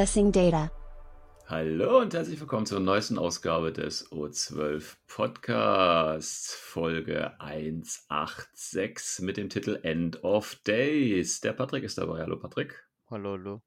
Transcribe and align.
Accessing 0.00 0.32
data. 0.32 0.70
Hallo 1.46 1.98
und 2.00 2.14
herzlich 2.14 2.40
willkommen 2.40 2.64
zur 2.64 2.80
neuesten 2.80 3.18
Ausgabe 3.18 3.70
des 3.70 4.10
O12 4.10 4.96
Podcasts, 5.06 6.54
Folge 6.54 7.38
186 7.38 9.22
mit 9.22 9.36
dem 9.36 9.50
Titel 9.50 9.78
End 9.82 10.24
of 10.24 10.54
Days. 10.66 11.42
Der 11.42 11.52
Patrick 11.52 11.84
ist 11.84 11.98
dabei. 11.98 12.22
Hallo 12.22 12.38
Patrick. 12.38 12.82
Hallo, 13.10 13.32
hallo. 13.32 13.60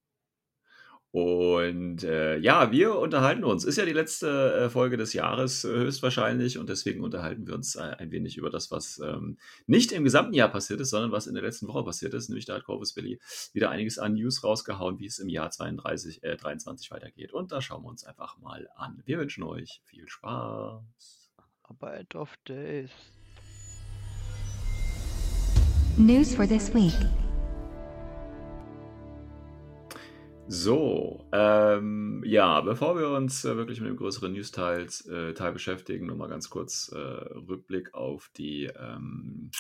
Und 1.14 2.04
äh, 2.04 2.40
ja, 2.40 2.72
wir 2.72 2.98
unterhalten 2.98 3.44
uns. 3.44 3.66
Ist 3.66 3.78
ja 3.78 3.86
die 3.86 3.94
letzte 3.94 4.56
äh, 4.56 4.70
Folge 4.72 4.98
des 4.98 5.14
Jahres 5.14 5.64
äh, 5.64 5.68
höchstwahrscheinlich 5.68 6.58
und 6.58 6.70
deswegen 6.70 7.04
unterhalten 7.04 7.46
wir 7.46 7.54
uns 7.54 7.76
äh, 7.76 7.82
ein 8.00 8.10
wenig 8.10 8.36
über 8.36 8.50
das, 8.50 8.72
was 8.72 8.98
ähm, 8.98 9.38
nicht 9.68 9.92
im 9.92 10.04
gesamten 10.04 10.34
Jahr 10.34 10.50
passiert 10.50 10.82
ist, 10.82 10.90
sondern 10.90 11.12
was 11.12 11.28
in 11.28 11.36
der 11.36 11.44
letzten 11.44 11.68
Woche 11.68 11.84
passiert 11.84 12.16
ist. 12.16 12.30
Nämlich 12.30 12.46
da 12.46 12.56
hat 12.56 12.64
Corvus 12.64 12.94
Belli 12.94 13.20
wieder 13.54 13.70
einiges 13.70 14.00
an 14.00 14.16
News 14.16 14.44
rausgehauen, 14.44 14.98
wie 14.98 15.06
es 15.06 15.20
im 15.20 15.30
Jahr 15.30 15.52
32, 15.52 16.24
äh, 16.24 16.36
23 16.36 16.90
weitergeht. 16.90 17.32
Und 17.32 17.52
da 17.52 17.62
schauen 17.62 17.84
wir 17.84 17.90
uns 17.90 18.04
einfach 18.04 18.40
mal 18.40 18.68
an. 18.76 19.04
Wir 19.06 19.20
wünschen 19.20 19.44
euch 19.44 19.84
viel 19.86 20.08
Spaß. 20.08 20.82
Aber 21.62 21.94
End 21.94 22.16
of 22.16 22.36
Days. 22.48 22.90
News 25.96 26.34
for 26.34 26.48
this 26.48 26.74
week. 26.74 26.96
So, 30.50 31.26
ähm, 31.32 32.22
ja, 32.26 32.60
bevor 32.60 32.98
wir 32.98 33.10
uns 33.10 33.46
äh, 33.46 33.56
wirklich 33.56 33.80
mit 33.80 33.90
dem 33.90 33.96
größeren 33.96 34.34
News-Teil 34.34 34.88
äh, 35.10 35.52
beschäftigen, 35.52 36.06
nochmal 36.06 36.28
ganz 36.28 36.50
kurz 36.50 36.92
äh, 36.94 36.98
Rückblick 36.98 37.94
auf 37.94 38.30
die 38.36 38.66
ähm, 38.66 39.52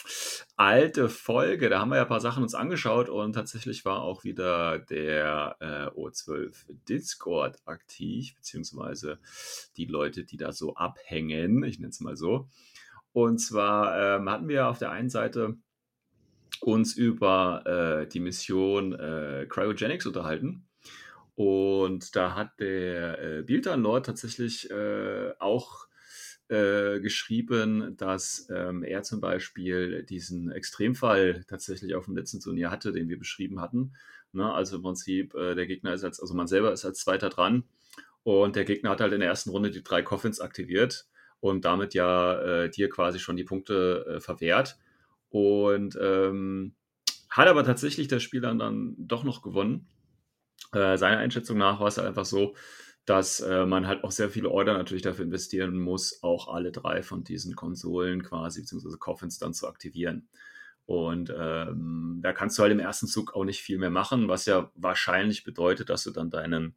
alte 0.58 1.08
Folge. 1.08 1.70
Da 1.70 1.80
haben 1.80 1.90
wir 1.90 1.96
ja 1.96 2.02
ein 2.02 2.10
paar 2.10 2.20
Sachen 2.20 2.44
uns 2.44 2.54
angeschaut 2.54 3.08
und 3.08 3.34
tatsächlich 3.34 3.86
war 3.86 4.02
auch 4.02 4.26
wieder 4.26 4.78
der 4.78 5.56
äh, 5.62 5.98
O12 5.98 6.66
Discord 6.90 7.58
aktiv, 7.66 8.36
beziehungsweise 8.36 9.20
die 9.78 9.86
Leute, 9.86 10.26
die 10.26 10.38
da 10.38 10.52
so 10.52 10.76
abhängen, 10.76 11.64
ich 11.64 11.80
nenne 11.80 11.92
es 11.92 12.02
mal 12.02 12.18
so. 12.18 12.50
Und 13.14 13.38
zwar 13.40 14.18
ähm, 14.18 14.30
hatten 14.30 14.50
wir 14.50 14.68
auf 14.68 14.80
der 14.80 14.92
einen 14.92 15.10
Seite 15.10 15.56
uns 16.60 16.94
über 16.96 17.64
äh, 18.04 18.08
die 18.08 18.20
Mission 18.20 18.94
äh, 18.94 19.46
Cryogenics 19.48 20.06
unterhalten. 20.06 20.68
Und 21.36 22.16
da 22.16 22.36
hat 22.36 22.60
der 22.60 23.20
äh, 23.20 23.42
Bildan 23.44 23.82
Lord 23.82 24.06
tatsächlich 24.06 24.70
äh, 24.70 25.34
auch 25.40 25.88
äh, 26.50 27.00
geschrieben, 27.00 27.96
dass 27.98 28.48
ähm, 28.54 28.84
er 28.84 29.04
zum 29.04 29.20
Beispiel 29.20 30.04
diesen 30.04 30.52
Extremfall 30.52 31.44
tatsächlich 31.48 31.96
auf 31.96 32.06
dem 32.06 32.16
letzten 32.16 32.40
Turnier 32.40 32.70
hatte, 32.70 32.92
den 32.92 33.10
wir 33.10 33.18
beschrieben 33.18 33.60
hatten. 33.60 33.94
Ne? 34.34 34.52
Also 34.52 34.78
im 34.78 34.84
Prinzip, 34.84 35.34
äh, 35.34 35.56
der 35.56 35.66
Gegner 35.66 35.94
ist 35.94 36.04
als, 36.04 36.20
also 36.20 36.34
man 36.34 36.48
selber 36.48 36.72
ist 36.72 36.86
als 36.86 37.00
Zweiter 37.00 37.30
dran 37.30 37.64
und 38.24 38.56
der 38.56 38.66
Gegner 38.66 38.92
hat 38.92 39.02
halt 39.02 39.14
in 39.14 39.20
der 39.20 39.30
ersten 39.30 39.50
Runde 39.50 39.72
die 39.72 39.84
drei 39.84 40.02
Coffins 40.02 40.40
aktiviert 40.40 41.08
und 41.40 41.66
damit 41.66 41.94
ja 41.94 42.40
äh, 42.42 42.70
dir 42.70 42.90
quasi 42.90 43.20
schon 43.20 43.36
die 43.36 43.44
Punkte 43.44 44.06
äh, 44.08 44.20
verwehrt. 44.22 44.78
Und 45.30 45.98
ähm, 46.00 46.76
hat 47.30 47.48
aber 47.48 47.64
tatsächlich 47.64 48.08
der 48.08 48.20
Spieler 48.20 48.54
dann 48.54 48.96
doch 48.98 49.24
noch 49.24 49.42
gewonnen. 49.42 49.88
Äh, 50.74 50.98
seiner 50.98 51.18
Einschätzung 51.18 51.58
nach 51.58 51.80
war 51.80 51.88
es 51.88 51.98
halt 51.98 52.08
einfach 52.08 52.26
so, 52.26 52.56
dass 53.06 53.42
äh, 53.42 53.66
man 53.66 53.88
halt 53.88 54.04
auch 54.04 54.12
sehr 54.12 54.30
viele 54.30 54.50
Order 54.50 54.74
natürlich 54.74 55.04
dafür 55.04 55.26
investieren 55.26 55.78
muss, 55.78 56.24
auch 56.24 56.54
alle 56.54 56.72
drei 56.72 57.04
von 57.04 57.24
diesen 57.24 57.56
Konsolen 57.56 58.24
quasi, 58.24 58.62
beziehungsweise 58.62 58.98
Coffins 58.98 59.38
dann 59.38 59.54
zu 59.54 59.68
aktivieren. 59.68 60.30
Und 60.86 61.34
ähm, 61.36 62.20
da 62.22 62.34
kannst 62.34 62.58
du 62.58 62.64
halt 62.64 62.72
im 62.72 62.80
ersten 62.80 63.08
Zug 63.08 63.36
auch 63.36 63.46
nicht 63.46 63.62
viel 63.62 63.78
mehr 63.78 63.90
machen, 63.90 64.28
was 64.28 64.46
ja 64.46 64.72
wahrscheinlich 64.76 65.44
bedeutet, 65.44 65.90
dass 65.90 66.04
du 66.04 66.12
dann 66.12 66.30
deinen 66.30 66.76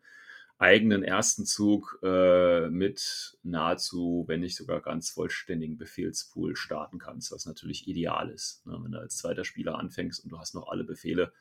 eigenen 0.58 1.02
ersten 1.02 1.44
Zug 1.44 1.98
äh, 2.02 2.68
mit 2.70 3.36
nahezu, 3.42 4.24
wenn 4.26 4.40
nicht 4.40 4.56
sogar 4.56 4.80
ganz 4.80 5.10
vollständigen 5.10 5.76
Befehlspool 5.76 6.56
starten 6.56 6.98
kannst, 6.98 7.30
was 7.30 7.46
natürlich 7.46 7.88
ideal 7.88 8.30
ist. 8.30 8.66
Ne? 8.66 8.78
Wenn 8.82 8.92
du 8.92 8.98
als 8.98 9.18
zweiter 9.18 9.44
Spieler 9.44 9.78
anfängst 9.78 10.24
und 10.24 10.30
du 10.30 10.38
hast 10.38 10.54
noch 10.54 10.68
alle 10.68 10.84
Befehle, 10.84 11.32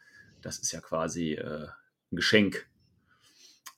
das 0.42 0.60
ist 0.60 0.72
ja 0.74 0.82
quasi 0.82 1.34
äh, 1.34 1.68
ein 2.16 2.18
Geschenk. 2.18 2.68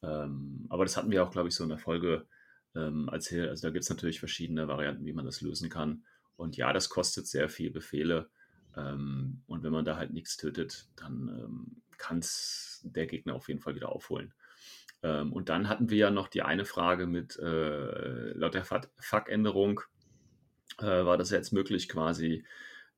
Ähm, 0.03 0.67
aber 0.69 0.85
das 0.85 0.95
hatten 0.95 1.11
wir 1.11 1.23
auch, 1.23 1.31
glaube 1.31 1.49
ich, 1.49 1.55
so 1.55 1.63
in 1.63 1.69
der 1.69 1.79
Folge 1.79 2.25
ähm, 2.75 3.09
erzählt. 3.11 3.49
Also 3.49 3.67
da 3.67 3.71
gibt 3.71 3.83
es 3.83 3.89
natürlich 3.89 4.19
verschiedene 4.19 4.67
Varianten, 4.67 5.05
wie 5.05 5.13
man 5.13 5.25
das 5.25 5.41
lösen 5.41 5.69
kann. 5.69 6.03
Und 6.35 6.55
ja, 6.55 6.71
das 6.71 6.89
kostet 6.89 7.27
sehr 7.27 7.49
viel 7.49 7.71
Befehle. 7.71 8.29
Ähm, 8.75 9.41
und 9.47 9.63
wenn 9.63 9.71
man 9.71 9.85
da 9.85 9.97
halt 9.97 10.13
nichts 10.13 10.37
tötet, 10.37 10.87
dann 10.95 11.29
ähm, 11.29 11.81
kann 11.97 12.19
es 12.19 12.81
der 12.83 13.07
Gegner 13.07 13.33
auf 13.33 13.47
jeden 13.47 13.59
Fall 13.59 13.75
wieder 13.75 13.89
aufholen. 13.89 14.33
Ähm, 15.01 15.33
und 15.33 15.49
dann 15.49 15.67
hatten 15.67 15.89
wir 15.89 15.97
ja 15.97 16.11
noch 16.11 16.27
die 16.27 16.43
eine 16.43 16.65
Frage 16.65 17.07
mit, 17.07 17.37
äh, 17.37 18.33
laut 18.33 18.53
der 18.53 18.65
FAQ-Änderung 18.65 19.81
äh, 20.79 21.05
war 21.05 21.17
das 21.17 21.31
jetzt 21.31 21.53
möglich, 21.53 21.89
quasi 21.89 22.45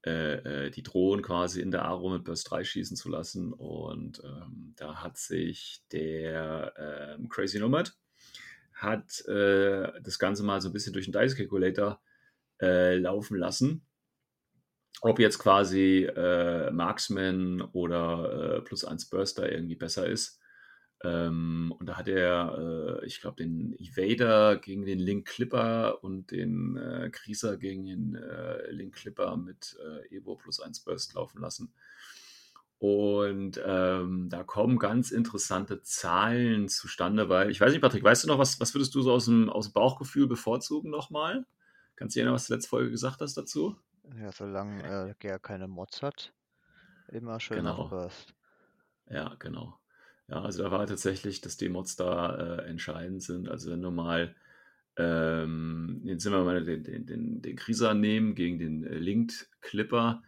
äh, 0.06 0.68
äh, 0.68 0.70
die 0.72 0.84
Drohnen 0.84 1.24
quasi 1.24 1.62
in 1.62 1.72
der 1.72 1.84
Aro 1.86 2.10
mit 2.10 2.24
Burst 2.24 2.50
3 2.50 2.64
schießen 2.64 2.96
zu 2.96 3.10
lassen. 3.10 3.52
Und 3.54 4.22
ähm, 4.24 4.74
da 4.78 5.04
hat 5.04 5.18
sich 5.18 5.84
der 5.92 7.18
ähm, 7.18 7.30
Crazy 7.30 7.60
Nomad 7.60 7.94
hat 8.74 9.26
äh, 9.28 9.92
das 10.02 10.20
Ganze 10.20 10.44
mal 10.44 10.62
so 10.62 10.70
ein 10.70 10.74
bisschen 10.74 10.94
durch 10.94 11.06
den 11.06 11.12
Dice 11.12 11.36
Calculator 11.36 12.02
äh, 12.62 12.96
laufen 12.96 13.38
lassen. 13.38 13.86
Ob 15.02 15.20
jetzt 15.20 15.40
quasi 15.40 16.06
äh, 16.06 16.72
Marksman 16.72 17.62
oder 17.62 18.58
äh, 18.58 18.62
plus 18.62 18.86
1 18.86 19.10
Burster 19.10 19.52
irgendwie 19.52 19.76
besser 19.76 20.08
ist. 20.08 20.39
Ähm, 21.04 21.74
und 21.80 21.86
da 21.88 21.98
hat 21.98 22.08
er, 22.10 23.00
äh, 23.02 23.06
ich 23.06 23.22
glaube, 23.22 23.38
den 23.38 23.74
Evader 23.80 24.58
gegen 24.58 24.86
den 24.86 25.00
Link 25.00 25.28
Clipper 25.28 26.04
und 26.04 26.32
den 26.32 26.76
äh, 26.76 27.10
Krieser 27.10 27.58
gegen 27.58 27.86
den 27.86 28.16
äh, 28.16 28.70
Link 28.72 28.96
Clipper 28.96 29.38
mit 29.38 29.78
äh, 29.82 30.16
Evo 30.16 30.36
plus 30.36 30.60
1 30.60 30.82
Burst 30.82 31.14
laufen 31.14 31.40
lassen. 31.40 31.74
Und 32.80 33.62
ähm, 33.66 34.30
da 34.30 34.44
kommen 34.44 34.80
ganz 34.80 35.12
interessante 35.12 35.82
Zahlen 35.82 36.70
zustande, 36.70 37.28
weil 37.28 37.50
ich 37.50 37.60
weiß 37.60 37.72
nicht, 37.72 37.82
Patrick, 37.82 38.04
weißt 38.04 38.24
du 38.24 38.30
noch, 38.30 38.40
was, 38.40 38.60
was 38.60 38.74
würdest 38.74 38.96
du 38.96 39.02
so 39.02 39.12
aus 39.12 39.26
dem, 39.26 39.50
aus 39.50 39.68
dem 39.68 39.74
Bauchgefühl 39.74 40.28
bevorzugen 40.28 40.90
nochmal? 40.90 41.46
Kannst 41.98 42.16
du 42.16 42.22
dir 42.22 42.26
noch 42.26 42.34
was 42.34 42.48
du 42.48 42.54
letzte 42.54 42.70
Folge 42.70 42.92
gesagt 42.92 43.20
hast 43.20 43.36
dazu? 43.36 43.76
Ja, 44.18 44.32
solange 44.32 45.16
äh, 45.22 45.28
er 45.28 45.40
keine 45.40 45.68
Mods 45.68 46.02
hat, 46.02 46.34
immer 47.10 47.40
schön 47.42 47.58
Genau. 47.58 47.90
Burst. 47.90 48.34
Ja, 49.10 49.36
genau. 49.40 49.78
Ja, 50.30 50.44
also 50.44 50.64
da 50.64 50.72
war 50.72 50.86
tatsächlich, 50.86 51.42
dass 51.42 51.58
die 51.58 51.70
Mods 51.70 51.96
da 51.96 52.36
äh, 52.36 52.66
entscheidend 52.70 53.24
sind. 53.24 53.50
Also 53.50 53.72
wenn 53.72 53.82
du 53.82 53.90
mal, 53.90 54.36
ähm, 54.96 56.02
jetzt 56.04 56.24
sind 56.24 56.34
wir 56.34 56.44
mal 56.44 56.64
den, 56.64 56.84
den, 56.84 57.06
den, 57.08 57.42
den 57.42 57.56
Krieger 57.56 57.94
nehmen 57.96 58.36
gegen 58.36 58.60
den 58.60 58.84
äh, 58.84 58.98
Linked 58.98 59.50
Clipper. 59.62 60.22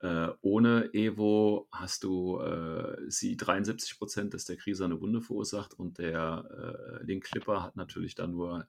Äh, 0.00 0.28
ohne 0.42 0.92
Evo 0.92 1.68
hast 1.70 2.02
du 2.02 2.40
äh, 2.40 2.96
sie 3.08 3.36
73%, 3.36 4.30
dass 4.30 4.44
der 4.44 4.56
Krieger 4.56 4.86
eine 4.86 5.00
Wunde 5.00 5.20
verursacht 5.20 5.74
und 5.74 5.98
der 5.98 6.98
äh, 7.00 7.04
Link 7.04 7.24
Clipper 7.24 7.62
hat 7.62 7.76
natürlich 7.76 8.16
dann 8.16 8.32
nur 8.32 8.66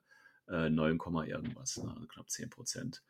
äh, 0.48 0.70
9, 0.70 0.98
Komma 0.98 1.24
irgendwas, 1.24 1.76
ne, 1.78 1.92
also 1.94 2.06
knapp 2.06 2.28
10%. 2.28 3.00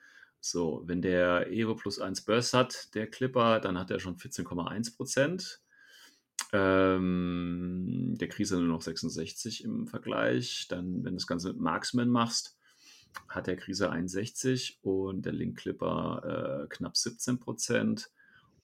So, 0.40 0.82
wenn 0.86 1.02
der 1.02 1.50
Evo 1.52 1.74
plus 1.74 2.00
1 2.00 2.22
Burst 2.22 2.54
hat, 2.54 2.94
der 2.94 3.06
Clipper, 3.06 3.60
dann 3.60 3.78
hat 3.78 3.90
er 3.90 4.00
schon 4.00 4.16
14,1%. 4.16 5.58
Ähm, 6.52 8.14
der 8.18 8.28
Krise 8.28 8.56
nur 8.56 8.68
noch 8.68 8.82
66 8.82 9.64
im 9.64 9.86
Vergleich. 9.86 10.66
Dann, 10.68 11.04
wenn 11.04 11.12
du 11.12 11.18
das 11.18 11.26
Ganze 11.26 11.48
mit 11.48 11.60
Marksman 11.60 12.08
machst, 12.08 12.56
hat 13.28 13.46
der 13.46 13.56
Krise 13.56 13.90
61 13.90 14.78
und 14.82 15.24
der 15.24 15.32
Link 15.32 15.58
Clipper 15.58 16.64
äh, 16.64 16.66
knapp 16.68 16.96
17 16.96 17.38
Prozent. 17.38 18.10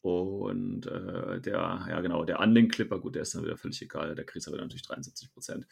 Und 0.03 0.87
äh, 0.87 1.41
der, 1.41 1.87
ja 1.89 2.01
genau, 2.01 2.25
der 2.25 2.41
Unlink 2.41 2.73
Clipper, 2.73 2.99
gut, 2.99 3.15
der 3.15 3.23
ist 3.23 3.37
dann 3.37 3.45
wieder 3.45 3.57
völlig 3.57 3.83
egal, 3.83 4.17
der 4.17 4.25
Krise 4.25 4.51
aber 4.51 4.61
natürlich 4.61 4.83
73 4.83 5.33
Prozent. 5.33 5.67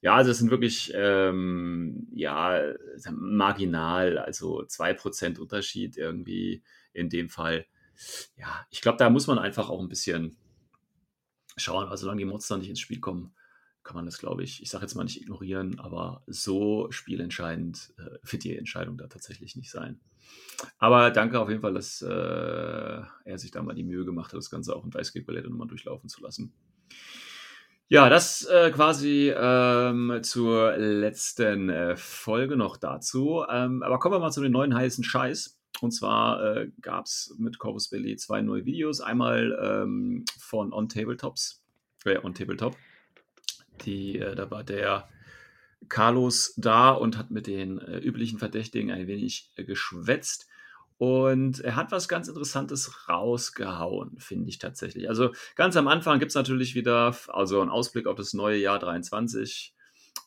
Ja, 0.00 0.14
also 0.14 0.30
es 0.30 0.38
sind 0.38 0.50
wirklich, 0.50 0.92
ähm, 0.94 2.08
ja, 2.14 2.72
marginal, 3.12 4.16
also 4.16 4.64
2 4.64 4.94
Prozent 4.94 5.38
Unterschied 5.38 5.98
irgendwie 5.98 6.62
in 6.94 7.10
dem 7.10 7.28
Fall. 7.28 7.66
Ja, 8.38 8.66
ich 8.70 8.80
glaube, 8.80 8.96
da 8.96 9.10
muss 9.10 9.26
man 9.26 9.38
einfach 9.38 9.68
auch 9.68 9.80
ein 9.80 9.90
bisschen 9.90 10.38
schauen, 11.56 11.88
also 11.88 12.02
solange 12.02 12.24
die 12.24 12.38
dann 12.48 12.60
nicht 12.60 12.70
ins 12.70 12.80
Spiel 12.80 13.00
kommen, 13.00 13.34
kann 13.82 13.96
man 13.96 14.04
das, 14.04 14.18
glaube 14.18 14.42
ich, 14.42 14.62
ich 14.62 14.68
sage 14.68 14.82
jetzt 14.82 14.94
mal 14.94 15.04
nicht 15.04 15.20
ignorieren, 15.22 15.78
aber 15.78 16.22
so 16.26 16.90
spielentscheidend 16.90 17.94
äh, 17.98 18.18
wird 18.22 18.44
die 18.44 18.56
Entscheidung 18.56 18.98
da 18.98 19.06
tatsächlich 19.06 19.54
nicht 19.54 19.70
sein. 19.70 20.00
Aber 20.78 21.10
danke 21.10 21.38
auf 21.38 21.48
jeden 21.48 21.60
Fall, 21.60 21.74
dass 21.74 22.02
äh, 22.02 22.08
er 22.10 23.38
sich 23.38 23.52
da 23.52 23.62
mal 23.62 23.74
die 23.74 23.84
Mühe 23.84 24.04
gemacht 24.04 24.32
hat, 24.32 24.38
das 24.38 24.50
Ganze 24.50 24.74
auch 24.74 24.84
in 24.84 24.92
Weißgate-Ballette 24.92 25.48
nochmal 25.48 25.68
durchlaufen 25.68 26.08
zu 26.08 26.20
lassen. 26.20 26.52
Ja, 27.88 28.08
das 28.08 28.44
äh, 28.46 28.72
quasi 28.72 29.32
ähm, 29.34 30.18
zur 30.22 30.76
letzten 30.76 31.68
äh, 31.68 31.96
Folge 31.96 32.56
noch 32.56 32.76
dazu. 32.76 33.44
Ähm, 33.48 33.84
aber 33.84 34.00
kommen 34.00 34.16
wir 34.16 34.18
mal 34.18 34.32
zu 34.32 34.42
den 34.42 34.50
neuen 34.50 34.74
heißen 34.74 35.04
Scheiß. 35.04 35.60
Und 35.80 35.92
zwar 35.92 36.42
äh, 36.42 36.70
gab 36.80 37.06
es 37.06 37.34
mit 37.38 37.58
Corvus 37.58 37.88
Belli 37.88 38.16
zwei 38.16 38.40
neue 38.40 38.64
Videos. 38.64 39.00
Einmal 39.00 39.58
ähm, 39.60 40.24
von 40.38 40.72
On 40.72 40.88
Tabletops, 40.88 41.62
äh, 42.04 42.18
On 42.22 42.34
Tabletop. 42.34 42.76
Die, 43.84 44.18
äh, 44.18 44.34
da 44.34 44.50
war 44.50 44.64
der 44.64 45.08
Carlos 45.88 46.54
da 46.56 46.90
und 46.90 47.18
hat 47.18 47.30
mit 47.30 47.46
den 47.46 47.78
äh, 47.78 47.98
üblichen 47.98 48.38
Verdächtigen 48.38 48.90
ein 48.90 49.06
wenig 49.06 49.52
äh, 49.56 49.64
geschwätzt. 49.64 50.48
Und 50.98 51.60
er 51.60 51.76
hat 51.76 51.92
was 51.92 52.08
ganz 52.08 52.26
Interessantes 52.26 53.06
rausgehauen, 53.08 54.18
finde 54.18 54.48
ich 54.48 54.58
tatsächlich. 54.58 55.10
Also 55.10 55.32
ganz 55.54 55.76
am 55.76 55.88
Anfang 55.88 56.18
gibt 56.18 56.30
es 56.30 56.36
natürlich 56.36 56.74
wieder 56.74 57.14
also 57.28 57.60
einen 57.60 57.70
Ausblick 57.70 58.06
auf 58.06 58.16
das 58.16 58.32
neue 58.32 58.56
Jahr 58.56 58.78
23. 58.78 59.75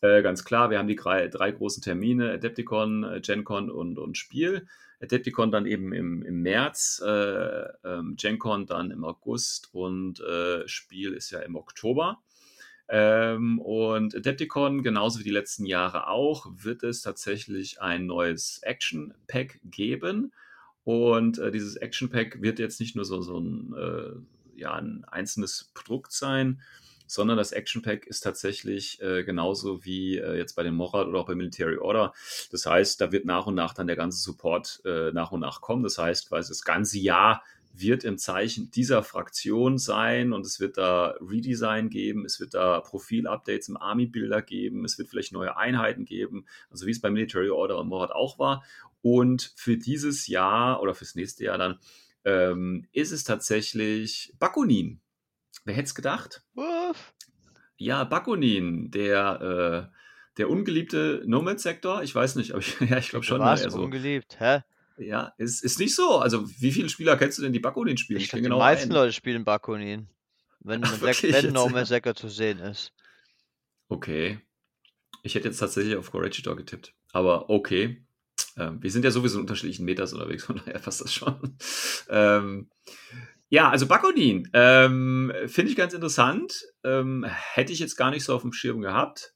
Äh, 0.01 0.21
ganz 0.21 0.45
klar, 0.45 0.69
wir 0.69 0.79
haben 0.79 0.87
die 0.87 0.95
drei, 0.95 1.27
drei 1.27 1.51
großen 1.51 1.83
Termine, 1.83 2.31
Adepticon, 2.31 3.03
äh, 3.03 3.21
GenCon 3.21 3.69
und, 3.69 3.97
und 3.97 4.17
Spiel. 4.17 4.67
Adepticon 5.01 5.51
dann 5.51 5.65
eben 5.65 5.93
im, 5.93 6.23
im 6.23 6.41
März, 6.41 7.01
äh, 7.05 7.65
ähm, 7.83 8.15
GenCon 8.15 8.65
dann 8.65 8.91
im 8.91 9.03
August 9.03 9.73
und 9.73 10.19
äh, 10.21 10.67
Spiel 10.67 11.13
ist 11.13 11.31
ja 11.31 11.39
im 11.39 11.55
Oktober. 11.55 12.21
Ähm, 12.89 13.59
und 13.59 14.15
Adepticon, 14.15 14.83
genauso 14.83 15.19
wie 15.19 15.23
die 15.23 15.29
letzten 15.29 15.65
Jahre 15.65 16.07
auch, 16.07 16.47
wird 16.51 16.83
es 16.83 17.01
tatsächlich 17.01 17.81
ein 17.81 18.07
neues 18.07 18.59
Action-Pack 18.63 19.59
geben. 19.63 20.33
Und 20.83 21.37
äh, 21.37 21.51
dieses 21.51 21.75
Action 21.75 22.09
Pack 22.09 22.41
wird 22.41 22.57
jetzt 22.57 22.79
nicht 22.79 22.95
nur 22.95 23.05
so, 23.05 23.21
so 23.21 23.37
ein, 23.39 23.75
äh, 23.77 24.59
ja, 24.59 24.73
ein 24.73 25.05
einzelnes 25.05 25.71
Produkt 25.75 26.11
sein, 26.11 26.61
sondern 27.09 27.37
das 27.37 27.51
Action 27.51 27.81
Pack 27.81 28.05
ist 28.05 28.21
tatsächlich 28.21 29.01
äh, 29.01 29.23
genauso 29.23 29.83
wie 29.83 30.17
äh, 30.17 30.37
jetzt 30.37 30.55
bei 30.55 30.61
den 30.61 30.75
Morad 30.75 31.07
oder 31.07 31.19
auch 31.19 31.25
bei 31.25 31.33
Military 31.33 31.77
Order. 31.77 32.13
Das 32.51 32.67
heißt, 32.67 33.01
da 33.01 33.11
wird 33.11 33.25
nach 33.25 33.47
und 33.47 33.55
nach 33.55 33.73
dann 33.73 33.87
der 33.87 33.95
ganze 33.95 34.19
Support 34.19 34.81
äh, 34.85 35.11
nach 35.11 35.31
und 35.31 35.39
nach 35.39 35.59
kommen. 35.59 35.81
Das 35.83 35.97
heißt, 35.97 36.29
quasi 36.29 36.49
das 36.49 36.63
ganze 36.63 36.99
Jahr 36.99 37.43
wird 37.73 38.03
im 38.03 38.19
Zeichen 38.19 38.69
dieser 38.71 39.01
Fraktion 39.01 39.79
sein 39.79 40.33
und 40.33 40.45
es 40.45 40.59
wird 40.59 40.77
da 40.77 41.15
Redesign 41.19 41.89
geben, 41.89 42.25
es 42.25 42.39
wird 42.39 42.53
da 42.53 42.79
Profil-Updates 42.81 43.69
im 43.69 43.77
Army-Bilder 43.77 44.43
geben, 44.43 44.85
es 44.85 44.99
wird 44.99 45.09
vielleicht 45.09 45.33
neue 45.33 45.57
Einheiten 45.57 46.05
geben, 46.05 46.45
also 46.69 46.85
wie 46.85 46.91
es 46.91 47.01
bei 47.01 47.09
Military 47.09 47.49
Order 47.49 47.79
und 47.79 47.87
Morad 47.87 48.11
auch 48.11 48.37
war. 48.37 48.63
Und 49.01 49.53
für 49.55 49.77
dieses 49.77 50.27
Jahr 50.27 50.81
oder 50.81 50.93
fürs 50.93 51.15
nächste 51.15 51.45
Jahr 51.45 51.57
dann 51.57 51.79
ähm, 52.25 52.85
ist 52.91 53.11
es 53.11 53.23
tatsächlich 53.23 54.33
Bakunin. 54.37 54.99
Wer 55.65 55.75
hätte 55.75 55.85
es 55.85 55.95
gedacht? 55.95 56.43
Uff. 56.55 57.13
Ja, 57.77 58.03
Bakunin, 58.03 58.91
der, 58.91 59.89
äh, 59.91 59.95
der 60.37 60.49
ungeliebte 60.49 61.23
Nomad-Sektor. 61.25 62.03
Ich 62.03 62.13
weiß 62.13 62.35
nicht, 62.35 62.51
aber 62.51 62.59
ich, 62.59 62.79
ja, 62.89 62.97
ich 62.97 63.09
glaube 63.09 63.25
schon. 63.25 63.39
Was? 63.39 63.63
Also, 63.63 63.81
Ungeliebt, 63.81 64.39
hä? 64.39 64.61
ja, 64.97 65.33
ist, 65.37 65.63
ist 65.63 65.79
nicht 65.79 65.95
so. 65.95 66.19
Also, 66.19 66.47
wie 66.59 66.71
viele 66.71 66.89
Spieler 66.89 67.17
kennst 67.17 67.37
du 67.37 67.41
denn, 67.41 67.53
die 67.53 67.59
Bakunin 67.59 67.97
spielen? 67.97 68.19
Ich 68.19 68.29
kenn 68.29 68.41
glaube, 68.41 68.55
die 68.55 68.59
meisten 68.59 68.91
einen. 68.91 68.93
Leute 68.93 69.13
spielen 69.13 69.45
Bakunin. 69.45 70.09
Wenn, 70.59 70.83
Ach, 70.83 70.91
wenn, 70.93 71.01
wirklich 71.01 71.33
wenn 71.33 71.45
jetzt? 71.45 71.53
No 71.53 71.69
Man's 71.69 71.89
Sky 71.89 72.13
zu 72.13 72.27
sehen 72.27 72.59
ist. 72.59 72.93
Okay. 73.87 74.39
Ich 75.23 75.35
hätte 75.35 75.47
jetzt 75.47 75.57
tatsächlich 75.57 75.95
auf 75.95 76.11
Corregidor 76.11 76.55
getippt. 76.55 76.93
Aber 77.11 77.49
okay. 77.49 78.05
Ähm, 78.57 78.81
wir 78.81 78.91
sind 78.91 79.05
ja 79.05 79.11
sowieso 79.11 79.37
in 79.37 79.41
unterschiedlichen 79.41 79.85
Meters 79.85 80.13
unterwegs, 80.13 80.43
von 80.43 80.57
daher 80.57 80.79
passt 80.79 81.01
das 81.01 81.13
schon. 81.13 81.57
Ähm, 82.11 82.71
ja, 83.49 83.69
also 83.69 83.87
Bakonin 83.87 84.47
ähm, 84.53 85.33
finde 85.47 85.71
ich 85.71 85.77
ganz 85.77 85.93
interessant. 85.93 86.65
Ähm, 86.83 87.25
hätte 87.27 87.73
ich 87.73 87.79
jetzt 87.79 87.95
gar 87.95 88.11
nicht 88.11 88.23
so 88.23 88.35
auf 88.35 88.43
dem 88.43 88.53
Schirm 88.53 88.81
gehabt, 88.81 89.33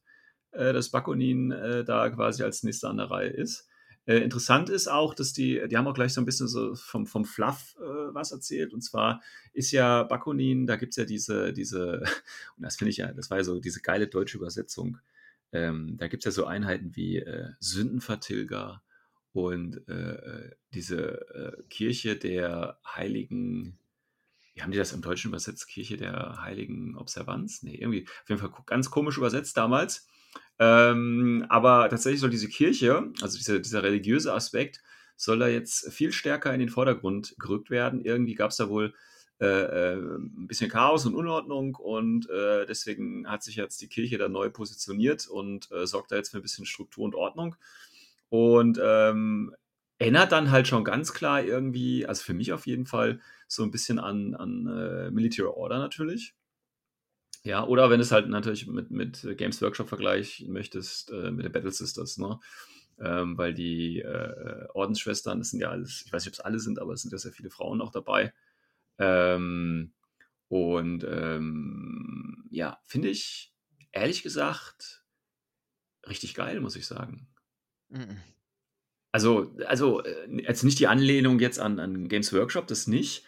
äh, 0.52 0.72
dass 0.72 0.92
Bakonin 0.92 1.52
äh, 1.52 1.84
da 1.84 2.10
quasi 2.10 2.44
als 2.44 2.62
nächster 2.62 2.90
an 2.90 2.98
der 2.98 3.10
Reihe 3.10 3.30
ist. 3.30 3.68
Äh, 4.06 4.18
interessant 4.18 4.70
ist 4.70 4.88
auch, 4.88 5.16
dass 5.16 5.34
die, 5.34 5.62
die 5.68 5.78
haben 5.78 5.88
auch 5.88 5.96
gleich 5.96 6.14
so 6.14 6.22
ein 6.22 6.26
bisschen 6.26 6.48
so 6.48 6.76
vom, 6.76 7.08
vom 7.08 7.26
Fluff 7.26 7.76
äh, 7.80 8.14
was 8.14 8.32
erzählt. 8.32 8.74
Und 8.74 8.82
zwar 8.82 9.22
ist 9.54 9.72
ja 9.72 10.04
Bakonin, 10.04 10.68
da 10.68 10.76
gibt 10.76 10.92
es 10.92 10.98
ja 10.98 11.06
diese, 11.06 11.52
diese, 11.52 12.02
und 12.58 12.64
das 12.64 12.76
finde 12.76 12.92
ich 12.92 12.98
ja, 12.98 13.12
das 13.14 13.32
war 13.32 13.38
ja 13.38 13.44
so 13.44 13.60
diese 13.60 13.82
geile 13.82 14.08
deutsche 14.08 14.38
Übersetzung. 14.38 15.00
Ähm, 15.52 15.98
da 15.98 16.08
gibt 16.08 16.22
es 16.22 16.26
ja 16.26 16.32
so 16.32 16.46
Einheiten 16.46 16.96
wie 16.96 17.18
äh, 17.18 17.50
Sündenvertilger 17.60 18.84
und 19.32 19.88
äh, 19.88 20.52
diese 20.76 21.66
Kirche 21.70 22.16
der 22.16 22.78
Heiligen, 22.86 23.80
wie 24.54 24.62
haben 24.62 24.72
die 24.72 24.78
das 24.78 24.94
im 24.94 25.02
Deutschen 25.02 25.30
übersetzt? 25.30 25.68
Kirche 25.68 25.98
der 25.98 26.42
Heiligen 26.42 26.96
Observanz? 26.96 27.64
Nee, 27.64 27.76
irgendwie 27.76 28.06
auf 28.08 28.30
jeden 28.30 28.40
Fall 28.40 28.52
ganz 28.66 28.90
komisch 28.92 29.18
übersetzt 29.18 29.58
damals. 29.58 30.08
Ähm, 30.60 31.46
aber 31.50 31.90
tatsächlich 31.90 32.22
soll 32.22 32.30
diese 32.30 32.48
Kirche, 32.48 33.12
also 33.22 33.38
diese, 33.38 33.60
dieser 33.60 33.84
religiöse 33.84 34.34
Aspekt, 34.34 34.82
soll 35.16 35.40
da 35.40 35.48
jetzt 35.48 35.92
viel 35.92 36.12
stärker 36.12 36.54
in 36.54 36.60
den 36.60 36.70
Vordergrund 36.70 37.36
gerückt 37.40 37.70
werden. 37.70 38.02
Irgendwie 38.04 38.36
gab 38.36 38.52
es 38.52 38.58
da 38.58 38.70
wohl 38.70 38.94
äh, 39.40 39.46
äh, 39.46 39.96
ein 39.96 40.48
bisschen 40.48 40.70
Chaos 40.70 41.06
und 41.06 41.16
Unordnung 41.16 41.76
und 41.76 42.30
äh, 42.30 42.66
deswegen 42.66 43.28
hat 43.28 43.44
sich 43.44 43.56
jetzt 43.56 43.82
die 43.82 43.90
Kirche 43.90 44.18
da 44.18 44.30
neu 44.30 44.50
positioniert 44.50 45.28
und 45.28 45.72
äh, 45.72 45.88
sorgt 45.88 46.12
da 46.12 46.16
jetzt 46.16 46.30
für 46.30 46.38
ein 46.38 46.44
bisschen 46.44 46.66
Struktur 46.66 47.04
und 47.04 47.16
Ordnung. 47.16 47.56
Und 48.30 48.80
ähm, 48.82 49.56
erinnert 50.04 50.34
dann 50.34 50.52
halt 50.52 50.68
schon 50.68 50.84
ganz 50.84 51.14
klar 51.14 51.42
irgendwie, 51.42 52.06
also 52.06 52.24
für 52.24 52.34
mich 52.34 52.52
auf 52.52 52.68
jeden 52.68 52.86
Fall, 52.86 53.22
so 53.48 53.64
ein 53.64 53.72
bisschen 53.72 54.00
an, 54.00 54.36
an 54.36 54.68
äh, 54.68 55.12
Military 55.12 55.48
Order 55.48 55.80
natürlich. 55.80 56.36
Ja, 57.46 57.66
oder 57.66 57.90
wenn 57.90 58.00
es 58.00 58.12
halt 58.12 58.30
natürlich 58.30 58.68
mit, 58.68 58.92
mit 58.92 59.38
Games 59.38 59.62
Workshop 59.62 59.90
vergleichen 59.90 60.52
möchtest, 60.52 61.12
äh, 61.12 61.32
mit 61.32 61.46
den 61.46 61.52
Battle 61.52 61.72
Sisters, 61.72 62.18
ne? 62.18 62.40
Ähm, 63.00 63.38
weil 63.38 63.54
die 63.54 64.00
äh, 64.00 64.68
Ordensschwestern, 64.74 65.40
das 65.40 65.50
sind 65.50 65.60
ja 65.60 65.70
alles, 65.70 66.04
ich 66.06 66.14
weiß 66.14 66.26
nicht, 66.26 66.34
ob 66.34 66.40
es 66.40 66.46
alle 66.46 66.60
sind, 66.60 66.80
aber 66.80 66.94
es 66.94 67.02
sind 67.02 67.12
ja 67.12 67.18
sehr 67.18 67.32
viele 67.32 67.50
Frauen 67.50 67.82
auch 67.82 67.92
dabei. 67.92 68.34
Ähm, 68.98 69.94
und 70.48 71.04
ähm, 71.04 72.46
ja, 72.52 72.80
finde 72.86 73.10
ich 73.10 73.54
ehrlich 73.92 74.24
gesagt 74.24 75.04
richtig 76.08 76.36
geil, 76.36 76.60
muss 76.60 76.76
ich 76.76 76.86
sagen. 76.86 77.28
Mhm. 77.90 78.33
Also, 79.14 79.56
also 79.68 80.04
äh, 80.04 80.42
jetzt 80.42 80.64
nicht 80.64 80.80
die 80.80 80.88
Anlehnung 80.88 81.40
jetzt 81.40 81.60
an, 81.60 81.80
an 81.80 82.10
Games 82.10 82.34
Workshop, 82.34 82.66
das 82.68 82.88
nicht. 82.88 83.24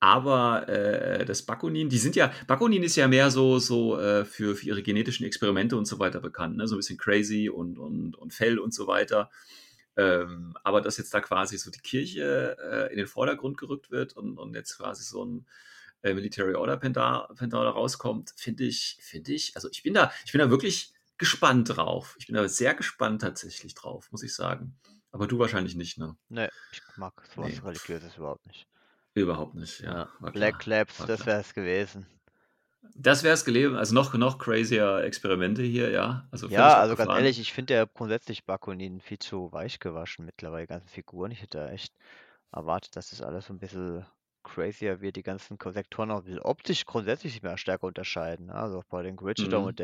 Aber 0.00 0.68
äh, 0.68 1.24
das 1.26 1.42
Bakunin, 1.42 1.90
die 1.90 1.98
sind 1.98 2.16
ja, 2.16 2.32
Bakunin 2.46 2.82
ist 2.82 2.96
ja 2.96 3.06
mehr 3.06 3.30
so, 3.30 3.58
so 3.58 4.00
äh, 4.00 4.24
für, 4.24 4.56
für 4.56 4.66
ihre 4.66 4.82
genetischen 4.82 5.26
Experimente 5.26 5.76
und 5.76 5.84
so 5.86 5.98
weiter 5.98 6.20
bekannt, 6.20 6.56
ne? 6.56 6.66
so 6.66 6.74
ein 6.74 6.78
bisschen 6.78 6.98
crazy 6.98 7.50
und, 7.50 7.78
und, 7.78 8.16
und 8.16 8.32
Fell 8.32 8.58
und 8.58 8.72
so 8.72 8.86
weiter. 8.86 9.30
Ähm, 9.96 10.56
aber 10.64 10.80
dass 10.80 10.96
jetzt 10.96 11.12
da 11.12 11.20
quasi 11.20 11.58
so 11.58 11.70
die 11.70 11.80
Kirche 11.80 12.56
äh, 12.58 12.92
in 12.92 12.98
den 12.98 13.06
Vordergrund 13.06 13.58
gerückt 13.58 13.90
wird 13.90 14.16
und, 14.16 14.38
und 14.38 14.54
jetzt 14.54 14.78
quasi 14.78 15.02
so 15.02 15.24
ein 15.24 15.46
äh, 16.02 16.14
Military 16.14 16.54
Order 16.54 16.78
Pendar, 16.78 17.34
Pendar 17.34 17.64
da 17.64 17.70
rauskommt, 17.70 18.32
finde 18.36 18.64
ich, 18.64 18.98
finde 19.00 19.32
ich, 19.32 19.54
also 19.54 19.68
ich 19.70 19.82
bin 19.82 19.94
da, 19.94 20.12
ich 20.24 20.32
bin 20.32 20.38
da 20.40 20.50
wirklich 20.50 20.94
gespannt 21.18 21.76
drauf. 21.76 22.16
Ich 22.18 22.26
bin 22.26 22.36
da 22.36 22.48
sehr 22.48 22.74
gespannt 22.74 23.22
tatsächlich 23.22 23.74
drauf, 23.74 24.10
muss 24.12 24.22
ich 24.22 24.34
sagen. 24.34 24.76
Aber 25.16 25.26
du 25.26 25.38
wahrscheinlich 25.38 25.76
nicht, 25.76 25.96
ne? 25.96 26.14
Ne, 26.28 26.50
ich 26.70 26.82
mag 26.94 27.26
sowas 27.26 27.50
Nee. 27.52 27.64
Religiöses 27.64 28.16
überhaupt 28.16 28.46
nicht. 28.46 28.68
Überhaupt 29.14 29.54
nicht, 29.54 29.80
ja. 29.80 30.08
Black 30.30 30.66
Labs, 30.66 31.00
war 31.00 31.06
das 31.06 31.26
wäre 31.26 31.40
es 31.40 31.52
gewesen. 31.52 32.06
Das 32.94 33.22
wäre 33.22 33.34
es 33.34 33.44
gelesen, 33.44 33.76
also 33.76 33.94
noch, 33.94 34.14
noch 34.14 34.38
crazier 34.38 35.02
Experimente 35.04 35.62
hier, 35.62 35.90
ja. 35.90 36.28
Also 36.30 36.48
Ja, 36.48 36.78
also 36.78 36.94
ganz 36.96 37.12
ehrlich, 37.12 37.38
ich 37.40 37.52
finde 37.52 37.74
ja 37.74 37.84
grundsätzlich 37.86 38.44
Bakunin 38.44 39.00
viel 39.00 39.18
zu 39.18 39.52
weich 39.52 39.78
gewaschen 39.80 40.24
mittlerweile, 40.24 40.62
die 40.66 40.68
ganzen 40.68 40.88
Figuren. 40.88 41.30
Ich 41.32 41.42
hätte 41.42 41.68
echt 41.70 41.94
erwartet, 42.52 42.94
dass 42.96 43.10
das 43.10 43.20
alles 43.22 43.46
so 43.46 43.52
ein 43.52 43.58
bisschen 43.58 44.06
crazier 44.44 45.00
wird, 45.00 45.16
die 45.16 45.22
ganzen 45.24 45.58
Sektoren 45.72 46.10
auch 46.12 46.18
ein 46.18 46.24
bisschen 46.24 46.40
optisch 46.40 46.84
grundsätzlich 46.86 47.32
sich 47.32 47.42
mehr 47.42 47.58
stärker 47.58 47.86
unterscheiden. 47.88 48.46
ne? 48.46 48.54
Also 48.54 48.78
auch 48.78 48.84
bei 48.84 49.02
den 49.02 49.16
Mhm. 49.38 49.76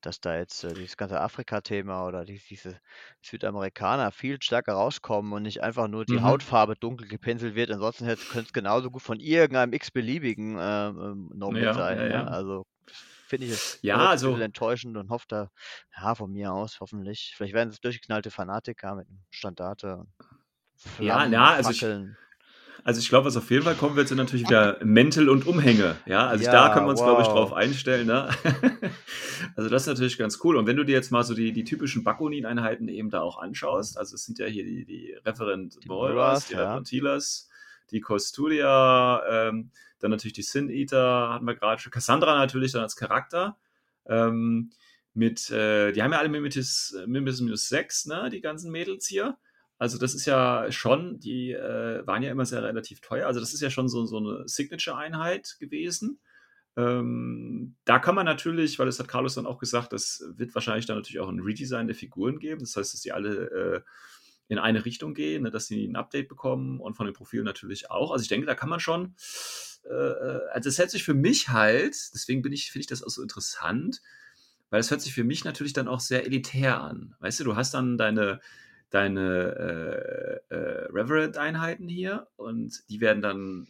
Dass 0.00 0.20
da 0.20 0.36
jetzt 0.36 0.62
äh, 0.62 0.74
dieses 0.74 0.96
ganze 0.96 1.20
Afrika-Thema 1.20 2.06
oder 2.06 2.24
die, 2.24 2.40
diese 2.48 2.78
Südamerikaner 3.20 4.12
viel 4.12 4.38
stärker 4.40 4.74
rauskommen 4.74 5.32
und 5.32 5.42
nicht 5.42 5.62
einfach 5.62 5.88
nur 5.88 6.04
die 6.04 6.14
Mhm. 6.18 6.22
Hautfarbe 6.22 6.76
dunkel 6.76 7.08
gepinselt 7.08 7.54
wird. 7.56 7.70
Ansonsten 7.70 8.06
könnte 8.06 8.46
es 8.46 8.52
genauso 8.52 8.90
gut 8.90 9.02
von 9.02 9.18
irgendeinem 9.18 9.72
x-beliebigen 9.72 10.56
äh, 10.56 10.92
Nomad 10.92 11.62
Ja, 11.62 11.74
sein. 11.74 11.98
ja, 11.98 12.04
ne? 12.04 12.10
ja. 12.12 12.24
Also 12.24 12.64
finde 13.26 13.46
ich 13.46 13.52
es 13.52 13.78
Ja, 13.82 13.96
ein 13.96 14.00
also- 14.06 14.28
bisschen 14.28 14.42
enttäuschend 14.42 14.96
und 14.96 15.10
hoffe 15.10 15.26
da, 15.28 15.50
ja, 16.00 16.14
von 16.14 16.30
mir 16.32 16.52
aus 16.52 16.78
hoffentlich. 16.80 17.34
Vielleicht 17.36 17.54
werden 17.54 17.70
es 17.70 17.80
durchgeknallte 17.80 18.30
Fanatiker 18.30 18.94
mit 18.94 19.08
einem 19.08 19.24
Standarte. 19.30 20.04
Ja, 20.76 20.90
Flammen, 21.16 21.32
na, 21.32 21.54
also 21.54 21.70
ich- 21.70 21.80
Fackeln. 21.80 22.16
Also 22.84 23.00
ich 23.00 23.08
glaube, 23.08 23.26
was 23.26 23.36
auf 23.36 23.50
jeden 23.50 23.64
Fall 23.64 23.74
kommen 23.74 23.96
wird, 23.96 24.08
sind 24.08 24.18
natürlich 24.18 24.46
wieder 24.46 24.78
Mäntel 24.82 25.28
und 25.28 25.46
Umhänge. 25.46 25.96
Ja, 26.06 26.26
also 26.26 26.44
Ja, 26.44 26.52
da 26.52 26.72
können 26.72 26.86
wir 26.86 26.90
uns, 26.90 27.02
glaube 27.02 27.22
ich, 27.22 27.28
wow. 27.28 27.34
drauf 27.34 27.52
einstellen. 27.52 28.06
Ne? 28.06 28.30
also 29.56 29.68
das 29.68 29.82
ist 29.82 29.88
natürlich 29.88 30.18
ganz 30.18 30.38
cool. 30.44 30.56
Und 30.56 30.66
wenn 30.66 30.76
du 30.76 30.84
dir 30.84 30.92
jetzt 30.92 31.10
mal 31.10 31.24
so 31.24 31.34
die, 31.34 31.52
die 31.52 31.64
typischen 31.64 32.04
Bakunin-Einheiten 32.04 32.88
eben 32.88 33.10
da 33.10 33.20
auch 33.20 33.38
anschaust, 33.38 33.98
also 33.98 34.14
es 34.14 34.24
sind 34.24 34.38
ja 34.38 34.46
hier 34.46 34.64
die, 34.64 34.84
die 34.84 35.14
Referent 35.24 35.78
Die 35.82 35.88
Moiras, 35.88 36.14
Moiras, 36.14 36.46
die 36.46 36.54
ja. 36.54 36.60
Referent 36.60 36.92
Healers, 36.92 37.48
die 37.90 38.00
Costudia, 38.00 39.22
ähm, 39.28 39.70
dann 40.00 40.10
natürlich 40.10 40.34
die 40.34 40.42
Sin 40.42 40.70
Eater, 40.70 41.30
hatten 41.34 41.44
wir 41.44 41.54
gerade 41.54 41.80
schon. 41.80 41.92
Cassandra 41.92 42.36
natürlich 42.38 42.72
dann 42.72 42.82
als 42.82 42.96
Charakter. 42.96 43.58
Ähm, 44.06 44.70
mit, 45.14 45.50
äh, 45.50 45.92
die 45.92 46.02
haben 46.02 46.12
ja 46.12 46.18
alle 46.18 46.28
Mimetis, 46.28 46.96
Mimetis 47.06 47.40
minus 47.40 47.68
6, 47.68 48.06
ne, 48.06 48.30
die 48.30 48.40
ganzen 48.40 48.70
Mädels 48.70 49.06
hier. 49.06 49.36
Also 49.78 49.96
das 49.98 50.14
ist 50.14 50.26
ja 50.26 50.70
schon, 50.72 51.20
die 51.20 51.52
äh, 51.52 52.06
waren 52.06 52.22
ja 52.22 52.30
immer 52.30 52.44
sehr 52.44 52.62
relativ 52.62 53.00
teuer. 53.00 53.26
Also 53.26 53.40
das 53.40 53.54
ist 53.54 53.60
ja 53.60 53.70
schon 53.70 53.88
so, 53.88 54.06
so 54.06 54.18
eine 54.18 54.48
Signature-Einheit 54.48 55.56
gewesen. 55.60 56.18
Ähm, 56.76 57.76
da 57.84 57.98
kann 57.98 58.14
man 58.14 58.26
natürlich, 58.26 58.78
weil 58.78 58.86
das 58.86 58.98
hat 58.98 59.08
Carlos 59.08 59.34
dann 59.34 59.46
auch 59.46 59.58
gesagt, 59.58 59.92
das 59.92 60.24
wird 60.36 60.54
wahrscheinlich 60.54 60.86
dann 60.86 60.96
natürlich 60.96 61.20
auch 61.20 61.28
ein 61.28 61.40
Redesign 61.40 61.86
der 61.86 61.96
Figuren 61.96 62.38
geben. 62.38 62.60
Das 62.60 62.76
heißt, 62.76 62.92
dass 62.92 63.00
die 63.00 63.12
alle 63.12 63.50
äh, 63.50 63.80
in 64.48 64.58
eine 64.58 64.84
Richtung 64.84 65.14
gehen, 65.14 65.42
ne, 65.42 65.50
dass 65.50 65.66
sie 65.66 65.84
ein 65.84 65.96
Update 65.96 66.28
bekommen 66.28 66.80
und 66.80 66.94
von 66.94 67.06
den 67.06 67.14
Profilen 67.14 67.44
natürlich 67.44 67.90
auch. 67.90 68.10
Also 68.10 68.22
ich 68.22 68.28
denke, 68.28 68.46
da 68.46 68.54
kann 68.54 68.70
man 68.70 68.80
schon, 68.80 69.14
äh, 69.84 69.92
äh, 69.92 70.40
also 70.52 70.68
es 70.68 70.78
hört 70.78 70.90
sich 70.90 71.04
für 71.04 71.14
mich 71.14 71.50
halt, 71.50 71.94
deswegen 72.14 72.50
ich, 72.52 72.72
finde 72.72 72.80
ich 72.82 72.86
das 72.86 73.02
auch 73.02 73.10
so 73.10 73.22
interessant, 73.22 74.00
weil 74.70 74.80
es 74.80 74.90
hört 74.90 75.02
sich 75.02 75.14
für 75.14 75.24
mich 75.24 75.44
natürlich 75.44 75.72
dann 75.72 75.88
auch 75.88 76.00
sehr 76.00 76.24
elitär 76.26 76.80
an. 76.80 77.14
Weißt 77.20 77.40
du, 77.40 77.44
du 77.44 77.56
hast 77.56 77.74
dann 77.74 77.98
deine, 77.98 78.40
deine 78.90 80.42
äh, 80.50 80.54
äh, 80.54 80.86
Reverend-Einheiten 80.92 81.88
hier 81.88 82.28
und 82.36 82.88
die 82.88 83.00
werden 83.00 83.22
dann 83.22 83.68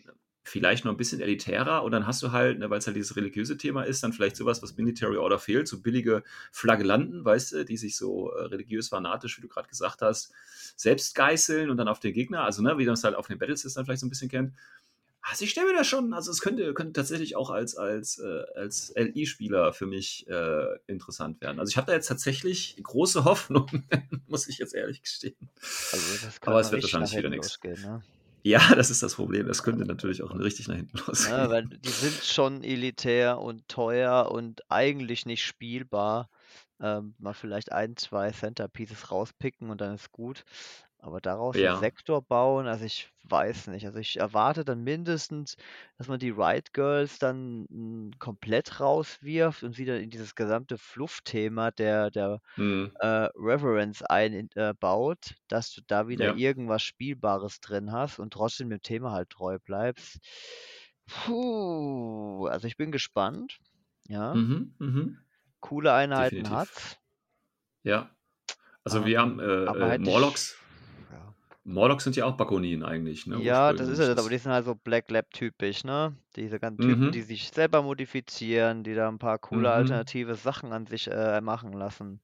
vielleicht 0.49 0.85
noch 0.85 0.93
ein 0.93 0.97
bisschen 0.97 1.21
elitärer 1.21 1.83
und 1.83 1.93
dann 1.93 2.07
hast 2.07 2.23
du 2.23 2.33
halt, 2.33 2.59
ne, 2.59 2.71
weil 2.71 2.79
es 2.79 2.87
halt 2.87 2.97
dieses 2.97 3.17
religiöse 3.17 3.57
Thema 3.57 3.83
ist, 3.83 4.03
dann 4.03 4.13
vielleicht 4.13 4.37
sowas, 4.37 4.63
was 4.63 4.77
Military 4.77 5.17
Order 5.17 5.39
fehlt, 5.39 5.69
so 5.69 5.81
billige 5.83 6.23
Flagellanten, 6.53 7.25
weißt 7.25 7.53
du, 7.53 7.65
die 7.65 7.77
sich 7.77 7.97
so 7.97 8.31
äh, 8.33 8.45
religiös 8.45 8.89
fanatisch, 8.89 9.37
wie 9.37 9.43
du 9.43 9.49
gerade 9.49 9.69
gesagt 9.69 10.01
hast, 10.01 10.33
selbst 10.77 11.15
geißeln 11.15 11.71
und 11.71 11.77
dann 11.77 11.89
auf 11.89 12.01
den 12.01 12.15
Gegner, 12.15 12.45
also 12.45 12.63
ne, 12.63 12.79
wie 12.79 12.87
man 12.87 12.95
es 12.95 13.05
halt 13.05 13.15
auf 13.15 13.27
den 13.27 13.39
Battlesys 13.39 13.75
dann 13.75 13.85
vielleicht 13.85 14.01
so 14.01 14.07
ein 14.07 14.11
bisschen 14.11 14.31
kennt. 14.31 14.55
Also 15.23 15.45
ich 15.45 15.51
stelle 15.51 15.69
mir 15.69 15.77
das 15.77 15.87
schon, 15.87 16.15
also 16.15 16.31
es 16.31 16.41
könnte, 16.41 16.73
könnte 16.75 16.95
tatsächlich 16.95 17.37
auch 17.37 17.51
als, 17.51 17.77
als, 17.77 18.19
äh, 18.19 18.45
als 18.55 18.93
LI-Spieler 18.97 19.73
für 19.73 19.87
mich 19.87 20.27
äh, 20.29 20.79
interessant 20.87 21.41
werden. 21.41 21.61
Also 21.61 21.71
ich 21.71 21.77
habe 21.77 21.89
da 21.89 21.93
jetzt 21.93 22.07
tatsächlich 22.07 22.79
große 22.83 23.25
Hoffnung, 23.25 23.85
muss 24.27 24.49
ich 24.49 24.59
jetzt 24.59 24.75
ehrlich 24.75 25.03
gestehen. 25.03 25.37
Also 25.93 26.29
Aber 26.43 26.61
es 26.61 26.73
wird 26.73 26.83
wahrscheinlich 26.83 27.17
wieder 27.17 27.31
nichts. 27.31 27.59
ne? 27.63 28.03
Ja, 28.43 28.75
das 28.75 28.91
ist 28.91 29.03
das 29.03 29.17
Problem. 29.17 29.47
Das 29.47 29.63
könnte 29.63 29.85
natürlich 29.85 30.23
auch 30.23 30.35
richtig 30.39 30.69
nach 30.69 30.77
hinten 30.77 30.99
losgehen. 31.07 31.37
Ne, 31.37 31.51
weil 31.51 31.67
die 31.67 31.89
sind 31.89 32.25
schon 32.25 32.63
elitär 32.63 33.39
und 33.39 33.67
teuer 33.69 34.31
und 34.31 34.63
eigentlich 34.71 35.27
nicht 35.27 35.45
spielbar. 35.45 36.31
Ähm, 36.81 37.15
mal 37.19 37.35
vielleicht 37.35 37.73
ein, 37.73 37.97
zwei 37.97 38.31
Centerpieces 38.31 39.11
rauspicken 39.11 39.69
und 39.69 39.81
dann 39.81 39.97
ist 39.97 40.13
gut. 40.13 40.45
Aber 41.01 41.21
daraus 41.21 41.63
einen 41.63 41.71
Ja. 41.71 41.75
Sektor 41.75 42.23
bauen, 42.23 42.67
also 42.67 42.85
ich 42.85 43.13
weiß 43.25 43.69
nicht. 43.69 43.87
Also 43.87 43.99
ich 44.01 44.17
erwarte 44.19 44.65
dann 44.65 44.83
mindestens, 44.83 45.57
dass 45.97 46.09
man 46.09 46.19
die 46.19 46.31
Riot 46.31 46.73
Girls 46.73 47.19
dann 47.21 47.67
mm, 47.71 48.11
komplett 48.19 48.81
rauswirft 48.81 49.63
und 49.63 49.75
sie 49.75 49.85
dann 49.85 50.01
in 50.01 50.11
dieses 50.11 50.35
gesamte 50.35 50.77
Fluff-Thema 50.77 51.71
der, 51.71 52.11
der 52.11 52.41
Hm. 52.57 52.99
äh, 53.01 53.29
Reverence 53.37 54.03
einbaut, 54.03 55.37
dass 55.49 55.73
du 55.73 55.83
da 55.87 56.09
wieder 56.09 56.27
Ja. 56.27 56.33
irgendwas 56.33 56.83
Spielbares 56.83 57.61
drin 57.61 57.93
hast 57.93 58.19
und 58.19 58.33
trotzdem 58.33 58.71
dem 58.71 58.83
Thema 58.83 59.13
halt 59.13 59.31
treu 59.31 59.59
bleibst. 59.61 60.19
Puh, 61.07 62.47
also 62.49 62.67
ich 62.67 62.77
bin 62.77 62.93
gespannt. 62.93 63.59
Ja, 64.09 64.39
Mhm, 64.39 64.75
mhm. 64.79 65.19
coole 65.61 65.93
Einheiten 65.93 66.51
Definitiv. 66.51 66.51
hat's. 66.51 66.99
Ja. 67.83 68.11
Also 68.85 69.05
wir 69.07 69.21
haben 69.21 69.41
Ähm, 69.67 69.75
äh, 69.87 69.97
äh, 69.97 69.99
ich, 70.03 70.03
Morlocks. 70.03 70.59
Morlocks 71.69 72.05
sind 72.05 72.17
ja 72.17 72.25
auch 72.25 72.37
Bakonien 72.37 72.83
eigentlich, 72.83 73.27
ne? 73.27 73.43
Ja, 73.43 73.75
das 73.75 73.89
ist 73.89 73.99
das, 73.99 74.19
aber 74.19 74.31
die 74.31 74.39
sind 74.39 74.53
halt 74.53 74.65
so 74.65 74.75
Black 74.75 75.11
Lab 75.11 75.31
typisch, 75.33 75.85
ne? 75.85 76.17
Diese 76.35 76.59
ganzen 76.59 76.81
Typen, 76.81 77.13
die 77.13 77.19
mhm, 77.19 77.25
sich 77.25 77.51
selber 77.51 77.83
modifizieren, 77.83 78.85
die 78.85 78.95
da 78.95 79.07
ein 79.07 79.19
paar 79.19 79.39
coole 79.39 79.69
mhm. 79.69 79.75
alternative 79.75 80.35
Sachen 80.35 80.73
an 80.73 80.87
sich 80.87 81.09
äh, 81.09 81.43
machen 81.43 81.75
lassen. 81.75 82.21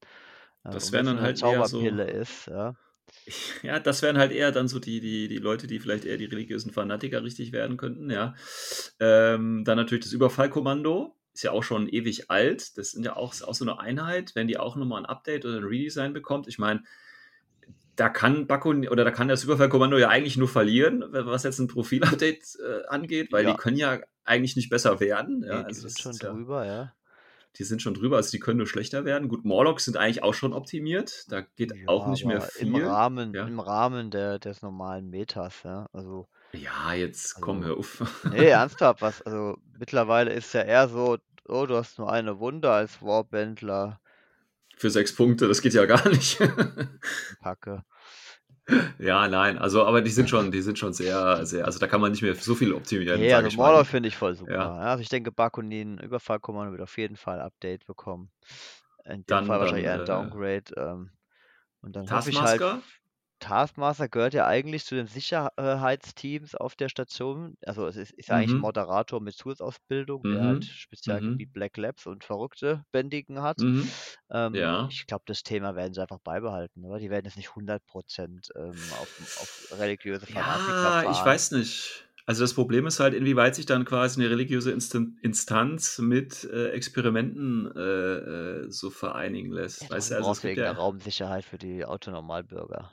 So 0.65 0.71
Das 0.71 0.93
wären 0.93 1.07
dann 1.07 1.21
halt 1.21 1.43
eher 1.43 1.67
so. 1.67 1.81
Ist, 1.81 2.47
ja. 2.47 2.75
Ja, 3.63 3.79
das 3.81 4.01
wären 4.01 4.17
halt 4.17 4.33
eher 4.33 4.51
dann 4.51 4.67
so 4.67 4.79
die, 4.79 5.01
die, 5.01 5.29
die 5.29 5.37
Leute, 5.37 5.67
die 5.67 5.79
vielleicht 5.79 6.07
eher 6.07 6.17
die 6.17 6.25
religiösen 6.25 6.73
Fanatiker 6.73 7.23
richtig 7.23 7.53
werden 7.53 7.77
könnten, 7.77 8.11
ja. 8.11 8.35
Ähm, 8.99 9.63
dann 9.65 9.77
natürlich 9.77 10.05
das 10.05 10.15
Überfallkommando, 10.15 11.17
ist 11.35 11.43
ja 11.43 11.51
auch 11.51 11.63
schon 11.63 11.87
ewig 11.87 12.31
alt. 12.31 12.79
Das 12.79 12.93
sind 12.93 13.05
ja 13.05 13.17
auch, 13.17 13.35
auch 13.43 13.55
so 13.55 13.65
eine 13.65 13.79
Einheit, 13.79 14.35
wenn 14.35 14.49
die 14.49 14.57
auch 14.57 14.77
nochmal 14.77 15.03
ein 15.03 15.07
Update 15.07 15.45
oder 15.45 15.59
ein 15.59 15.65
Redesign 15.65 16.15
bekommt. 16.15 16.49
Ich 16.49 16.59
meine, 16.59 16.83
da 17.97 18.09
kann 18.09 18.47
Bakko 18.47 18.71
oder 18.71 19.05
da 19.05 19.11
kann 19.11 19.29
das 19.29 19.45
Überfallkommando 19.45 19.99
ja 19.99 20.09
eigentlich 20.09 20.37
nur 20.37 20.49
verlieren, 20.49 21.05
was 21.11 21.43
jetzt 21.45 21.59
ein 21.59 21.69
Profil-Update 21.69 22.59
äh, 22.61 22.87
angeht, 22.89 23.33
weil 23.33 23.45
die 23.47 23.53
Ja, 23.53 23.57
können 23.57 23.77
ja 23.77 24.01
eigentlich 24.25 24.57
nicht 24.57 24.71
besser 24.71 25.01
werden. 25.01 25.43
Ja, 25.45 25.59
nee, 25.59 25.65
die 25.65 25.75
also 25.75 25.87
sind 25.89 25.99
schon 25.99 26.17
ist 26.17 26.23
ja, 26.23 26.31
drüber, 26.31 26.65
ja. 26.67 26.95
die 27.57 27.65
sind 27.65 27.83
schon 27.83 27.95
drüber, 27.95 28.17
also 28.17 28.31
die 28.31 28.39
können 28.41 28.59
nur 28.59 28.67
schlechter 28.67 29.05
werden. 29.05 29.29
Gut, 29.29 29.45
Morlocks 29.45 29.85
sind 29.85 29.97
eigentlich 29.97 30.23
auch 30.23 30.35
schon 30.35 30.53
optimiert. 30.53 31.25
Da 31.33 31.41
geht 31.43 31.75
auch 31.87 32.07
nicht 32.07 32.25
mehr 32.27 32.41
aber 32.41 32.55
im 32.57 32.75
viel. 32.75 32.75
Rahmen, 32.75 33.37
im 33.43 33.61
Rahmen 33.61 34.11
der, 34.11 34.39
des 34.39 34.63
normalen 34.63 35.09
Metas, 35.11 35.63
ja. 35.65 35.89
Also, 35.93 36.29
Ja, 36.53 36.95
jetzt 36.95 37.41
komm, 37.41 37.63
also, 37.63 37.65
hör 37.65 37.77
auf. 37.77 38.03
nee, 38.29 38.49
ernsthaft, 38.49 39.03
was, 39.03 39.23
also 39.23 39.59
mittlerweile 39.79 40.33
ist 40.33 40.53
ja 40.55 40.63
eher 40.63 40.89
so, 40.89 41.19
oh, 41.47 41.67
du 41.67 41.77
hast 41.77 41.99
nur 41.99 42.11
eine 42.13 42.39
Wunde 42.39 42.71
als 42.73 43.03
Warbändler, 43.03 44.01
Für 44.77 44.91
sechs 44.91 45.15
Punkte, 45.15 45.49
das 45.49 45.63
geht 45.63 45.75
ja 45.75 45.87
gar 45.87 46.09
nicht. 46.09 46.39
Kacke. 47.43 47.85
ja, 48.99 49.29
nein, 49.29 49.59
also, 49.59 49.85
aber 49.85 50.01
die 50.01 50.11
sind 50.11 50.31
schon, 50.31 50.51
die 50.51 50.63
sind 50.63 50.79
schon 50.79 50.95
sehr, 50.95 51.45
sehr, 51.45 51.67
also 51.67 51.79
da 51.79 51.87
kann 51.87 52.01
man 52.01 52.13
nicht 52.13 52.23
mehr 52.23 52.35
so 52.35 52.55
viel 52.55 52.73
optimieren, 52.73 53.21
sage 53.29 53.45
also 53.47 53.57
Mordor 53.57 53.79
mal. 53.79 53.85
finde 53.85 54.09
ich 54.09 54.17
voll 54.17 54.35
super. 54.35 54.53
Ja, 54.53 54.59
Ja, 54.59 54.91
also 54.91 55.03
ich 55.03 55.09
denke, 55.11 55.33
Bakunin 55.33 55.99
Überfallkommando 55.99 56.73
wird 56.73 56.83
auf 56.83 56.97
jeden 56.97 57.17
Fall 57.17 57.41
Update 57.41 57.85
bekommen. 57.87 58.31
In 59.05 59.17
dem 59.17 59.25
Fall 59.27 59.27
dann, 59.27 59.49
wahrscheinlich 59.49 59.85
dann 59.85 60.01
eher 60.01 60.01
ein 60.01 60.01
äh, 60.01 60.31
Downgrade. 60.31 60.65
Ähm, 60.77 61.11
und 61.83 61.95
dann 61.95 62.11
hoffe 62.11 62.31
ich 62.31 62.41
halt. 62.41 62.63
Taskmaster 63.41 64.09
gehört 64.09 64.35
ja 64.35 64.47
eigentlich 64.47 64.85
zu 64.85 64.95
den 64.95 65.07
Sicherheitsteams 65.07 66.55
auf 66.55 66.75
der 66.77 66.89
Station. 66.89 67.57
Also 67.67 67.87
es 67.87 67.97
ist, 67.97 68.13
ist 68.13 68.29
ja 68.29 68.37
eigentlich 68.37 68.55
ein 68.57 68.61
Mhm, 68.61 68.63
Moderator 68.63 69.21
mit 69.21 69.35
Zusatzausbildung, 69.37 70.29
der 70.31 70.45
halt 70.47 70.65
mhm, 70.65 70.67
Spezialgebiet 70.67 71.53
mhm, 71.53 71.53
Black 71.53 71.77
Labs 71.77 72.07
und 72.07 72.25
Verrückte 72.25 72.85
Bändigen 72.93 73.43
hat. 73.43 73.59
mhm. 73.59 73.99
Ähm, 74.31 74.61
Ja. 74.61 74.75
ich 74.87 75.07
glaube, 75.07 75.25
das 75.27 75.43
Thema 75.43 75.77
werden 75.77 75.95
sie 75.95 76.01
einfach 76.03 76.21
beibehalten, 76.21 76.85
oder? 76.85 76.99
Die 76.99 77.11
werden 77.11 77.27
jetzt 77.27 77.37
nicht 77.37 77.55
100% 77.55 78.49
ähm, 78.57 78.93
auf, 78.93 79.11
auf 79.35 79.63
religiöse 79.71 80.27
Fanatiker 80.27 80.93
Ja, 80.93 81.05
ich 81.05 81.25
weiß 81.25 81.53
nicht. 81.53 82.09
Also 82.27 82.43
das 82.43 82.55
Problem 82.55 82.87
ist 82.87 83.01
halt, 83.01 83.13
inwieweit 83.15 83.55
sich 83.55 83.67
dann 83.67 83.85
quasi 83.85 84.21
eine 84.21 84.31
religiöse 84.31 84.73
Instan 84.73 85.19
Instanz 85.21 85.99
mit 85.99 86.45
äh, 86.45 86.71
Experimenten 86.71 87.71
äh, 87.77 87.81
äh, 88.65 88.71
so 88.71 88.89
vereinigen 88.91 89.53
lässt. 89.53 89.91
Ja, 89.91 89.91
Weißt 89.91 90.11
du, 90.11 90.15
also 90.17 90.31
es 90.31 90.41
gibt 90.41 90.57
ja. 90.57 90.75
Raumsicherheit 90.77 91.45
für 91.45 91.59
die 91.59 91.85
Autonormalbürger. 91.85 92.91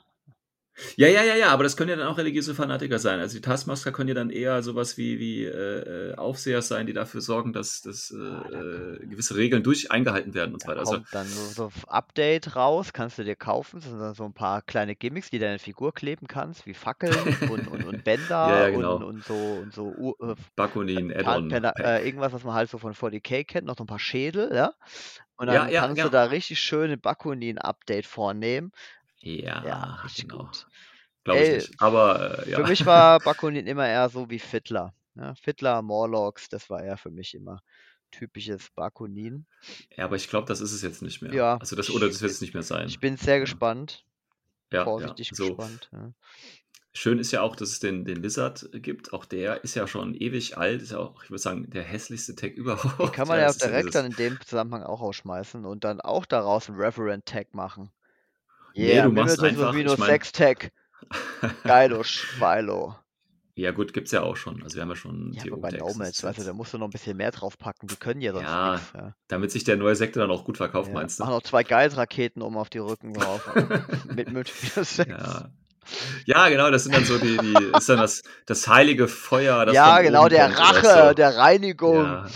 Ja, 0.96 1.08
ja, 1.08 1.22
ja, 1.22 1.34
ja, 1.36 1.48
aber 1.50 1.62
das 1.64 1.76
können 1.76 1.90
ja 1.90 1.96
dann 1.96 2.06
auch 2.08 2.18
religiöse 2.18 2.54
Fanatiker 2.54 2.98
sein. 2.98 3.20
Also 3.20 3.36
die 3.36 3.40
Taskmaster 3.40 3.92
können 3.92 4.08
ja 4.08 4.14
dann 4.14 4.30
eher 4.30 4.62
sowas 4.62 4.96
wie, 4.96 5.18
wie 5.18 5.44
äh, 5.44 6.14
Aufseher 6.16 6.62
sein, 6.62 6.86
die 6.86 6.92
dafür 6.92 7.20
sorgen, 7.20 7.52
dass, 7.52 7.80
dass 7.82 8.10
äh, 8.10 8.16
Ah, 8.18 8.64
äh, 9.02 9.06
gewisse 9.06 9.36
Regeln 9.36 9.62
durch 9.62 9.90
eingehalten 9.90 10.34
werden 10.34 10.54
und 10.54 10.60
so 10.60 10.68
weiter. 10.68 10.80
Also, 10.80 10.98
dann 11.10 11.32
so, 11.32 11.52
so 11.52 11.66
ein 11.68 11.88
Update 11.88 12.56
raus, 12.56 12.92
kannst 12.92 13.18
du 13.18 13.24
dir 13.24 13.36
kaufen. 13.36 13.80
Das 13.80 13.88
sind 13.90 14.00
dann 14.00 14.14
so 14.14 14.24
ein 14.24 14.32
paar 14.34 14.62
kleine 14.62 14.96
Gimmicks, 14.96 15.30
die 15.30 15.38
deine 15.38 15.58
Figur 15.58 15.92
kleben 15.94 16.26
kannst, 16.26 16.66
wie 16.66 16.74
Fackeln 16.74 17.36
und, 17.42 17.68
und, 17.68 17.84
und 17.84 18.02
ja, 18.42 18.58
Bänder 18.58 18.68
ja, 18.68 18.70
und, 18.70 19.02
genau. 19.02 19.02
und 19.02 19.24
so 19.24 19.58
und 19.58 19.72
so 19.72 19.92
Ur- 19.94 20.30
äh, 20.30 20.34
Bakunin, 20.56 21.12
Add-on 21.12 21.50
äh, 21.82 22.04
irgendwas, 22.06 22.32
was 22.32 22.44
man 22.44 22.54
halt 22.54 22.70
so 22.70 22.78
von 22.78 22.94
40k 22.94 23.44
kennt, 23.44 23.66
noch 23.66 23.76
so 23.76 23.84
ein 23.84 23.86
paar 23.86 23.98
Schädel, 23.98 24.50
ja. 24.54 24.72
Und 25.36 25.46
Ja, 25.46 25.66
dann 25.66 25.70
ja, 25.70 25.80
kannst 25.80 26.04
du 26.04 26.08
genau. 26.08 26.10
da 26.10 26.24
richtig 26.24 26.60
schön 26.60 26.90
ein 26.90 27.00
Bakunin-Update 27.00 28.06
vornehmen. 28.06 28.72
Ja, 29.22 29.62
Ja, 29.62 29.94
richtig 30.04 30.28
genau. 30.28 30.36
gut. 30.36 30.66
Glaube 31.24 31.42
ich 31.42 31.50
nicht. 31.52 31.74
Aber 31.80 32.46
äh, 32.46 32.50
für 32.54 32.64
ja. 32.64 32.64
mich 32.64 32.86
war 32.86 33.20
Bakunin 33.20 33.66
immer 33.66 33.88
eher 33.88 34.08
so 34.10 34.30
wie 34.30 34.38
Fiddler. 34.38 34.94
Ja, 35.16 35.34
Fiddler, 35.36 35.82
Morlocks, 35.82 36.48
das 36.48 36.70
war 36.70 36.82
eher 36.82 36.96
für 36.98 37.10
mich 37.10 37.34
immer 37.34 37.62
typisches 38.12 38.70
Bakunin. 38.72 39.46
Ja, 39.96 40.04
aber 40.04 40.16
ich 40.16 40.28
glaube, 40.28 40.46
das 40.46 40.60
ist 40.60 40.72
es 40.72 40.82
jetzt 40.82 41.02
nicht 41.02 41.22
mehr. 41.22 41.38
Ja, 41.38 41.58
Also 41.58 41.76
das, 41.76 41.90
oder 41.90 42.08
ich, 42.08 42.08
das 42.08 42.20
wird 42.22 42.32
es 42.32 42.40
nicht 42.40 42.54
mehr 42.54 42.62
ich 42.84 42.98
sein. 42.98 43.00
bin 43.00 43.16
sehr 43.16 43.40
Ja, 43.42 43.56
gespannt, 43.56 44.06
ja, 44.72 44.94
ja. 44.98 45.16
vorsichtig 45.16 45.30
So. 45.30 45.58
gespannt. 45.58 45.90
Ja. 45.92 46.12
Schön 46.94 47.18
ist 47.18 47.32
ja 47.32 47.40
auch, 47.42 47.54
dass 47.56 47.70
es 47.70 47.80
den, 47.80 48.04
den 48.04 48.22
Lizard 48.22 48.68
gibt. 48.74 49.12
Auch 49.12 49.24
der 49.26 49.62
ist 49.64 49.74
ja 49.74 49.86
schon 49.86 50.14
ewig 50.14 50.56
alt. 50.58 50.82
Ist 50.82 50.92
ja 50.92 50.98
auch, 50.98 51.22
ich 51.24 51.30
würde 51.30 51.42
sagen, 51.42 51.68
der 51.70 51.82
hässlichste 51.82 52.34
Tag 52.34 52.52
Den 53.02 53.10
überhaupt. 53.10 53.12
kann 53.12 53.28
man 53.28 53.38
Ja, 53.38 53.40
ja 53.40 53.46
ja 53.46 53.52
direkt 53.52 53.94
dann 53.94 54.06
in 54.06 54.14
dem 54.16 54.40
Zusammenhang 54.40 54.82
auch 54.82 55.02
ausschmeißen 55.02 55.66
und 55.66 55.84
dann 55.84 56.00
auch 56.00 56.24
daraus 56.24 56.68
einen 56.70 56.78
Reverend 56.80 57.26
Tag 57.26 57.52
machen. 57.52 57.92
Nee, 58.74 58.94
Yeah, 58.94 59.04
du 59.04 59.12
machst 59.12 59.42
einfach, 59.42 59.70
ich 59.70 59.76
minus 59.76 59.98
meine. 59.98 60.12
6 60.12 60.32
Tag. 60.32 60.70
Geilo, 61.64 62.02
Schweilo. 62.04 62.96
Ja, 63.54 63.70
gut, 63.72 63.92
gibt's 63.92 64.12
ja 64.12 64.22
auch 64.22 64.36
schon. 64.36 64.62
Also 64.62 64.76
wir 64.76 64.82
haben 64.82 64.88
ja 64.88 64.96
schon 64.96 65.32
Ja, 65.34 65.42
aber 65.52 65.58
bei. 65.60 65.70
Nomads, 65.72 66.24
weißt 66.24 66.38
du, 66.38 66.44
da 66.44 66.54
musst 66.54 66.72
du 66.72 66.78
noch 66.78 66.86
ein 66.86 66.90
bisschen 66.90 67.18
mehr 67.18 67.30
draufpacken. 67.32 67.86
Die 67.86 67.96
können 67.96 68.22
ja 68.22 68.32
sonst 68.32 68.44
ja, 68.48 68.72
nichts. 68.72 68.92
Ja. 68.94 69.14
damit 69.28 69.50
sich 69.50 69.64
der 69.64 69.76
neue 69.76 69.94
Sektor 69.94 70.22
dann 70.22 70.30
auch 70.30 70.44
gut 70.44 70.56
verkauft, 70.56 70.88
Ja. 70.88 70.94
meinst 70.94 71.20
du? 71.20 71.24
Mach 71.24 71.30
noch 71.30 71.42
zwei 71.42 71.62
Geilraketen 71.62 72.40
oben 72.40 72.56
auf 72.56 72.70
die 72.70 72.78
Rücken 72.78 73.12
drauf. 73.12 73.50
mit 74.14 74.32
Multiplayer 74.32 74.84
6. 74.84 75.10
Ja. 75.10 75.50
Ja, 76.24 76.48
genau, 76.48 76.70
das 76.70 76.84
sind 76.84 76.94
dann 76.94 77.04
so 77.04 77.18
die, 77.18 77.36
die 77.36 77.72
ist 77.76 77.88
dann 77.88 77.98
das, 77.98 78.22
das 78.46 78.68
heilige 78.68 79.08
Feuer, 79.08 79.66
das 79.66 79.74
Ja, 79.74 80.00
genau, 80.00 80.28
der 80.28 80.56
Rache, 80.56 81.08
so. 81.08 81.14
der 81.14 81.36
Reinigung. 81.36 81.96
Ja, 82.04 82.26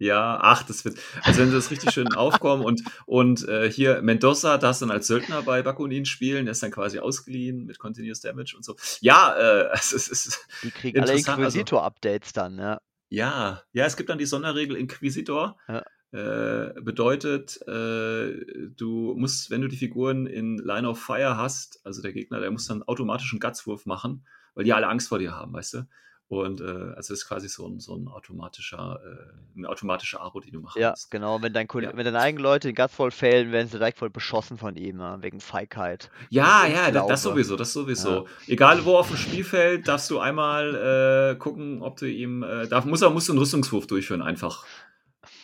ja, 0.00 0.38
ach, 0.40 0.62
das 0.62 0.86
wird, 0.86 0.98
also 1.22 1.40
wenn 1.40 1.50
sie 1.50 1.54
das 1.54 1.70
richtig 1.70 1.92
schön 1.92 2.14
aufkommen 2.14 2.64
und, 2.64 2.82
und 3.04 3.46
äh, 3.46 3.70
hier 3.70 4.00
Mendoza 4.00 4.56
darf 4.56 4.78
dann 4.78 4.90
als 4.90 5.06
Söldner 5.06 5.42
bei 5.42 5.60
Bakunin 5.60 6.06
spielen, 6.06 6.46
der 6.46 6.52
ist 6.52 6.62
dann 6.62 6.70
quasi 6.70 6.98
ausgeliehen 6.98 7.66
mit 7.66 7.78
Continuous 7.78 8.20
Damage 8.20 8.54
und 8.56 8.64
so. 8.64 8.76
Ja, 9.00 9.34
äh, 9.36 9.68
es 9.74 9.92
ist, 9.92 10.10
es 10.10 10.26
ist 10.26 10.46
Die 10.62 10.70
kriegen 10.70 11.00
alle 11.00 11.12
also, 11.12 11.30
Inquisitor-Updates 11.32 12.32
dann, 12.32 12.58
ja. 12.58 12.80
ja, 13.10 13.62
ja, 13.72 13.84
es 13.84 13.98
gibt 13.98 14.08
dann 14.08 14.16
die 14.16 14.26
Sonderregel 14.26 14.74
Inquisitor. 14.76 15.58
Ja. 15.68 15.84
Äh, 16.12 16.80
bedeutet, 16.80 17.60
äh, 17.68 18.34
du 18.74 19.14
musst, 19.16 19.50
wenn 19.50 19.60
du 19.60 19.68
die 19.68 19.76
Figuren 19.76 20.26
in 20.26 20.56
Line 20.56 20.88
of 20.88 20.98
Fire 20.98 21.36
hast, 21.36 21.78
also 21.84 22.00
der 22.00 22.12
Gegner, 22.12 22.40
der 22.40 22.50
muss 22.50 22.66
dann 22.66 22.82
automatisch 22.82 23.32
einen 23.32 23.38
Gutswurf 23.38 23.84
machen, 23.84 24.26
weil 24.54 24.64
die 24.64 24.72
alle 24.72 24.88
Angst 24.88 25.08
vor 25.08 25.18
dir 25.18 25.32
haben, 25.32 25.52
weißt 25.52 25.74
du? 25.74 25.88
Und 26.30 26.60
äh, 26.60 26.64
also 26.64 27.12
es 27.12 27.22
ist 27.22 27.26
quasi 27.26 27.48
so 27.48 27.66
ein, 27.66 27.80
so 27.80 27.96
ein 27.96 28.06
automatischer, 28.06 29.00
äh, 29.04 29.58
eine 29.58 29.68
automatische 29.68 30.20
Aro, 30.20 30.38
die 30.38 30.52
du 30.52 30.60
machen 30.60 30.80
Ja, 30.80 30.94
genau. 31.10 31.42
Wenn, 31.42 31.52
dein, 31.52 31.66
Koll- 31.66 31.82
Ja. 31.82 31.90
wenn 31.96 32.04
deine 32.04 32.20
eigenen 32.20 32.44
Leute 32.44 32.68
den 32.68 32.76
Guts 32.76 32.94
voll 32.94 33.10
failen, 33.10 33.50
werden 33.50 33.66
sie 33.66 33.78
direkt 33.78 33.98
voll 33.98 34.10
beschossen 34.10 34.56
von 34.56 34.76
ihm, 34.76 35.00
ja, 35.00 35.20
wegen 35.24 35.40
Feigheit. 35.40 36.08
Ja, 36.28 36.66
ja, 36.68 36.92
da- 36.92 37.04
das 37.08 37.22
Glaube. 37.22 37.34
sowieso, 37.34 37.56
das 37.56 37.72
sowieso. 37.72 38.28
Egal 38.46 38.84
wo 38.84 38.96
auf 38.96 39.08
dem 39.08 39.16
Spielfeld, 39.16 39.88
darfst 39.88 40.08
du 40.08 40.20
einmal 40.20 41.32
äh, 41.32 41.36
gucken, 41.36 41.82
ob 41.82 41.96
du 41.96 42.06
ihm, 42.08 42.44
äh, 42.44 42.68
darf, 42.68 42.84
muss 42.84 43.02
er, 43.02 43.10
musst 43.10 43.26
du 43.26 43.32
einen 43.32 43.40
Rüstungswurf 43.40 43.88
durchführen, 43.88 44.22
einfach. 44.22 44.64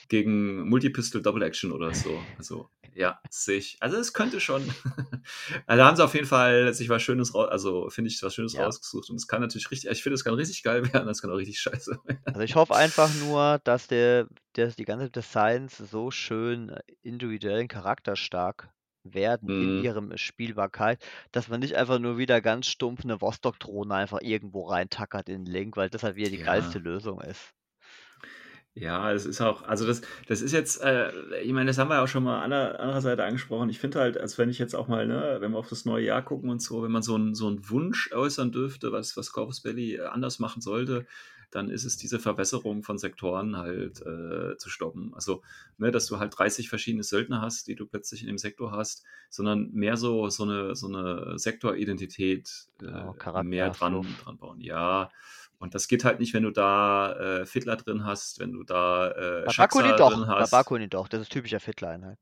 Gegen 0.08 0.68
Multipistol 0.68 1.22
Double 1.22 1.42
Action 1.42 1.72
oder 1.72 1.94
so. 1.94 2.28
Also, 2.36 2.70
ja, 2.94 3.20
sehe 3.30 3.58
ich. 3.58 3.76
Also, 3.80 3.96
es 3.98 4.12
könnte 4.12 4.40
schon. 4.40 4.72
also, 5.66 5.78
da 5.80 5.86
haben 5.86 5.96
sie 5.96 6.04
auf 6.04 6.14
jeden 6.14 6.26
Fall 6.26 6.72
sich 6.74 6.88
was 6.88 7.02
Schönes 7.02 7.34
raus, 7.34 7.48
also, 7.50 7.90
finde 7.90 8.10
ich, 8.10 8.22
was 8.22 8.34
Schönes 8.34 8.54
Ja. 8.54 8.58
rausgesucht. 8.58 9.10
Und 9.10 9.16
es 9.16 9.26
kann 9.26 9.40
natürlich 9.40 9.70
richtig, 9.70 9.90
ich 9.90 10.02
finde, 10.02 10.14
es 10.14 10.24
kann 10.24 10.34
richtig 10.34 10.62
geil 10.62 10.92
werden, 10.92 11.06
das 11.06 11.20
kann 11.22 11.30
auch 11.30 11.36
richtig 11.36 11.60
scheiße 11.60 11.98
werden. 12.04 12.24
Also 12.32 12.44
ich 12.44 12.54
hoffe 12.54 12.74
einfach 12.76 13.12
nur, 13.14 13.60
dass 13.64 13.86
der, 13.88 14.28
dass 14.52 14.76
die 14.76 14.84
ganzen 14.84 15.10
Designs 15.10 15.76
so 15.78 16.10
schön 16.10 16.68
äh, 16.70 16.80
individuell 17.02 17.62
und 17.62 17.68
charakterstark 17.68 18.70
werden 19.04 19.50
in 19.56 19.72
Mhm. 19.72 19.76
ihrem 19.76 20.16
Spielbarkeit, 20.16 21.04
dass 21.32 21.48
man 21.48 21.60
nicht 21.60 21.74
einfach 21.76 21.98
nur 21.98 22.18
wieder 22.18 22.40
ganz 22.40 22.66
stumpf 22.66 23.04
eine 23.04 23.20
Vostok-Drohne 23.20 23.94
einfach 23.94 24.20
irgendwo 24.20 24.66
reintackert 24.68 25.28
in 25.28 25.44
den 25.44 25.52
Link, 25.52 25.76
weil 25.76 25.88
das 25.90 26.02
halt 26.02 26.16
wieder 26.16 26.30
die 26.30 26.38
Ja. 26.38 26.44
geilste 26.44 26.78
Lösung 26.78 27.20
ist. 27.20 27.54
Ja, 28.78 29.10
es 29.10 29.24
ist 29.24 29.40
auch, 29.40 29.62
also 29.62 29.86
das, 29.86 30.02
das 30.28 30.42
ist 30.42 30.52
jetzt, 30.52 30.82
äh, 30.82 31.10
ich 31.40 31.52
meine, 31.52 31.68
das 31.68 31.78
haben 31.78 31.88
wir 31.88 32.02
auch 32.02 32.08
schon 32.08 32.22
mal 32.22 32.42
an 32.42 32.50
der 32.50 32.78
anderen 32.78 33.00
Seite 33.00 33.24
angesprochen. 33.24 33.70
Ich 33.70 33.78
finde 33.78 34.00
halt, 34.00 34.18
als 34.18 34.36
wenn 34.36 34.50
ich 34.50 34.58
jetzt 34.58 34.74
auch 34.74 34.86
mal, 34.86 35.06
ne, 35.06 35.38
wenn 35.40 35.52
wir 35.52 35.58
auf 35.58 35.70
das 35.70 35.86
neue 35.86 36.04
Jahr 36.04 36.22
gucken 36.22 36.50
und 36.50 36.60
so, 36.60 36.82
wenn 36.82 36.90
man 36.90 37.00
so 37.00 37.14
einen 37.14 37.34
so 37.34 37.46
einen 37.46 37.70
Wunsch 37.70 38.12
äußern 38.12 38.52
dürfte, 38.52 38.92
was, 38.92 39.16
was 39.16 39.32
Corpus 39.32 39.62
Belli 39.62 39.94
äh, 39.94 40.04
anders 40.04 40.40
machen 40.40 40.60
sollte, 40.60 41.06
dann 41.50 41.70
ist 41.70 41.84
es 41.84 41.96
diese 41.96 42.18
Verwässerung 42.18 42.82
von 42.82 42.98
Sektoren 42.98 43.56
halt 43.56 44.02
äh, 44.02 44.58
zu 44.58 44.68
stoppen. 44.68 45.14
Also, 45.14 45.42
ne, 45.78 45.90
dass 45.90 46.06
du 46.06 46.18
halt 46.18 46.38
30 46.38 46.68
verschiedene 46.68 47.02
Söldner 47.02 47.40
hast, 47.40 47.68
die 47.68 47.76
du 47.76 47.86
plötzlich 47.86 48.20
in 48.20 48.26
dem 48.26 48.36
Sektor 48.36 48.72
hast, 48.72 49.04
sondern 49.30 49.70
mehr 49.72 49.96
so, 49.96 50.28
so 50.28 50.42
eine, 50.42 50.76
so 50.76 50.88
eine 50.88 51.38
Sektoridentität 51.38 52.68
äh, 52.82 52.84
Charakter, 52.84 53.42
mehr 53.42 53.70
dran, 53.70 54.06
dran 54.22 54.36
bauen. 54.36 54.60
Ja. 54.60 55.10
Und 55.58 55.74
das 55.74 55.88
geht 55.88 56.04
halt 56.04 56.20
nicht, 56.20 56.34
wenn 56.34 56.42
du 56.42 56.50
da 56.50 57.14
äh, 57.40 57.46
Fiddler 57.46 57.76
drin 57.76 58.04
hast, 58.04 58.38
wenn 58.38 58.52
du 58.52 58.62
da 58.62 59.10
äh, 59.10 59.44
Bei 59.46 59.52
Schaxer 59.52 59.96
doch, 59.96 60.12
drin 60.12 60.26
bei 60.26 60.40
hast. 60.40 60.50
Bakunin 60.50 60.90
doch, 60.90 61.08
das 61.08 61.22
ist 61.22 61.32
typischer 61.32 61.60
Fiddler-Einheit. 61.60 62.18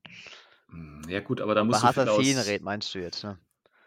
Hm, 0.69 1.01
Ja 1.09 1.19
gut, 1.19 1.41
aber 1.41 1.53
da 1.53 1.61
Bei 1.61 1.65
musst 1.67 1.83
du 1.83 1.87
viel 1.87 2.03
Assassin 2.03 2.37
aus... 2.37 2.47
red 2.47 2.61
meinst 2.61 2.95
du 2.95 2.99
jetzt, 2.99 3.23
ne? 3.23 3.37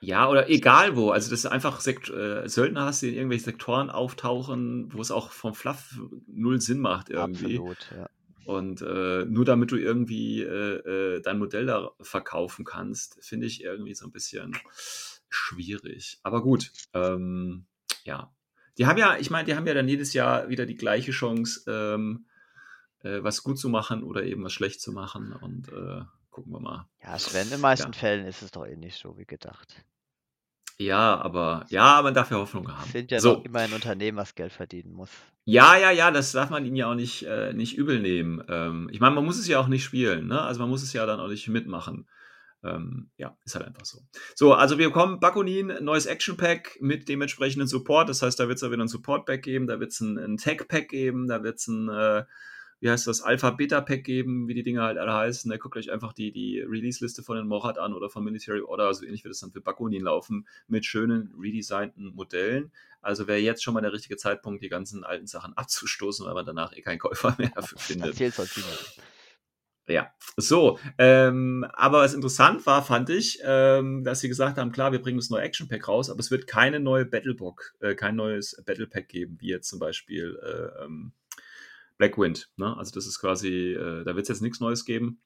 Ja, 0.00 0.28
oder 0.28 0.48
egal 0.48 0.96
wo. 0.96 1.10
Also 1.10 1.30
das 1.30 1.40
ist 1.40 1.46
einfach 1.46 1.80
Sekt 1.80 2.08
äh, 2.08 2.48
Söldner 2.48 2.84
hast, 2.84 3.02
die 3.02 3.08
in 3.08 3.14
irgendwelche 3.14 3.46
Sektoren 3.46 3.90
auftauchen, 3.90 4.92
wo 4.92 5.00
es 5.00 5.10
auch 5.10 5.30
vom 5.32 5.54
Fluff 5.54 5.98
null 6.26 6.60
Sinn 6.60 6.78
macht 6.78 7.10
irgendwie. 7.10 7.58
Absolut, 7.58 7.90
ja. 7.96 8.08
Und 8.44 8.80
äh, 8.80 9.24
nur 9.26 9.44
damit 9.44 9.72
du 9.72 9.76
irgendwie 9.76 10.42
äh, 10.42 11.16
äh, 11.16 11.20
dein 11.20 11.38
Modell 11.38 11.66
da 11.66 11.90
verkaufen 12.00 12.64
kannst, 12.64 13.18
finde 13.20 13.46
ich 13.46 13.62
irgendwie 13.62 13.94
so 13.94 14.06
ein 14.06 14.12
bisschen 14.12 14.56
schwierig. 15.28 16.18
Aber 16.22 16.42
gut, 16.42 16.70
ähm, 16.94 17.66
ja. 18.04 18.32
Die 18.78 18.86
haben 18.86 18.98
ja, 18.98 19.16
ich 19.16 19.30
meine, 19.30 19.44
die 19.44 19.54
haben 19.56 19.66
ja 19.66 19.74
dann 19.74 19.88
jedes 19.88 20.12
Jahr 20.12 20.48
wieder 20.48 20.64
die 20.64 20.76
gleiche 20.76 21.10
Chance, 21.10 21.68
ähm, 21.70 22.26
äh, 23.02 23.22
was 23.22 23.42
gut 23.42 23.58
zu 23.58 23.68
machen 23.68 24.02
oder 24.02 24.22
eben 24.22 24.44
was 24.44 24.52
schlecht 24.52 24.80
zu 24.80 24.92
machen. 24.92 25.32
Und 25.32 25.68
äh, 25.68 26.02
gucken 26.30 26.52
wir 26.52 26.60
mal. 26.60 26.88
Ja, 27.02 27.18
Sven, 27.18 27.44
in 27.44 27.50
den 27.50 27.60
meisten 27.60 27.92
Ja. 27.92 27.98
Fällen 27.98 28.26
ist 28.26 28.42
es 28.42 28.52
doch 28.52 28.66
eh 28.66 28.76
nicht 28.76 28.96
so 28.96 29.18
wie 29.18 29.26
gedacht. 29.26 29.84
Ja, 30.80 31.20
aber 31.20 31.66
ja, 31.70 32.00
man 32.02 32.14
darf 32.14 32.30
ja 32.30 32.36
Hoffnung 32.36 32.68
haben. 32.70 32.88
sind 32.88 33.10
ja 33.10 33.18
so. 33.18 33.34
noch 33.34 33.44
immer 33.44 33.58
ein 33.58 33.72
Unternehmen, 33.72 34.16
was 34.16 34.36
Geld 34.36 34.52
verdienen 34.52 34.92
muss. 34.92 35.10
Ja, 35.44 35.76
ja, 35.76 35.90
ja, 35.90 36.12
das 36.12 36.30
darf 36.30 36.50
man 36.50 36.64
ihnen 36.64 36.76
ja 36.76 36.88
auch 36.88 36.94
nicht, 36.94 37.24
äh, 37.24 37.52
nicht 37.52 37.76
übel 37.76 37.98
nehmen. 37.98 38.44
Ähm, 38.48 38.88
ich 38.92 39.00
meine, 39.00 39.16
man 39.16 39.24
muss 39.24 39.38
es 39.38 39.48
ja 39.48 39.58
auch 39.58 39.66
nicht 39.66 39.82
spielen, 39.82 40.28
ne? 40.28 40.40
Also 40.40 40.60
man 40.60 40.70
muss 40.70 40.84
es 40.84 40.92
ja 40.92 41.04
dann 41.04 41.18
auch 41.18 41.26
nicht 41.26 41.48
mitmachen. 41.48 42.06
Ähm, 42.64 43.10
ja, 43.16 43.36
ist 43.44 43.54
halt 43.54 43.66
einfach 43.66 43.84
so. 43.84 44.00
So, 44.34 44.52
also 44.52 44.78
wir 44.78 44.88
bekommen 44.88 45.20
Bakunin, 45.20 45.72
neues 45.80 46.06
Action 46.06 46.36
Pack 46.36 46.76
mit 46.80 47.08
dementsprechenden 47.08 47.68
Support. 47.68 48.08
Das 48.08 48.22
heißt, 48.22 48.38
da 48.40 48.48
wird 48.48 48.56
es 48.56 48.62
ja 48.62 48.70
wieder 48.70 48.82
ein 48.82 48.88
Support 48.88 49.26
Pack 49.26 49.42
geben, 49.42 49.66
da 49.66 49.78
wird 49.78 49.92
es 49.92 50.00
ein, 50.00 50.18
ein 50.18 50.36
Tech 50.36 50.66
Pack 50.66 50.88
geben, 50.88 51.28
da 51.28 51.42
wird 51.44 51.58
es 51.58 51.68
ein, 51.68 51.88
äh, 51.88 52.24
wie 52.80 52.90
heißt 52.90 53.06
das, 53.06 53.22
Alpha 53.22 53.50
Beta 53.50 53.80
Pack 53.80 54.04
geben, 54.04 54.48
wie 54.48 54.54
die 54.54 54.62
Dinger 54.62 54.82
halt 54.82 54.98
alle 54.98 55.12
heißen. 55.12 55.50
Da 55.50 55.56
guckt 55.56 55.76
euch 55.76 55.90
einfach 55.90 56.12
die, 56.12 56.32
die 56.32 56.60
Release-Liste 56.60 57.22
von 57.22 57.36
den 57.36 57.46
Morat 57.46 57.78
an 57.78 57.94
oder 57.94 58.10
von 58.10 58.24
Military 58.24 58.60
Order, 58.60 58.92
so 58.92 59.04
ähnlich 59.04 59.24
wird 59.24 59.34
es 59.34 59.40
dann 59.40 59.52
für 59.52 59.60
Bakunin 59.60 60.02
laufen, 60.02 60.46
mit 60.66 60.84
schönen 60.84 61.34
redesignten 61.40 62.14
Modellen. 62.14 62.72
Also 63.02 63.28
wäre 63.28 63.38
jetzt 63.38 63.62
schon 63.62 63.74
mal 63.74 63.80
der 63.80 63.92
richtige 63.92 64.16
Zeitpunkt, 64.16 64.62
die 64.64 64.68
ganzen 64.68 65.04
alten 65.04 65.28
Sachen 65.28 65.56
abzustoßen, 65.56 66.26
weil 66.26 66.34
man 66.34 66.46
danach 66.46 66.76
eh 66.76 66.82
keinen 66.82 66.98
Käufer 66.98 67.34
mehr 67.38 67.52
dafür 67.54 67.78
findet. 67.78 68.20
Erzähl's 68.20 68.56
niemandem. 68.56 68.86
Ja, 69.88 70.12
so. 70.36 70.78
Ähm, 70.98 71.66
aber 71.72 72.00
was 72.00 72.12
interessant 72.12 72.66
war, 72.66 72.84
fand 72.84 73.08
ich, 73.08 73.40
ähm, 73.42 74.04
dass 74.04 74.20
sie 74.20 74.28
gesagt 74.28 74.58
haben, 74.58 74.70
klar, 74.70 74.92
wir 74.92 75.00
bringen 75.00 75.16
das 75.18 75.30
neue 75.30 75.42
Action 75.42 75.66
Pack 75.66 75.88
raus, 75.88 76.10
aber 76.10 76.20
es 76.20 76.30
wird 76.30 76.46
keine 76.46 76.78
neue 76.78 77.06
Battlebook, 77.06 77.74
äh, 77.80 77.94
kein 77.94 78.14
neues 78.14 78.62
Battle 78.66 78.86
Pack 78.86 79.08
geben, 79.08 79.38
wie 79.40 79.48
jetzt 79.48 79.68
zum 79.68 79.78
Beispiel 79.78 80.38
äh, 80.42 80.84
ähm, 80.84 81.12
Blackwind. 81.96 82.50
Ne? 82.56 82.76
Also 82.76 82.92
das 82.92 83.06
ist 83.06 83.18
quasi, 83.18 83.72
äh, 83.72 84.04
da 84.04 84.14
wird 84.14 84.24
es 84.24 84.28
jetzt 84.28 84.42
nichts 84.42 84.60
Neues 84.60 84.84
geben. 84.84 85.22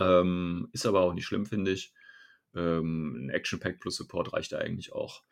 Ähm, 0.00 0.68
ist 0.72 0.86
aber 0.86 1.00
auch 1.00 1.14
nicht 1.14 1.26
schlimm, 1.26 1.46
finde 1.46 1.70
ich. 1.70 1.92
Ähm, 2.54 3.26
ein 3.26 3.30
Action 3.30 3.60
Pack 3.60 3.78
plus 3.78 3.96
Support 3.96 4.32
reicht 4.32 4.52
da 4.52 4.58
eigentlich 4.58 4.92
auch. 4.92 5.22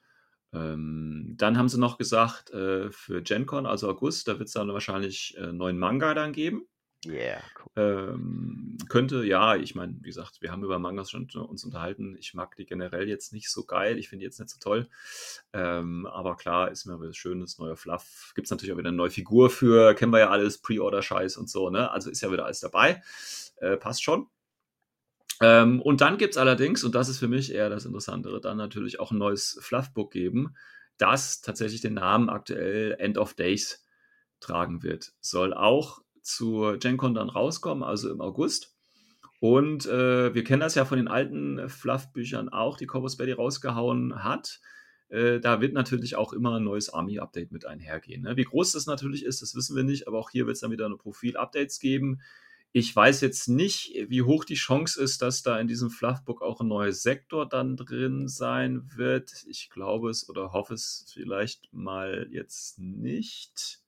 Ähm, 0.53 1.35
dann 1.37 1.59
haben 1.59 1.69
sie 1.69 1.81
noch 1.81 1.99
gesagt, 1.99 2.51
äh, 2.51 2.91
für 2.93 3.23
GenCon, 3.23 3.67
also 3.67 3.89
August, 3.89 4.29
da 4.29 4.39
wird 4.39 4.49
es 4.49 4.55
dann 4.55 4.69
wahrscheinlich 4.69 5.37
äh, 5.37 5.53
neuen 5.53 5.79
Manga 5.79 6.15
dann 6.15 6.33
geben. 6.33 6.67
Yeah, 7.05 7.41
cool. 7.61 7.67
Ähm, 7.77 8.79
könnte, 8.89 9.25
ja, 9.25 9.55
ich 9.55 9.75
meine, 9.75 9.97
wie 10.01 10.09
gesagt, 10.09 10.41
wir 10.41 10.51
haben 10.51 10.65
über 10.65 10.79
Mangas 10.79 11.11
schon 11.11 11.29
uns 11.31 11.65
unterhalten. 11.65 12.17
Ich 12.19 12.35
mag 12.35 12.57
die 12.57 12.67
generell 12.67 13.09
jetzt 13.09 13.33
nicht 13.33 13.51
so 13.51 13.65
geil. 13.65 13.99
Ich 13.99 14.09
finde 14.09 14.23
die 14.23 14.27
jetzt 14.27 14.41
nicht 14.41 14.51
so 14.51 14.59
toll. 14.59 14.89
Ähm, 15.53 16.07
aber 16.07 16.37
klar, 16.37 16.71
ist 16.71 16.87
mir 16.87 16.99
was 16.99 17.17
Schönes, 17.17 17.59
neuer 17.59 17.77
Fluff. 17.77 18.33
Gibt 18.35 18.47
es 18.47 18.51
natürlich 18.51 18.73
auch 18.73 18.79
wieder 18.79 18.89
eine 18.89 18.97
neue 18.97 19.11
Figur 19.11 19.51
für, 19.51 19.95
kennen 19.95 20.13
wir 20.13 20.21
ja 20.21 20.31
alles, 20.31 20.59
Pre-Order-Scheiß 20.59 21.37
und 21.37 21.49
so, 21.49 21.71
ne? 21.71 21.91
Also 21.91 22.11
ist 22.11 22.23
ja 22.23 22.33
wieder 22.33 22.45
alles 22.45 22.61
dabei. 22.61 23.03
Äh, 23.57 23.77
passt 23.77 24.03
schon. 24.03 24.27
Ähm, 25.41 25.83
und 25.83 26.01
dann 26.01 26.19
gibt 26.19 26.35
es 26.35 26.39
allerdings, 26.39 26.83
und 26.83 26.95
das 26.95 27.09
ist 27.09 27.19
für 27.19 27.29
mich 27.29 27.53
eher 27.53 27.69
das 27.69 27.85
Interessantere, 27.85 28.41
dann 28.41 28.57
natürlich 28.57 28.99
auch 28.99 29.13
ein 29.13 29.19
neues 29.19 29.59
Fluffbook 29.61 30.11
geben, 30.11 30.57
das 30.97 31.43
tatsächlich 31.43 31.83
den 31.83 31.95
Namen 31.95 32.31
aktuell 32.31 32.97
End 32.99 33.19
of 33.19 33.35
Days 33.35 33.85
tragen 34.41 34.83
wird. 34.83 35.13
Soll 35.21 35.53
auch 35.53 36.03
zur 36.27 36.79
GenCon 36.79 37.15
dann 37.15 37.29
rauskommen, 37.29 37.85
also 37.85 38.11
im 38.11 38.21
August. 38.21 38.75
Und 39.39 39.87
äh, 39.87 40.35
wir 40.35 40.45
kennen 40.45 40.61
das 40.61 40.75
ja 40.75 40.85
von 40.85 40.99
den 40.99 41.09
alten 41.09 41.69
Fluff-Büchern 41.69 42.49
auch, 42.49 42.77
die 42.77 42.87
Corpus 42.87 43.17
Belli 43.17 43.33
rausgehauen 43.33 44.25
hat. 44.25 44.61
Äh, 45.09 45.41
da 45.41 45.61
wird 45.61 45.73
natürlich 45.73 46.17
auch 46.17 46.33
immer 46.33 46.57
ein 46.57 46.65
neues 46.65 46.93
Army-Update 46.93 47.53
mit 47.53 47.65
einhergehen. 47.65 48.23
Ne? 48.23 48.37
Wie 48.37 48.45
groß 48.45 48.73
das 48.73 48.87
natürlich 48.87 49.25
ist, 49.25 49.43
das 49.43 49.55
wissen 49.55 49.77
wir 49.77 49.85
nicht, 49.85 50.09
aber 50.09 50.19
auch 50.19 50.31
hier 50.31 50.47
wird 50.47 50.55
es 50.55 50.61
dann 50.61 50.73
wieder 50.73 50.87
eine 50.87 50.97
Profil-Updates 50.97 51.79
geben. 51.79 52.21
Ich 52.73 52.95
weiß 52.95 53.21
jetzt 53.21 53.49
nicht, 53.49 53.95
wie 54.09 54.23
hoch 54.23 54.45
die 54.45 54.55
Chance 54.55 55.01
ist, 55.01 55.23
dass 55.23 55.43
da 55.43 55.59
in 55.61 55.69
diesem 55.69 55.91
Fluffbook 55.91 56.43
auch 56.43 56.61
ein 56.61 56.69
neuer 56.69 56.93
Sektor 56.93 57.49
dann 57.49 57.77
drin 57.77 58.27
sein 58.29 58.91
wird. 58.97 59.45
Ich 59.49 59.71
glaube 59.71 60.11
es 60.11 60.29
oder 60.29 60.53
hoffe 60.53 60.75
es 60.75 61.11
vielleicht 61.15 61.73
mal 61.73 62.27
jetzt 62.31 62.79
nicht. 62.79 63.86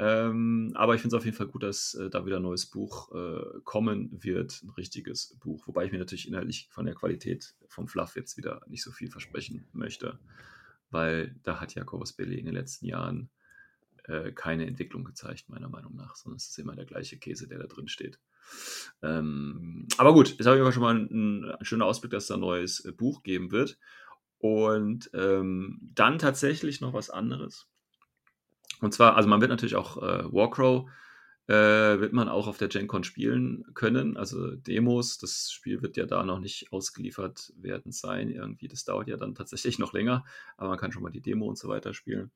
Ähm, 0.00 0.72
aber 0.74 0.94
ich 0.94 1.00
finde 1.00 1.16
es 1.16 1.20
auf 1.20 1.24
jeden 1.24 1.36
Fall 1.36 1.48
gut, 1.48 1.64
dass 1.64 1.94
äh, 1.94 2.08
da 2.08 2.24
wieder 2.24 2.36
ein 2.36 2.42
neues 2.42 2.66
Buch 2.66 3.12
äh, 3.12 3.60
kommen 3.64 4.10
wird, 4.22 4.62
ein 4.62 4.70
richtiges 4.70 5.36
Buch. 5.40 5.66
Wobei 5.66 5.86
ich 5.86 5.92
mir 5.92 5.98
natürlich 5.98 6.28
inhaltlich 6.28 6.68
von 6.70 6.86
der 6.86 6.94
Qualität 6.94 7.54
vom 7.66 7.88
Fluff 7.88 8.14
jetzt 8.14 8.36
wieder 8.36 8.62
nicht 8.68 8.82
so 8.82 8.92
viel 8.92 9.10
versprechen 9.10 9.66
möchte. 9.72 10.18
weil 10.90 11.34
da 11.42 11.60
hat 11.60 11.74
ja 11.74 11.84
Corvus 11.84 12.14
Belli 12.14 12.38
in 12.38 12.46
den 12.46 12.54
letzten 12.54 12.86
Jahren 12.86 13.28
äh, 14.04 14.32
keine 14.32 14.66
Entwicklung 14.66 15.04
gezeigt, 15.04 15.48
meiner 15.48 15.68
Meinung 15.68 15.94
nach, 15.94 16.16
sondern 16.16 16.36
es 16.36 16.48
ist 16.48 16.58
immer 16.58 16.74
der 16.74 16.86
gleiche 16.86 17.18
Käse, 17.18 17.46
der 17.46 17.58
da 17.58 17.66
drin 17.66 17.88
steht. 17.88 18.18
Ähm, 19.02 19.86
aber 19.98 20.14
gut, 20.14 20.30
jetzt 20.30 20.46
habe 20.46 20.58
ich 20.58 20.74
schon 20.74 20.82
mal 20.82 20.96
ein, 20.96 21.44
ein, 21.44 21.64
schöner 21.64 21.84
Ausblick, 21.84 22.12
dass 22.12 22.24
es 22.24 22.28
da 22.28 22.34
ein 22.34 22.40
neues 22.40 22.84
äh, 22.84 22.92
Buch 22.92 23.22
geben 23.22 23.50
wird. 23.50 23.78
Und 24.38 25.10
ähm, 25.14 25.78
dann 25.94 26.18
tatsächlich 26.18 26.80
noch 26.80 26.94
was 26.94 27.10
anderes. 27.10 27.67
Und 28.80 28.92
zwar, 28.92 29.16
also 29.16 29.28
man 29.28 29.40
wird 29.40 29.50
natürlich 29.50 29.76
auch 29.76 29.96
äh, 29.98 30.32
Warcrow 30.32 30.88
äh, 31.48 31.98
wird 31.98 32.12
man 32.12 32.28
auch 32.28 32.46
auf 32.46 32.58
der 32.58 32.68
GenCon 32.68 33.04
spielen 33.04 33.64
können. 33.72 34.16
Also 34.18 34.54
Demos, 34.54 35.16
das 35.16 35.50
Spiel 35.50 35.80
wird 35.80 35.96
ja 35.96 36.04
da 36.04 36.22
noch 36.22 36.40
nicht 36.40 36.72
ausgeliefert 36.72 37.54
werden 37.56 37.90
sein. 37.90 38.30
Irgendwie, 38.30 38.68
das 38.68 38.84
dauert 38.84 39.08
ja 39.08 39.16
dann 39.16 39.34
tatsächlich 39.34 39.78
noch 39.78 39.94
länger, 39.94 40.24
aber 40.58 40.68
man 40.68 40.78
kann 40.78 40.92
schon 40.92 41.02
mal 41.02 41.10
die 41.10 41.22
Demo 41.22 41.46
und 41.46 41.56
so 41.56 41.68
weiter 41.68 41.94
spielen. 41.94 42.30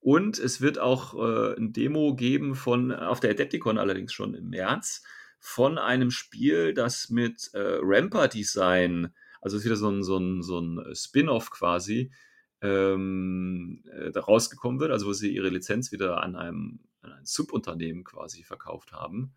Und 0.00 0.38
es 0.38 0.60
wird 0.60 0.78
auch 0.78 1.14
äh, 1.14 1.56
ein 1.56 1.72
Demo 1.72 2.14
geben 2.14 2.54
von, 2.54 2.92
auf 2.92 3.18
der 3.18 3.30
Adepticon 3.30 3.76
allerdings 3.76 4.12
schon 4.12 4.34
im 4.34 4.50
März, 4.50 5.02
von 5.40 5.76
einem 5.76 6.12
Spiel, 6.12 6.74
das 6.74 7.10
mit 7.10 7.50
äh, 7.54 7.78
Ramper-Design, 7.80 9.12
also 9.40 9.56
ist 9.56 9.64
wieder 9.64 9.76
so 9.76 9.88
ein, 9.88 10.04
so 10.04 10.16
ein, 10.18 10.42
so 10.42 10.60
ein 10.60 10.94
Spin-off 10.94 11.50
quasi, 11.50 12.12
ähm, 12.60 13.82
äh, 13.92 14.10
da 14.10 14.20
rausgekommen 14.20 14.80
wird, 14.80 14.90
also 14.90 15.06
wo 15.06 15.12
sie 15.12 15.34
ihre 15.34 15.48
Lizenz 15.48 15.92
wieder 15.92 16.22
an 16.22 16.36
einem, 16.36 16.80
an 17.02 17.12
ein 17.12 17.24
Subunternehmen 17.24 18.04
quasi 18.04 18.42
verkauft 18.42 18.92
haben. 18.92 19.34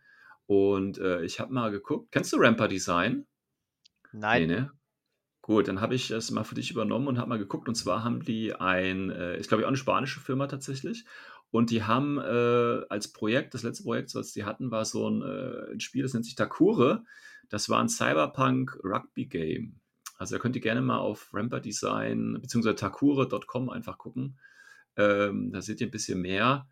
Und 0.47 0.97
äh, 0.97 1.23
ich 1.23 1.39
habe 1.39 1.53
mal 1.53 1.71
geguckt, 1.71 2.12
kennst 2.12 2.34
du 2.34 2.38
Ramper 2.38 2.67
Design? 2.67 3.25
Nein. 4.12 4.47
Nee, 4.47 4.55
ne? 4.55 4.71
Gut, 5.41 5.67
dann 5.67 5.81
habe 5.81 5.95
ich 5.95 6.12
es 6.12 6.29
mal 6.29 6.43
für 6.43 6.55
dich 6.55 6.71
übernommen 6.71 7.07
und 7.07 7.17
habe 7.17 7.29
mal 7.29 7.39
geguckt. 7.39 7.67
Und 7.67 7.75
zwar 7.75 8.03
haben 8.03 8.23
die 8.23 8.53
ein, 8.53 9.10
äh, 9.10 9.38
ist 9.39 9.47
glaube 9.47 9.62
ich 9.62 9.65
auch 9.65 9.69
eine 9.69 9.77
spanische 9.77 10.19
Firma 10.19 10.47
tatsächlich. 10.47 11.05
Und 11.49 11.69
die 11.69 11.84
haben 11.84 12.17
äh, 12.17 12.86
als 12.89 13.12
Projekt, 13.12 13.53
das 13.53 13.63
letzte 13.63 13.84
Projekt, 13.84 14.15
was 14.15 14.31
die 14.31 14.45
hatten, 14.45 14.71
war 14.71 14.86
so 14.86 15.10
ein, 15.10 15.21
äh, 15.21 15.73
ein 15.73 15.79
Spiel, 15.79 16.03
das 16.03 16.13
nennt 16.13 16.25
sich 16.25 16.36
Takure. 16.36 17.03
Das 17.49 17.67
war 17.67 17.81
ein 17.81 17.89
Cyberpunk 17.89 18.79
Rugby 18.84 19.25
Game. 19.25 19.81
Also 20.21 20.36
da 20.36 20.39
könnt 20.39 20.55
ihr 20.55 20.62
gerne 20.62 20.84
mal 20.84 20.99
auf 20.99 21.34
Ramper 21.34 21.60
Design 21.60 22.38
bzw. 22.39 22.75
takure.com 22.75 23.69
einfach 23.71 23.97
gucken. 23.97 24.38
Ähm, 24.95 25.51
da 25.51 25.63
seht 25.63 25.81
ihr 25.81 25.88
ein 25.88 25.91
bisschen 25.91 26.21
mehr. 26.21 26.67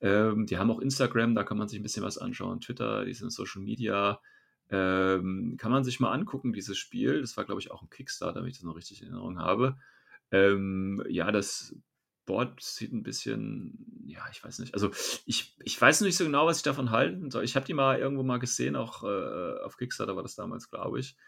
Ähm, 0.00 0.46
die 0.46 0.56
haben 0.56 0.70
auch 0.70 0.80
Instagram, 0.80 1.34
da 1.34 1.44
kann 1.44 1.58
man 1.58 1.68
sich 1.68 1.78
ein 1.78 1.82
bisschen 1.82 2.02
was 2.02 2.16
anschauen. 2.16 2.62
Twitter, 2.62 3.04
die 3.04 3.12
sind 3.12 3.30
Social 3.30 3.60
Media. 3.60 4.22
Ähm, 4.70 5.56
kann 5.58 5.70
man 5.70 5.84
sich 5.84 6.00
mal 6.00 6.12
angucken, 6.12 6.54
dieses 6.54 6.78
Spiel. 6.78 7.20
Das 7.20 7.36
war, 7.36 7.44
glaube 7.44 7.60
ich, 7.60 7.70
auch 7.70 7.82
ein 7.82 7.90
Kickstarter, 7.90 8.40
wenn 8.40 8.48
ich 8.48 8.56
das 8.56 8.64
noch 8.64 8.74
richtig 8.74 9.02
in 9.02 9.08
Erinnerung 9.08 9.38
habe. 9.38 9.76
Ähm, 10.30 11.04
ja, 11.06 11.30
das 11.30 11.76
Board 12.24 12.58
sieht 12.62 12.94
ein 12.94 13.02
bisschen, 13.02 14.02
ja, 14.06 14.24
ich 14.32 14.42
weiß 14.42 14.60
nicht. 14.60 14.72
Also 14.72 14.90
ich, 15.26 15.54
ich 15.62 15.78
weiß 15.78 16.00
nicht 16.00 16.16
so 16.16 16.24
genau, 16.24 16.46
was 16.46 16.56
ich 16.56 16.62
davon 16.62 16.90
halten 16.90 17.30
soll. 17.30 17.44
Ich 17.44 17.54
habe 17.54 17.66
die 17.66 17.74
mal 17.74 17.98
irgendwo 17.98 18.22
mal 18.22 18.38
gesehen, 18.38 18.76
auch 18.76 19.04
äh, 19.04 19.60
auf 19.62 19.76
Kickstarter 19.76 20.16
war 20.16 20.22
das 20.22 20.36
damals, 20.36 20.70
glaube 20.70 21.00
ich. 21.00 21.18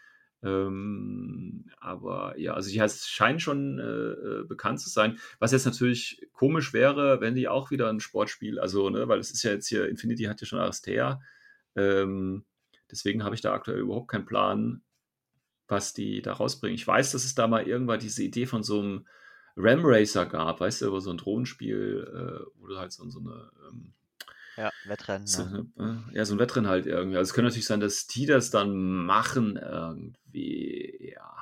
Ähm, 0.43 1.65
aber 1.79 2.37
ja, 2.37 2.53
also 2.53 2.69
die 2.69 2.81
scheinen 2.89 3.39
schon 3.39 3.79
äh, 3.79 3.83
äh, 3.83 4.43
bekannt 4.45 4.79
zu 4.79 4.89
sein. 4.89 5.17
Was 5.39 5.51
jetzt 5.51 5.65
natürlich 5.65 6.27
komisch 6.31 6.73
wäre, 6.73 7.21
wenn 7.21 7.35
die 7.35 7.47
auch 7.47 7.71
wieder 7.71 7.89
ein 7.89 7.99
Sportspiel, 7.99 8.59
also, 8.59 8.89
ne, 8.89 9.07
weil 9.07 9.19
es 9.19 9.31
ist 9.31 9.43
ja 9.43 9.51
jetzt 9.51 9.67
hier, 9.67 9.89
Infinity 9.89 10.23
hat 10.23 10.39
ja 10.39 10.47
schon 10.47 10.59
Aristea. 10.59 11.19
Ähm, 11.75 12.45
deswegen 12.91 13.23
habe 13.23 13.35
ich 13.35 13.41
da 13.41 13.53
aktuell 13.53 13.79
überhaupt 13.79 14.09
keinen 14.09 14.25
Plan, 14.25 14.83
was 15.67 15.93
die 15.93 16.21
da 16.21 16.33
rausbringen. 16.33 16.75
Ich 16.75 16.87
weiß, 16.87 17.11
dass 17.11 17.25
es 17.25 17.35
da 17.35 17.47
mal 17.47 17.67
irgendwann 17.67 17.99
diese 17.99 18.23
Idee 18.23 18.45
von 18.45 18.63
so 18.63 18.79
einem 18.79 19.07
Ram 19.55 19.81
Racer 19.83 20.27
gab, 20.27 20.59
weißt 20.59 20.81
du, 20.81 20.87
über 20.87 21.01
so 21.01 21.09
ein 21.09 21.17
Drohnenspiel, 21.17 22.07
äh, 22.13 22.45
wo 22.59 22.67
du 22.67 22.77
halt 22.77 22.91
so, 22.91 23.09
so 23.09 23.19
eine 23.19 23.51
ähm, 23.67 23.93
ja, 24.57 24.71
Wettrennen. 24.85 25.27
So, 25.27 25.45
ne? 25.45 25.67
äh, 26.11 26.15
ja, 26.15 26.25
so 26.25 26.35
ein 26.35 26.39
Wettrennen 26.39 26.69
halt 26.69 26.85
irgendwie. 26.85 27.17
Also 27.17 27.29
es 27.29 27.33
könnte 27.33 27.49
natürlich 27.49 27.67
sein, 27.67 27.79
dass 27.79 28.07
die 28.07 28.25
das 28.25 28.49
dann 28.49 29.05
machen 29.05 29.55
irgendwie. 29.55 31.13
Ja, 31.13 31.35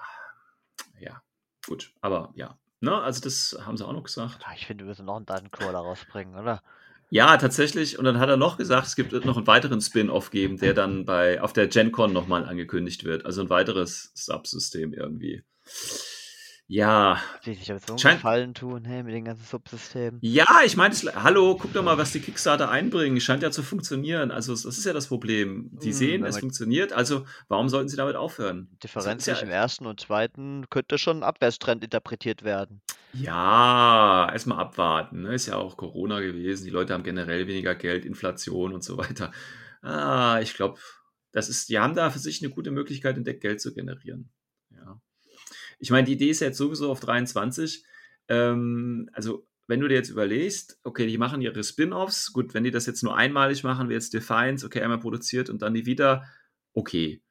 ja, 1.00 1.22
gut. 1.66 1.94
Aber 2.02 2.32
ja, 2.36 2.58
ne, 2.82 2.94
also 3.02 3.22
das 3.22 3.58
haben 3.66 3.78
sie 3.78 3.86
auch 3.86 3.94
noch 3.94 4.04
gesagt. 4.04 4.40
Ja, 4.42 4.54
ich 4.56 4.68
finde, 4.68 4.84
wir 4.84 4.90
müssen 4.90 5.06
noch 5.06 5.16
einen 5.16 5.26
Datencrawler 5.26 5.80
rausbringen, 5.80 6.36
oder? 6.36 6.62
Ja, 7.10 7.38
tatsächlich. 7.38 7.98
Und 7.98 8.06
dann 8.06 8.20
hat 8.20 8.30
er 8.30 8.38
noch 8.38 8.58
gesagt, 8.58 8.88
es 8.88 8.96
gibt 8.96 9.14
noch 9.26 9.38
einen 9.38 9.48
weiteren 9.48 9.80
Spin-off 9.80 10.32
geben, 10.32 10.58
der 10.58 10.74
dann 10.74 11.06
bei 11.06 11.42
auf 11.42 11.54
der 11.54 11.68
GenCon 11.68 12.12
nochmal 12.12 12.46
angekündigt 12.46 13.04
wird. 13.04 13.26
Also 13.26 13.42
ein 13.42 13.50
weiteres 13.50 14.12
Subsystem 14.16 14.94
irgendwie. 14.94 15.44
Ja. 16.68 17.22
Die 17.46 17.54
sich 17.54 17.70
aber 17.70 17.80
so 17.80 17.96
Scheint- 17.98 18.18
Gefallen 18.18 18.54
tun, 18.56 18.86
hey, 18.86 19.04
mit 19.04 19.14
den 19.14 19.26
ganzen 19.26 19.46
Subsystemen. 19.46 20.20
Ja, 20.24 20.62
ich 20.66 20.76
meine, 20.78 20.96
hallo, 20.96 21.58
guck 21.60 21.74
doch 21.74 21.84
mal, 21.84 21.98
was 22.00 22.12
die 22.12 22.20
Kickstarter 22.20 22.70
einbringen. 22.72 23.20
Scheint 23.22 23.44
ja 23.44 23.52
zu 23.52 23.62
funktionieren. 23.62 24.32
Also, 24.32 24.54
das 24.54 24.66
ist 24.66 24.84
ja 24.86 24.94
das 24.94 25.08
Problem. 25.08 25.70
Die 25.84 25.88
Hm, 25.90 25.94
sehen, 25.94 26.26
es 26.26 26.40
funktioniert. 26.40 26.92
Also, 26.92 27.26
warum 27.50 27.70
sollten 27.70 27.88
sie 27.90 27.98
damit 27.98 28.16
aufhören? 28.16 28.70
Die 28.74 28.80
Differenz 28.80 29.22
ist 29.24 29.28
ja- 29.28 29.34
zwischen 29.36 29.50
dem 29.50 29.54
ersten 29.54 29.86
und 29.86 30.00
zweiten 30.00 30.66
könnte 30.72 30.98
schon 30.98 31.18
ein 31.20 31.24
Abwärtstrend 31.24 31.84
interpretiert 31.84 32.42
werden. 32.44 32.82
Ja, 33.14 34.28
erstmal 34.34 34.58
abwarten. 34.60 35.22
Ne? 35.22 35.36
Ist 35.36 35.46
ja 35.46 35.58
auch 35.58 35.78
Corona 35.78 36.20
gewesen. 36.20 36.66
Die 36.66 36.72
Leute 36.72 36.94
haben 36.94 37.04
generell 37.04 37.48
weniger 37.48 37.76
Geld, 37.76 38.06
Inflation 38.06 38.74
und 38.74 38.84
so 38.84 38.98
weiter. 38.98 39.32
Ah, 39.84 40.40
ich 40.42 40.56
glaube, 40.56 40.80
das 41.32 41.48
ist, 41.48 41.70
die 41.70 41.78
haben 41.80 41.94
da 41.94 42.10
für 42.10 42.20
sich 42.20 42.42
eine 42.44 42.52
gute 42.52 42.72
Möglichkeit 42.72 43.18
entdeckt, 43.18 43.42
Geld 43.42 43.62
zu 43.62 43.74
generieren. 43.74 44.32
Ich 45.80 45.92
meine, 45.92 46.06
die 46.06 46.14
Idee 46.14 46.30
ist 46.30 46.42
jetzt 46.42 46.58
sowieso 46.58 46.92
auf 46.92 47.00
23. 47.00 47.84
Ähm, 48.28 49.10
also, 49.14 49.48
wenn 49.68 49.80
du 49.80 49.88
dir 49.88 49.96
jetzt 49.96 50.10
überlegst, 50.10 50.80
okay, 50.84 51.08
die 51.08 51.18
machen 51.18 51.42
ihre 51.42 51.64
Spin-offs, 51.64 52.34
gut, 52.34 52.54
wenn 52.54 52.64
die 52.64 52.72
das 52.72 52.86
jetzt 52.86 53.04
nur 53.04 53.16
einmalig 53.16 53.64
machen, 53.64 53.90
wie 53.90 53.94
jetzt 53.94 54.14
Defiance, 54.14 54.66
okay, 54.66 54.82
einmal 54.82 55.00
produziert 55.00 55.50
und 55.50 55.62
dann 55.62 55.74
die 55.74 55.86
wieder, 55.86 56.26
okay. 56.74 57.22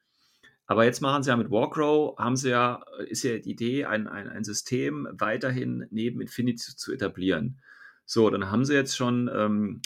Aber 0.67 0.83
jetzt 0.83 1.01
machen 1.01 1.23
sie 1.23 1.29
ja 1.29 1.37
mit 1.37 1.51
Warcrow, 1.51 2.17
haben 2.17 2.35
sie 2.35 2.49
ja, 2.49 2.83
ist 3.07 3.23
ja 3.23 3.37
die 3.37 3.51
Idee, 3.51 3.85
ein, 3.85 4.07
ein, 4.07 4.27
ein 4.27 4.43
System 4.43 5.07
weiterhin 5.11 5.87
neben 5.91 6.21
Infinity 6.21 6.57
zu, 6.57 6.75
zu 6.75 6.93
etablieren. 6.93 7.61
So, 8.05 8.29
dann 8.29 8.51
haben 8.51 8.65
sie 8.65 8.73
jetzt 8.73 8.97
schon 8.97 9.29
ähm, 9.33 9.81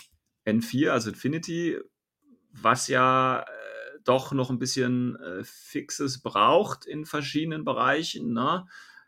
N4, 0.46 0.90
also 0.90 1.10
Infinity, 1.10 1.78
was 2.52 2.88
ja 2.88 3.46
doch 4.04 4.32
noch 4.32 4.50
ein 4.50 4.60
bisschen 4.60 5.16
äh, 5.18 5.44
Fixes 5.44 6.22
braucht 6.22 6.86
in 6.86 7.06
verschiedenen 7.06 7.66
Bereichen. 7.66 8.34
Ne? 8.34 8.68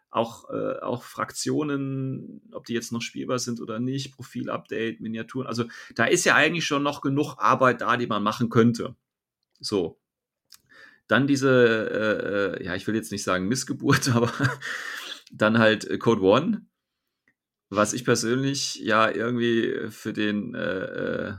Auch, 0.10 0.50
äh, 0.50 0.80
auch 0.80 1.04
Fraktionen, 1.04 2.42
ob 2.52 2.66
die 2.66 2.74
jetzt 2.74 2.92
noch 2.92 3.02
spielbar 3.02 3.40
sind 3.40 3.62
oder 3.62 3.80
nicht, 3.80 4.14
Profilupdate, 4.14 5.00
Miniaturen. 5.00 5.48
Also 5.48 5.66
da 5.96 6.06
ist 6.06 6.26
ja 6.26 6.36
eigentlich 6.36 6.66
schon 6.66 6.84
noch 6.84 7.02
genug 7.02 7.36
Arbeit 7.38 7.82
da, 7.82 7.98
die 7.98 8.08
man 8.08 8.24
machen 8.24 8.50
könnte. 8.50 8.96
So. 9.60 10.00
Dann 11.08 11.28
diese, 11.28 11.50
äh, 12.58 12.62
äh, 12.62 12.66
ja, 12.66 12.76
ich 12.76 12.88
will 12.88 12.96
jetzt 12.96 13.12
nicht 13.12 13.24
sagen 13.24 13.48
Missgeburt, 13.48 14.10
aber 14.16 14.32
dann 15.32 15.60
halt 15.60 15.86
äh, 15.86 15.98
Code 15.98 16.22
One, 16.22 16.66
was 17.70 17.94
ich 17.94 18.04
persönlich 18.04 18.76
ja 18.76 19.10
irgendwie 19.10 19.90
für 19.90 20.14
den, 20.14 20.56
äh, 20.56 21.34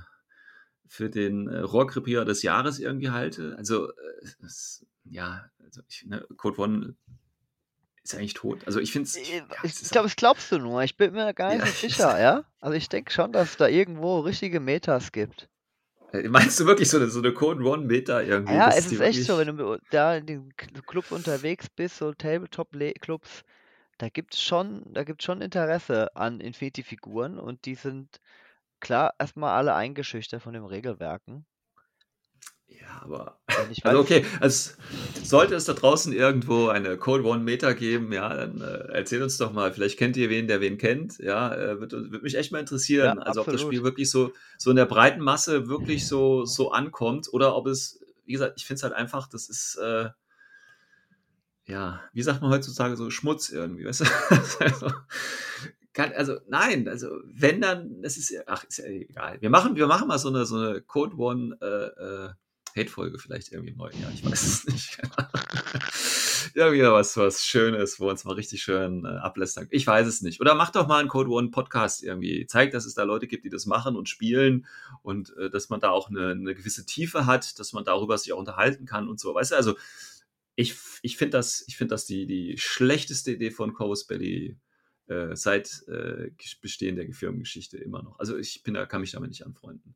für 0.92 1.08
den 1.08 1.48
äh, 1.48 1.60
Rohrkrepierer 1.60 2.26
des 2.26 2.42
Jahres 2.42 2.78
irgendwie 2.78 3.08
halte. 3.08 3.54
Also, 3.56 3.88
äh, 3.88 3.94
das, 4.42 4.84
ja, 5.04 5.46
also 5.64 5.80
ich, 5.88 6.04
ne, 6.06 6.26
Code 6.36 6.60
One 6.60 6.94
ist 8.02 8.14
eigentlich 8.14 8.34
tot. 8.34 8.66
Also 8.66 8.78
ich 8.78 8.92
finde 8.92 9.08
es. 9.08 9.16
Ich, 9.16 9.32
Ja, 9.32 9.46
es 9.62 9.76
ich 9.76 9.82
ist 9.82 9.92
glaube, 9.92 10.06
das 10.08 10.16
glaubst 10.16 10.52
du 10.52 10.58
nur. 10.58 10.82
Ich 10.82 10.96
bin 10.98 11.12
mir 11.14 11.32
gar 11.32 11.54
nicht 11.54 11.62
Ja, 11.62 11.66
so 11.66 11.72
sicher, 11.88 12.18
ja? 12.20 12.44
Also 12.60 12.76
ich 12.76 12.88
denke 12.90 13.10
schon, 13.10 13.32
dass 13.32 13.50
es 13.50 13.56
da 13.56 13.68
irgendwo 13.68 14.20
richtige 14.20 14.60
Metas 14.60 15.12
gibt. 15.12 15.48
Äh, 16.12 16.28
Meinst 16.28 16.60
du 16.60 16.66
wirklich 16.66 16.90
so 16.90 16.98
eine, 16.98 17.08
so 17.08 17.20
eine 17.20 17.32
Code 17.32 17.64
One 17.64 17.86
Meta 17.86 18.20
irgendwie? 18.20 18.52
Ja, 18.54 18.70
es 18.70 18.86
ist 18.86 19.00
echt 19.00 19.22
so, 19.24 19.38
wenn 19.38 19.56
du 19.56 19.78
da 19.90 20.16
in 20.16 20.26
den 20.26 20.56
K- 20.56 20.66
Clubs 20.86 21.10
unterwegs 21.12 21.68
bist, 21.70 21.96
so 21.98 22.12
Tabletop-Clubs, 22.12 23.44
da 23.98 24.08
gibt 24.10 24.34
es 24.34 24.42
schon, 24.42 24.84
da 24.94 25.04
gibt's 25.04 25.24
schon 25.24 25.42
Interesse 25.42 26.14
an 26.16 26.40
Infinity-Figuren 26.40 27.38
und 27.38 27.66
die 27.66 27.76
sind 27.76 28.20
klar 28.82 29.14
erstmal 29.18 29.56
alle 29.56 29.74
eingeschüchtert 29.74 30.42
von 30.42 30.52
den 30.52 30.66
Regelwerken. 30.66 31.46
Ja, 32.66 33.02
aber. 33.02 33.38
Also 33.84 34.00
okay, 34.00 34.24
also 34.40 34.72
sollte 35.22 35.54
es 35.54 35.66
da 35.66 35.72
draußen 35.72 36.12
irgendwo 36.12 36.68
eine 36.68 36.96
Code 36.96 37.24
One 37.24 37.44
Meta 37.44 37.74
geben, 37.74 38.12
ja, 38.12 38.34
dann 38.34 38.60
äh, 38.60 38.92
erzählt 38.92 39.22
uns 39.22 39.36
doch 39.36 39.52
mal. 39.52 39.72
Vielleicht 39.72 39.98
kennt 39.98 40.16
ihr 40.16 40.30
wen, 40.30 40.48
der 40.48 40.60
wen 40.60 40.78
kennt. 40.78 41.18
Ja, 41.18 41.54
äh, 41.54 41.78
würde 41.78 42.10
würd 42.10 42.22
mich 42.22 42.34
echt 42.34 42.50
mal 42.50 42.58
interessieren. 42.58 43.18
Ja, 43.18 43.22
also 43.22 43.40
ob 43.40 43.46
das 43.46 43.54
absolut. 43.54 43.74
Spiel 43.74 43.84
wirklich 43.84 44.10
so, 44.10 44.32
so 44.58 44.70
in 44.70 44.76
der 44.76 44.86
breiten 44.86 45.20
Masse 45.20 45.68
wirklich 45.68 46.08
so, 46.08 46.44
so 46.44 46.72
ankommt 46.72 47.32
oder 47.32 47.54
ob 47.54 47.66
es, 47.66 48.00
wie 48.24 48.32
gesagt, 48.32 48.54
ich 48.56 48.66
finde 48.66 48.78
es 48.78 48.82
halt 48.82 48.94
einfach, 48.94 49.28
das 49.28 49.48
ist, 49.48 49.76
äh, 49.76 50.08
ja, 51.66 52.00
wie 52.12 52.22
sagt 52.22 52.42
man 52.42 52.50
heutzutage 52.50 52.96
so 52.96 53.10
Schmutz 53.10 53.50
irgendwie, 53.50 53.84
weißt 53.84 54.00
du? 54.00 54.04
also, 54.60 54.92
kann, 55.92 56.12
also 56.12 56.38
nein, 56.48 56.88
also 56.88 57.08
wenn 57.26 57.60
dann, 57.60 58.02
das 58.02 58.16
ist 58.16 58.30
ja, 58.30 58.42
ach, 58.46 58.64
ist 58.64 58.78
ja 58.78 58.86
egal. 58.86 59.40
Wir 59.40 59.50
machen, 59.50 59.76
wir 59.76 59.86
machen 59.86 60.08
mal 60.08 60.18
so 60.18 60.28
eine, 60.28 60.46
so 60.46 60.56
eine 60.56 60.80
Code 60.80 61.16
One 61.16 61.58
äh, 61.60 61.66
äh, 61.66 62.30
Hate-Folge 62.74 63.18
vielleicht 63.18 63.52
irgendwie 63.52 63.72
im 63.72 63.76
neuen 63.76 64.00
Jahr, 64.00 64.10
ich 64.12 64.24
weiß 64.24 64.42
es 64.42 64.66
nicht. 64.66 64.98
ja, 66.54 66.72
wieder 66.72 66.92
was, 66.92 67.16
was 67.16 67.44
Schönes, 67.44 68.00
wo 68.00 68.08
uns 68.08 68.24
mal 68.24 68.34
richtig 68.34 68.62
schön 68.62 69.04
äh, 69.04 69.08
ablästern. 69.08 69.68
Ich 69.70 69.86
weiß 69.86 70.06
es 70.06 70.22
nicht. 70.22 70.40
Oder 70.40 70.54
macht 70.54 70.76
doch 70.76 70.86
mal 70.86 70.98
einen 70.98 71.08
Code 71.08 71.30
One 71.30 71.50
Podcast 71.50 72.02
irgendwie. 72.02 72.46
Zeigt, 72.46 72.74
dass 72.74 72.86
es 72.86 72.94
da 72.94 73.02
Leute 73.02 73.26
gibt, 73.26 73.44
die 73.44 73.50
das 73.50 73.66
machen 73.66 73.96
und 73.96 74.08
spielen 74.08 74.66
und 75.02 75.36
äh, 75.36 75.50
dass 75.50 75.68
man 75.68 75.80
da 75.80 75.90
auch 75.90 76.08
eine, 76.08 76.30
eine 76.30 76.54
gewisse 76.54 76.86
Tiefe 76.86 77.26
hat, 77.26 77.58
dass 77.58 77.72
man 77.72 77.84
darüber 77.84 78.16
sich 78.16 78.32
auch 78.32 78.38
unterhalten 78.38 78.86
kann 78.86 79.08
und 79.08 79.20
so. 79.20 79.34
Weißt 79.34 79.52
du, 79.52 79.56
also 79.56 79.76
ich, 80.56 80.74
ich 81.02 81.16
finde 81.16 81.38
das, 81.38 81.64
ich 81.66 81.76
finde 81.76 81.94
das 81.94 82.06
die, 82.06 82.26
die 82.26 82.56
schlechteste 82.58 83.32
Idee 83.32 83.50
von 83.50 83.72
Corvus 83.72 84.06
Belly 84.06 84.58
äh, 85.08 85.34
seit 85.34 85.82
äh, 85.88 86.30
Bestehen 86.60 86.96
der 86.96 87.10
Firmengeschichte 87.12 87.78
immer 87.78 88.02
noch. 88.02 88.18
Also 88.18 88.36
ich 88.36 88.62
bin 88.62 88.74
da, 88.74 88.86
kann 88.86 89.00
mich 89.00 89.12
damit 89.12 89.30
nicht 89.30 89.44
anfreunden. 89.44 89.94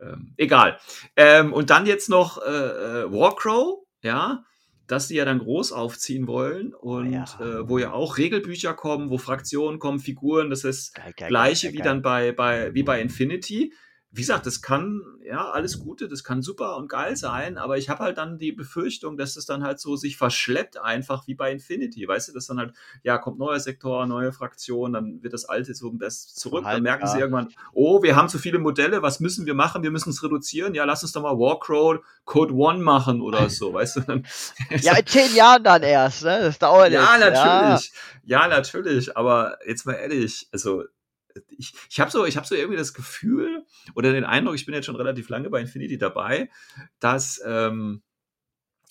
Ähm, 0.00 0.34
egal. 0.36 0.78
Ähm, 1.16 1.52
und 1.52 1.70
dann 1.70 1.86
jetzt 1.86 2.08
noch 2.08 2.38
äh, 2.38 2.50
äh 2.50 3.12
Warcrow, 3.12 3.86
ja, 4.02 4.44
dass 4.86 5.08
die 5.08 5.16
ja 5.16 5.24
dann 5.24 5.38
groß 5.38 5.72
aufziehen 5.72 6.26
wollen 6.26 6.74
und 6.74 7.12
ja. 7.12 7.24
Äh, 7.40 7.68
wo 7.68 7.78
ja 7.78 7.92
auch 7.92 8.18
Regelbücher 8.18 8.74
kommen, 8.74 9.10
wo 9.10 9.18
Fraktionen 9.18 9.78
kommen, 9.78 9.98
Figuren, 9.98 10.50
das 10.50 10.64
ist 10.64 10.94
geil, 10.94 11.12
geil, 11.16 11.28
gleiche 11.28 11.68
geil, 11.68 11.74
wie 11.74 11.82
dann 11.82 12.02
bei, 12.02 12.32
bei, 12.32 12.72
wie 12.74 12.82
bei 12.82 13.00
Infinity 13.00 13.72
wie 14.16 14.22
gesagt, 14.22 14.46
das 14.46 14.62
kann, 14.62 15.02
ja, 15.22 15.50
alles 15.50 15.78
Gute, 15.78 16.08
das 16.08 16.24
kann 16.24 16.40
super 16.40 16.76
und 16.76 16.88
geil 16.88 17.16
sein, 17.16 17.58
aber 17.58 17.76
ich 17.76 17.90
habe 17.90 18.02
halt 18.02 18.16
dann 18.16 18.38
die 18.38 18.52
Befürchtung, 18.52 19.18
dass 19.18 19.36
es 19.36 19.44
dann 19.44 19.62
halt 19.62 19.78
so 19.78 19.94
sich 19.96 20.16
verschleppt 20.16 20.80
einfach 20.80 21.26
wie 21.26 21.34
bei 21.34 21.52
Infinity, 21.52 22.08
weißt 22.08 22.28
du, 22.28 22.32
dass 22.32 22.46
dann 22.46 22.58
halt, 22.58 22.72
ja, 23.02 23.18
kommt 23.18 23.38
neuer 23.38 23.60
Sektor, 23.60 24.06
neue 24.06 24.32
Fraktion, 24.32 24.94
dann 24.94 25.22
wird 25.22 25.34
das 25.34 25.44
alte 25.44 25.74
so 25.74 25.92
das 25.98 26.34
zurück, 26.34 26.64
halt, 26.64 26.76
dann 26.76 26.82
merken 26.82 27.04
ja. 27.04 27.12
sie 27.12 27.18
irgendwann, 27.18 27.48
oh, 27.74 28.02
wir 28.02 28.16
haben 28.16 28.28
zu 28.28 28.38
viele 28.38 28.58
Modelle, 28.58 29.02
was 29.02 29.20
müssen 29.20 29.44
wir 29.44 29.54
machen? 29.54 29.82
Wir 29.82 29.90
müssen 29.90 30.10
es 30.10 30.22
reduzieren, 30.22 30.74
ja, 30.74 30.84
lass 30.84 31.02
uns 31.02 31.12
doch 31.12 31.22
mal 31.22 31.38
Warcrow 31.38 31.98
Code 32.24 32.54
One 32.54 32.78
machen 32.78 33.20
oder 33.20 33.50
so, 33.50 33.74
weißt 33.74 33.96
du? 33.96 34.00
Dann, 34.00 34.26
ja, 34.80 34.96
in 34.96 35.06
zehn 35.06 35.34
Jahren 35.34 35.62
dann 35.62 35.82
erst, 35.82 36.24
ne? 36.24 36.40
Das 36.40 36.58
dauert 36.58 36.90
ja, 36.90 37.16
jetzt. 37.16 37.20
Natürlich. 37.20 37.92
Ja. 38.24 38.42
ja, 38.42 38.48
natürlich, 38.48 39.16
aber 39.16 39.58
jetzt 39.66 39.84
mal 39.84 39.92
ehrlich, 39.92 40.48
also 40.52 40.84
ich, 41.48 41.74
ich 41.90 42.00
habe 42.00 42.10
so, 42.10 42.26
hab 42.26 42.46
so 42.46 42.54
irgendwie 42.54 42.78
das 42.78 42.94
Gefühl 42.94 43.64
oder 43.94 44.12
den 44.12 44.24
Eindruck, 44.24 44.54
ich 44.54 44.66
bin 44.66 44.74
jetzt 44.74 44.86
schon 44.86 44.96
relativ 44.96 45.28
lange 45.28 45.50
bei 45.50 45.60
Infinity 45.60 45.98
dabei, 45.98 46.50
dass, 47.00 47.40
ähm, 47.44 48.02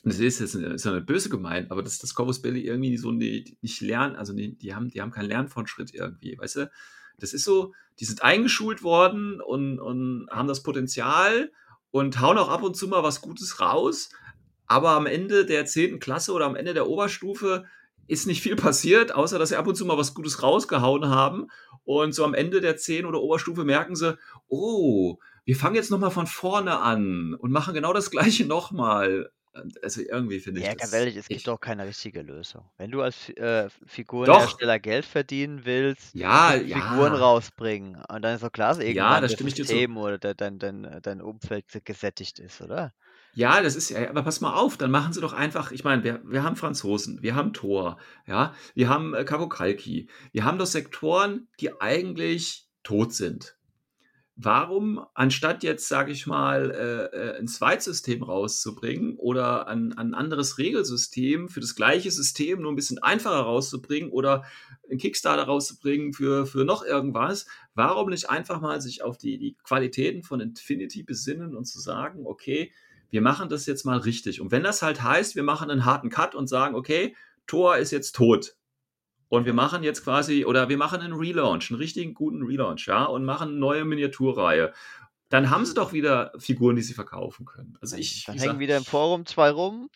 das 0.03 0.19
ist 0.19 0.39
jetzt 0.39 0.55
ist 0.55 0.85
ja 0.85 0.91
nicht 0.91 1.07
böse 1.07 1.29
gemeint, 1.29 1.71
aber 1.71 1.81
dass 1.81 1.97
das 1.97 2.13
Corvus 2.13 2.41
Belli 2.41 2.61
irgendwie 2.61 2.97
so 2.97 3.11
die, 3.11 3.57
nicht 3.61 3.81
lernen, 3.81 4.15
also 4.15 4.33
die, 4.33 4.55
die, 4.55 4.75
haben, 4.75 4.89
die 4.89 5.01
haben 5.01 5.11
keinen 5.11 5.29
Lernfortschritt 5.29 5.93
irgendwie, 5.93 6.37
weißt 6.37 6.57
du? 6.57 6.71
Das 7.17 7.33
ist 7.33 7.45
so, 7.45 7.73
die 7.99 8.05
sind 8.05 8.23
eingeschult 8.23 8.83
worden 8.83 9.41
und, 9.41 9.79
und 9.79 10.27
haben 10.29 10.47
das 10.47 10.63
Potenzial 10.63 11.51
und 11.91 12.19
hauen 12.19 12.37
auch 12.37 12.49
ab 12.49 12.61
und 12.61 12.75
zu 12.75 12.87
mal 12.87 13.03
was 13.03 13.21
Gutes 13.21 13.61
raus, 13.61 14.09
aber 14.67 14.91
am 14.91 15.05
Ende 15.05 15.45
der 15.45 15.65
10. 15.65 15.99
Klasse 15.99 16.33
oder 16.33 16.45
am 16.45 16.55
Ende 16.55 16.73
der 16.73 16.87
Oberstufe 16.87 17.65
ist 18.07 18.27
nicht 18.27 18.41
viel 18.41 18.55
passiert, 18.55 19.13
außer 19.13 19.39
dass 19.39 19.49
sie 19.49 19.55
ab 19.55 19.67
und 19.67 19.75
zu 19.75 19.85
mal 19.85 19.97
was 19.97 20.13
Gutes 20.13 20.43
rausgehauen 20.43 21.09
haben. 21.09 21.47
Und 21.83 22.13
so 22.13 22.25
am 22.25 22.33
Ende 22.33 22.61
der 22.61 22.77
10 22.77 23.05
oder 23.05 23.21
Oberstufe 23.21 23.63
merken 23.63 23.95
sie, 23.95 24.17
oh, 24.47 25.17
wir 25.45 25.55
fangen 25.55 25.75
jetzt 25.75 25.91
nochmal 25.91 26.11
von 26.11 26.27
vorne 26.27 26.79
an 26.79 27.35
und 27.35 27.51
machen 27.51 27.73
genau 27.73 27.93
das 27.93 28.09
gleiche 28.09 28.45
nochmal. 28.45 29.31
Also 29.81 30.01
irgendwie 30.01 30.39
finde 30.39 30.59
ich. 30.59 30.67
Ja, 30.67 30.73
ganz 30.73 30.91
ehrlich, 30.91 31.15
es 31.15 31.29
gibt 31.29 31.47
doch 31.47 31.59
keine 31.59 31.85
richtige 31.85 32.21
Lösung. 32.21 32.65
Wenn 32.77 32.91
du 32.91 33.01
als 33.01 33.29
äh, 33.29 33.69
Figurenhersteller 33.85 34.79
Geld 34.79 35.05
verdienen 35.05 35.61
willst, 35.63 36.13
ja, 36.13 36.51
Figuren 36.51 37.13
ja. 37.13 37.19
rausbringen. 37.19 38.03
Und 38.09 38.21
dann 38.21 38.35
ist 38.35 38.43
doch 38.43 38.51
klar, 38.51 38.69
dass 38.69 38.79
irgendwann 38.79 39.13
ja, 39.13 39.21
das 39.21 39.35
das 39.35 39.55
System 39.55 39.95
oder 39.95 40.17
dein, 40.17 40.59
dein, 40.59 40.99
dein 41.01 41.21
Umfeld 41.21 41.65
gesättigt 41.85 42.39
ist, 42.39 42.61
oder? 42.61 42.93
Ja, 43.35 43.61
das 43.61 43.75
ist 43.75 43.89
ja, 43.89 44.09
aber 44.09 44.23
pass 44.23 44.39
mal 44.39 44.53
auf, 44.53 44.77
dann 44.77 44.91
machen 44.91 45.11
sie 45.11 45.19
doch 45.19 45.33
einfach, 45.33 45.73
ich 45.73 45.83
meine, 45.83 46.05
wir, 46.05 46.21
wir 46.23 46.43
haben 46.43 46.55
Franzosen, 46.55 47.21
wir 47.21 47.35
haben 47.35 47.51
Thor, 47.51 47.97
ja, 48.25 48.53
wir 48.75 48.87
haben 48.87 49.13
äh, 49.13 49.25
Kabukalki, 49.25 50.07
wir 50.31 50.45
haben 50.45 50.57
doch 50.57 50.65
Sektoren, 50.65 51.49
die 51.59 51.79
eigentlich 51.81 52.69
tot 52.83 53.13
sind. 53.13 53.57
Warum, 54.37 55.05
anstatt 55.13 55.63
jetzt, 55.63 55.87
sage 55.87 56.13
ich 56.13 56.27
mal, 56.27 56.71
äh, 56.71 57.17
äh, 57.17 57.37
ein 57.37 57.47
Zweitsystem 57.47 58.23
rauszubringen 58.23 59.17
oder 59.17 59.67
ein, 59.67 59.97
ein 59.97 60.13
anderes 60.13 60.57
Regelsystem 60.57 61.49
für 61.49 61.61
das 61.61 61.75
gleiche 61.75 62.11
System 62.11 62.61
nur 62.61 62.71
ein 62.71 62.75
bisschen 62.75 63.03
einfacher 63.03 63.41
rauszubringen 63.41 64.11
oder 64.11 64.43
ein 64.89 64.97
Kickstarter 64.97 65.43
rauszubringen 65.43 66.13
für, 66.13 66.45
für 66.45 66.63
noch 66.63 66.85
irgendwas, 66.85 67.47
warum 67.73 68.09
nicht 68.09 68.29
einfach 68.29 68.61
mal 68.61 68.81
sich 68.81 69.03
auf 69.03 69.17
die, 69.17 69.37
die 69.37 69.57
Qualitäten 69.63 70.23
von 70.23 70.39
Infinity 70.39 71.03
besinnen 71.03 71.55
und 71.55 71.65
zu 71.65 71.79
sagen, 71.79 72.25
okay, 72.25 72.71
wir 73.15 73.21
machen 73.21 73.47
das 73.47 73.65
jetzt 73.65 73.85
mal 73.85 73.97
richtig. 73.97 74.41
Und 74.41 74.51
wenn 74.51 74.61
das 74.61 74.81
halt 74.81 75.01
heißt, 75.01 75.37
wir 75.37 75.43
machen 75.43 75.71
einen 75.71 75.85
harten 75.85 76.09
Cut 76.09 76.35
und 76.35 76.47
sagen, 76.47 76.75
okay, 76.75 77.15
Thor 77.47 77.77
ist 77.77 77.91
jetzt 77.91 78.11
tot. 78.13 78.57
Und 79.29 79.45
wir 79.45 79.53
machen 79.53 79.83
jetzt 79.83 80.03
quasi, 80.03 80.43
oder 80.43 80.67
wir 80.67 80.77
machen 80.77 80.99
einen 80.99 81.13
Relaunch, 81.13 81.71
einen 81.71 81.79
richtigen 81.79 82.13
guten 82.13 82.43
Relaunch, 82.43 82.87
ja, 82.87 83.05
und 83.05 83.23
machen 83.23 83.51
eine 83.51 83.57
neue 83.57 83.85
Miniaturreihe. 83.85 84.73
Dann 85.29 85.49
haben 85.49 85.65
sie 85.65 85.73
doch 85.73 85.93
wieder 85.93 86.33
Figuren, 86.37 86.75
die 86.75 86.81
sie 86.81 86.93
verkaufen 86.93 87.45
können. 87.45 87.77
Also 87.79 87.95
ich. 87.95 88.25
Dann 88.25 88.37
hängen 88.37 88.59
wieder 88.59 88.75
im 88.75 88.83
Forum 88.83 89.25
zwei 89.25 89.49
rum. 89.49 89.89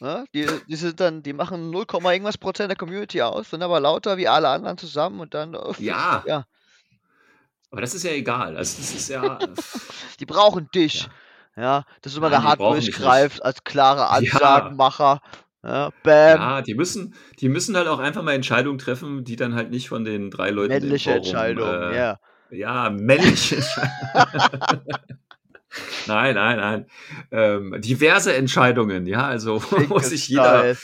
Ne? 0.00 0.24
Die, 0.32 0.46
die, 0.66 0.76
sind 0.76 0.98
dann, 0.98 1.22
die 1.22 1.34
machen 1.34 1.68
0, 1.68 1.84
irgendwas 1.92 2.38
Prozent 2.38 2.70
der 2.70 2.78
Community 2.78 3.20
aus, 3.20 3.50
sind 3.50 3.62
aber 3.62 3.80
lauter 3.80 4.16
wie 4.16 4.28
alle 4.28 4.48
anderen 4.48 4.78
zusammen 4.78 5.20
und 5.20 5.34
dann. 5.34 5.54
Oh, 5.54 5.74
ja. 5.78 6.24
ja. 6.26 6.46
Aber 7.70 7.82
das 7.82 7.94
ist 7.94 8.04
ja 8.04 8.12
egal. 8.12 8.56
Also 8.56 8.78
das 8.78 8.94
ist 8.94 9.10
ja. 9.10 9.38
die 10.20 10.26
brauchen 10.26 10.70
dich. 10.74 11.02
Ja. 11.02 11.10
Ja, 11.56 11.84
dass 12.00 12.16
immer 12.16 12.30
der 12.30 12.42
hart 12.42 12.60
durchgreift 12.60 13.44
als 13.44 13.64
klare 13.64 14.08
Ansagenmacher. 14.08 15.20
Ja. 15.64 15.90
bam. 16.02 16.40
Ja, 16.40 16.62
die 16.62 16.74
müssen, 16.74 17.14
die 17.38 17.48
müssen 17.48 17.76
halt 17.76 17.86
auch 17.86 18.00
einfach 18.00 18.22
mal 18.22 18.32
Entscheidungen 18.32 18.78
treffen, 18.78 19.24
die 19.24 19.36
dann 19.36 19.54
halt 19.54 19.70
nicht 19.70 19.88
von 19.88 20.04
den 20.04 20.30
drei 20.30 20.50
Leuten. 20.50 20.72
Männliche 20.72 21.12
Entscheidungen, 21.12 21.92
äh, 21.92 21.96
ja. 21.96 22.20
Ja, 22.50 22.90
männliche 22.90 23.56
Entscheidungen. 23.56 24.82
nein, 26.06 26.34
nein, 26.34 26.56
nein. 26.56 26.86
Ähm, 27.30 27.76
diverse 27.80 28.34
Entscheidungen, 28.34 29.06
ja, 29.06 29.26
also 29.26 29.62
wo 29.88 29.98
sich 29.98 30.28
jeder, 30.28 30.76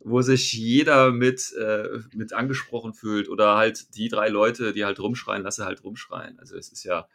wo 0.00 0.22
sich 0.22 0.52
jeder 0.52 1.10
mit, 1.10 1.52
äh, 1.60 1.88
mit 2.14 2.32
angesprochen 2.32 2.94
fühlt 2.94 3.28
oder 3.28 3.56
halt 3.56 3.96
die 3.96 4.08
drei 4.08 4.28
Leute, 4.28 4.72
die 4.72 4.84
halt 4.84 5.00
rumschreien, 5.00 5.42
lasse 5.42 5.64
halt 5.64 5.84
rumschreien. 5.84 6.38
Also 6.38 6.56
es 6.56 6.70
ist 6.70 6.84
ja, 6.84 7.06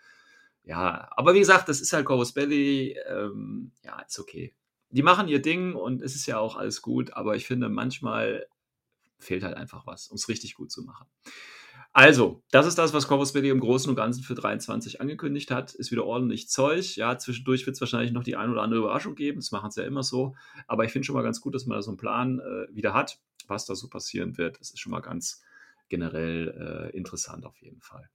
ja, 0.65 1.09
aber 1.11 1.33
wie 1.33 1.39
gesagt, 1.39 1.69
das 1.69 1.79
ist 1.79 1.93
halt 1.93 2.05
Corvus 2.05 2.33
Belly. 2.33 2.97
Ähm, 3.07 3.71
ja, 3.83 3.99
ist 4.01 4.19
okay. 4.19 4.53
Die 4.89 5.03
machen 5.03 5.27
ihr 5.27 5.41
Ding 5.41 5.75
und 5.75 6.01
es 6.01 6.15
ist 6.15 6.25
ja 6.25 6.39
auch 6.39 6.55
alles 6.55 6.81
gut, 6.81 7.13
aber 7.13 7.35
ich 7.35 7.45
finde, 7.45 7.69
manchmal 7.69 8.47
fehlt 9.19 9.43
halt 9.43 9.55
einfach 9.55 9.85
was, 9.85 10.07
um 10.07 10.15
es 10.15 10.29
richtig 10.29 10.55
gut 10.55 10.71
zu 10.71 10.83
machen. 10.83 11.07
Also, 11.93 12.43
das 12.51 12.65
ist 12.65 12.77
das, 12.77 12.93
was 12.93 13.07
Corvus 13.07 13.31
Belli 13.31 13.49
im 13.49 13.61
Großen 13.61 13.89
und 13.89 13.95
Ganzen 13.95 14.21
für 14.21 14.35
23 14.35 14.99
angekündigt 14.99 15.49
hat. 15.49 15.73
Ist 15.73 15.91
wieder 15.91 16.05
ordentlich 16.05 16.49
Zeug. 16.49 16.97
Ja, 16.97 17.17
zwischendurch 17.17 17.65
wird 17.65 17.75
es 17.75 17.81
wahrscheinlich 17.81 18.11
noch 18.11 18.23
die 18.23 18.35
ein 18.35 18.49
oder 18.49 18.63
andere 18.63 18.81
Überraschung 18.81 19.15
geben. 19.15 19.39
Das 19.39 19.51
machen 19.51 19.71
sie 19.71 19.81
ja 19.81 19.87
immer 19.87 20.03
so. 20.03 20.35
Aber 20.67 20.83
ich 20.83 20.91
finde 20.91 21.05
schon 21.05 21.15
mal 21.15 21.21
ganz 21.21 21.39
gut, 21.39 21.55
dass 21.55 21.65
man 21.65 21.77
da 21.77 21.81
so 21.81 21.91
einen 21.91 21.97
Plan 21.97 22.39
äh, 22.39 22.75
wieder 22.75 22.93
hat, 22.93 23.19
was 23.47 23.65
da 23.65 23.75
so 23.75 23.87
passieren 23.87 24.37
wird. 24.37 24.59
Das 24.59 24.71
ist 24.71 24.79
schon 24.79 24.91
mal 24.91 24.99
ganz 24.99 25.41
generell 25.87 26.91
äh, 26.93 26.97
interessant 26.97 27.45
auf 27.45 27.55
jeden 27.61 27.79
Fall. 27.79 28.09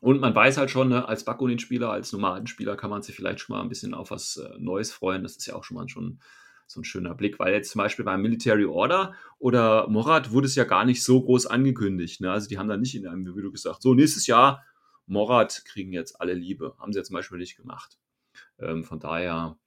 Und 0.00 0.20
man 0.20 0.34
weiß 0.34 0.56
halt 0.56 0.70
schon, 0.70 0.88
ne, 0.88 1.06
als 1.06 1.24
Bakunin-Spieler, 1.24 1.90
als 1.90 2.12
Nomadenspieler 2.12 2.76
kann 2.76 2.90
man 2.90 3.02
sich 3.02 3.14
vielleicht 3.14 3.40
schon 3.40 3.54
mal 3.54 3.62
ein 3.62 3.68
bisschen 3.68 3.92
auf 3.92 4.10
was 4.10 4.38
äh, 4.38 4.58
Neues 4.58 4.92
freuen. 4.92 5.22
Das 5.22 5.36
ist 5.36 5.46
ja 5.46 5.54
auch 5.54 5.64
schon 5.64 5.76
mal 5.76 5.88
schon 5.88 6.20
so 6.66 6.80
ein 6.80 6.84
schöner 6.84 7.14
Blick, 7.14 7.38
weil 7.38 7.52
jetzt 7.52 7.70
zum 7.70 7.80
Beispiel 7.80 8.04
beim 8.04 8.22
Military 8.22 8.64
Order 8.64 9.14
oder 9.38 9.88
Morat 9.88 10.30
wurde 10.30 10.46
es 10.46 10.54
ja 10.54 10.64
gar 10.64 10.84
nicht 10.84 11.02
so 11.02 11.20
groß 11.20 11.46
angekündigt. 11.46 12.20
Ne? 12.20 12.30
Also 12.30 12.48
die 12.48 12.58
haben 12.58 12.68
da 12.68 12.76
nicht 12.76 12.94
in 12.94 13.06
einem 13.06 13.26
Video 13.26 13.50
gesagt, 13.50 13.82
so 13.82 13.92
nächstes 13.92 14.26
Jahr 14.26 14.64
Morat 15.06 15.64
kriegen 15.64 15.92
jetzt 15.92 16.20
alle 16.20 16.32
Liebe. 16.32 16.76
Haben 16.78 16.92
sie 16.92 17.00
jetzt 17.00 17.08
zum 17.08 17.14
Beispiel 17.16 17.38
nicht 17.38 17.56
gemacht. 17.56 17.98
Ähm, 18.58 18.84
von 18.84 19.00
daher 19.00 19.58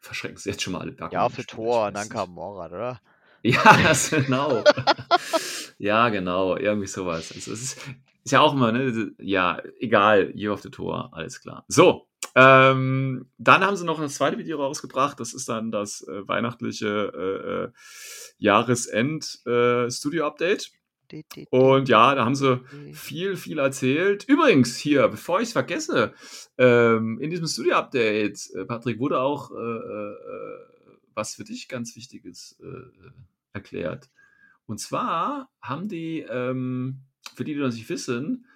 verschrecken 0.00 0.38
sie 0.38 0.50
jetzt 0.50 0.62
schon 0.62 0.72
mal 0.72 0.80
alle 0.80 0.92
Bakunin. 0.92 1.12
Ja, 1.12 1.28
für 1.28 1.44
Tor, 1.44 1.92
dann 1.92 2.08
kam 2.08 2.30
Morat, 2.30 2.72
oder? 2.72 3.00
Ja, 3.42 3.92
genau. 4.10 4.64
ja, 5.78 6.08
genau, 6.08 6.56
irgendwie 6.56 6.86
sowas. 6.86 7.32
Also 7.32 7.52
es 7.52 7.62
ist, 7.62 7.80
ist 8.26 8.32
ja 8.32 8.40
auch 8.40 8.52
immer, 8.54 8.72
ne? 8.72 9.12
Ja, 9.18 9.62
egal, 9.78 10.32
Year 10.34 10.52
of 10.52 10.60
the 10.60 10.68
Tour, 10.68 11.10
alles 11.12 11.40
klar. 11.40 11.64
So, 11.68 12.08
ähm, 12.34 13.30
dann 13.38 13.64
haben 13.64 13.76
sie 13.76 13.84
noch 13.84 14.00
das 14.00 14.16
zweite 14.16 14.36
Video 14.36 14.60
rausgebracht. 14.60 15.20
Das 15.20 15.32
ist 15.32 15.48
dann 15.48 15.70
das 15.70 16.02
äh, 16.08 16.26
weihnachtliche 16.26 17.12
äh, 17.14 17.66
äh 17.66 17.68
Jahresend-Studio-Update. 18.38 20.72
Äh, 21.12 21.22
Und 21.50 21.88
ja, 21.88 22.16
da 22.16 22.24
haben 22.24 22.34
sie 22.34 22.64
viel, 22.92 23.36
viel 23.36 23.60
erzählt. 23.60 24.24
Übrigens, 24.24 24.76
hier, 24.76 25.06
bevor 25.06 25.40
ich 25.40 25.46
es 25.46 25.52
vergesse, 25.52 26.12
ähm, 26.58 27.20
in 27.20 27.30
diesem 27.30 27.46
Studio-Update, 27.46 28.50
äh, 28.56 28.64
Patrick, 28.64 28.98
wurde 28.98 29.20
auch 29.20 29.52
äh, 29.52 30.14
was 31.14 31.36
für 31.36 31.44
dich 31.44 31.68
ganz 31.68 31.94
Wichtiges 31.94 32.60
erklärt. 33.52 34.10
Und 34.66 34.80
zwar 34.80 35.48
haben 35.62 35.86
die 35.88 36.26
ähm, 36.28 37.05
für 37.34 37.44
die, 37.44 37.54
die 37.54 37.60
das 37.60 37.74
nicht 37.74 37.88
wissen, 37.88 38.46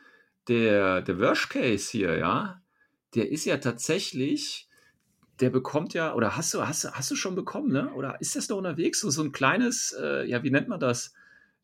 der, 0.48 1.02
der 1.02 1.18
Worst 1.18 1.50
Case 1.50 1.90
hier, 1.90 2.16
ja, 2.18 2.60
der 3.14 3.30
ist 3.30 3.44
ja 3.44 3.56
tatsächlich 3.58 4.66
der 5.40 5.48
bekommt 5.48 5.94
ja, 5.94 6.12
oder 6.12 6.36
hast 6.36 6.52
du, 6.52 6.66
hast, 6.66 6.84
hast 6.92 7.10
du 7.10 7.16
schon 7.16 7.34
bekommen, 7.34 7.72
ne? 7.72 7.90
Oder 7.94 8.20
ist 8.20 8.36
das 8.36 8.50
noch 8.50 8.58
unterwegs? 8.58 9.00
So, 9.00 9.08
so 9.08 9.22
ein 9.22 9.32
kleines, 9.32 9.96
äh, 9.98 10.26
ja, 10.28 10.42
wie 10.42 10.50
nennt 10.50 10.68
man 10.68 10.78
das? 10.80 11.14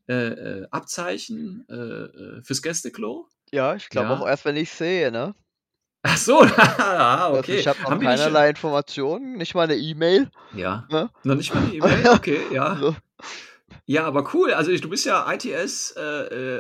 Äh, 0.09 0.15
äh, 0.61 0.67
Abzeichen 0.71 1.67
äh, 1.69 1.75
äh, 1.75 2.43
fürs 2.43 2.63
Gästeklo? 2.63 3.29
Ja, 3.51 3.75
ich 3.75 3.91
glaube 3.91 4.09
Ja. 4.09 4.19
auch 4.19 4.27
erst, 4.27 4.47
wenn 4.47 4.57
ich 4.57 4.71
sehe, 4.71 5.13
ne? 5.13 5.35
Ach 6.03 6.17
so, 6.17 6.41
ah, 6.57 7.27
Also 7.27 7.41
okay. 7.41 7.59
ich 7.59 7.67
habe 7.69 7.79
noch 7.83 7.91
Haben 7.91 8.01
die 8.01 8.07
nicht- 8.07 8.17
keinerlei 8.17 8.49
Informationen, 8.49 9.37
nicht 9.37 9.55
mal 9.55 9.65
eine 9.65 9.77
E-Mail. 9.77 10.31
Ja. 10.55 10.87
Ne? 10.91 11.11
Noch 11.25 11.35
nicht 11.35 11.53
mal 11.55 11.63
eine 11.63 11.75
E-Mail? 11.75 12.09
Okay, 12.15 12.41
ja. 12.51 12.73
Also, 12.73 12.97
Ja, 13.85 14.05
aber 14.07 14.33
cool. 14.35 14.55
Also 14.55 14.71
ich, 14.71 14.81
du 14.81 14.89
bist 14.89 15.05
ja 15.05 15.31
ITS 15.31 15.91
äh, 15.99 16.01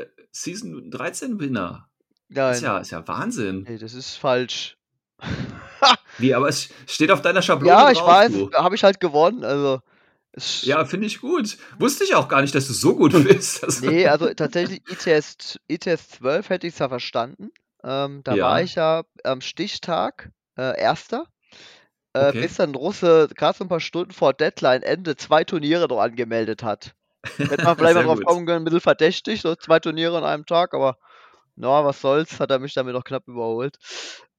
äh, 0.02 0.06
Season 0.42 0.90
13 0.90 1.40
Winner. 1.40 1.88
Ist 2.28 2.36
nein, 2.36 2.62
ja, 2.62 2.78
ist 2.78 2.90
ja 2.90 3.06
Wahnsinn. 3.06 3.64
nee, 3.68 3.78
das 3.78 3.94
ist 3.94 4.16
falsch. 4.16 4.76
Wie, 6.18 6.34
aber 6.34 6.48
es 6.48 6.68
steht 6.86 7.10
auf 7.10 7.22
deiner 7.22 7.42
Schablone 7.42 7.70
Ja, 7.72 7.90
ich 7.90 7.98
drauf, 7.98 8.08
weiß, 8.08 8.32
habe 8.54 8.74
ich 8.74 8.82
halt 8.84 9.00
gewonnen. 9.00 9.44
Also, 9.44 9.80
Ja, 10.62 10.84
finde 10.84 11.06
ich 11.06 11.20
gut. 11.20 11.56
Wusste 11.78 12.04
ich 12.04 12.14
auch 12.14 12.28
gar 12.28 12.42
nicht, 12.42 12.54
dass 12.54 12.66
du 12.66 12.72
so 12.72 12.96
gut 12.96 13.12
bist. 13.24 13.62
Also, 13.62 13.86
nee, 13.86 14.06
also 14.08 14.32
tatsächlich 14.34 14.80
ITS, 14.90 15.58
ITS 15.68 16.08
12 16.08 16.48
hätte 16.50 16.66
ich 16.66 16.72
es 16.74 16.78
ja 16.78 16.88
verstanden. 16.88 17.50
Ähm, 17.84 18.22
da 18.24 18.34
Ja. 18.34 18.44
war 18.44 18.62
ich 18.62 18.74
ja 18.74 19.04
am 19.24 19.40
Stichtag 19.40 20.30
äh, 20.58 20.78
Erster. 20.80 21.26
Äh, 22.14 22.30
Okay. 22.30 22.40
Bis 22.42 22.56
dann 22.56 22.74
Russe 22.74 23.28
gerade 23.36 23.58
so 23.58 23.64
ein 23.64 23.68
paar 23.68 23.78
Stunden 23.80 24.10
vor 24.12 24.32
Deadline 24.32 24.82
Ende 24.82 25.16
zwei 25.16 25.44
Turniere 25.44 25.86
noch 25.86 26.00
angemeldet 26.00 26.62
hat. 26.62 26.94
Hätte 27.48 27.64
man 27.64 27.76
vielleicht 27.78 27.94
mal 27.94 28.02
drauf 28.04 28.18
gut. 28.18 28.26
kommen 28.26 28.46
können, 28.46 28.62
ein 28.62 28.64
bisschen 28.64 28.80
verdächtig, 28.80 29.42
so 29.42 29.54
zwei 29.54 29.78
Turniere 29.80 30.16
an 30.18 30.24
einem 30.24 30.46
Tag, 30.46 30.74
aber 30.74 30.98
na, 31.56 31.84
was 31.84 32.00
soll's, 32.00 32.38
hat 32.40 32.50
er 32.50 32.58
mich 32.58 32.74
damit 32.74 32.94
noch 32.94 33.04
knapp 33.04 33.26
überholt. 33.28 33.78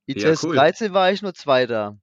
Ja, 0.08 0.30
ITS 0.30 0.43
cool. 0.43 0.56
13 0.56 0.93
war 0.93 1.12
ich 1.12 1.21
nur 1.21 1.34
Zweiter. 1.34 1.97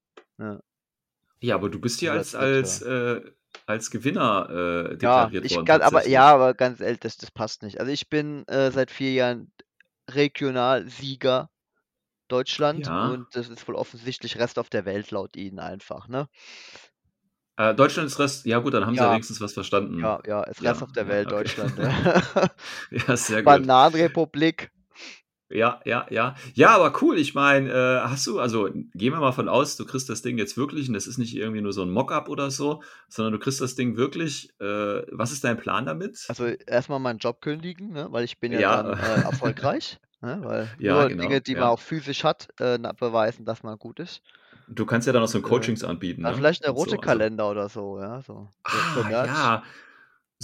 Ja, 1.40 1.54
aber 1.54 1.68
du 1.68 1.78
bist 1.80 2.00
hier 2.00 2.10
Oder 2.10 2.18
als, 2.20 2.34
als, 2.34 2.82
äh, 2.82 3.20
als 3.66 3.90
Gewinner 3.90 4.48
äh, 4.50 4.96
Ja, 5.00 5.26
deklariert 5.26 5.44
ich 5.44 5.54
worden. 5.54 5.66
kann, 5.66 5.82
aber 5.82 6.06
ja, 6.08 6.26
aber 6.32 6.54
ganz 6.54 6.80
ehrlich, 6.80 7.00
das, 7.00 7.16
das 7.16 7.30
passt 7.30 7.62
nicht. 7.62 7.80
Also 7.80 7.92
ich 7.92 8.08
bin 8.08 8.46
äh, 8.48 8.70
seit 8.70 8.90
vier 8.90 9.12
Jahren 9.12 9.52
Regionalsieger 10.10 11.50
Deutschland 12.28 12.86
Ja. 12.86 13.08
und 13.10 13.26
das 13.36 13.48
ist 13.48 13.68
wohl 13.68 13.74
offensichtlich 13.76 14.38
Rest 14.38 14.58
auf 14.58 14.70
der 14.70 14.84
Welt 14.86 15.10
laut 15.10 15.36
ihnen 15.36 15.58
einfach, 15.60 16.08
ne? 16.08 16.28
Äh, 17.56 17.74
Deutschland 17.74 18.06
ist 18.08 18.18
Rest. 18.18 18.46
Ja, 18.46 18.58
gut, 18.58 18.74
dann 18.74 18.86
haben 18.86 18.96
sie 18.96 19.04
ja 19.04 19.08
Ja. 19.08 19.12
wenigstens 19.12 19.40
was 19.40 19.52
verstanden. 19.52 20.00
Ja, 20.00 20.20
ja, 20.26 20.42
ist 20.44 20.60
Ja, 20.60 20.70
Rest 20.70 20.82
auf 20.82 20.92
der 20.92 21.04
ja, 21.04 21.08
Welt 21.08 21.28
okay. 21.32 21.36
Deutschland. 21.36 21.78
Ja. 21.78 21.90
Ja, 22.90 23.16
sehr 23.16 23.44
gut. 23.44 23.44
Bananenrepublik. 23.44 24.70
Ja, 25.54 25.80
ja, 25.84 26.04
ja. 26.10 26.34
Ja, 26.54 26.70
aber 26.74 26.92
cool. 27.00 27.16
Ich 27.18 27.34
meine, 27.34 27.70
äh, 27.70 28.00
hast 28.08 28.26
du, 28.26 28.40
also 28.40 28.68
gehen 28.72 29.12
wir 29.12 29.20
mal 29.20 29.32
von 29.32 29.48
aus, 29.48 29.76
du 29.76 29.84
kriegst 29.86 30.10
das 30.10 30.20
Ding 30.20 30.36
jetzt 30.36 30.56
wirklich 30.56 30.88
und 30.88 30.94
das 30.94 31.06
ist 31.06 31.16
nicht 31.18 31.34
irgendwie 31.36 31.60
nur 31.60 31.72
so 31.72 31.82
ein 31.82 31.90
Mockup 31.90 32.28
oder 32.28 32.50
so, 32.50 32.82
sondern 33.08 33.32
du 33.34 33.38
kriegst 33.38 33.60
das 33.60 33.76
Ding 33.76 33.96
wirklich. 33.96 34.50
Äh, 34.60 34.64
was 35.12 35.30
ist 35.30 35.44
dein 35.44 35.56
Plan 35.56 35.86
damit? 35.86 36.24
Also 36.28 36.46
erstmal 36.46 36.98
meinen 36.98 37.18
Job 37.20 37.40
kündigen, 37.40 37.92
ne? 37.92 38.08
weil 38.10 38.24
ich 38.24 38.40
bin 38.40 38.50
ja, 38.52 38.60
Ja. 38.60 38.82
dann 38.82 38.98
äh, 38.98 39.22
erfolgreich. 39.22 39.98
Ne? 40.20 40.40
Weil 40.42 40.68
Ja, 40.80 40.94
nur 40.94 41.08
genau, 41.08 41.22
Dinge, 41.22 41.40
die 41.40 41.54
man 41.54 41.62
ja. 41.62 41.68
auch 41.70 41.80
physisch 41.80 42.24
hat, 42.24 42.48
äh, 42.58 42.78
beweisen, 42.98 43.44
dass 43.44 43.62
man 43.62 43.78
gut 43.78 44.00
ist. 44.00 44.22
Du 44.66 44.86
kannst 44.86 45.06
ja 45.06 45.12
dann 45.12 45.22
auch 45.22 45.28
so 45.28 45.38
ein 45.38 45.44
Äh, 45.44 45.48
Coachings 45.48 45.84
anbieten. 45.84 46.22
Dann 46.22 46.32
ne? 46.32 46.38
vielleicht 46.38 46.64
so, 46.64 46.72
rote 46.72 46.92
also- 46.92 47.00
Kalender 47.00 47.50
oder 47.50 47.68
so, 47.68 48.00
ja. 48.00 48.22
So. 48.22 48.48
Ah, 48.64 49.10
ja. 49.10 49.62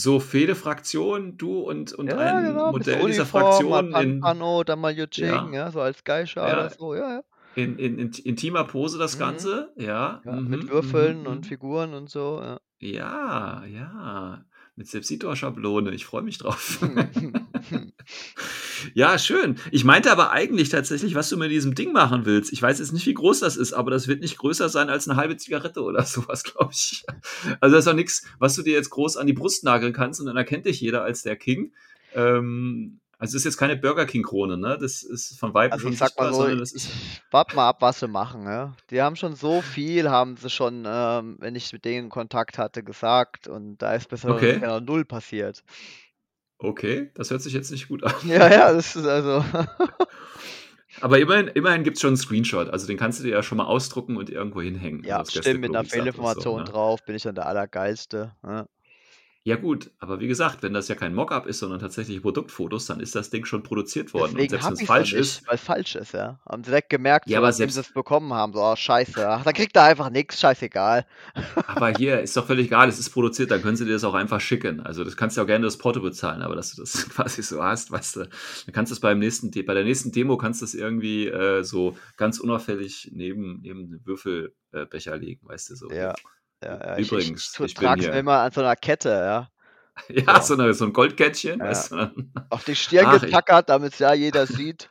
So 0.01 0.19
Fehde-Fraktion, 0.19 1.37
du 1.37 1.61
und, 1.61 1.93
und 1.93 2.09
Ja, 2.09 2.17
ein 2.19 2.47
genau, 2.47 2.73
Modell 2.73 3.05
dieser 3.07 3.27
Fraktion 3.27 3.91
mal 3.91 4.03
in, 4.03 4.21
Pano, 4.21 4.65
dann 4.65 4.81
mal 4.81 4.97
Yuching, 4.97 5.53
ja. 5.53 5.71
so 5.71 5.81
als 5.81 6.03
Geisha 6.05 6.47
Ja. 6.47 6.55
oder 6.55 6.71
so, 6.71 6.95
ja, 6.95 7.11
ja. 7.17 7.23
in, 7.55 7.79
in, 7.79 7.99
in 7.99 8.13
intimer 8.25 8.65
Pose 8.65 8.97
das 8.99 9.17
Mhm. 9.17 9.21
Ganze. 9.21 9.73
Ja. 9.77 10.23
ja 10.25 10.33
mhm, 10.33 10.49
mit 10.49 10.71
Würfeln 10.71 11.21
mhm, 11.21 11.27
und 11.27 11.39
mhm. 11.41 11.45
Figuren 11.45 11.93
und 11.95 12.09
so, 12.09 12.41
ja. 12.43 12.61
Ja, 12.79 13.65
ja. 13.67 14.45
Mit 14.77 14.89
Sepsitor-Schablone. 14.89 15.91
Ich 15.91 16.07
freue 16.07 16.23
mich 16.23 16.39
drauf. 16.39 16.81
ja, 18.95 19.19
schön. 19.19 19.57
Ich 19.71 19.85
meinte 19.85 20.11
aber 20.13 20.31
eigentlich 20.31 20.69
tatsächlich, 20.69 21.15
was 21.15 21.29
du 21.29 21.37
mit 21.37 21.51
diesem 21.51 21.75
Ding 21.75 21.93
machen 21.93 22.25
willst. 22.27 22.53
Ich 22.53 22.61
weiß 22.63 22.79
jetzt 22.79 22.93
nicht, 22.93 23.07
wie 23.07 23.15
groß 23.15 23.41
das 23.41 23.57
ist, 23.57 23.73
aber 23.73 23.91
das 23.91 24.09
wird 24.09 24.21
nicht 24.21 24.39
größer 24.39 24.69
sein 24.69 24.89
als 24.91 25.09
eine 25.09 25.17
halbe 25.17 25.37
Zigarette 25.37 25.83
oder 25.83 26.03
sowas, 26.05 26.43
glaube 26.45 26.71
ich. 26.73 27.05
Also 27.61 27.77
das 27.77 27.85
ist 27.87 27.89
auch 27.91 27.95
nichts, 27.97 28.27
was 28.39 28.55
du 28.55 28.63
dir 28.63 28.75
jetzt 28.75 28.91
groß 28.91 29.17
an 29.17 29.27
die 29.27 29.33
Brust 29.33 29.65
nageln 29.65 29.93
kannst 29.93 30.21
und 30.21 30.27
dann 30.27 30.37
erkennt 30.37 30.67
dich 30.67 30.81
jeder 30.81 31.03
als 31.03 31.23
der 31.23 31.37
King. 31.37 31.73
Ähm, 32.15 33.01
also 33.19 33.33
es 33.37 33.43
ist 33.43 33.45
jetzt 33.45 33.57
keine 33.59 33.77
Burger 33.77 34.07
King-Krone, 34.07 34.57
ne? 34.57 34.79
Das 34.81 35.03
ist 35.03 35.39
von 35.39 35.53
Weitem 35.53 35.75
Also 35.75 35.89
schon 35.89 35.97
sag 35.97 36.17
mal 36.19 36.33
so, 36.33 36.49
das 36.57 36.73
ist. 36.73 36.89
warte 37.31 37.55
mal 37.55 37.69
ab, 37.69 37.77
was 37.83 38.01
sie 38.01 38.09
machen, 38.09 38.45
ja. 38.45 38.75
Die 38.91 39.03
haben 39.03 39.15
schon 39.15 39.35
so 39.37 39.61
viel, 39.61 40.09
haben 40.09 40.39
sie 40.39 40.49
schon, 40.49 40.85
ähm, 40.87 41.37
wenn 41.39 41.55
ich 41.55 41.71
mit 41.73 41.85
denen 41.85 42.09
Kontakt 42.09 42.57
hatte, 42.57 42.83
gesagt 42.83 43.47
und 43.47 43.77
da 43.83 43.93
ist 43.95 44.09
bisher 44.09 44.31
Okay. 44.31 44.55
genau 44.55 44.81
null 44.81 45.05
passiert. 45.05 45.63
Okay, 46.63 47.11
das 47.15 47.31
hört 47.31 47.41
sich 47.41 47.55
jetzt 47.55 47.71
nicht 47.71 47.89
gut 47.89 48.05
an. 48.05 48.15
Ja, 48.25 48.51
ja, 48.51 48.73
das 48.73 48.95
ist 48.95 49.07
also. 49.07 49.43
Aber 51.01 51.19
immerhin, 51.19 51.49
immerhin 51.49 51.85
gibt 51.85 51.97
es 51.97 52.03
schon 52.03 52.09
einen 52.09 52.17
Screenshot. 52.19 52.69
Also 52.69 52.87
den 52.87 52.99
kannst 52.99 53.21
du 53.21 53.25
dir 53.25 53.31
ja 53.31 53.43
schon 53.43 53.57
mal 53.57 53.65
ausdrucken 53.65 54.17
und 54.19 54.29
irgendwo 54.29 54.61
hinhängen. 54.61 55.03
ja, 55.05 55.19
also 55.19 55.41
stimmt, 55.41 55.61
mit 55.61 55.71
einer 55.71 55.85
Fehlinformation 55.85 56.59
so, 56.59 56.59
ne? 56.59 56.65
drauf 56.65 57.03
bin 57.05 57.17
ich 57.17 57.23
dann 57.23 57.35
der 57.35 57.47
Allergeilste. 57.47 58.35
Ja. 58.45 58.67
Ja 59.43 59.57
gut, 59.57 59.91
aber 59.99 60.21
wie 60.21 60.29
gesagt, 60.29 60.63
wenn 60.63 60.75
das 60.75 60.89
ja 60.89 60.95
kein 60.95 61.15
Mockup 61.15 61.47
ist, 61.47 61.61
sondern 61.61 61.81
tatsächlich 61.81 62.21
Produktfotos, 62.21 62.85
dann 62.85 63.01
ist 63.01 63.15
das 63.15 63.31
Ding 63.31 63.47
schon 63.47 63.63
produziert 63.63 64.13
worden. 64.13 64.33
Deswegen 64.37 64.43
und 64.43 64.51
selbst 64.51 64.67
wenn 64.67 64.73
es 64.75 64.83
falsch 64.87 65.13
nicht, 65.13 65.21
ist, 65.21 65.49
weil 65.49 65.55
es 65.55 65.61
falsch 65.63 65.97
ist, 65.97 66.13
ja. 66.13 66.39
Haben 66.47 66.63
direkt 66.63 66.91
gemerkt, 66.91 67.27
Ja, 67.27 67.39
so, 67.39 67.45
aber 67.45 67.53
selbst- 67.53 67.75
sie 67.77 67.81
es 67.81 67.93
bekommen 67.95 68.35
haben, 68.35 68.53
so, 68.53 68.61
oh, 68.63 68.77
scheiße, 68.77 69.27
ach, 69.27 69.43
dann 69.43 69.55
kriegt 69.55 69.75
er 69.77 69.85
einfach 69.85 70.11
nichts, 70.11 70.39
scheißegal. 70.41 71.07
aber 71.67 71.89
hier 71.89 72.21
ist 72.21 72.37
doch 72.37 72.47
völlig 72.47 72.67
egal, 72.67 72.91
es 72.91 72.99
ist 72.99 73.09
produziert, 73.11 73.51
dann 73.51 73.63
können 73.63 73.77
sie 73.79 73.87
dir 73.87 73.95
das 73.95 74.05
auch 74.05 74.13
einfach 74.13 74.43
schicken. 74.43 74.81
Also 74.81 75.05
das 75.05 75.17
kannst 75.17 75.37
du 75.37 75.41
ja 75.41 75.45
auch 75.45 75.49
gerne 75.49 75.65
das 75.65 75.79
Porto 75.79 76.03
bezahlen, 76.03 76.43
aber 76.43 76.55
dass 76.55 76.75
du 76.75 76.83
das 76.83 77.09
quasi 77.09 77.43
so 77.43 77.63
hast, 77.65 77.91
weißt 77.91 78.17
du, 78.17 78.21
dann 78.21 78.75
kannst 78.75 78.91
du 78.91 78.95
es 78.95 79.01
beim 79.01 79.19
nächsten, 79.19 79.51
bei 79.65 79.73
der 79.73 79.85
nächsten 79.85 80.13
Demo 80.13 80.37
kannst 80.37 80.61
du 80.61 80.67
es 80.67 80.75
irgendwie 80.75 81.29
äh, 81.29 81.65
so 81.65 81.97
ganz 82.19 82.41
unauffällig 82.41 83.11
neben, 83.15 83.61
neben 83.63 83.89
den 83.89 84.05
Würfelbecher 84.05 85.17
legen, 85.17 85.49
weißt 85.49 85.71
du, 85.71 85.77
so. 85.77 85.91
Ja. 85.91 86.15
Ja, 86.63 86.79
ja, 86.85 86.97
Übrigens, 86.97 87.57
ich, 87.57 87.59
ich 87.59 87.59
ich 87.61 87.75
trage 87.75 88.03
es 88.03 88.09
immer 88.09 88.41
an 88.41 88.53
so 88.53 88.61
einer 88.61 88.77
Kette, 88.77 89.09
ja. 89.11 89.51
Ja, 90.09 90.41
so, 90.43 90.55
eine, 90.55 90.75
so 90.75 90.87
ein 90.87 90.93
Goldkettchen, 90.93 91.63
weißt 91.63 91.93
du. 91.93 91.97
Auf 92.49 92.63
die 92.63 92.77
Stirn 92.77 93.09
Ach, 93.09 93.25
getackert, 93.25 93.69
damit 93.69 93.95
es 93.95 93.99
ja 93.99 94.13
jeder 94.15 94.47
sieht. 94.47 94.89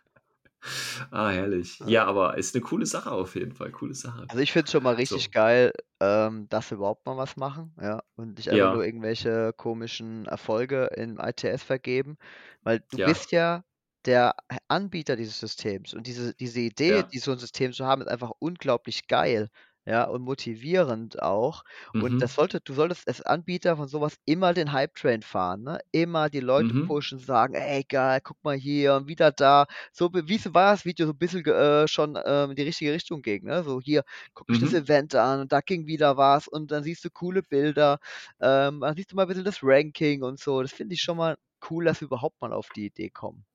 Ah, 1.12 1.30
herrlich. 1.32 1.80
Ja, 1.86 2.06
aber 2.06 2.38
ist 2.38 2.56
eine 2.56 2.64
coole 2.64 2.86
Sache 2.86 3.12
auf 3.12 3.36
jeden 3.36 3.54
Fall. 3.54 3.72
Coole 3.72 3.94
Sache. 3.96 4.32
Also 4.32 4.42
ich 4.44 4.52
finde 4.52 4.66
es 4.66 4.72
schon 4.72 4.84
mal 4.84 4.94
richtig 4.96 5.32
So. 5.32 5.32
geil, 5.32 5.72
ähm, 6.00 6.48
dass 6.50 6.70
wir 6.70 6.78
überhaupt 6.78 7.06
mal 7.08 7.18
was 7.18 7.36
machen, 7.36 7.74
ja. 7.82 8.04
Und 8.16 8.38
nicht 8.38 8.52
einfach 8.52 8.68
Ja. 8.68 8.70
nur 8.70 8.86
irgendwelche 8.86 9.54
komischen 9.54 10.26
Erfolge 10.28 10.86
im 10.96 11.20
ITS 11.20 11.64
vergeben. 11.64 12.18
Weil 12.64 12.82
du 12.92 13.00
Ja. 13.00 13.00
bist 13.00 13.32
ja 13.32 13.64
der 14.06 14.36
Anbieter 14.68 15.16
dieses 15.16 15.40
Systems. 15.40 15.94
Und 15.96 16.06
diese, 16.06 16.36
diese 16.36 16.60
Idee, 16.60 17.04
Ja. 17.04 17.12
die 17.12 17.18
so 17.20 17.32
ein 17.32 17.40
System 17.40 17.74
zu 17.74 17.86
haben, 17.88 18.02
ist 18.02 18.08
einfach 18.08 18.32
unglaublich 18.40 19.08
geil. 19.08 19.50
Ja, 19.90 20.04
und 20.04 20.22
motivierend 20.22 21.20
auch. 21.22 21.64
Und 21.98 22.14
Mhm. 22.14 22.22
das 22.22 22.36
sollte, 22.36 22.62
du 22.62 22.74
solltest 22.74 23.08
als 23.08 23.22
Anbieter 23.24 23.76
von 23.76 23.88
sowas 23.88 24.18
immer 24.26 24.54
den 24.54 24.72
Hype-Train 24.72 25.24
fahren, 25.24 25.64
ne? 25.64 25.80
Immer 25.92 26.30
die 26.30 26.42
Leute 26.42 26.76
Mhm. 26.76 26.84
pushen, 26.84 27.18
sagen, 27.18 27.56
ey 27.56 27.84
geil, 27.86 28.20
guck 28.24 28.38
mal 28.44 28.56
hier 28.56 28.94
und 28.96 29.08
wieder 29.08 29.32
da. 29.32 29.66
So 29.92 30.12
wie 30.14 30.38
so 30.38 30.54
war 30.54 30.74
das 30.74 30.86
Video 30.86 31.08
so 31.08 31.14
ein 31.14 31.18
bisschen 31.18 31.44
äh, 31.46 31.88
schon 31.88 32.18
ähm, 32.24 32.52
in 32.52 32.56
die 32.56 32.62
richtige 32.64 32.94
Richtung 32.94 33.22
ging, 33.24 33.46
ne? 33.46 33.64
So 33.64 33.82
hier, 33.82 34.04
guck 34.36 34.48
das 34.60 34.74
Mhm. 34.74 34.74
Event 34.74 35.16
an 35.16 35.40
und 35.42 35.52
da 35.52 35.62
ging 35.62 35.88
wieder 35.88 36.18
was 36.18 36.48
und 36.48 36.70
dann 36.72 36.84
siehst 36.84 37.04
du 37.04 37.10
coole 37.10 37.42
Bilder, 37.42 38.00
ähm, 38.40 38.82
dann 38.82 38.96
siehst 38.96 39.12
du 39.12 39.16
mal 39.16 39.24
ein 39.24 39.28
bisschen 39.28 39.44
das 39.46 39.60
Ranking 39.64 40.22
und 40.24 40.40
so. 40.40 40.62
Das 40.62 40.72
finde 40.72 40.94
ich 40.96 41.02
schon 41.02 41.18
mal 41.18 41.36
cool, 41.72 41.86
dass 41.86 42.00
wir 42.02 42.06
überhaupt 42.08 42.40
mal 42.42 42.54
auf 42.54 42.70
die 42.76 42.86
Idee 42.86 43.10
kommen. 43.10 43.46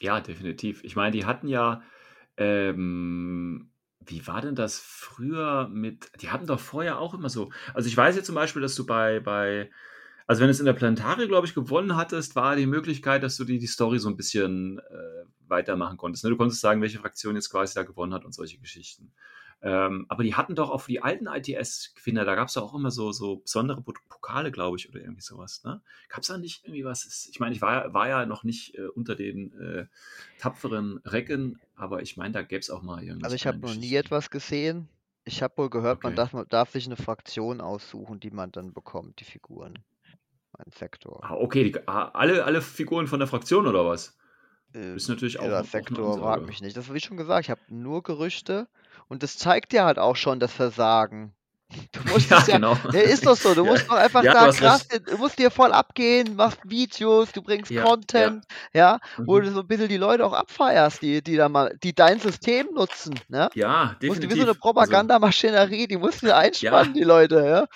Ja, 0.00 0.20
definitiv. 0.20 0.84
Ich 0.84 0.96
meine, 0.96 1.10
die 1.12 1.24
hatten 1.24 1.48
ja, 1.48 1.82
ähm, 2.36 3.72
wie 4.08 4.26
war 4.26 4.40
denn 4.40 4.54
das 4.54 4.78
früher 4.78 5.68
mit, 5.68 6.10
die 6.20 6.30
hatten 6.30 6.46
doch 6.46 6.60
vorher 6.60 6.98
auch 6.98 7.14
immer 7.14 7.28
so, 7.28 7.50
also 7.74 7.88
ich 7.88 7.96
weiß 7.96 8.16
jetzt 8.16 8.26
zum 8.26 8.34
Beispiel, 8.34 8.62
dass 8.62 8.74
du 8.74 8.86
bei, 8.86 9.20
bei, 9.20 9.70
also 10.26 10.40
wenn 10.40 10.48
du 10.48 10.52
es 10.52 10.60
in 10.60 10.66
der 10.66 10.72
Planetari, 10.72 11.28
glaube 11.28 11.46
ich, 11.46 11.54
gewonnen 11.54 11.96
hattest, 11.96 12.36
war 12.36 12.56
die 12.56 12.66
Möglichkeit, 12.66 13.22
dass 13.22 13.36
du 13.36 13.44
die, 13.44 13.58
die 13.58 13.66
Story 13.66 13.98
so 13.98 14.08
ein 14.08 14.16
bisschen 14.16 14.78
äh, 14.78 15.24
weitermachen 15.48 15.96
konntest. 15.96 16.24
Ne? 16.24 16.30
Du 16.30 16.36
konntest 16.36 16.60
sagen, 16.60 16.82
welche 16.82 16.98
Fraktion 16.98 17.34
jetzt 17.34 17.50
quasi 17.50 17.74
da 17.74 17.82
gewonnen 17.82 18.14
hat 18.14 18.24
und 18.24 18.32
solche 18.32 18.58
Geschichten. 18.58 19.12
Ähm, 19.60 20.06
aber 20.08 20.22
die 20.22 20.34
hatten 20.36 20.54
doch 20.54 20.70
auch 20.70 20.82
für 20.82 20.92
die 20.92 21.02
alten 21.02 21.26
ITS-Gewinner, 21.26 22.24
da 22.24 22.36
gab 22.36 22.48
es 22.48 22.56
auch 22.56 22.74
immer 22.74 22.92
so, 22.92 23.10
so 23.10 23.38
besondere 23.38 23.82
Pokale, 23.82 24.52
glaube 24.52 24.76
ich, 24.76 24.88
oder 24.88 25.00
irgendwie 25.00 25.20
sowas. 25.22 25.64
Ne? 25.64 25.82
Gab 26.08 26.20
es 26.20 26.28
da 26.28 26.38
nicht 26.38 26.64
irgendwie 26.64 26.84
was? 26.84 27.28
Ich 27.32 27.40
meine, 27.40 27.54
ich 27.54 27.60
war, 27.60 27.86
ja- 27.86 27.92
war 27.92 28.08
ja 28.08 28.24
noch 28.26 28.44
nicht 28.44 28.76
äh, 28.76 28.86
unter 28.86 29.16
den 29.16 29.52
äh, 29.60 29.86
tapferen 30.38 30.98
Recken, 31.04 31.58
aber 31.74 32.02
ich 32.02 32.16
meine, 32.16 32.32
da 32.32 32.42
gäbe 32.42 32.60
es 32.60 32.70
auch 32.70 32.82
mal 32.82 33.02
irgendwie. 33.02 33.24
Also 33.24 33.34
ich 33.34 33.46
habe 33.46 33.58
noch 33.58 33.74
nie 33.74 33.94
etwas 33.94 34.30
gesehen. 34.30 34.88
Ich 35.24 35.42
habe 35.42 35.56
wohl 35.58 35.70
gehört, 35.70 36.04
man 36.04 36.12
Okay. 36.12 36.16
darf, 36.16 36.32
man 36.32 36.46
darf 36.48 36.70
sich 36.70 36.86
eine 36.86 36.96
Fraktion 36.96 37.60
aussuchen, 37.60 38.20
die 38.20 38.30
man 38.30 38.52
dann 38.52 38.72
bekommt, 38.72 39.18
die 39.20 39.24
Figuren. 39.24 39.78
Ein 40.56 40.70
Sektor. 40.72 41.20
Ah, 41.22 41.34
okay, 41.34 41.64
die, 41.64 41.88
ah, 41.88 42.08
alle, 42.14 42.44
alle 42.44 42.62
Figuren 42.62 43.06
von 43.06 43.18
der 43.18 43.28
Fraktion 43.28 43.66
oder 43.66 43.84
was? 43.86 44.16
Äh, 44.74 44.94
Ist 44.96 45.08
natürlich 45.08 45.38
auch, 45.38 45.44
Dieser 45.44 45.64
Sektor 45.64 46.18
fragt 46.18 46.46
mich 46.46 46.60
nicht. 46.60 46.76
Das 46.76 46.88
habe 46.88 46.98
ich 46.98 47.04
schon 47.04 47.16
gesagt. 47.16 47.46
Ich 47.46 47.50
habe 47.50 47.60
nur 47.68 48.02
Gerüchte 48.02 48.68
Und 49.08 49.22
das 49.22 49.38
zeigt 49.38 49.72
ja 49.72 49.84
halt 49.86 49.98
auch 49.98 50.16
schon 50.16 50.40
das 50.40 50.52
Versagen. 50.52 51.34
Du 51.92 52.00
musst 52.08 52.30
Ja, 52.30 52.38
es 52.38 52.46
ja, 52.48 52.58
genau. 52.58 52.74
ja, 52.92 53.00
ist 53.00 53.26
doch 53.26 53.36
so. 53.36 53.54
Du 53.54 53.64
Ja, 53.64 53.66
musst 53.66 53.90
doch 53.90 53.96
einfach 53.96 54.24
ja, 54.24 54.34
du 54.34 54.38
sagen, 54.38 54.56
hast 54.60 54.60
krass, 54.60 54.86
du 54.88 55.18
musst 55.18 55.38
dir 55.38 55.50
voll 55.50 55.72
abgehen, 55.72 56.34
machst 56.36 56.60
Videos, 56.64 57.32
du 57.32 57.42
bringst 57.42 57.74
ja. 57.74 57.82
Content, 57.82 58.44
ja, 58.72 58.98
wo 59.26 59.38
Mhm. 59.38 59.40
du 59.40 59.50
so 59.52 59.60
ein 59.60 59.66
bisschen 59.66 59.88
die 59.88 59.98
Leute 59.98 60.24
auch 60.24 60.32
abfeierst, 60.32 61.02
die, 61.02 61.22
die 61.22 61.36
da 61.36 61.48
mal, 61.50 61.76
die 61.82 61.94
dein 61.94 62.20
System 62.20 62.68
nutzen, 62.74 63.24
ne? 63.28 63.50
Ja, 63.54 63.94
Du 64.00 64.06
musst 64.06 64.22
die 64.22 64.30
wie 64.30 64.34
so 64.36 64.42
definitiv. 64.42 64.44
eine 64.44 64.54
Also, 64.74 64.94
Propagandamaschinerie, 64.94 65.86
die 65.88 65.98
musst 65.98 66.22
du 66.22 66.34
ja, 66.60 66.72
einspannen, 66.74 66.94
die 66.94 67.04
Leute, 67.04 67.36
ja. 67.46 67.66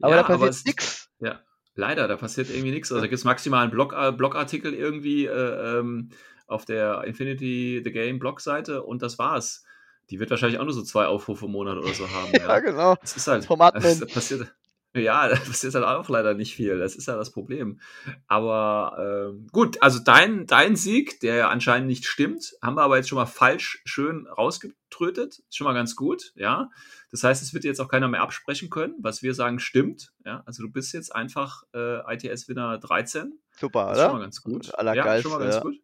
Aber 0.00 0.16
da 0.16 0.22
passiert 0.22 0.56
nix. 0.64 1.08
ja, 1.20 1.40
leider, 1.74 2.08
da 2.08 2.16
passiert 2.16 2.50
irgendwie 2.50 2.70
nichts. 2.70 2.90
Also 2.92 3.02
da 3.02 3.06
gibt 3.08 3.18
es 3.18 3.24
maximal 3.24 3.62
einen 3.62 3.70
Blog, 3.70 3.92
äh, 3.94 4.12
Blogartikel 4.12 4.74
irgendwie 4.74 5.26
äh, 5.26 5.78
ähm, 5.78 6.10
auf 6.46 6.64
der 6.64 7.04
Infinity 7.04 7.80
The 7.84 7.92
Game 7.92 8.18
Blogseite 8.18 8.82
und 8.82 9.02
das 9.02 9.18
war's. 9.18 9.64
Die 10.10 10.18
wird 10.18 10.30
wahrscheinlich 10.30 10.58
auch 10.58 10.64
nur 10.64 10.72
so 10.72 10.82
zwei 10.82 11.06
Aufrufe 11.06 11.46
im 11.46 11.52
Monat 11.52 11.78
oder 11.78 11.94
so 11.94 12.08
haben, 12.10 12.32
Ja, 12.32 12.48
ja. 12.48 12.58
genau. 12.60 12.96
Es 13.02 13.16
ist 13.16 13.26
halt, 13.28 13.44
Vom 13.44 13.60
Admin. 13.60 14.00
passiert, 14.08 14.52
ja, 14.94 15.28
das 15.28 15.40
passiert 15.44 15.74
halt 15.74 15.84
auch 15.84 16.08
leider 16.08 16.34
nicht 16.34 16.54
viel. 16.54 16.78
Das 16.78 16.96
ist 16.96 17.06
ja 17.06 17.16
das 17.16 17.30
Problem. 17.30 17.80
Aber 18.26 19.30
ähm, 19.30 19.46
gut, 19.52 19.80
also 19.82 20.00
dein, 20.00 20.46
dein 20.46 20.74
Sieg, 20.74 21.20
der 21.20 21.36
ja 21.36 21.48
anscheinend 21.48 21.88
nicht 21.88 22.06
stimmt, 22.06 22.54
haben 22.60 22.76
wir 22.76 22.82
aber 22.82 22.96
jetzt 22.96 23.08
schon 23.08 23.16
mal 23.16 23.26
falsch 23.26 23.82
schön 23.84 24.26
rausgetrötet. 24.26 25.38
Ist 25.48 25.56
schon 25.56 25.66
mal 25.66 25.74
ganz 25.74 25.94
gut, 25.94 26.32
ja. 26.34 26.70
Das 27.12 27.22
heißt, 27.22 27.42
es 27.42 27.54
wird 27.54 27.64
jetzt 27.64 27.80
auch 27.80 27.88
keiner 27.88 28.08
mehr 28.08 28.22
absprechen 28.22 28.70
können, 28.70 28.94
was 29.00 29.22
wir 29.22 29.34
sagen 29.34 29.58
stimmt. 29.60 30.12
Ja, 30.24 30.42
also 30.46 30.62
du 30.62 30.70
bist 30.70 30.92
jetzt 30.92 31.14
einfach 31.14 31.62
äh, 31.74 32.14
ITS-Winner 32.14 32.78
13. 32.78 33.38
Super, 33.58 33.86
Das 33.88 33.98
ist 33.98 34.02
schon 34.02 34.10
mal 34.10 34.14
oder? 34.16 34.24
ganz 34.24 34.42
gut. 34.42 34.66
Ja, 34.66 34.74
Allergeilste, 34.74 35.22
schon 35.28 35.38
mal 35.38 35.44
ganz 35.44 35.54
ja. 35.56 35.60
gut. 35.60 35.76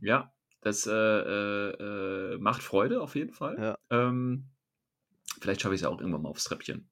Ja, 0.00 0.32
das 0.66 0.84
äh, 0.86 0.92
äh, 0.92 1.70
äh, 2.34 2.38
macht 2.38 2.60
Freude 2.60 3.00
auf 3.00 3.14
jeden 3.14 3.32
Fall. 3.32 3.56
Ja. 3.56 3.78
Ähm, 3.90 4.46
vielleicht 5.40 5.60
schaffe 5.60 5.74
ich 5.76 5.78
es 5.78 5.82
ja 5.84 5.90
auch 5.90 6.00
irgendwann 6.00 6.22
mal 6.22 6.28
aufs 6.28 6.44
Treppchen. 6.44 6.90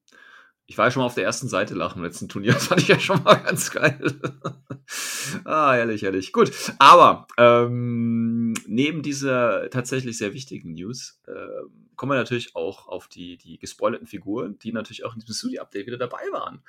Ich 0.67 0.77
war 0.77 0.85
ja 0.85 0.91
schon 0.91 1.01
mal 1.01 1.05
auf 1.05 1.15
der 1.15 1.23
ersten 1.23 1.47
Seite 1.47 1.75
lachen 1.75 1.99
im 1.99 2.05
letzten 2.05 2.27
Turnier. 2.27 2.53
Das 2.55 2.67
fand 2.67 2.81
ich 2.81 2.87
ja 2.87 2.99
schon 2.99 3.23
mal 3.23 3.35
ganz 3.35 3.71
geil. 3.71 3.99
ah, 5.45 5.73
herrlich, 5.73 6.01
herrlich. 6.01 6.31
Gut. 6.31 6.51
Aber 6.79 7.27
ähm, 7.37 8.53
neben 8.65 9.03
dieser 9.03 9.69
tatsächlich 9.69 10.17
sehr 10.17 10.33
wichtigen 10.33 10.73
News 10.73 11.21
ähm, 11.27 11.85
kommen 11.95 12.11
wir 12.11 12.17
natürlich 12.17 12.55
auch 12.55 12.87
auf 12.87 13.07
die, 13.07 13.37
die 13.37 13.57
gespoilerten 13.57 14.07
Figuren, 14.07 14.57
die 14.59 14.71
natürlich 14.71 15.05
auch 15.05 15.13
in 15.13 15.19
diesem 15.19 15.35
Studio-Update 15.35 15.87
wieder 15.87 15.97
dabei 15.97 16.23
waren. 16.31 16.61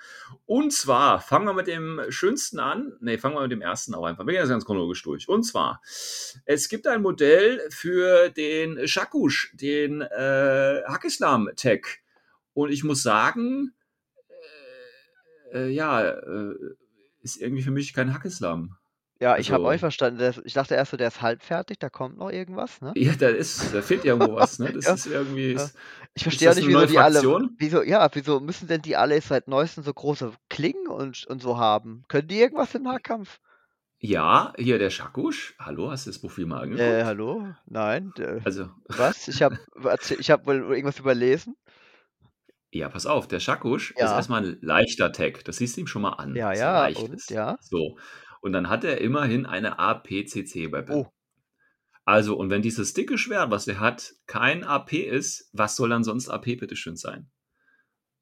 Und 0.47 0.73
zwar 0.73 1.21
fangen 1.21 1.47
wir 1.47 1.55
mit 1.55 1.67
dem 1.67 2.01
schönsten 2.09 2.59
an. 2.59 2.97
Ne, 3.01 3.19
fangen 3.19 3.35
wir 3.35 3.43
mit 3.43 3.53
dem 3.53 3.63
ersten 3.63 3.95
auch 3.95 4.05
einfach. 4.05 4.27
Wir 4.27 4.33
gehen 4.33 4.43
das 4.43 4.51
ganz 4.51 4.65
chronologisch 4.65 5.03
durch. 5.03 5.29
Und 5.29 5.43
zwar, 5.45 5.81
es 6.45 6.69
gibt 6.69 6.87
ein 6.87 7.03
Modell 7.03 7.61
für 7.71 8.31
den 8.31 8.87
Shakush, 8.87 9.53
den 9.55 10.03
äh, 10.03 10.83
Hackislam-Tech. 10.87 12.03
Und 12.55 12.71
ich 12.71 12.85
muss 12.85 13.03
sagen, 13.03 13.75
äh, 15.57 15.67
äh, 15.67 15.69
ja, 15.71 16.03
äh, 16.09 16.55
ist 17.23 17.41
irgendwie 17.41 17.63
für 17.63 17.71
mich 17.71 17.93
kein 17.95 18.13
Hackislam. 18.15 18.77
Ja, 19.21 19.39
ich 19.39 19.51
habe 19.51 19.65
euch 19.65 19.75
Also, 19.75 19.81
verstanden. 19.81 20.21
Ist, 20.21 20.43
ich 20.45 20.53
dachte 20.55 20.75
erst 20.75 20.91
so, 20.91 20.97
der 20.97 21.09
ist 21.09 21.23
halb 21.23 21.43
fertig, 21.43 21.79
da 21.79 21.89
kommt 21.89 22.19
noch 22.19 22.31
irgendwas, 22.31 22.81
ne? 22.81 22.95
ja, 22.95 23.15
da 23.15 23.29
ist, 23.29 23.75
da 23.75 23.83
fehlt 23.83 24.05
irgendwo 24.05 24.35
was, 24.37 24.59
ne? 24.59 24.71
Das 24.73 24.87
Ja, 24.87 24.95
ist 24.95 25.07
irgendwie, 25.07 25.53
ja. 25.55 25.65
ist, 25.65 25.75
Ich 26.15 26.23
ist 26.23 26.23
verstehe 26.23 26.49
auch 26.51 26.55
das 26.55 26.57
nicht, 26.57 26.67
wieso 26.69 26.87
die 26.87 26.99
alle, 26.99 27.21
wieso, 27.59 27.83
ja, 27.83 28.09
wieso 28.13 28.41
müssen 28.41 28.69
denn 28.69 28.83
die 28.83 28.97
alle 28.97 29.21
seit 29.21 29.49
neuestem 29.49 29.85
so 29.85 29.93
große 29.93 30.33
Klingen 30.49 30.87
und, 30.89 31.27
und 31.27 31.43
so 31.43 31.59
haben? 31.59 32.05
Können 32.09 32.29
die 32.29 32.39
irgendwas 32.39 32.75
im 32.75 32.83
Nahkampf? 32.83 33.41
Ja, 33.99 34.53
hier 34.59 34.79
der 34.79 34.91
Shakush. 34.91 35.55
Hallo, 35.59 35.91
hast 35.91 36.07
du 36.07 36.11
das 36.11 36.19
Profil 36.21 36.47
mal 36.47 36.63
Äh, 36.63 36.63
angeguckt? 36.63 37.05
hallo? 37.05 37.55
Nein? 37.67 38.13
Äh, 38.19 38.41
Also, 38.45 38.71
was? 38.89 39.29
Ich 39.29 39.43
habe 39.43 39.57
ich 40.19 40.31
hab 40.31 40.47
wohl 40.47 40.57
irgendwas 40.57 40.99
überlesen? 40.99 41.57
Ja, 42.79 42.89
pass 42.89 43.07
auf, 43.07 43.29
der 43.29 43.41
Shakush 43.41 43.91
ist 43.93 44.01
Ja. 44.01 44.17
erstmal 44.17 44.45
ein 44.45 44.59
leichter 44.61 45.13
Tag. 45.13 45.45
Das 45.45 45.57
siehst 45.59 45.77
du 45.77 45.83
ihm 45.83 45.87
schon 45.87 46.03
mal 46.03 46.11
an, 46.15 46.35
Ja, 46.35 46.53
ja, 46.53 46.83
leicht 46.83 47.01
und? 47.03 47.15
ist. 47.15 47.31
Ja. 47.31 47.57
So. 47.61 47.99
Und 48.41 48.53
dann 48.53 48.69
hat 48.69 48.85
er 48.85 49.01
immerhin 49.01 49.47
eine 49.47 49.79
APCC-Weapon. 49.79 50.97
Oh, 50.97 51.07
Also, 52.05 52.37
und 52.37 52.51
wenn 52.51 52.63
dieses 52.63 52.93
dicke 52.95 53.19
Schwert, 53.19 53.51
was 53.51 53.67
er 53.67 53.81
hat, 53.81 54.13
kein 54.27 54.63
AP 54.63 54.93
ist, 54.93 55.51
was 55.53 55.75
soll 55.77 55.89
dann 55.89 56.05
sonst 56.05 56.29
AP 56.29 56.57
bitteschön 56.57 56.97
sein? 56.97 57.31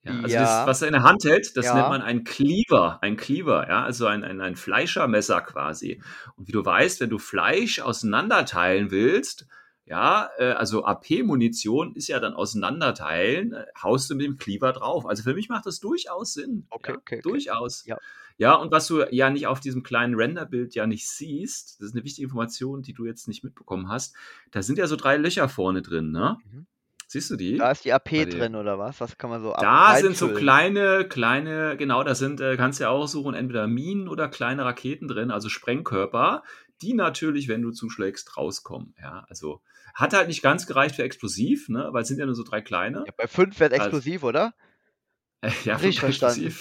Ja, 0.03 0.13
also 0.13 0.23
das, 0.23 0.33
ja, 0.33 0.67
was 0.67 0.83
er 0.83 0.89
in 0.89 0.95
der 0.95 1.03
Hand 1.03 1.25
hält, 1.25 1.57
das 1.57 1.67
nennt 1.67 1.79
ja. 1.79 1.89
man 1.89 2.03
ein 2.03 2.25
Cleaver, 2.25 2.99
ein 3.03 3.17
Cleaver, 3.17 3.69
ja, 3.69 3.85
also 3.85 4.07
ein, 4.07 4.23
ein, 4.23 4.41
ein 4.41 4.55
Fleischermesser 4.57 5.41
quasi. 5.41 6.03
Und 6.37 6.47
wie 6.49 6.53
du 6.53 6.65
weißt, 6.65 7.01
wenn 7.01 7.09
du 7.11 7.19
Fleisch 7.19 7.81
auseinanderteilen 7.81 8.91
willst, 8.91 9.47
ja, 9.87 10.30
äh, 10.39 10.47
also 10.53 10.85
AP-Munition 10.85 11.95
ist 11.95 12.09
ja 12.09 12.20
dann 12.20 12.35
auseinanderteilen, 12.35 13.53
äh, 13.53 13.64
haust 13.82 14.11
du 14.11 14.14
mit 14.14 14.26
dem 14.26 14.37
Cleaver 14.37 14.72
drauf. 14.72 15.07
Also 15.07 15.22
für 15.22 15.35
mich 15.35 15.49
macht 15.49 15.66
das 15.66 15.80
durchaus 15.80 16.35
Sinn. 16.35 16.66
Okay, 16.70 16.93
Ja, 16.93 16.99
okay, 16.99 17.14
okay. 17.16 17.20
durchaus. 17.22 17.85
Ja. 17.87 17.99
Ja, 18.37 18.55
und 18.55 18.72
was 18.72 18.89
du 18.89 19.05
ja 19.12 19.30
nicht 19.30 19.47
auf 19.47 19.61
diesem 19.61 19.85
kleinen 19.85 20.14
Renderbild 20.16 20.74
ja 20.74 20.89
nicht 20.89 21.09
siehst, 21.09 21.80
das 21.80 21.89
ist 21.91 21.95
eine 21.95 22.03
wichtige 22.05 22.24
Information, 22.24 22.82
die 22.82 22.93
du 22.93 23.07
jetzt 23.07 23.28
nicht 23.28 23.45
mitbekommen 23.45 23.89
hast, 23.89 24.16
da 24.51 24.61
sind 24.62 24.76
ja 24.76 24.89
so 24.89 24.97
drei 24.97 25.16
Löcher 25.16 25.49
vorne 25.49 25.82
drin, 25.82 26.11
ne? 26.11 26.39
Mhm. 26.51 26.66
Siehst 27.07 27.30
du 27.30 27.35
Da 27.35 27.39
die? 27.39 27.59
ist 27.70 27.85
die 27.85 27.93
AP 27.93 28.24
drin, 28.28 28.57
oder 28.57 28.76
was? 28.78 29.01
Was 29.01 29.16
kann 29.18 29.30
man 29.30 29.41
so 29.41 29.55
Da 29.61 29.95
sind 29.99 30.16
so 30.16 30.30
kleine, 30.30 31.07
kleine, 31.07 31.76
genau, 31.76 32.03
da 32.03 32.16
sind, 32.16 32.41
äh, 32.41 32.57
kannst 32.57 32.80
du 32.80 32.85
ja 32.85 32.91
auch 32.91 33.07
suchen, 33.07 33.35
entweder 33.35 33.68
Minen 33.68 34.09
oder 34.09 34.26
kleine 34.26 34.64
Raketen 34.64 35.07
drin, 35.07 35.30
also 35.30 35.49
Sprengkörper, 35.49 36.43
die 36.83 36.95
natürlich, 36.95 37.49
wenn 37.49 37.62
du 37.62 37.70
zuschlägst, 37.70 38.37
rauskommen. 38.37 38.95
Ja, 39.01 39.25
also 39.29 39.62
hat 39.95 40.12
halt 40.12 40.29
nicht 40.29 40.43
ganz 40.43 40.66
gereicht 40.66 40.97
für 40.97 41.03
explosiv, 41.03 41.68
ne, 41.68 41.89
weil 41.93 42.03
es 42.03 42.09
sind 42.09 42.18
ja 42.18 42.27
nur 42.27 42.35
so 42.35 42.43
drei 42.43 42.61
kleine. 42.61 43.05
Ja, 43.07 43.12
bei 43.16 43.27
5 43.27 43.59
wird 43.61 43.72
Also, 43.72 43.85
explosiv, 43.85 44.22
oder? 44.25 44.55
ja, 45.65 45.77
Richtig 45.77 46.01
verstanden. 46.01 46.55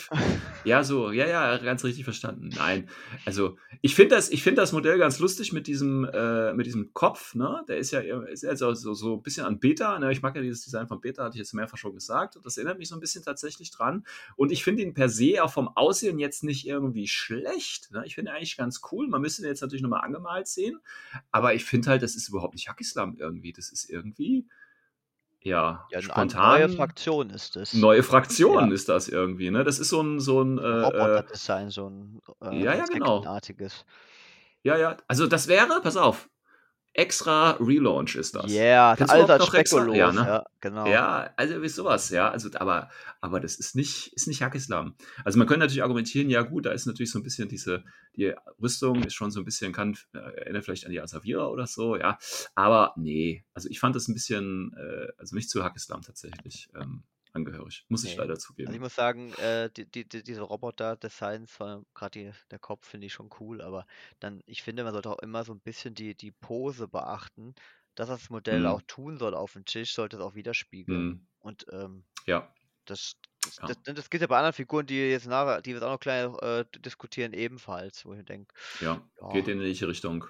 Ja, 0.64 0.84
so, 0.84 1.12
ja, 1.12 1.28
ja, 1.28 1.58
ganz 1.58 1.84
richtig 1.84 2.04
verstanden. 2.04 2.50
Nein, 2.56 2.90
also 3.26 3.58
ich 3.82 3.96
finde 3.96 4.16
das, 4.16 4.30
ich 4.30 4.44
finde 4.44 4.62
das 4.62 4.72
Modell 4.72 4.98
ganz 4.98 5.20
lustig 5.20 5.54
mit 5.54 5.68
diesem, 5.68 6.06
äh, 6.06 6.54
mit 6.54 6.66
diesem 6.66 6.94
Kopf, 6.94 7.36
ne? 7.36 7.64
Der 7.68 7.78
ist 7.78 7.92
ja, 7.92 8.00
ist 8.00 8.44
ja 8.44 8.56
so, 8.56 8.74
so, 8.74 8.94
so 8.94 9.16
ein 9.16 9.22
bisschen 9.22 9.46
an 9.46 9.60
Beta. 9.60 10.00
Ne? 10.00 10.12
Ich 10.12 10.22
mag 10.22 10.36
ja 10.36 10.42
dieses 10.42 10.64
Design 10.64 10.88
von 10.88 11.02
Beta, 11.02 11.24
hatte 11.24 11.36
ich 11.36 11.40
jetzt 11.40 11.54
mehrfach 11.54 11.78
schon 11.78 11.94
gesagt. 11.94 12.36
Und 12.36 12.46
das 12.46 12.58
erinnert 12.58 12.80
mich 12.80 12.88
so 12.88 12.96
ein 12.96 13.02
bisschen 13.02 13.24
tatsächlich 13.24 13.72
dran. 13.72 14.06
Und 14.36 14.52
ich 14.52 14.64
finde 14.64 14.84
ihn 14.84 14.94
per 14.94 15.10
se 15.10 15.44
auch 15.44 15.52
vom 15.52 15.68
Aussehen 15.68 16.20
jetzt 16.20 16.44
nicht 16.44 16.68
irgendwie 16.68 17.08
schlecht. 17.08 17.92
Ne? 17.92 18.04
Ich 18.06 18.16
finde 18.16 18.32
ihn 18.32 18.36
eigentlich 18.36 18.58
ganz 18.58 18.82
cool. 18.92 19.08
Man 19.08 19.22
müsste 19.22 19.42
ihn 19.42 19.48
jetzt 19.48 19.62
natürlich 19.62 19.84
nochmal 19.84 20.06
angemalt 20.06 20.48
sehen. 20.48 20.80
Aber 21.32 21.54
ich 21.54 21.66
finde 21.66 21.90
halt, 21.90 22.04
das 22.04 22.16
ist 22.16 22.30
überhaupt 22.30 22.54
nicht 22.54 22.70
Hackislam 22.70 23.16
irgendwie. 23.18 23.54
Das 23.54 23.70
ist 23.70 23.90
irgendwie, 23.90 24.48
ja, 25.44 25.86
Ja, 25.92 26.00
eine 26.00 26.14
an- 26.14 26.28
neue 26.28 26.32
spontan. 26.32 26.70
Fraktion 26.76 27.30
ist 27.30 27.56
es. 27.58 27.74
Neue 27.74 27.98
Ja, 27.98 28.04
Fraktion 28.04 28.72
ist 28.72 28.90
das 28.90 29.08
irgendwie, 29.10 29.52
ne? 29.52 29.64
Das 29.64 29.80
ist 29.80 29.90
so 29.90 30.02
ein, 30.02 30.20
so 30.20 30.42
ein, 30.42 30.58
äh, 30.58 30.62
äh, 30.62 30.82
Roboter-Design, 30.86 31.70
so 31.70 31.90
ein 31.90 32.20
äh, 32.42 32.64
ja, 32.64 32.76
ja, 32.76 32.86
genau. 32.86 33.24
Ja, 34.64 34.78
ja. 34.78 34.98
Also 35.08 35.28
das 35.28 35.48
wäre, 35.48 35.82
pass 35.82 35.98
auf, 35.98 36.30
extra 36.94 37.52
Relaunch 37.60 38.16
ist 38.16 38.36
das. 38.36 38.52
Yeah, 38.52 38.96
noch 39.00 39.54
extra? 39.54 39.80
Spekulos. 39.80 39.98
Ja, 39.98 40.12
ne? 40.12 40.22
Ja, 40.22 40.46
genau. 40.62 40.86
Ja, 40.88 41.34
also 41.36 41.62
wie 41.62 41.68
sowas, 41.68 42.10
ja. 42.10 42.30
Also, 42.30 42.50
aber, 42.56 42.90
aber 43.20 43.40
das 43.40 43.56
ist 43.56 43.76
nicht, 43.76 44.14
ist 44.14 44.28
nicht 44.28 44.42
Hackislam. 44.42 44.96
Also 45.26 45.40
man 45.40 45.48
könnte 45.48 45.62
natürlich 45.62 45.82
argumentieren, 45.82 46.30
ja 46.30 46.44
gut, 46.44 46.66
da 46.66 46.72
ist 46.72 46.86
natürlich 46.86 47.12
so 47.12 47.20
ein 47.20 47.24
bisschen 47.24 47.50
diese, 47.50 47.84
die 48.16 48.34
Rüstung 48.62 49.04
ist 49.04 49.14
schon 49.16 49.32
so 49.32 49.40
ein 49.42 49.46
bisschen, 49.46 49.74
kann, 49.74 49.98
äh, 50.14 50.20
erinnert 50.20 50.66
vielleicht 50.66 50.86
an 50.86 50.92
die 50.92 51.02
Asavira 51.02 51.48
oder 51.48 51.66
so, 51.66 51.96
ja. 51.96 52.18
Aber 52.54 52.94
nee, 52.96 53.44
also 53.54 53.70
ich 53.70 53.80
fand 53.80 53.96
das 53.96 54.08
ein 54.08 54.14
bisschen, 54.14 54.76
äh, 54.78 55.08
also 55.18 55.36
nicht 55.36 55.50
zu 55.50 55.64
Hackislam 55.64 56.02
tatsächlich 56.02 56.70
ähm, 56.80 57.04
angehörig. 57.36 57.86
Muss 57.90 58.04
ich 58.04 58.16
Nee. 58.16 58.18
leider 58.18 58.38
Also 58.66 58.76
ich 58.76 58.80
zugeben. 58.80 58.82
muss 58.82 58.96
sagen, 58.96 59.34
äh, 59.34 59.70
die, 59.72 59.90
die, 59.90 60.08
die, 60.08 60.24
diese 60.24 60.42
Roboter-Designs, 60.42 61.58
gerade 61.94 62.20
die, 62.20 62.32
der 62.52 62.60
Kopf 62.60 62.88
finde 62.88 63.08
ich 63.08 63.14
schon 63.14 63.30
cool, 63.40 63.62
aber 63.62 63.86
dann, 64.20 64.42
ich 64.46 64.62
finde, 64.64 64.84
man 64.84 64.94
sollte 64.94 65.10
auch 65.10 65.20
immer 65.20 65.44
so 65.44 65.54
ein 65.54 65.60
bisschen 65.62 65.96
die, 65.96 66.16
die 66.16 66.32
Pose 66.32 66.88
beachten, 66.88 67.56
dass 67.96 68.08
das 68.10 68.30
Modell 68.30 68.66
auch 68.66 68.82
Hm, 68.82 68.88
tun 68.88 69.18
soll 69.18 69.36
auf 69.36 69.54
dem 69.54 69.66
Tisch, 69.66 69.94
sollte 69.94 70.18
es 70.18 70.24
auch 70.24 70.36
widerspiegeln. 70.36 71.12
hm, 71.12 71.26
Und 71.40 71.66
ähm, 71.72 72.06
ja, 72.28 72.54
das, 72.86 73.14
das, 73.46 73.58
ja. 73.58 73.68
das, 73.68 73.96
das 73.96 74.10
gilt 74.10 74.22
ja 74.22 74.28
bei 74.28 74.38
anderen 74.38 74.54
Figuren, 74.54 74.86
die 74.86 75.10
jetzt 75.10 75.28
nachher, 75.28 75.62
die 75.62 75.72
wir 75.72 75.76
jetzt 75.76 75.84
auch 75.84 75.92
noch 75.92 76.00
gleich 76.00 76.30
äh, 76.42 76.66
diskutieren, 76.80 77.34
ebenfalls, 77.34 78.06
wo 78.06 78.14
ich 78.14 78.24
denke, 78.24 78.54
Ja, 78.82 79.02
ja, 79.22 79.30
geht 79.32 79.48
in 79.48 79.60
die 79.60 79.66
ähnliche 79.66 79.88
Richtung. 79.88 80.26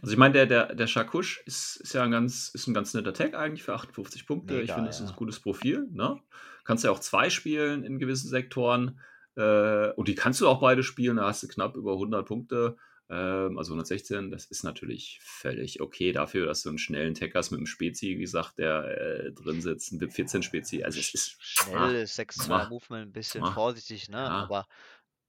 Also 0.00 0.12
ich 0.12 0.18
meine, 0.18 0.32
der, 0.34 0.46
der, 0.46 0.74
der 0.74 0.86
Shakush 0.86 1.42
ist, 1.46 1.76
ist 1.76 1.94
ja 1.94 2.02
ein 2.02 2.10
ganz, 2.10 2.48
ist 2.54 2.66
ein 2.66 2.74
ganz 2.74 2.94
netter 2.94 3.14
Tag 3.14 3.34
eigentlich 3.34 3.62
für 3.62 3.74
58 3.74 4.26
Punkte. 4.26 4.54
Ich 4.54 4.60
mega, 4.62 4.74
finde, 4.74 4.88
das 4.88 5.00
ist 5.00 5.10
ein 5.10 5.16
gutes 5.16 5.40
Profil. 5.40 5.88
Ne? 5.92 6.20
Kannst 6.64 6.84
ja 6.84 6.90
auch 6.90 7.00
zwei 7.00 7.30
spielen 7.30 7.84
in 7.84 7.98
gewissen 7.98 8.28
Sektoren. 8.28 9.00
Äh, 9.36 9.90
und 9.92 10.08
die 10.08 10.14
kannst 10.14 10.40
du 10.40 10.48
auch 10.48 10.60
beide 10.60 10.82
spielen. 10.82 11.16
Da 11.16 11.26
hast 11.26 11.42
du 11.42 11.48
knapp 11.48 11.76
über 11.76 11.92
100 11.92 12.26
Punkte. 12.26 12.76
Ähm, 13.12 13.58
also 13.58 13.72
116. 13.72 14.30
Das 14.30 14.46
ist 14.46 14.62
natürlich 14.64 15.18
völlig 15.22 15.82
okay 15.82 16.12
dafür, 16.12 16.46
dass 16.46 16.62
du 16.62 16.70
einen 16.70 16.78
schnellen 16.78 17.12
Tag 17.14 17.34
hast 17.34 17.50
mit 17.50 17.58
einem 17.58 17.66
Spezi, 17.66 18.16
wie 18.16 18.20
gesagt, 18.22 18.58
der 18.58 18.84
äh, 19.26 19.32
drin 19.32 19.60
sitzt. 19.60 19.92
Ein 19.92 19.98
BIP 19.98 20.14
14 20.14 20.42
Spezi. 20.42 20.82
Also 20.82 20.98
es 20.98 21.12
ist. 21.12 21.36
Schnell 21.40 21.96
ist 21.96 22.18
6-2 22.18 22.48
Mua, 22.48 22.68
Movement 22.70 23.08
ein 23.08 23.12
bisschen 23.12 23.42
mua. 23.42 23.52
vorsichtig, 23.52 24.08
ne? 24.08 24.16
Ja, 24.16 24.28
Aber 24.28 24.66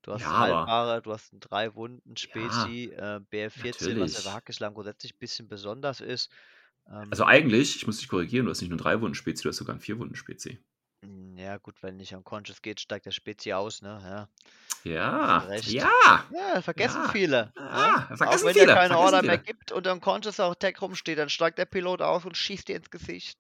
du 0.04 0.14
hast 0.14 0.22
ja, 0.22 0.38
haltbare, 0.38 1.02
du 1.02 1.12
hast 1.12 1.34
einen 1.34 1.42
drei 1.42 1.76
Wunden 1.76 2.12
ja, 2.12 2.16
Spezi, 2.18 2.94
äh, 2.96 3.20
BR14, 3.32 4.00
was 4.00 4.14
ja 4.14 4.22
bei 4.22 4.30
natürlich. 4.30 4.34
Hackislam 4.34 4.74
grundsätzlich 4.74 5.14
ein 5.16 5.20
bisschen 5.20 5.48
besonders 5.50 6.00
ist. 6.00 6.32
Ähm, 6.88 7.08
Also 7.10 7.26
eigentlich, 7.26 7.76
ich 7.76 7.86
muss 7.86 7.98
dich 7.98 8.08
korrigieren, 8.08 8.46
du 8.46 8.52
hast 8.52 8.62
nicht 8.62 8.70
nur 8.70 8.80
drei 8.80 9.02
Wunden 9.02 9.16
Spezi, 9.16 9.44
du 9.44 9.50
hast 9.50 9.58
sogar 9.58 9.74
einen 9.74 9.82
vier 9.82 10.00
Wunden 10.00 10.16
Spezi. 10.16 10.60
Mm, 11.06 11.38
ja, 11.38 11.58
gut, 11.58 11.76
wenn 11.82 11.98
nicht 11.98 12.14
unconscious 12.14 12.62
geht, 12.62 12.80
steigt 12.80 13.06
der 13.06 13.12
Spezi 13.12 13.54
aus, 13.54 13.82
ne? 13.82 14.00
Ja. 14.04 14.30
Ja, 14.86 15.48
ja. 15.62 15.90
Ja, 16.32 16.62
vergessen 16.62 17.02
Ja. 17.06 17.10
viele. 17.10 17.54
Ah, 17.56 18.08
ne? 18.10 18.18
vergessen 18.18 18.24
auch 18.42 18.46
wenn 18.48 18.54
viele, 18.54 18.66
der 18.66 18.76
keine 18.76 18.88
vergessen 18.90 18.96
Order 19.06 19.20
viele. 19.20 19.32
mehr 19.32 19.38
gibt 19.38 19.72
und 19.72 19.88
unconscious 19.88 20.40
auch 20.40 20.56
Tech 20.56 20.82
rumsteht, 20.82 21.18
dann 21.18 21.30
steigt 21.30 21.58
der 21.58 21.66
Pilot 21.66 22.02
aus 22.02 22.26
und 22.26 22.36
schießt 22.36 22.68
dir 22.68 22.76
ins 22.76 22.90
Gesicht. 22.90 23.40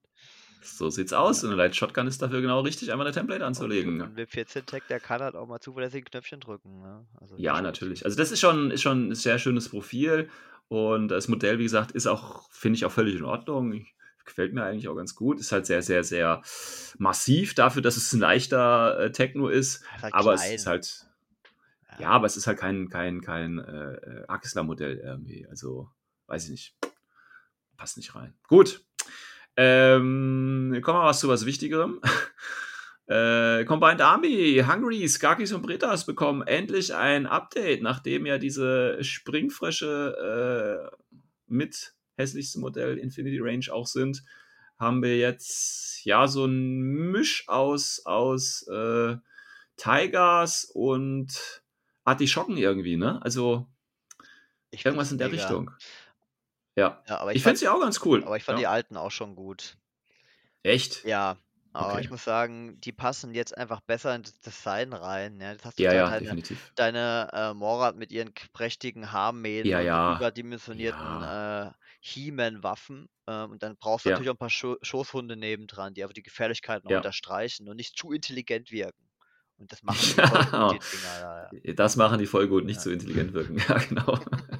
So 0.61 0.89
sieht's 0.89 1.11
aus. 1.11 1.43
Und 1.43 1.49
eine 1.49 1.57
Light 1.57 1.75
Shotgun 1.75 2.07
ist 2.07 2.21
dafür 2.21 2.39
genau 2.41 2.61
richtig, 2.61 2.91
einfach 2.91 3.03
eine 3.03 3.13
Template 3.13 3.41
Und 3.41 3.47
anzulegen. 3.47 4.01
ein 4.01 4.15
WIP 4.15 4.29
14 4.31 4.65
Tech, 4.65 4.83
der 4.89 5.01
kann 5.01 5.21
halt 5.21 5.35
auch 5.35 5.47
mal 5.47 5.59
zuverlässig 5.59 6.03
ein 6.03 6.09
Knöpfchen 6.09 6.39
drücken. 6.39 6.81
Ne? 6.81 7.05
Also 7.19 7.35
Ja, 7.37 7.61
natürlich. 7.61 8.05
Also 8.05 8.15
das 8.17 8.31
ist 8.31 8.39
schon, 8.39 8.71
ist 8.71 8.81
schon 8.81 9.09
ein 9.09 9.15
sehr 9.15 9.39
schönes 9.39 9.67
Profil. 9.69 10.29
Und 10.69 11.09
das 11.09 11.27
Modell, 11.27 11.59
wie 11.59 11.63
gesagt, 11.63 11.91
ist 11.91 12.07
auch, 12.07 12.49
finde 12.51 12.77
ich, 12.77 12.85
auch 12.85 12.91
völlig 12.91 13.15
in 13.15 13.25
Ordnung. 13.25 13.73
Ich, 13.73 13.93
gefällt 14.25 14.53
mir 14.53 14.63
eigentlich 14.63 14.87
auch 14.87 14.95
ganz 14.95 15.15
gut. 15.15 15.39
Ist 15.39 15.51
halt 15.51 15.65
sehr, 15.65 15.81
sehr, 15.81 16.03
sehr 16.03 16.41
massiv 16.97 17.53
dafür, 17.53 17.81
dass 17.81 17.97
es 17.97 18.13
ein 18.13 18.19
leichter 18.19 18.99
äh, 18.99 19.11
Techno 19.11 19.47
ist. 19.47 19.83
Halt 20.01 20.13
aber 20.13 20.35
klein. 20.35 20.47
es 20.47 20.61
ist 20.61 20.67
halt, 20.67 21.07
ja, 21.99 22.09
aber 22.09 22.25
es 22.25 22.37
ist 22.37 22.47
halt 22.47 22.59
kein, 22.59 22.89
kein, 22.89 23.21
kein 23.21 23.59
äh, 23.59 23.93
äh, 23.93 24.25
Axler-Modell 24.27 24.97
irgendwie. 24.97 25.47
Also, 25.47 25.89
weiß 26.27 26.45
ich 26.45 26.51
nicht. 26.51 26.75
Passt 27.77 27.97
nicht 27.97 28.15
rein. 28.15 28.33
Gut. 28.47 28.83
Ähm, 29.55 30.79
kommen 30.81 30.99
wir 30.99 31.05
was 31.05 31.19
zu 31.19 31.27
was 31.27 31.45
Wichtigerem. 31.45 32.01
Äh, 33.05 33.65
Combined 33.65 33.99
Army, 33.99 34.63
Hungry, 34.65 35.05
Skakis 35.09 35.51
und 35.51 35.61
Bretas 35.61 36.05
bekommen 36.05 36.41
endlich 36.41 36.95
ein 36.95 37.27
Update, 37.27 37.81
nachdem 37.81 38.25
ja 38.25 38.37
diese 38.37 39.03
Springfrösche 39.03 40.89
äh, 40.89 40.95
mit 41.47 41.93
hässlichstem 42.23 42.61
Modell 42.61 42.97
Infinity 42.97 43.39
Range 43.39 43.65
auch 43.71 43.87
sind, 43.87 44.23
haben 44.77 45.01
wir 45.01 45.17
jetzt 45.17 46.03
ja 46.03 46.27
so 46.27 46.45
ein 46.45 46.79
Misch 47.11 47.47
aus, 47.47 48.01
aus 48.05 48.67
äh, 48.67 49.17
Tigers 49.77 50.65
und 50.73 51.63
Artischocken 52.03 52.57
irgendwie, 52.57 52.97
ne? 52.97 53.21
Also 53.23 53.67
Ich 54.71 54.85
irgendwas 54.85 55.11
in 55.11 55.17
der 55.17 55.29
mega. 55.29 55.41
Richtung. 55.41 55.71
Ja. 56.75 57.03
Ja, 57.07 57.19
aber 57.19 57.31
Ich, 57.31 57.37
ich, 57.37 57.43
finde 57.43 57.59
sie 57.59 57.67
auch 57.67 57.79
ganz 57.79 58.03
cool. 58.05 58.23
aber 58.23 58.37
ich 58.37 58.43
fand 58.43 58.59
die 58.59 58.63
ja. 58.63 58.71
alten 58.71 58.97
auch 58.97 59.11
schon 59.11 59.35
gut. 59.35 59.77
Echt? 60.63 61.03
Ja, 61.05 61.37
aber 61.73 61.99
Okay. 61.99 62.01
ich 62.01 62.09
muss 62.09 62.23
sagen, 62.23 62.79
die 62.81 62.91
passen 62.93 63.33
jetzt 63.33 63.57
einfach 63.57 63.81
besser 63.81 64.15
in 64.15 64.23
das 64.23 64.39
Design 64.39 64.93
rein. 64.93 65.39
Ja, 65.41 65.51
jetzt 65.51 65.65
hast 65.65 65.79
du 65.79 65.83
Ja, 65.83 65.91
halt 65.91 66.07
ja, 66.07 66.09
deine, 66.09 66.35
definitiv. 66.35 66.73
deine 66.75 67.29
äh, 67.33 67.53
Morat 67.53 67.95
mit 67.97 68.11
ihren 68.11 68.33
prächtigen 68.53 69.11
Haarmähnen 69.11 69.71
Ja, 69.71 69.79
und 69.79 69.91
ja. 69.91 70.03
überdimensionierten 70.05 71.21
äh, 71.21 71.71
He-Man-Waffen. 72.01 73.07
Ähm, 73.27 73.51
und 73.51 73.63
dann 73.63 73.77
brauchst 73.77 74.05
du 74.05 74.09
Ja. 74.09 74.11
natürlich 74.11 74.29
auch 74.29 74.35
ein 74.35 74.37
paar 74.37 74.49
Scho 74.49 74.77
Schoßhunde 74.81 75.35
nebendran, 75.37 75.93
die 75.93 76.03
aber 76.03 76.13
die 76.13 76.23
Gefährlichkeit 76.23 76.83
noch 76.83 76.91
Ja. 76.91 76.93
unterstreichen 76.93 77.67
und 77.69 77.77
nicht 77.77 77.97
zu 77.97 78.11
intelligent 78.11 78.71
wirken. 78.71 79.09
Und 79.57 79.71
das 79.71 79.83
machen 79.83 80.07
die 80.07 80.15
voll 80.15 80.43
gut, 80.45 80.69
die 80.71 80.81
Dinger. 80.91 81.19
Ja. 81.19 81.51
Das 81.75 81.95
machen 81.95 82.19
die 82.19 82.25
voll 82.25 82.47
gut, 82.47 82.65
nicht 82.65 82.81
Ja. 82.81 82.83
so 82.83 82.89
intelligent 82.91 83.33
wirken. 83.33 83.57
Ja, 83.69 83.77
genau. 83.77 84.19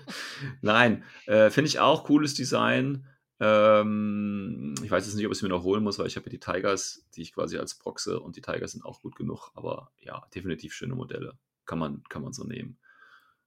Nein, 0.62 1.04
äh, 1.26 1.50
finde 1.50 1.68
ich 1.70 1.80
auch 1.80 2.04
cooles 2.04 2.34
Design. 2.36 3.08
Ähm, 3.40 4.76
ich 4.84 4.92
weiß 4.92 5.06
jetzt 5.06 5.16
nicht, 5.16 5.26
ob 5.26 5.32
ich 5.32 5.40
es 5.40 5.42
mir 5.42 5.50
noch 5.50 5.64
holen 5.64 5.84
muss, 5.84 6.00
weil 6.00 6.08
ich 6.08 6.16
habe 6.16 6.28
ja 6.28 6.32
die 6.32 6.40
Tigers, 6.40 7.06
die 7.16 7.22
ich 7.22 7.34
quasi 7.34 7.58
als 7.58 7.76
Proxe 7.76 8.20
und 8.20 8.36
die 8.36 8.42
Tigers 8.42 8.72
sind 8.74 8.86
auch 8.86 9.02
gut 9.02 9.16
genug. 9.16 9.52
Aber 9.56 9.92
ja, 10.00 10.26
definitiv 10.34 10.74
schöne 10.74 10.96
Modelle. 10.96 11.38
Kann 11.66 11.80
man, 11.80 12.04
kann 12.10 12.22
man 12.22 12.34
so 12.34 12.44
nehmen. 12.44 12.78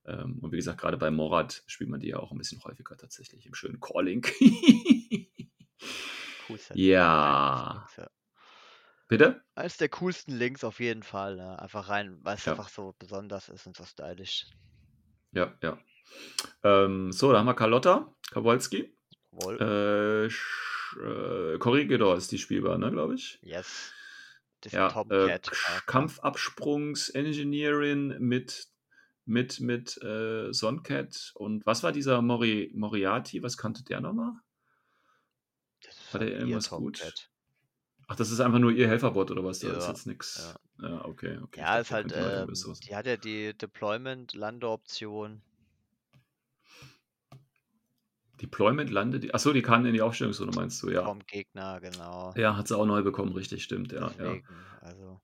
Ähm, 0.05 0.39
und 0.41 0.53
wie 0.53 0.57
gesagt, 0.57 0.81
gerade 0.81 0.97
bei 0.97 1.11
Morat 1.11 1.63
spielt 1.67 1.91
man 1.91 2.01
die 2.01 2.09
ja 2.09 2.19
auch 2.19 2.33
ein 2.33 2.39
bisschen 2.39 2.63
häufiger 2.65 2.97
tatsächlich 2.97 3.47
im 3.47 3.55
schönen 3.55 3.81
Calling. 3.81 4.27
Ja. 6.75 7.89
Bitte? 9.09 9.43
Eines 9.55 9.77
der 9.77 9.89
coolsten 9.89 10.33
Links 10.33 10.65
auf 10.65 10.81
jeden 10.81 11.03
Fall. 11.03 11.37
Ne? 11.37 11.61
Einfach 11.61 11.89
rein, 11.89 12.19
weil 12.23 12.37
es 12.37 12.45
Ja. 12.45 12.53
einfach 12.53 12.69
so 12.69 12.95
besonders 12.99 13.49
ist 13.49 13.67
und 13.67 13.77
so 13.77 13.85
stylisch. 13.85 14.47
Ja, 15.33 15.57
ja. 15.63 15.79
Ähm, 16.63 17.13
so, 17.13 17.33
da 17.33 17.39
haben 17.39 17.47
wir 17.47 17.55
Carlotta, 17.55 18.15
Kowalski. 18.33 18.96
Wohl. 19.43 19.59
Äh, 19.61 20.27
äh, 20.27 21.59
Corregidor 21.59 22.17
ist 22.17 22.33
die 22.33 22.39
spielbar, 22.39 22.79
ne, 22.79 22.91
glaube 22.91 23.15
ich. 23.15 23.39
yes. 23.43 23.93
Das 24.63 24.73
Ja, 24.73 24.89
äh, 25.11 25.39
Kampfabsprungs-Engineering 25.87 28.19
mit, 28.19 28.69
mit, 29.27 29.61
mit 29.61 30.03
äh, 30.03 30.51
Soncat 30.53 31.33
und 31.35 31.67
was 31.67 31.83
war 31.83 31.93
dieser 31.93 32.23
Mori, 32.23 32.73
Moriarty? 32.75 33.43
Was 33.43 33.59
kannte 33.59 33.85
der 33.85 34.01
nochmal? 34.01 34.33
Das 35.83 35.95
ist 35.95 36.15
Hat 36.15 36.23
er 36.23 36.29
halt 36.29 36.39
irgendwas 36.39 36.71
gut? 36.71 37.29
Ach, 38.09 38.17
das 38.17 38.31
ist 38.31 38.41
einfach 38.41 38.61
nur 38.61 38.71
ihr 38.71 38.89
Helferbot 38.89 39.31
oder 39.31 39.45
was? 39.45 39.59
Da 39.59 39.69
ist 39.69 39.85
Ja, 39.85 39.91
jetzt 39.91 40.07
nichts. 40.07 40.39
ja. 40.39 40.55
Ja, 40.89 41.05
okay, 41.05 41.39
okay. 41.43 41.61
Ja, 41.61 41.79
ist 41.79 41.91
halt, 41.91 42.13
ähm, 42.15 42.53
die 42.83 42.95
hat 42.95 43.07
ja 43.07 43.17
die 43.17 43.57
Deployment-Landeoption. 43.57 45.41
Deployment 48.41 48.91
landet. 48.91 49.35
Achso, 49.35 49.53
die 49.53 49.63
kann 49.63 49.87
in 49.87 49.95
die 49.95 50.03
Aufstellungszone, 50.03 50.53
meinst 50.55 50.83
du, 50.83 50.91
ja. 50.91 51.05
vom 51.05 51.21
Gegner, 51.27 51.81
genau. 51.81 52.33
Ja, 52.37 52.57
hat 52.57 52.69
sie 52.69 52.77
auch 52.77 52.87
neu 52.87 53.03
bekommen, 53.03 53.33
richtig, 53.33 53.65
stimmt, 53.65 53.93
ja. 53.93 54.01
Ja, 54.01 54.11
Deswegen, 54.19 54.47
also 54.81 55.21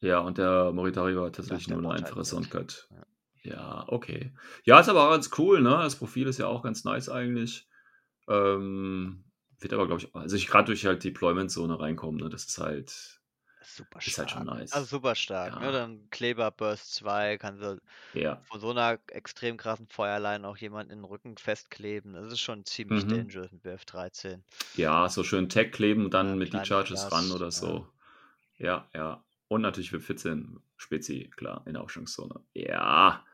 ja 0.00 0.18
und 0.18 0.36
der 0.36 0.72
Moritari 0.72 1.16
war 1.16 1.32
tatsächlich 1.32 1.68
nur 1.68 1.78
eine 1.78 1.90
einfache. 1.90 2.24
Soundcut. 2.24 2.88
Ja. 2.90 3.02
Ja, 3.44 3.84
okay. 3.88 4.32
Ja, 4.64 4.78
ist 4.78 4.88
aber 4.88 5.06
auch 5.06 5.10
ganz 5.10 5.30
cool, 5.38 5.62
ne? 5.62 5.70
Das 5.70 5.96
Profil 5.96 6.28
ist 6.28 6.38
ja 6.38 6.46
auch 6.46 6.62
ganz 6.62 6.84
nice 6.84 7.08
eigentlich. 7.08 7.68
Ähm, 8.28 9.24
wird 9.58 9.72
aber, 9.72 9.86
glaube 9.86 10.02
ich, 10.02 10.14
also 10.14 10.36
ich 10.36 10.46
gerade 10.46 10.66
durch 10.66 10.86
halt 10.86 11.02
Deployment-Zone 11.02 11.78
reinkommen, 11.78 12.20
ne? 12.20 12.28
Das 12.28 12.44
ist 12.44 12.58
halt, 12.58 13.20
super 13.64 13.98
ist 13.98 14.12
stark. 14.12 14.18
halt 14.18 14.30
schon 14.30 14.46
nice. 14.46 14.72
Also 14.72 14.86
super 14.86 15.14
stark. 15.14 15.58
Ne? 15.60 15.66
Ja. 15.66 15.72
Dann 15.72 16.08
Kleber 16.10 16.50
Burst 16.50 16.94
2, 16.94 17.38
kannst 17.38 17.62
du 17.62 17.80
ja. 18.14 18.40
von 18.44 18.60
so 18.60 18.70
einer 18.70 18.98
extrem 19.08 19.56
krassen 19.56 19.86
Feuerlein 19.88 20.44
auch 20.44 20.56
jemanden 20.56 20.92
in 20.92 20.98
den 21.00 21.04
Rücken 21.04 21.36
festkleben. 21.36 22.14
Das 22.14 22.32
ist 22.32 22.40
schon 22.40 22.64
ziemlich 22.64 23.04
Mhm. 23.06 23.10
dangerous 23.10 23.52
mit 23.52 23.64
BF13. 23.64 24.42
Ja, 24.74 25.08
so 25.08 25.22
schön 25.24 25.48
Tag 25.48 25.72
kleben 25.72 26.04
und 26.04 26.14
dann 26.14 26.28
Ja, 26.30 26.34
mit 26.36 26.52
die 26.52 26.64
Charges 26.64 27.00
Glas, 27.00 27.12
ran 27.12 27.30
oder 27.32 27.50
so. 27.50 27.88
Ja, 28.58 28.88
ja. 28.94 29.24
Und 29.48 29.62
natürlich 29.62 29.92
WIP 29.92 30.02
14 30.02 30.58
Spezi, 30.76 31.30
klar, 31.36 31.62
in 31.66 31.74
der 31.74 31.82
Aufstellungszone. 31.82 32.40
Ja. 32.54 33.24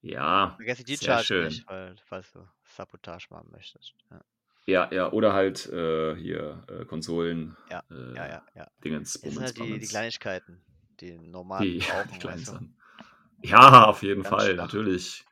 Ja. 0.00 0.50
Vergesse 0.56 0.84
die 0.84 0.96
Charge 0.96 1.24
schön. 1.24 1.44
nicht, 1.46 1.66
weil, 1.68 1.96
falls 2.04 2.30
du 2.32 2.46
Sabotage 2.64 3.26
machen 3.30 3.48
möchtest. 3.50 3.94
Ja, 4.10 4.20
Ja, 4.68 4.86
ja, 4.92 5.10
oder 5.12 5.32
halt 5.32 5.66
äh, 5.72 6.14
hier 6.16 6.62
äh, 6.68 6.84
Konsolen. 6.84 7.56
Ja, 7.70 7.82
äh, 7.90 8.14
ja, 8.14 8.28
ja. 8.28 8.42
ja. 8.54 8.66
Dingens, 8.84 9.14
Das 9.14 9.22
sind 9.22 9.32
Bummens, 9.32 9.58
halt 9.58 9.66
die, 9.66 9.78
die. 9.78 9.86
Kleinigkeiten, 9.86 10.60
die 11.00 11.18
normal 11.18 11.64
Die, 11.64 11.78
brauchen. 11.88 12.22
weißt 12.22 12.48
du? 12.48 13.48
Ja, 13.48 13.86
auf 13.86 14.02
jeden 14.02 14.22
Ganz 14.22 14.34
Fall, 14.36 14.54
natürlich. 14.56 15.24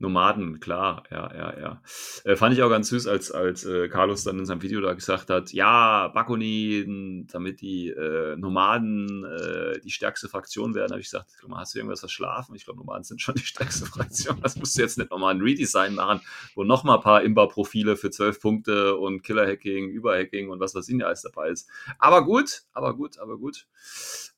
Nomaden, 0.00 0.60
klar, 0.60 1.02
ja, 1.10 1.34
ja, 1.34 1.58
ja. 1.58 1.82
Äh, 2.24 2.36
fand 2.36 2.54
ich 2.54 2.62
auch 2.62 2.70
ganz 2.70 2.88
süß, 2.88 3.08
als, 3.08 3.32
als 3.32 3.64
äh, 3.64 3.88
Carlos 3.88 4.22
dann 4.22 4.38
in 4.38 4.46
seinem 4.46 4.62
Video 4.62 4.80
da 4.80 4.94
gesagt 4.94 5.28
hat, 5.28 5.52
ja, 5.52 6.06
Bakuni, 6.08 6.84
n- 6.86 7.26
damit 7.32 7.60
die 7.60 7.88
äh, 7.88 8.36
Nomaden 8.36 9.24
äh, 9.24 9.80
die 9.80 9.90
stärkste 9.90 10.28
Fraktion 10.28 10.76
werden, 10.76 10.92
habe 10.92 11.00
ich 11.00 11.08
gesagt, 11.08 11.30
hast 11.52 11.74
du 11.74 11.78
irgendwas 11.80 11.98
verschlafen? 11.98 12.54
Ich 12.54 12.64
glaube, 12.64 12.78
Nomaden 12.78 13.02
sind 13.02 13.20
schon 13.20 13.34
die 13.34 13.42
stärkste 13.44 13.86
Fraktion. 13.86 14.38
Das 14.40 14.56
musst 14.56 14.78
du 14.78 14.82
jetzt 14.82 14.98
nicht 14.98 15.10
nochmal 15.10 15.34
ein 15.34 15.40
Redesign 15.42 15.96
machen, 15.96 16.20
wo 16.54 16.62
nochmal 16.62 16.98
ein 16.98 17.02
paar 17.02 17.22
Imba-Profile 17.22 17.96
für 17.96 18.10
12 18.10 18.40
Punkte 18.40 18.96
und 18.96 19.22
Killer-Hacking, 19.24 19.88
Überhacking 19.90 20.48
und 20.50 20.60
was 20.60 20.76
weiß 20.76 20.88
ich 20.88 20.94
nicht 20.94 21.06
alles 21.06 21.22
dabei 21.22 21.48
ist. 21.48 21.68
Aber 21.98 22.24
gut, 22.24 22.62
aber 22.72 22.94
gut, 22.94 23.18
aber 23.18 23.36
gut. 23.36 23.66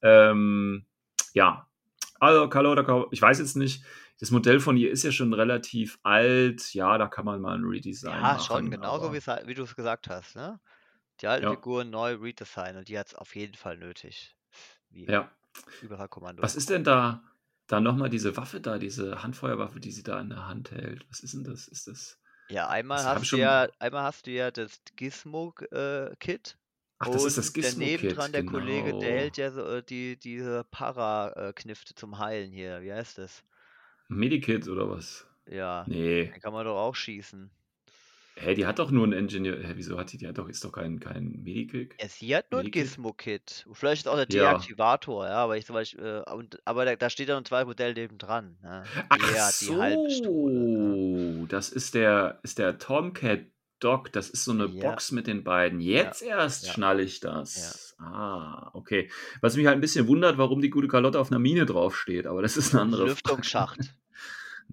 Ähm, 0.03 0.85
ja, 1.35 1.67
also 2.19 2.49
Carlotta, 2.49 3.07
ich 3.11 3.21
weiß 3.23 3.39
jetzt 3.39 3.57
nicht, 3.57 3.83
das 4.21 4.31
Modell 4.31 4.61
von 4.61 4.77
ihr 4.77 4.91
ist 4.91 5.03
ja 5.03 5.13
schon 5.13 5.33
relativ 5.33 5.99
alt. 6.03 6.75
Ja, 6.75 6.99
da 6.99 7.09
kann 7.09 7.25
man 7.25 7.41
mal 7.41 7.57
ein 7.57 7.65
Redesign 7.65 8.13
Ja, 8.13 8.21
machen. 8.35 8.45
schon, 8.45 8.71
genauso 8.71 9.13
wie, 9.13 9.19
halt- 9.21 9.47
wie 9.47 9.55
du 9.55 9.63
es 9.65 9.75
gesagt 9.75 10.09
hast. 10.09 10.37
Ne? 10.37 10.61
Die 11.21 11.27
alten 11.27 11.45
Ja. 11.45 11.51
Figuren 11.53 11.91
neu 11.91 12.15
redesignen 12.15 12.77
und 12.79 12.89
die 12.89 12.99
hat 12.99 13.09
es 13.09 13.15
auf 13.15 13.35
jeden 13.35 13.55
Fall 13.55 13.77
nötig. 13.79 14.37
Wie 14.91 15.07
Ja. 15.07 15.31
überall 15.83 16.09
Kommando. 16.09 16.43
Was 16.43 16.55
ist 16.57 16.71
denn 16.71 16.85
da, 16.85 17.23
da 17.67 17.81
nochmal 17.81 18.11
diese 18.11 18.37
Waffe 18.37 18.61
da, 18.61 18.79
diese 18.79 19.23
Handfeuerwaffe, 19.23 19.81
die 19.81 19.91
sie 19.93 20.03
da 20.03 20.21
in 20.21 20.31
der 20.31 20.47
Hand 20.49 20.71
hält? 20.71 21.09
Was 21.11 21.21
ist 21.21 21.35
denn 21.35 21.45
das? 21.45 21.67
Ist 21.69 21.87
das. 21.87 22.19
Ja, 22.49 22.69
einmal 22.69 22.99
Das 22.99 23.07
hast, 23.07 23.33
du 23.33 23.37
ja, 23.37 23.69
einmal 23.79 24.03
hast 24.03 24.27
du 24.27 24.33
ja 24.33 24.51
das 24.51 24.81
Gizmo-Kit. 24.97 26.59
Ach, 26.99 27.09
das 27.09 27.25
ist 27.25 27.39
das 27.39 27.49
und 27.49 27.57
der 27.57 27.63
Gizmo-Kit, 27.63 28.03
nebendran, 28.03 28.33
der 28.33 28.45
Kollege, 28.45 28.91
der 28.91 28.99
genau. 28.99 29.03
hält 29.21 29.37
ja 29.39 29.51
so, 29.51 29.65
äh, 29.65 29.83
die, 29.83 30.19
diese 30.19 30.65
Para-Knifte 30.71 31.95
zum 31.95 32.19
Heilen 32.19 32.53
hier. 32.53 32.83
Wie 32.83 32.93
heißt 32.93 33.19
das? 33.19 33.45
Medikit 34.11 34.69
oder 34.69 34.91
was? 34.91 35.27
Ja, 35.49 35.85
Nee. 35.89 36.27
den 36.27 36.41
kann 36.41 36.53
man 36.53 36.65
doch 36.65 36.77
auch 36.79 36.95
schießen. 36.95 37.51
Hä, 38.37 38.55
die 38.55 38.65
hat 38.65 38.79
doch 38.79 38.91
nur 38.91 39.05
einen 39.05 39.13
Engineer. 39.13 39.59
Hä, 39.61 39.73
wieso 39.75 39.99
hat 39.99 40.13
die? 40.13 40.17
Die 40.17 40.27
hat 40.27 40.39
doch, 40.39 40.49
ist 40.49 40.65
doch 40.65 40.73
kein, 40.73 40.99
kein 40.99 41.43
Medikit. 41.43 41.95
Ja, 42.01 42.09
sie 42.09 42.35
hat 42.35 42.51
nur 42.51 42.61
ein? 42.63 42.71
Gizmo-Kit. 42.71 43.67
Vielleicht 43.73 44.07
ist 44.07 44.09
auch 44.09 44.17
der 44.17 44.27
Ja. 44.31 44.53
Deaktivator, 44.53 45.27
ja, 45.27 45.35
aber 45.35 45.59
ich 45.59 45.67
zum 45.67 45.75
Beispiel, 45.75 46.23
äh, 46.27 46.31
und, 46.33 46.59
aber 46.65 46.87
da, 46.87 46.97
da 46.97 47.11
steht 47.11 47.29
ja 47.29 47.37
noch 47.37 47.45
zwei 47.47 47.65
Modelle 47.67 47.93
nebendran. 47.93 48.57
Ne? 48.63 48.85
Ach 49.11 49.53
die 49.59 49.71
Halbpistole. 49.77 50.55
Ne? 50.55 51.37
so, 51.41 51.47
das 51.47 51.69
ist 51.69 51.95
der, 51.95 52.39
ist 52.43 52.59
der 52.59 52.79
Tomcat 52.79 53.41
Doc, 53.81 54.13
das 54.13 54.31
ist 54.31 54.45
so 54.45 54.53
eine 54.53 54.67
Ja. 54.67 54.91
Box 54.91 55.11
mit 55.11 55.27
den 55.27 55.43
beiden. 55.45 55.81
Jetzt 55.81 56.23
erst 56.23 56.67
ja. 56.67 56.73
schnalle 56.73 57.03
ich 57.03 57.21
das. 57.21 57.95
Ah, 57.99 58.71
okay. 58.75 59.11
Was 59.41 59.57
mich 59.57 59.67
halt 59.67 59.77
ein 59.77 59.81
bisschen 59.83 60.07
wundert, 60.07 60.39
warum 60.39 60.61
die 60.63 60.71
gute 60.71 60.89
Carlotte 60.89 61.19
auf 61.19 61.31
einer 61.31 61.39
Mine 61.39 61.67
draufsteht, 61.67 62.27
aber 62.27 62.41
das 62.43 62.57
ist 62.57 62.75
eine 62.75 62.83
andere. 62.83 63.07
Lüftungsschacht. 63.07 63.95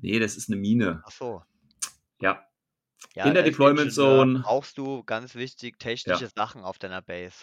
Nee, 0.01 0.19
das 0.19 0.35
ist 0.37 0.49
eine 0.49 0.57
Mine. 0.59 1.01
Ach 1.05 1.11
so. 1.11 1.43
Ja. 2.19 2.43
Ja, 3.15 3.25
In 3.25 3.33
der 3.33 3.43
Deployment 3.43 3.93
Zone. 3.93 4.39
brauchst 4.39 4.77
du 4.77 5.03
ganz 5.03 5.35
wichtig 5.35 5.77
technische 5.79 6.29
Sachen 6.35 6.61
auf 6.63 6.79
deiner 6.79 7.01
Base. 7.01 7.35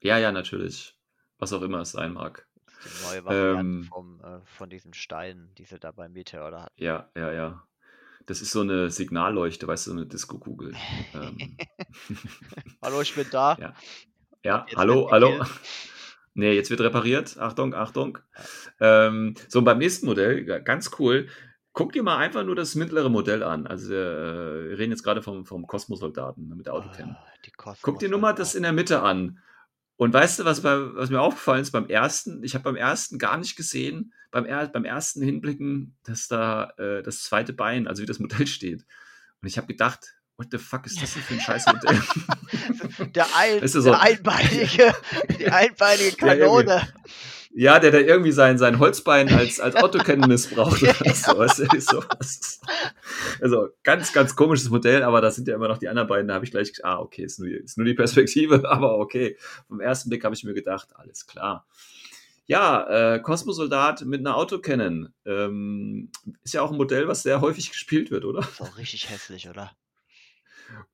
Ja, 0.00 0.18
ja, 0.18 0.32
natürlich. 0.32 0.96
Was 1.38 1.52
auch 1.52 1.62
immer 1.62 1.80
es 1.80 1.92
sein 1.92 2.12
mag. 2.12 2.46
Die 2.84 3.04
neue 3.06 3.24
Variante 3.24 3.60
Ähm. 3.60 3.84
vom, 3.84 4.20
äh, 4.22 4.40
von 4.44 4.70
diesen 4.70 4.94
Steinen, 4.94 5.54
die 5.56 5.64
sie 5.64 5.78
da 5.78 5.92
beim 5.92 6.12
Meteor 6.12 6.62
hatten. 6.62 6.82
Ja, 6.82 7.10
ja, 7.16 7.32
ja. 7.32 7.66
Das 8.26 8.40
ist 8.40 8.52
so 8.52 8.60
eine 8.60 8.90
Signalleuchte, 8.90 9.66
weißt 9.66 9.86
du, 9.86 9.90
so 9.90 9.96
eine 9.96 10.06
Disco-Kugel. 10.06 10.74
ähm, 11.14 11.56
Hallo, 12.82 13.00
ich 13.02 13.14
bin 13.14 13.26
da. 13.30 13.56
Ja. 13.60 13.74
ja, 14.44 14.66
hallo, 14.76 15.10
hallo. 15.10 15.44
Nee, 16.34 16.52
jetzt 16.54 16.70
wird 16.70 16.80
repariert. 16.80 17.36
Achtung, 17.38 17.74
Achtung. 17.74 18.18
Ähm, 18.80 19.34
so, 19.48 19.58
und 19.58 19.66
beim 19.66 19.76
nächsten 19.76 20.06
Modell, 20.06 20.48
ja, 20.48 20.60
ganz 20.60 20.90
cool. 20.98 21.28
Guck 21.74 21.92
dir 21.92 22.02
mal 22.02 22.18
einfach 22.18 22.44
nur 22.44 22.54
das 22.54 22.74
mittlere 22.74 23.08
Modell 23.08 23.42
an. 23.42 23.66
Also, 23.66 23.94
äh, 23.94 24.68
wir 24.70 24.78
reden 24.78 24.92
jetzt 24.92 25.02
gerade 25.02 25.22
vom, 25.22 25.46
vom 25.46 25.66
Kosmosoldaten 25.66 26.48
ne, 26.48 26.54
mit 26.54 26.66
der 26.66 26.74
Autocam. 26.74 27.16
Ah, 27.64 27.74
Guck 27.80 27.98
dir 27.98 28.08
nur 28.10 28.18
mal 28.18 28.34
das 28.34 28.54
in 28.54 28.62
der 28.62 28.72
Mitte 28.72 29.00
an. 29.02 29.38
Und 29.96 30.12
weißt 30.12 30.40
du, 30.40 30.44
was, 30.44 30.60
bei, 30.62 30.76
was 30.94 31.10
mir 31.10 31.20
aufgefallen 31.20 31.62
ist 31.62 31.70
beim 31.70 31.86
ersten? 31.86 32.42
Ich 32.42 32.54
habe 32.54 32.64
beim 32.64 32.76
ersten 32.76 33.18
gar 33.18 33.38
nicht 33.38 33.56
gesehen, 33.56 34.12
beim, 34.30 34.44
er, 34.44 34.66
beim 34.68 34.84
ersten 34.84 35.22
Hinblicken, 35.22 35.96
dass 36.04 36.28
da 36.28 36.70
äh, 36.76 37.02
das 37.02 37.22
zweite 37.22 37.52
Bein, 37.52 37.86
also 37.86 38.02
wie 38.02 38.06
das 38.06 38.18
Modell 38.18 38.46
steht. 38.46 38.84
Und 39.40 39.48
ich 39.48 39.56
habe 39.58 39.66
gedacht, 39.68 40.14
what 40.36 40.48
the 40.50 40.58
fuck 40.58 40.86
ist 40.86 41.00
das 41.00 41.14
denn 41.14 41.22
für 41.22 41.34
ein 41.34 41.40
scheiß 41.40 41.66
Modell? 41.66 42.02
Der, 43.14 43.26
ein, 43.36 43.62
Weißt 43.62 43.74
du, 43.76 43.80
so- 43.80 43.90
der 43.90 44.00
einbeinige, 44.00 44.94
die 45.38 45.48
einbeinige. 45.48 46.16
Kanone. 46.16 46.74
ja, 46.74 46.88
der 47.78 47.90
da 47.90 47.98
irgendwie 47.98 48.32
sein, 48.32 48.56
sein 48.56 48.78
Holzbein 48.78 49.28
als, 49.28 49.60
als 49.60 49.76
Autokennen 49.76 50.28
missbraucht. 50.28 50.82
Ja, 50.82 50.94
oder 51.34 51.48
so. 51.48 52.02
Also 53.40 53.68
ganz, 53.82 54.12
ganz 54.12 54.34
komisches 54.34 54.70
Modell, 54.70 55.02
aber 55.02 55.20
da 55.20 55.30
sind 55.30 55.48
ja 55.48 55.54
immer 55.54 55.68
noch 55.68 55.78
die 55.78 55.88
anderen 55.88 56.08
beiden. 56.08 56.28
Da 56.28 56.34
habe 56.34 56.44
ich 56.44 56.50
gleich, 56.50 56.72
gedacht, 56.72 56.84
ah, 56.84 56.98
okay, 56.98 57.24
ist 57.24 57.38
nur, 57.38 57.48
ist 57.48 57.76
nur 57.76 57.84
die 57.84 57.94
Perspektive, 57.94 58.68
aber 58.68 58.98
okay. 58.98 59.36
Vom 59.68 59.80
ersten 59.80 60.08
Blick 60.08 60.24
habe 60.24 60.34
ich 60.34 60.44
mir 60.44 60.54
gedacht, 60.54 60.88
alles 60.94 61.26
klar. 61.26 61.66
Ja, 62.46 63.14
äh, 63.14 63.20
Kosmosoldat 63.20 64.04
mit 64.04 64.20
einer 64.20 64.36
Autocannon. 64.36 65.12
Ähm, 65.24 66.10
ist 66.42 66.54
ja 66.54 66.62
auch 66.62 66.70
ein 66.70 66.76
Modell, 66.76 67.06
was 67.06 67.22
sehr 67.22 67.40
häufig 67.40 67.70
gespielt 67.70 68.10
wird, 68.10 68.24
oder? 68.24 68.40
Ist 68.40 68.60
auch 68.60 68.78
richtig 68.78 69.10
hässlich, 69.10 69.48
oder? 69.48 69.70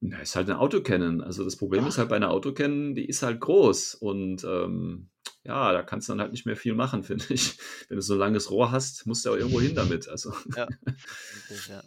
Na, 0.01 0.19
ist 0.19 0.37
halt 0.37 0.51
eine 0.51 0.59
Autocannon. 0.59 1.23
Also 1.23 1.45
das 1.45 1.57
Problem 1.57 1.87
ist 1.87 1.99
halt 1.99 2.09
bei 2.09 2.17
einer 2.17 2.31
Autocannon, 2.31 2.95
die 2.95 3.07
ist 3.07 3.23
halt 3.23 3.41
groß 3.41 3.95
und 3.95 4.45
ähm, 4.45 5.09
ja, 5.49 5.73
da 5.73 5.83
kannst 5.83 6.09
du 6.09 6.13
dann 6.13 6.21
halt 6.21 6.31
nicht 6.31 6.47
mehr 6.47 6.57
viel 6.57 6.75
machen, 6.75 7.03
finde 7.05 7.25
ich. 7.31 7.59
Wenn 7.89 7.97
du 7.97 8.03
so 8.03 8.15
ein 8.15 8.21
langes 8.21 8.51
Rohr 8.51 8.71
hast, 8.71 9.07
musst 9.07 9.25
du 9.25 9.31
auch 9.31 9.37
irgendwo 9.37 9.61
hin 9.61 9.75
damit. 9.75 10.09
Also 10.09 10.33
ja. 10.55 10.69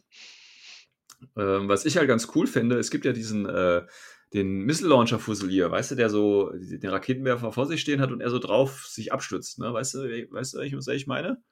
ähm, 1.38 1.70
was 1.70 1.86
ich 1.86 1.96
halt 1.96 2.08
ganz 2.08 2.28
cool 2.36 2.48
finde, 2.48 2.78
es 2.80 2.90
gibt 2.90 3.06
ja 3.06 3.14
diesen 3.14 3.46
äh, 3.46 3.86
den 4.34 4.62
Missile 4.62 4.90
Launcher 4.90 5.20
Fusilier, 5.20 5.70
weißt 5.70 5.92
du, 5.92 5.96
der 5.96 6.10
so 6.10 6.52
den 6.54 6.90
Raketenwerfer 6.90 7.52
vor 7.52 7.68
sich 7.68 7.82
stehen 7.82 8.02
hat 8.02 8.12
und 8.12 8.22
er 8.22 8.30
so 8.30 8.40
drauf 8.40 8.86
sich 8.88 9.12
abstützt, 9.12 9.60
ne? 9.60 9.74
Weißt 9.74 9.94
du, 9.94 10.00
weißt 10.00 10.54
du, 10.54 10.78
was 10.78 10.88
ich 10.88 11.06
meine? 11.06 11.44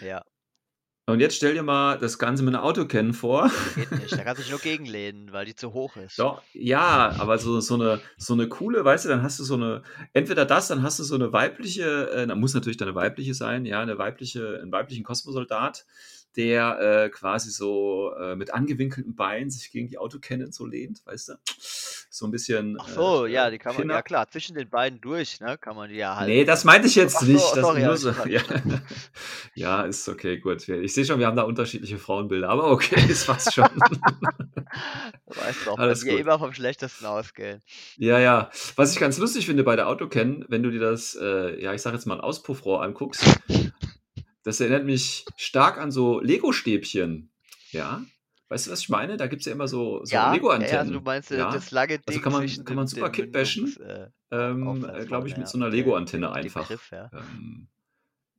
Ja, 0.00 0.24
Und 1.08 1.20
jetzt 1.20 1.36
stell 1.36 1.54
dir 1.54 1.62
mal 1.62 1.96
das 1.96 2.18
Ganze 2.18 2.42
mit 2.42 2.54
einer 2.54 2.62
Autocannon 2.62 3.14
vor. 3.14 3.50
geht 3.74 3.90
nicht. 3.92 4.12
Da 4.12 4.24
kannst 4.24 4.40
du 4.40 4.42
dich 4.42 4.50
nur 4.50 4.60
gegenlehnen, 4.60 5.32
weil 5.32 5.46
die 5.46 5.54
zu 5.54 5.72
hoch 5.72 5.96
ist. 5.96 6.18
Doch, 6.18 6.42
ja, 6.52 7.14
aber 7.18 7.38
so, 7.38 7.60
so, 7.60 7.76
eine, 7.76 8.00
so 8.18 8.34
eine 8.34 8.46
coole, 8.46 8.84
weißt 8.84 9.06
du, 9.06 9.08
dann 9.08 9.22
hast 9.22 9.38
du 9.38 9.44
so 9.44 9.54
eine, 9.54 9.82
entweder 10.12 10.44
das, 10.44 10.68
dann 10.68 10.82
hast 10.82 10.98
du 10.98 11.04
so 11.04 11.14
eine 11.14 11.32
weibliche, 11.32 12.10
äh, 12.10 12.26
dann 12.26 12.38
muss 12.38 12.52
natürlich 12.52 12.76
dann 12.76 12.88
eine 12.88 12.94
weibliche 12.94 13.32
sein, 13.32 13.64
ja, 13.64 13.80
eine 13.80 13.96
weibliche, 13.96 14.58
einen 14.60 14.70
weiblichen 14.70 15.02
Kosmosoldat, 15.02 15.86
der 16.36 16.78
äh, 17.04 17.08
quasi 17.10 17.50
so 17.50 18.12
äh, 18.20 18.36
mit 18.36 18.52
angewinkelten 18.52 19.14
Beinen 19.14 19.50
sich 19.50 19.70
gegen 19.70 19.88
die 19.88 19.98
Autocannon 19.98 20.52
so 20.52 20.66
lehnt, 20.66 21.04
weißt 21.06 21.30
du? 21.30 21.34
So 22.10 22.26
ein 22.26 22.30
bisschen. 22.30 22.76
Ach 22.80 22.88
so, 22.88 23.26
äh, 23.26 23.32
ja, 23.32 23.50
die 23.50 23.58
kann 23.58 23.76
man, 23.76 23.90
ja 23.90 24.02
klar, 24.02 24.28
zwischen 24.30 24.56
den 24.56 24.68
beiden 24.68 25.00
durch, 25.00 25.40
ne, 25.40 25.58
kann 25.58 25.76
man 25.76 25.90
die 25.90 25.96
ja 25.96 26.16
halten. 26.16 26.32
Nee, 26.32 26.44
das 26.44 26.64
meinte 26.64 26.86
ich 26.86 26.94
jetzt 26.94 27.16
Ach 27.16 27.20
so, 27.20 27.26
nicht. 27.26 27.44
Das 27.44 27.60
sorry, 27.60 27.92
ich 27.92 28.00
so, 28.00 28.10
ja. 28.26 28.40
ja, 29.54 29.82
ist 29.82 30.08
okay, 30.08 30.38
gut. 30.38 30.68
Ich 30.68 30.94
sehe 30.94 31.04
schon, 31.04 31.18
wir 31.18 31.26
haben 31.26 31.36
da 31.36 31.42
unterschiedliche 31.42 31.98
Frauenbilder, 31.98 32.48
aber 32.48 32.70
okay, 32.70 33.00
ist 33.08 33.24
fast 33.24 33.54
schon. 33.54 33.68
Du 35.26 35.40
weißt 35.40 35.66
doch, 35.66 35.78
Alles 35.78 36.02
wenn 36.02 36.06
wir 36.06 36.12
gut. 36.14 36.20
immer 36.26 36.38
vom 36.38 36.52
Schlechtesten 36.52 37.06
ausgehen. 37.06 37.62
Ja, 37.96 38.18
ja. 38.18 38.50
Was 38.76 38.92
ich 38.92 38.98
ganz 38.98 39.18
lustig 39.18 39.46
finde 39.46 39.64
bei 39.64 39.76
der 39.76 39.88
Autocan, 39.88 40.44
wenn 40.48 40.62
du 40.62 40.70
dir 40.70 40.80
das, 40.80 41.18
äh, 41.20 41.62
ja, 41.62 41.74
ich 41.74 41.82
sag 41.82 41.92
jetzt 41.92 42.06
mal 42.06 42.14
ein 42.14 42.20
Auspuffrohr 42.20 42.82
anguckst, 42.82 43.24
das 44.48 44.60
erinnert 44.60 44.84
mich 44.84 45.24
stark 45.36 45.78
an 45.78 45.90
so 45.90 46.20
Lego-Stäbchen. 46.20 47.30
Ja. 47.70 48.02
Weißt 48.48 48.66
du, 48.66 48.70
was 48.70 48.80
ich 48.80 48.88
meine? 48.88 49.18
Da 49.18 49.26
gibt 49.26 49.40
es 49.40 49.46
ja 49.46 49.52
immer 49.52 49.68
so, 49.68 50.02
so 50.04 50.14
ja, 50.14 50.28
ja, 50.28 50.32
Lego-Antennen. 50.32 50.78
also 50.78 50.92
du 50.94 51.00
meinst 51.02 51.30
äh, 51.30 51.38
ja. 51.38 51.50
das 51.50 51.70
lange 51.70 51.98
Ding 51.98 52.04
Also 52.06 52.20
kann 52.20 52.32
man- 52.32 52.64
kann 52.64 52.76
man 52.76 52.86
super 52.86 53.10
den 53.10 53.12
Kit 53.12 53.32
bashen. 53.32 53.66
Mündungs- 53.66 53.82
äh, 53.82 54.10
ähm, 54.30 54.84
äh, 54.94 55.04
glaube 55.04 55.28
ich, 55.28 55.36
mit 55.36 55.46
ja, 55.46 55.50
so 55.50 55.58
einer. 55.58 55.68
Lego-Antenne 55.68 56.32
einfach. 56.32 56.62
Begriff, 56.62 56.90
ja. 56.90 57.10
Ähm, 57.12 57.68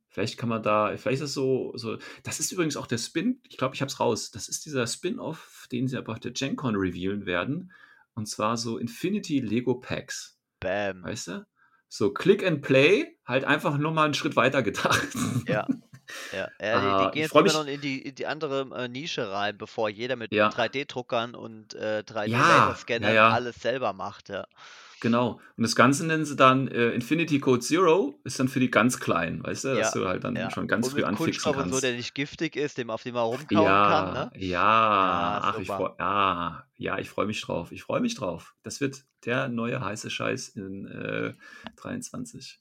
vielleicht 0.08 0.36
kann 0.36 0.48
man 0.48 0.62
da, 0.64 0.88
vielleicht 0.96 1.22
ist 1.22 1.28
es 1.28 1.34
so, 1.34 1.72
so, 1.76 1.96
das 2.24 2.40
ist 2.40 2.50
übrigens 2.50 2.76
auch 2.76 2.88
der 2.88 2.98
Spin, 2.98 3.40
ich 3.48 3.56
glaube, 3.56 3.76
ich 3.76 3.80
habe 3.82 3.88
es 3.88 4.00
raus. 4.00 4.32
Das 4.32 4.48
ist 4.48 4.66
dieser 4.66 4.86
Spin-off, 4.88 5.68
den 5.70 5.86
sie 5.86 5.96
aber 5.96 6.12
auf 6.12 6.20
der 6.20 6.32
Gen 6.32 6.56
Con 6.56 6.74
revealen 6.74 7.24
werden. 7.24 7.72
Und 8.14 8.26
zwar 8.26 8.56
so 8.56 8.78
Infinity 8.78 9.38
Lego 9.38 9.74
Packs. 9.76 10.38
Bam. 10.58 11.04
Weißt 11.04 11.28
du? 11.28 11.46
So 11.88 12.12
Click 12.12 12.44
and 12.44 12.62
Play, 12.62 13.16
halt 13.24 13.44
einfach 13.44 13.78
nur 13.78 13.92
mal 13.92 14.04
einen 14.06 14.14
Schritt 14.14 14.34
weiter 14.36 14.62
gedacht. 14.64 15.08
Ja. 15.46 15.66
Ja, 16.32 16.48
ja 16.60 16.74
Ah, 16.74 16.80
die, 16.80 17.02
die 17.02 17.06
ich 17.06 17.12
gehen 17.12 17.22
jetzt 17.22 17.54
immer 17.54 17.64
noch 17.64 17.72
in 17.72 17.80
die, 17.80 18.02
in 18.02 18.14
die 18.14 18.26
andere 18.26 18.68
äh, 18.76 18.88
Nische 18.88 19.30
rein, 19.30 19.56
bevor 19.58 19.88
jeder 19.88 20.16
mit 20.16 20.32
Ja. 20.32 20.48
3D-Druckern 20.48 21.34
und 21.34 21.74
äh, 21.74 21.98
Ja, 21.98 22.02
3D-Laserscannern 22.02 23.14
ja, 23.14 23.30
alles 23.30 23.56
selber 23.56 23.92
macht. 23.92 24.28
Ja. 24.28 24.46
Genau. 25.00 25.40
Und 25.56 25.62
das 25.62 25.74
Ganze 25.74 26.06
nennen 26.06 26.26
sie 26.26 26.36
dann 26.36 26.68
äh, 26.68 26.90
Infinity 26.90 27.40
Code 27.40 27.60
Zero, 27.60 28.20
ist 28.22 28.38
dann 28.38 28.48
für 28.48 28.60
die 28.60 28.70
ganz 28.70 29.00
Kleinen, 29.00 29.42
weißt 29.42 29.64
du, 29.64 29.74
dass 29.74 29.92
du 29.92 30.06
halt 30.06 30.24
dann 30.24 30.50
schon 30.50 30.68
ganz 30.68 30.86
und 30.86 30.92
früh 30.92 31.04
anfixen 31.04 31.24
Kunststoff 31.24 31.56
und 31.56 31.62
kannst. 31.62 31.74
so, 31.74 31.80
der 31.80 31.94
nicht 31.94 32.14
giftig 32.14 32.54
ist, 32.54 32.76
dem 32.76 32.90
auf 32.90 33.02
dem 33.02 33.14
man 33.14 33.24
rumkauen 33.24 33.66
ja, 33.66 33.88
kann. 33.88 34.14
Ne? 34.14 34.30
ja, 34.34 34.50
Ja, 34.50 35.40
ach, 35.42 35.58
ich 35.58 35.66
freu, 35.68 35.88
ja, 35.98 36.64
ja, 36.76 36.98
ich 36.98 37.08
freue 37.08 37.26
mich 37.26 37.40
drauf. 37.40 37.72
Ich 37.72 37.82
freue 37.82 38.00
mich 38.00 38.14
drauf. 38.14 38.54
Das 38.62 38.80
wird 38.80 39.04
der 39.24 39.48
neue 39.48 39.82
heiße 39.82 40.10
Scheiß 40.10 40.50
in 40.50 40.86
äh, 40.86 41.32
23. 41.76 42.58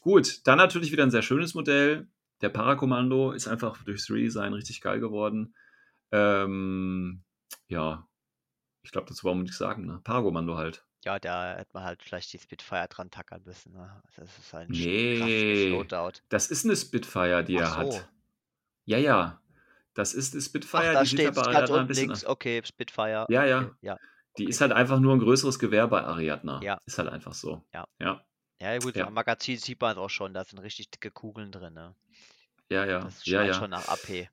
Gut, 0.00 0.46
dann 0.46 0.58
natürlich 0.58 0.90
wieder 0.90 1.04
ein 1.04 1.10
sehr 1.10 1.22
schönes 1.22 1.54
Modell. 1.54 2.08
Der 2.42 2.48
Parakommando 2.50 3.32
ist 3.32 3.48
einfach 3.48 3.82
durchs 3.84 4.10
Redesign 4.10 4.52
richtig 4.52 4.80
geil 4.80 5.00
geworden. 5.00 5.54
Ähm, 6.12 7.24
ja, 7.68 8.06
ich 8.82 8.92
glaube, 8.92 9.08
dazu 9.08 9.26
brauchen 9.26 9.38
wir 9.38 9.42
nichts 9.44 9.58
sagen. 9.58 9.86
Ne? 9.86 10.00
Parakommando 10.04 10.56
halt. 10.56 10.84
Ja, 11.04 11.18
da 11.18 11.56
hätte 11.56 11.70
man 11.72 11.84
halt 11.84 12.02
vielleicht 12.02 12.32
die 12.32 12.38
Spitfire 12.38 12.88
dran 12.88 13.10
tackern 13.10 13.42
müssen. 13.44 13.72
Ne? 13.72 14.02
Das 14.16 14.38
ist 14.38 14.54
ein 14.54 14.66
Nee. 14.68 15.68
Loadout. 15.70 16.20
Das 16.28 16.50
ist 16.50 16.64
eine 16.64 16.76
Spitfire, 16.76 17.44
die 17.44 17.56
er 17.56 17.68
Ach 17.68 17.82
so. 17.82 17.98
hat. 17.98 18.08
Ja, 18.84 18.98
ja. 18.98 19.40
Das 19.94 20.14
ist 20.14 20.34
eine 20.34 20.42
Ach, 20.42 20.46
Spitfire, 20.46 20.92
da 20.92 21.02
die 21.02 21.08
steht 21.08 21.28
aber 21.28 21.42
ganz 21.42 21.46
Ariadna 21.46 21.74
ein 21.74 21.80
unten 21.80 21.88
bisschen. 21.88 22.06
links. 22.08 22.26
Okay, 22.26 22.62
Spitfire. 22.64 23.26
Ja, 23.28 23.44
ja. 23.44 23.60
Okay. 23.62 23.70
ja. 23.82 23.96
Die 24.38 24.42
okay. 24.42 24.50
ist 24.50 24.60
halt 24.60 24.72
einfach 24.72 25.00
nur 25.00 25.14
ein 25.14 25.20
größeres 25.20 25.58
Gewehr 25.58 25.86
bei 25.88 26.02
Ariadna. 26.04 26.60
Ja. 26.62 26.78
Ist 26.84 26.98
halt 26.98 27.08
einfach 27.08 27.32
so. 27.34 27.64
Ja. 27.72 27.86
Ja, 27.98 28.22
Ja, 28.60 28.78
gut, 28.78 28.96
Ja. 28.96 29.06
am 29.06 29.14
Magazin 29.14 29.58
sieht 29.58 29.80
man 29.80 29.92
es 29.92 29.98
auch 29.98 30.10
schon, 30.10 30.32
da 30.34 30.44
sind 30.44 30.58
richtig 30.60 30.90
dicke 30.90 31.10
Kugeln 31.10 31.52
drin. 31.52 31.74
Ne? 31.74 31.94
ja, 32.70 32.84
ja. 32.86 33.00
Das 33.00 33.24
ja, 33.26 33.38
schreit 33.38 33.48
ja. 33.48 33.54
schon 33.54 33.70
nach 33.70 33.88
AP. 33.88 34.28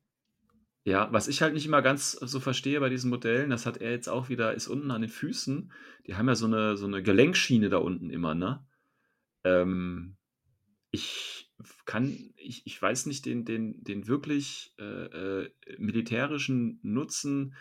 Ja, 0.85 1.11
was 1.13 1.27
ich 1.27 1.41
halt 1.41 1.53
nicht 1.53 1.65
immer 1.65 1.81
ganz 1.81 2.11
so 2.11 2.39
verstehe 2.41 2.79
bei 2.79 2.89
diesen 2.89 3.09
Modellen, 3.09 3.49
das 3.49 3.65
hat 3.65 3.77
er 3.77 3.91
jetzt 3.91 4.09
auch 4.09 4.27
wieder, 4.27 4.53
ist 4.53 4.67
unten 4.67 4.91
an 4.91 5.01
den 5.01 5.09
Füßen. 5.09 5.71
Die 6.07 6.15
haben 6.15 6.27
ja 6.27 6.35
so 6.35 6.45
eine, 6.45 6.75
so 6.75 6.85
eine 6.85 7.01
Gelenkschiene 7.01 7.69
da 7.69 7.77
unten 7.77 8.09
immer, 8.09 8.35
ne? 8.35 8.65
Ähm, 9.45 10.17
ich 10.91 11.51
kann, 11.85 12.33
ich, 12.35 12.67
ich 12.67 12.81
weiß 12.81 13.05
nicht 13.05 13.25
den, 13.25 13.45
den, 13.45 13.83
den 13.83 14.07
wirklich 14.07 14.73
äh, 14.77 14.83
äh, 15.43 15.51
militärischen 15.77 16.79
Nutzen. 16.83 17.55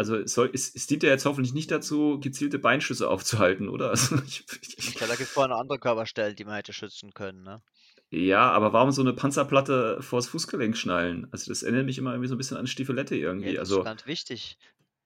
Also 0.00 0.16
es, 0.16 0.32
soll, 0.32 0.48
es, 0.54 0.74
es 0.74 0.86
dient 0.86 1.02
ja 1.02 1.10
jetzt 1.10 1.26
hoffentlich 1.26 1.52
nicht 1.52 1.70
dazu, 1.70 2.18
gezielte 2.20 2.58
Beinschüsse 2.58 3.06
aufzuhalten, 3.10 3.68
oder? 3.68 3.90
Also 3.90 4.16
ich, 4.26 4.46
Ich 4.78 4.94
glaube, 4.94 5.08
da 5.12 5.16
gibt 5.16 5.28
es 5.28 5.30
vorher 5.30 5.48
noch 5.48 5.60
andere 5.60 5.78
Körperstellen, 5.78 6.34
die 6.34 6.44
man 6.46 6.54
hätte 6.54 6.72
schützen 6.72 7.12
können. 7.12 7.42
Ne? 7.42 7.60
ja, 8.08 8.50
aber 8.50 8.72
warum 8.72 8.92
so 8.92 9.02
eine 9.02 9.12
Panzerplatte 9.12 9.98
vors 10.00 10.26
Fußgelenk 10.28 10.74
schnallen? 10.74 11.28
Also 11.32 11.50
das 11.50 11.62
erinnert 11.62 11.84
mich 11.84 11.98
immer 11.98 12.12
irgendwie 12.12 12.28
so 12.28 12.34
ein 12.34 12.38
bisschen 12.38 12.56
an 12.56 12.66
Stiefelette 12.66 13.14
Ja, 13.14 13.28
irgendwie. 13.28 13.50
das 13.52 13.60
also 13.60 13.80
ist 13.80 13.84
ganz 13.84 14.06
wichtig, 14.06 14.56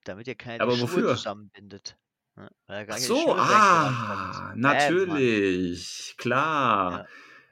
damit 0.04 0.28
ihr 0.28 0.36
keine 0.36 0.62
Aber 0.62 0.76
Schuhe 0.76 0.82
wofür? 0.82 1.16
zusammenbindet. 1.16 1.96
Ne? 2.36 2.48
Ach 2.68 2.98
so, 2.98 3.34
ah. 3.34 3.88
Bam, 3.90 4.48
Mann. 4.50 4.60
natürlich, 4.60 6.14
klar. 6.18 6.92
Ja. 7.00 7.06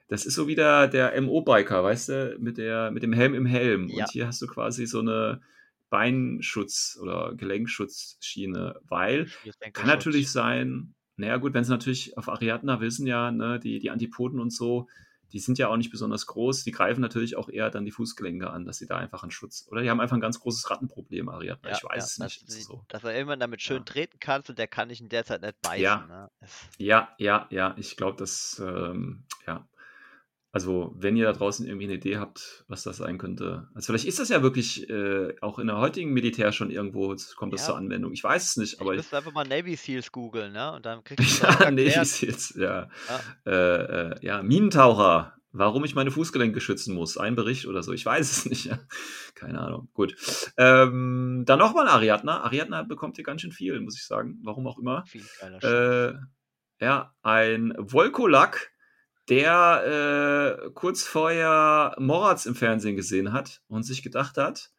Das 0.07 0.26
ist 0.26 0.36
so 0.36 0.47
wie 0.47 0.55
der, 0.55 0.86
der 0.86 1.20
MO-Biker, 1.20 1.82
weißt 1.82 2.09
du, 2.09 2.36
mit, 2.38 2.57
der, 2.57 2.93
mit 2.93 3.03
dem 3.03 3.12
Helm 3.12 3.34
im 3.34 3.47
Helm. 3.47 3.88
Ja. 3.88 4.05
Und 4.05 4.12
hier 4.12 4.28
hast 4.28 4.40
du 4.43 4.47
quasi 4.47 4.86
so 4.86 5.01
eine 5.01 5.40
Beinschutz 5.93 6.99
oder 7.01 7.34
Gelenkschutzschiene, 7.34 8.80
weil 8.88 9.30
kann 9.74 9.86
natürlich 9.86 10.32
sein, 10.32 10.95
naja 11.16 11.36
gut, 11.36 11.53
wenn 11.53 11.64
sie 11.64 11.70
natürlich 11.70 12.16
auf 12.16 12.28
Ariadna 12.30 12.80
wissen 12.80 13.07
ja, 13.07 13.30
ne, 13.30 13.61
die, 13.61 13.78
die 13.78 13.90
Antipoden 13.90 14.40
und 14.40 14.51
so, 14.53 14.88
die 15.32 15.38
sind 15.38 15.59
ja 15.59 15.68
auch 15.68 15.76
nicht 15.76 15.90
besonders 15.90 16.26
groß, 16.26 16.64
die 16.64 16.72
greifen 16.72 17.01
natürlich 17.01 17.36
auch 17.36 17.49
eher 17.51 17.70
dann 17.70 17.84
die 17.84 17.90
Fußgelenke 17.90 18.51
an, 18.51 18.64
dass 18.64 18.78
sie 18.78 18.86
da 18.86 18.97
einfach 18.97 19.22
einen 19.22 19.30
Schutz, 19.30 19.66
oder 19.70 19.82
die 19.82 19.90
haben 19.90 20.01
einfach 20.01 20.16
ein 20.16 20.20
ganz 20.20 20.40
großes 20.40 20.70
Rattenproblem, 20.70 21.28
Ariadna, 21.28 21.70
Ja, 21.70 21.76
ich 21.76 21.84
weiß 21.84 21.97
ja, 21.97 22.05
es 22.05 22.18
nicht, 22.18 22.51
sie, 22.51 22.62
so. 22.62 22.84
dass 22.88 23.05
er 23.05 23.14
irgendwann 23.14 23.40
damit 23.40 23.61
schön 23.62 23.78
Ja. 23.78 23.84
treten 23.84 24.18
kannst 24.18 24.49
und 24.51 24.59
der 24.59 24.66
kann 24.68 24.88
dich 24.88 25.01
in 25.01 25.11
der 25.11 25.24
Zeit 25.24 25.43
nicht 25.43 25.61
beißen. 25.62 25.82
Ja. 25.82 26.07
Ne? 26.07 26.30
Ja, 26.78 27.14
ja, 27.18 27.47
ja, 27.51 27.74
ich 27.78 27.97
glaube, 27.97 28.16
dass, 28.16 28.62
ähm, 28.64 29.24
ja. 29.47 29.66
Also, 30.55 30.94
wenn 30.98 31.16
ihr 31.16 31.24
da 31.24 31.32
draußen 31.32 31.66
irgendwie 31.66 31.86
eine 31.86 31.94
Idee 31.94 32.18
habt, 32.18 32.64
was 32.68 32.82
das 32.82 32.98
sein 32.98 33.16
könnte. 33.16 33.68
Also, 33.74 33.86
vielleicht 33.86 34.05
ist 34.05 34.18
das 34.18 34.28
ja 34.28 34.42
wirklich 34.42 34.88
äh, 34.90 35.34
auch 35.40 35.59
in 35.59 35.66
der 35.66 35.78
heutigen 35.78 36.12
Militär 36.12 36.53
schon 36.53 36.70
irgendwo, 36.70 37.16
kommt 37.36 37.55
das 37.55 37.62
Ja. 37.62 37.68
zur 37.68 37.76
Anwendung. 37.78 38.12
Ich 38.12 38.22
weiß 38.22 38.50
es 38.50 38.57
nicht, 38.59 38.74
ich 38.74 38.80
aber 38.80 38.92
ich, 38.92 38.98
müsste 38.98 39.16
einfach 39.16 39.32
mal 39.32 39.48
Navy 39.48 39.76
Seals 39.76 40.12
googeln, 40.12 40.53
ne? 40.53 40.72
Und 40.72 40.84
dann 40.84 41.03
kriegst 41.05 41.42
du 41.42 41.46
das 41.46 41.59
ja, 41.59 41.70
Navy. 41.70 42.05
Seals, 42.05 42.55
ja. 42.57 42.88
Ja. 43.09 43.50
Äh, 43.50 44.11
äh, 44.12 44.14
ja, 44.26 44.42
Minentaucher. 44.42 45.34
Warum 45.55 45.84
ich 45.84 45.94
meine 45.94 46.11
Fußgelenke 46.11 46.62
schützen 46.62 46.94
muss. 46.94 47.18
Ein 47.18 47.34
Bericht 47.34 47.66
oder 47.66 47.82
so. 47.82 47.92
Ich 47.92 48.07
weiß 48.07 48.30
es 48.30 48.46
nicht. 48.50 48.64
Ja. 48.66 48.78
Keine 49.34 49.61
Ahnung. 49.61 49.88
Gut. 49.92 50.16
Ähm, 50.57 51.44
dann 51.46 51.59
nochmal 51.59 51.88
Ariadna. 51.88 52.42
Ariadna 52.42 52.82
bekommt 52.82 53.16
hier 53.16 53.24
ganz 53.24 53.42
schön 53.42 53.53
viel, 53.53 53.78
muss 53.80 53.96
ich 53.98 54.07
sagen. 54.07 54.38
Warum 54.44 54.66
auch 54.66 54.78
immer. 54.78 55.05
Viel 55.07 55.24
geiler. 55.40 56.09
Äh, 56.11 56.84
ja, 56.84 57.14
ein 57.22 57.74
Volkolak, 57.78 58.72
der 59.29 60.59
äh, 60.66 60.70
kurz 60.75 61.05
vorher 61.05 61.95
Moratz 61.99 62.47
im 62.47 62.55
Fernsehen 62.55 62.97
gesehen 62.97 63.33
hat 63.33 63.61
und 63.68 63.85
sich 63.85 64.03
gedacht 64.03 64.37
hat, 64.37 64.70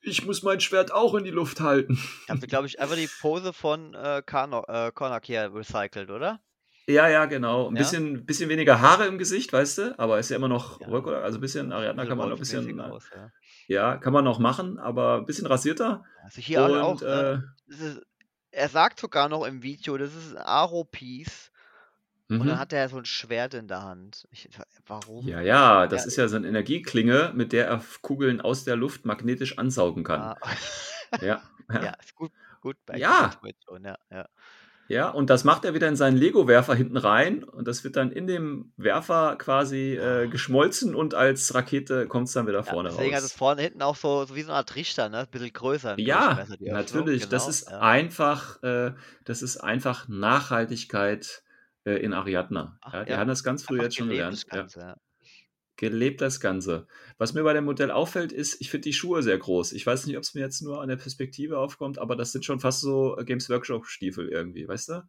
ich 0.00 0.24
muss 0.24 0.42
mein 0.42 0.60
Schwert 0.60 0.92
auch 0.92 1.14
in 1.14 1.24
die 1.24 1.30
Luft 1.30 1.60
halten. 1.60 1.98
Ich 2.24 2.30
habe, 2.30 2.46
glaube 2.46 2.66
ich, 2.66 2.80
einfach 2.80 2.96
die 2.96 3.08
Pose 3.20 3.52
von 3.52 3.94
äh, 3.94 4.22
Kano, 4.24 4.64
äh, 4.68 4.92
Konak 4.92 5.26
hier 5.26 5.52
recycelt, 5.52 6.10
oder? 6.10 6.40
Ja, 6.86 7.08
ja, 7.08 7.26
genau. 7.26 7.68
Ein 7.68 7.76
Ja? 7.76 7.82
bisschen, 7.82 8.24
bisschen 8.24 8.48
weniger 8.48 8.80
Haare 8.80 9.06
im 9.06 9.18
Gesicht, 9.18 9.52
weißt 9.52 9.78
du, 9.78 9.98
aber 9.98 10.18
ist 10.18 10.30
ja 10.30 10.36
immer 10.36 10.48
noch 10.48 10.80
Ja. 10.80 10.88
Volkolak, 10.88 11.22
also 11.22 11.38
ein 11.38 11.40
bisschen, 11.40 11.72
Ariadna 11.72 12.02
Bisschen 12.02 12.08
kann 12.08 12.18
man 12.18 12.28
noch 12.30 12.36
ein 12.36 12.40
bisschen, 12.40 12.78
äh, 12.78 12.82
aus, 12.82 13.10
ja. 13.14 13.30
ja, 13.66 13.96
kann 13.98 14.12
man 14.12 14.24
noch 14.24 14.38
machen, 14.38 14.78
aber 14.78 15.16
ein 15.18 15.26
bisschen 15.26 15.46
rasierter. 15.46 16.04
Also 16.22 16.40
hier 16.40 16.62
Und, 16.62 16.80
auch, 16.80 17.02
äh, 17.02 17.40
das 17.66 17.80
ist, 17.80 18.00
er 18.50 18.68
sagt 18.68 19.00
sogar 19.00 19.28
noch 19.28 19.44
im 19.44 19.62
Video, 19.62 19.98
das 19.98 20.14
ist 20.14 20.34
ein 20.36 20.38
Aro-Piece. 20.42 21.50
Und 22.30 22.40
dann 22.40 22.56
mhm. 22.56 22.58
hat 22.58 22.72
er 22.74 22.88
so 22.90 22.98
ein 22.98 23.06
Schwert 23.06 23.54
in 23.54 23.68
der 23.68 23.82
Hand. 23.82 24.28
Ich, 24.30 24.48
warum? 24.86 25.26
Ja, 25.26 25.40
ja, 25.40 25.86
das 25.86 26.02
Ja. 26.02 26.08
ist 26.08 26.16
ja 26.16 26.28
so 26.28 26.36
eine 26.36 26.46
Energieklinge, 26.48 27.32
mit 27.34 27.52
der 27.52 27.66
er 27.68 27.82
Kugeln 28.02 28.40
aus 28.42 28.64
der 28.64 28.76
Luft 28.76 29.06
magnetisch 29.06 29.58
ansaugen 29.58 30.04
kann. 30.04 30.20
Ah, 30.20 30.36
Ja, 31.22 31.42
ja, 31.72 31.82
ja. 31.84 31.92
ist 32.02 32.14
gut, 32.14 32.32
gut 32.60 32.76
bei 32.84 32.98
Ja. 32.98 33.24
Information, 33.26 33.84
ja, 33.84 33.96
ja. 34.10 34.28
Ja, 34.90 35.10
und 35.10 35.28
das 35.28 35.44
macht 35.44 35.64
er 35.66 35.74
wieder 35.74 35.86
in 35.88 35.96
seinen 35.96 36.16
Lego-Werfer 36.16 36.74
hinten 36.74 36.96
rein 36.96 37.44
und 37.44 37.68
das 37.68 37.84
wird 37.84 37.96
dann 37.96 38.10
in 38.10 38.26
dem 38.26 38.72
Werfer 38.78 39.36
quasi 39.36 39.94
äh, 39.96 40.28
geschmolzen 40.28 40.94
und 40.94 41.14
als 41.14 41.54
Rakete 41.54 42.06
kommt 42.08 42.28
es 42.28 42.32
dann 42.34 42.46
wieder 42.46 42.62
Ja, 42.62 42.62
vorne 42.64 42.88
deswegen 42.90 43.14
hat 43.14 43.22
es 43.22 43.32
raus. 43.32 43.32
vorne 43.32 43.62
hinten 43.62 43.82
auch 43.82 43.96
so, 43.96 44.24
so 44.24 44.34
wie 44.34 44.42
so 44.42 44.48
eine 44.50 44.56
Art 44.58 44.68
Trichter, 44.70 45.08
ne? 45.10 45.20
Ein 45.20 45.28
bisschen 45.30 45.52
größer 45.52 45.98
Ja, 45.98 46.32
Öffnung, 46.38 46.58
natürlich. 46.72 47.28
Das 47.28 47.44
genau, 47.44 47.50
ist 47.50 47.70
ja. 47.70 47.80
einfach, 47.80 48.62
äh, 48.62 48.92
das 49.24 49.42
ist 49.42 49.58
einfach 49.58 50.08
Nachhaltigkeit 50.08 51.42
äh, 51.84 51.94
in 51.96 52.12
Ariadna. 52.12 52.78
Ach, 52.82 52.92
Ja, 52.92 53.04
die 53.04 53.10
ja. 53.12 53.18
haben 53.18 53.28
das 53.28 53.42
ganz 53.44 53.62
früh 53.64 53.74
Einfach 53.74 53.84
jetzt 53.84 53.96
schon 53.96 54.08
gelernt. 54.08 54.46
Ganze, 54.48 54.80
ja. 54.80 54.96
Gelebt 55.76 56.20
das 56.20 56.40
Ganze. 56.40 56.88
Was 57.18 57.34
mir 57.34 57.44
bei 57.44 57.52
dem 57.52 57.64
Modell 57.64 57.92
auffällt, 57.92 58.32
ist, 58.32 58.60
ich 58.60 58.68
finde 58.70 58.82
die 58.88 58.92
Schuhe 58.92 59.22
sehr 59.22 59.38
groß. 59.38 59.72
Ich 59.72 59.86
weiß 59.86 60.06
nicht, 60.06 60.16
ob 60.16 60.24
es 60.24 60.34
mir 60.34 60.40
jetzt 60.40 60.60
nur 60.60 60.80
an 60.82 60.88
der 60.88 60.96
Perspektive 60.96 61.58
aufkommt, 61.58 61.98
aber 61.98 62.16
das 62.16 62.32
sind 62.32 62.44
schon 62.44 62.58
fast 62.60 62.80
so 62.80 63.16
äh, 63.16 63.24
Games 63.24 63.48
Workshop-Stiefel 63.48 64.28
irgendwie, 64.28 64.66
weißt 64.66 64.88
du? 64.88 65.08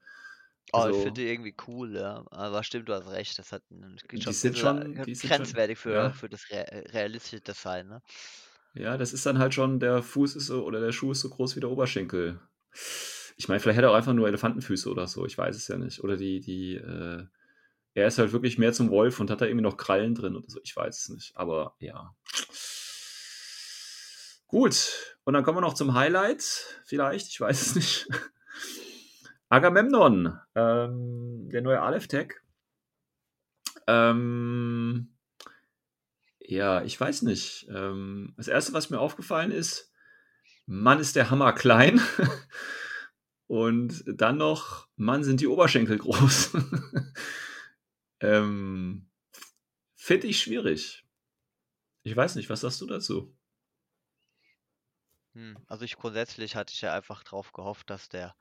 Oh, 0.71 0.87
ich 0.87 0.93
Also, 0.93 1.01
finde 1.01 1.21
die 1.21 1.27
irgendwie 1.27 1.55
cool, 1.67 1.95
ja. 1.95 2.23
Aber 2.31 2.63
stimmt, 2.63 2.89
du 2.89 2.93
hast 2.93 3.09
recht. 3.09 3.39
Das 3.39 3.51
hat 3.51 3.63
ein, 3.71 3.97
geht 4.07 4.23
die 4.27 4.31
schon 4.31 4.33
sind 4.33 4.57
schon, 4.57 4.95
äh, 4.95 5.05
die 5.05 5.15
sind 5.15 5.33
schon, 5.33 5.37
grenzwertig 5.37 5.79
für, 5.79 5.93
ja. 5.93 6.11
für 6.11 6.29
das 6.29 6.49
Re 6.51 6.65
realistische 6.93 7.41
Design, 7.41 7.87
ne? 7.87 8.01
Ja, 8.73 8.97
das 8.97 9.13
ist 9.13 9.25
dann 9.25 9.37
halt 9.39 9.53
schon, 9.53 9.79
der 9.79 10.01
Fuß 10.03 10.35
ist 10.35 10.47
so, 10.47 10.63
oder 10.65 10.79
der 10.79 10.91
Schuh 10.91 11.11
ist 11.11 11.21
so 11.21 11.29
groß 11.29 11.55
wie 11.55 11.59
der 11.59 11.69
Oberschenkel. 11.71 12.39
Ich 13.39 13.47
meine, 13.47 13.61
vielleicht 13.61 13.77
hat 13.77 13.85
er 13.85 13.91
auch 13.91 13.95
einfach 13.95 14.11
nur 14.11 14.27
Elefantenfüße 14.27 14.91
oder 14.91 15.07
so, 15.07 15.25
ich 15.25 15.37
weiß 15.37 15.55
es 15.55 15.69
ja 15.69 15.77
nicht. 15.77 16.03
Oder 16.03 16.17
die, 16.17 16.41
die, 16.41 16.75
äh, 16.75 17.25
er 17.93 18.07
ist 18.07 18.19
halt 18.19 18.33
wirklich 18.33 18.57
mehr 18.57 18.73
zum 18.73 18.89
Wolf 18.89 19.21
und 19.21 19.31
hat 19.31 19.39
da 19.39 19.45
irgendwie 19.45 19.63
noch 19.63 19.77
Krallen 19.77 20.13
drin 20.13 20.35
oder 20.35 20.49
so, 20.49 20.59
ich 20.61 20.75
weiß 20.75 20.99
es 20.99 21.09
nicht. 21.09 21.37
Aber 21.37 21.73
ja. 21.79 22.13
Gut, 24.47 25.15
und 25.23 25.33
dann 25.33 25.43
kommen 25.43 25.57
wir 25.57 25.61
noch 25.61 25.73
zum 25.73 25.93
Highlight, 25.93 26.43
vielleicht, 26.83 27.29
ich 27.29 27.39
weiß 27.39 27.61
es 27.61 27.75
nicht. 27.75 28.09
Agamemnon, 29.49 30.37
ähm, 30.55 31.49
der 31.49 31.61
neue 31.61 31.81
Aleph-Tag. 31.81 32.43
Ähm, 33.87 35.15
ja, 36.41 36.83
ich 36.83 36.99
weiß 36.99 37.21
nicht. 37.21 37.67
Ähm, 37.73 38.33
das 38.35 38.49
erste, 38.49 38.73
was 38.73 38.89
mir 38.89 38.99
aufgefallen 38.99 39.51
ist, 39.51 39.93
Mann 40.65 40.99
ist 40.99 41.15
der 41.15 41.29
Hammer 41.29 41.53
klein. 41.53 42.01
Und 43.49 44.03
dann 44.05 44.37
noch, 44.37 44.87
Mann 44.95 45.23
sind 45.23 45.41
die 45.41 45.47
Oberschenkel 45.47 45.97
groß. 45.97 46.51
ähm, 48.19 49.09
Finde 49.95 50.27
ich 50.27 50.39
schwierig. 50.39 51.03
Ich 52.03 52.15
weiß 52.15 52.35
nicht, 52.35 52.47
was 52.51 52.61
sagst 52.61 52.79
du 52.79 52.85
dazu? 52.85 53.35
Hm. 55.33 55.57
Also 55.65 55.83
ich 55.83 55.95
grundsätzlich 55.95 56.55
hatte 56.55 56.73
ich 56.73 56.81
ja 56.81 56.93
einfach 56.93 57.23
drauf 57.23 57.51
gehofft, 57.51 57.89
dass 57.89 58.07
der 58.07 58.35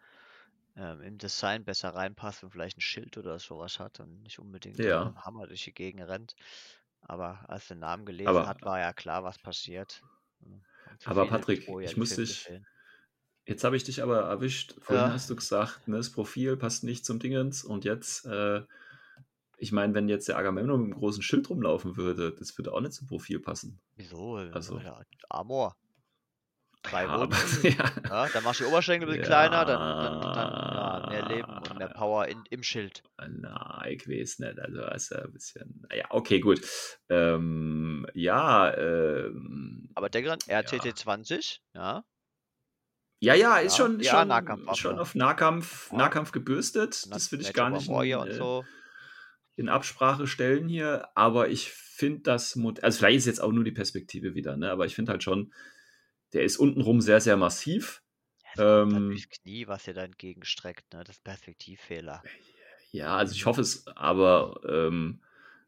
ähm, 0.77 1.01
im 1.01 1.17
Design 1.17 1.65
besser 1.65 1.95
reinpasst 1.95 2.45
und 2.45 2.51
vielleicht 2.51 2.77
ein 2.77 2.83
Schild 2.83 3.17
oder 3.17 3.39
sowas 3.39 3.79
hat 3.79 4.01
und 4.01 4.23
nicht 4.25 4.39
unbedingt 4.39 4.79
Ja. 4.79 4.99
mit 4.99 5.07
einem 5.07 5.25
Hammer 5.25 5.47
durch 5.47 5.65
die 5.65 5.73
Gegend 5.73 6.07
rennt. 6.07 6.37
Aber 7.01 7.49
als 7.49 7.71
er 7.71 7.77
den 7.77 7.81
Namen 7.81 8.05
gelesen 8.05 8.29
Aber, 8.29 8.47
hat, 8.47 8.61
war 8.61 8.79
ja 8.79 8.93
klar, 8.93 9.25
was 9.25 9.39
passiert. 9.39 10.03
Hm. 10.43 10.63
Aber 11.07 11.27
Patrick, 11.27 11.67
ich 11.67 11.97
muss 11.97 12.15
dich. 12.15 12.47
Jetzt 13.49 13.65
habe 13.65 13.77
ich 13.77 13.85
dich 13.85 14.03
aber 14.03 14.21
erwischt. 14.21 14.75
Vorhin 14.81 15.07
Ja. 15.07 15.13
hast 15.13 15.29
du 15.31 15.37
gesagt, 15.37 15.89
ne, 15.89 15.97
das 15.97 16.11
Profil 16.11 16.57
passt 16.57 16.85
nicht 16.85 17.05
zum 17.05 17.19
Dingens. 17.19 17.65
Und 17.65 17.85
jetzt, 17.85 18.25
äh, 18.27 18.63
ich 19.57 19.73
meine, 19.73 19.95
wenn 19.95 20.09
jetzt 20.09 20.29
der 20.29 20.37
Agamemnon 20.39 20.81
mit 20.83 20.93
einem 20.93 21.01
großen 21.01 21.23
Schild 21.23 21.49
rumlaufen 21.51 21.97
würde, 21.97 22.33
das 22.33 22.57
würde 22.57 22.73
auch 22.73 22.81
nicht 22.81 22.93
zum 22.93 23.09
Profil 23.09 23.41
passen. 23.41 23.81
Wieso? 23.97 24.37
Also, 24.37 24.79
Ja, 24.79 25.01
Amor. 25.29 25.75
Drei 26.83 27.05
ja, 27.05 27.19
Wunden. 27.19 27.35
ja, 27.65 27.93
Ja, 28.09 28.29
dann 28.29 28.45
machst 28.45 28.61
du 28.61 28.65
die 28.65 28.71
Oberschenkel 28.71 29.09
ein 29.09 29.11
bisschen 29.11 29.27
kleiner, 29.27 29.65
dann, 29.65 29.81
dann, 29.81 30.21
dann 30.21 30.53
ja, 30.53 31.07
mehr 31.11 31.29
Leben 31.29 31.51
und 31.59 31.77
mehr 31.77 31.89
ja, 31.89 31.93
Power 31.93 32.27
in, 32.29 32.45
im 32.51 32.63
Schild. 32.63 33.03
na, 33.19 33.85
ich 33.89 34.09
weiß 34.09 34.39
nicht. 34.39 34.59
Also, 34.61 34.83
ist 34.83 35.11
ja 35.11 35.19
ein 35.25 35.33
bisschen, 35.33 35.87
naja, 35.91 36.07
okay, 36.11 36.39
gut. 36.39 36.61
Ähm, 37.09 38.07
ja, 38.15 38.73
ähm, 38.77 39.91
Aber 39.97 40.09
denk 40.09 40.29
dran, 40.29 40.39
ja. 40.47 40.61
RTT 40.61 40.97
20, 40.97 41.61
ja, 41.75 42.05
Ja, 43.21 43.35
ja, 43.35 43.57
ist 43.59 43.77
ja, 43.79 43.85
schon, 43.85 44.01
ist 44.01 44.07
ja, 44.07 44.13
schon, 44.47 44.69
ist 44.69 44.79
schon 44.79 44.99
auf 44.99 45.15
Nahkampf, 45.15 45.91
Ja. 45.91 45.99
Nahkampf 45.99 46.31
gebürstet. 46.33 47.03
Na- 47.09 47.17
Das 47.17 47.33
will 47.33 47.41
ich 47.41 47.53
gar 47.53 47.71
nicht 47.71 47.89
in, 47.89 47.95
und 47.95 48.29
äh, 48.29 48.35
so. 48.35 48.65
in 49.57 49.69
Absprache 49.69 50.27
stellen 50.27 50.69
hier, 50.69 51.09
aber 51.17 51.49
ich 51.49 51.71
finde 51.71 52.21
das 52.21 52.55
Modell, 52.55 52.85
also 52.85 52.99
vielleicht 52.99 53.19
ist 53.19 53.27
jetzt 53.27 53.43
auch 53.43 53.51
nur 53.51 53.65
die 53.65 53.73
Perspektive 53.73 54.35
wieder, 54.35 54.57
ne? 54.57 54.71
aber 54.71 54.87
ich 54.87 54.95
finde 54.95 55.11
halt 55.13 55.25
schon, 55.25 55.53
der 56.33 56.45
ist 56.45 56.59
untenrum 56.59 57.01
sehr, 57.01 57.21
sehr 57.21 57.37
massiv. 57.37 58.03
Ja, 58.57 58.65
kommt 58.65 58.93
halt 58.95 59.03
Ähm, 59.03 59.09
durchs 59.09 59.29
Knie, 59.31 59.67
was 59.67 59.85
dir 59.85 59.95
da 59.95 60.05
entgegenstreckt, 60.05 60.93
ne? 60.93 61.03
Das 61.05 61.17
ist 61.17 61.25
Perspektivfehler. 61.25 62.23
ja, 62.93 63.17
also 63.17 63.35
ich 63.35 63.47
hoffe 63.47 63.63
es, 63.63 63.87
aber 63.89 64.61
ähm, 64.69 65.23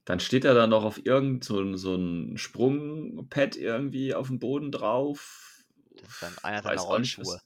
dann 0.05 0.21
steht 0.21 0.45
er 0.45 0.55
da 0.55 0.67
noch 0.67 0.85
auf 0.85 1.05
irgend 1.05 1.45
so, 1.45 1.77
so 1.77 1.95
ein 1.97 2.39
Sprungpad 2.39 3.57
irgendwie 3.57 4.15
auf 4.15 4.29
dem 4.29 4.39
Boden 4.39 4.71
drauf. 4.71 5.50
Das 6.01 6.11
ist 6.11 6.23
dann 6.23 6.39
einer 6.43 6.63
seiner 6.63 6.81
Rollschuhe. 6.83 7.41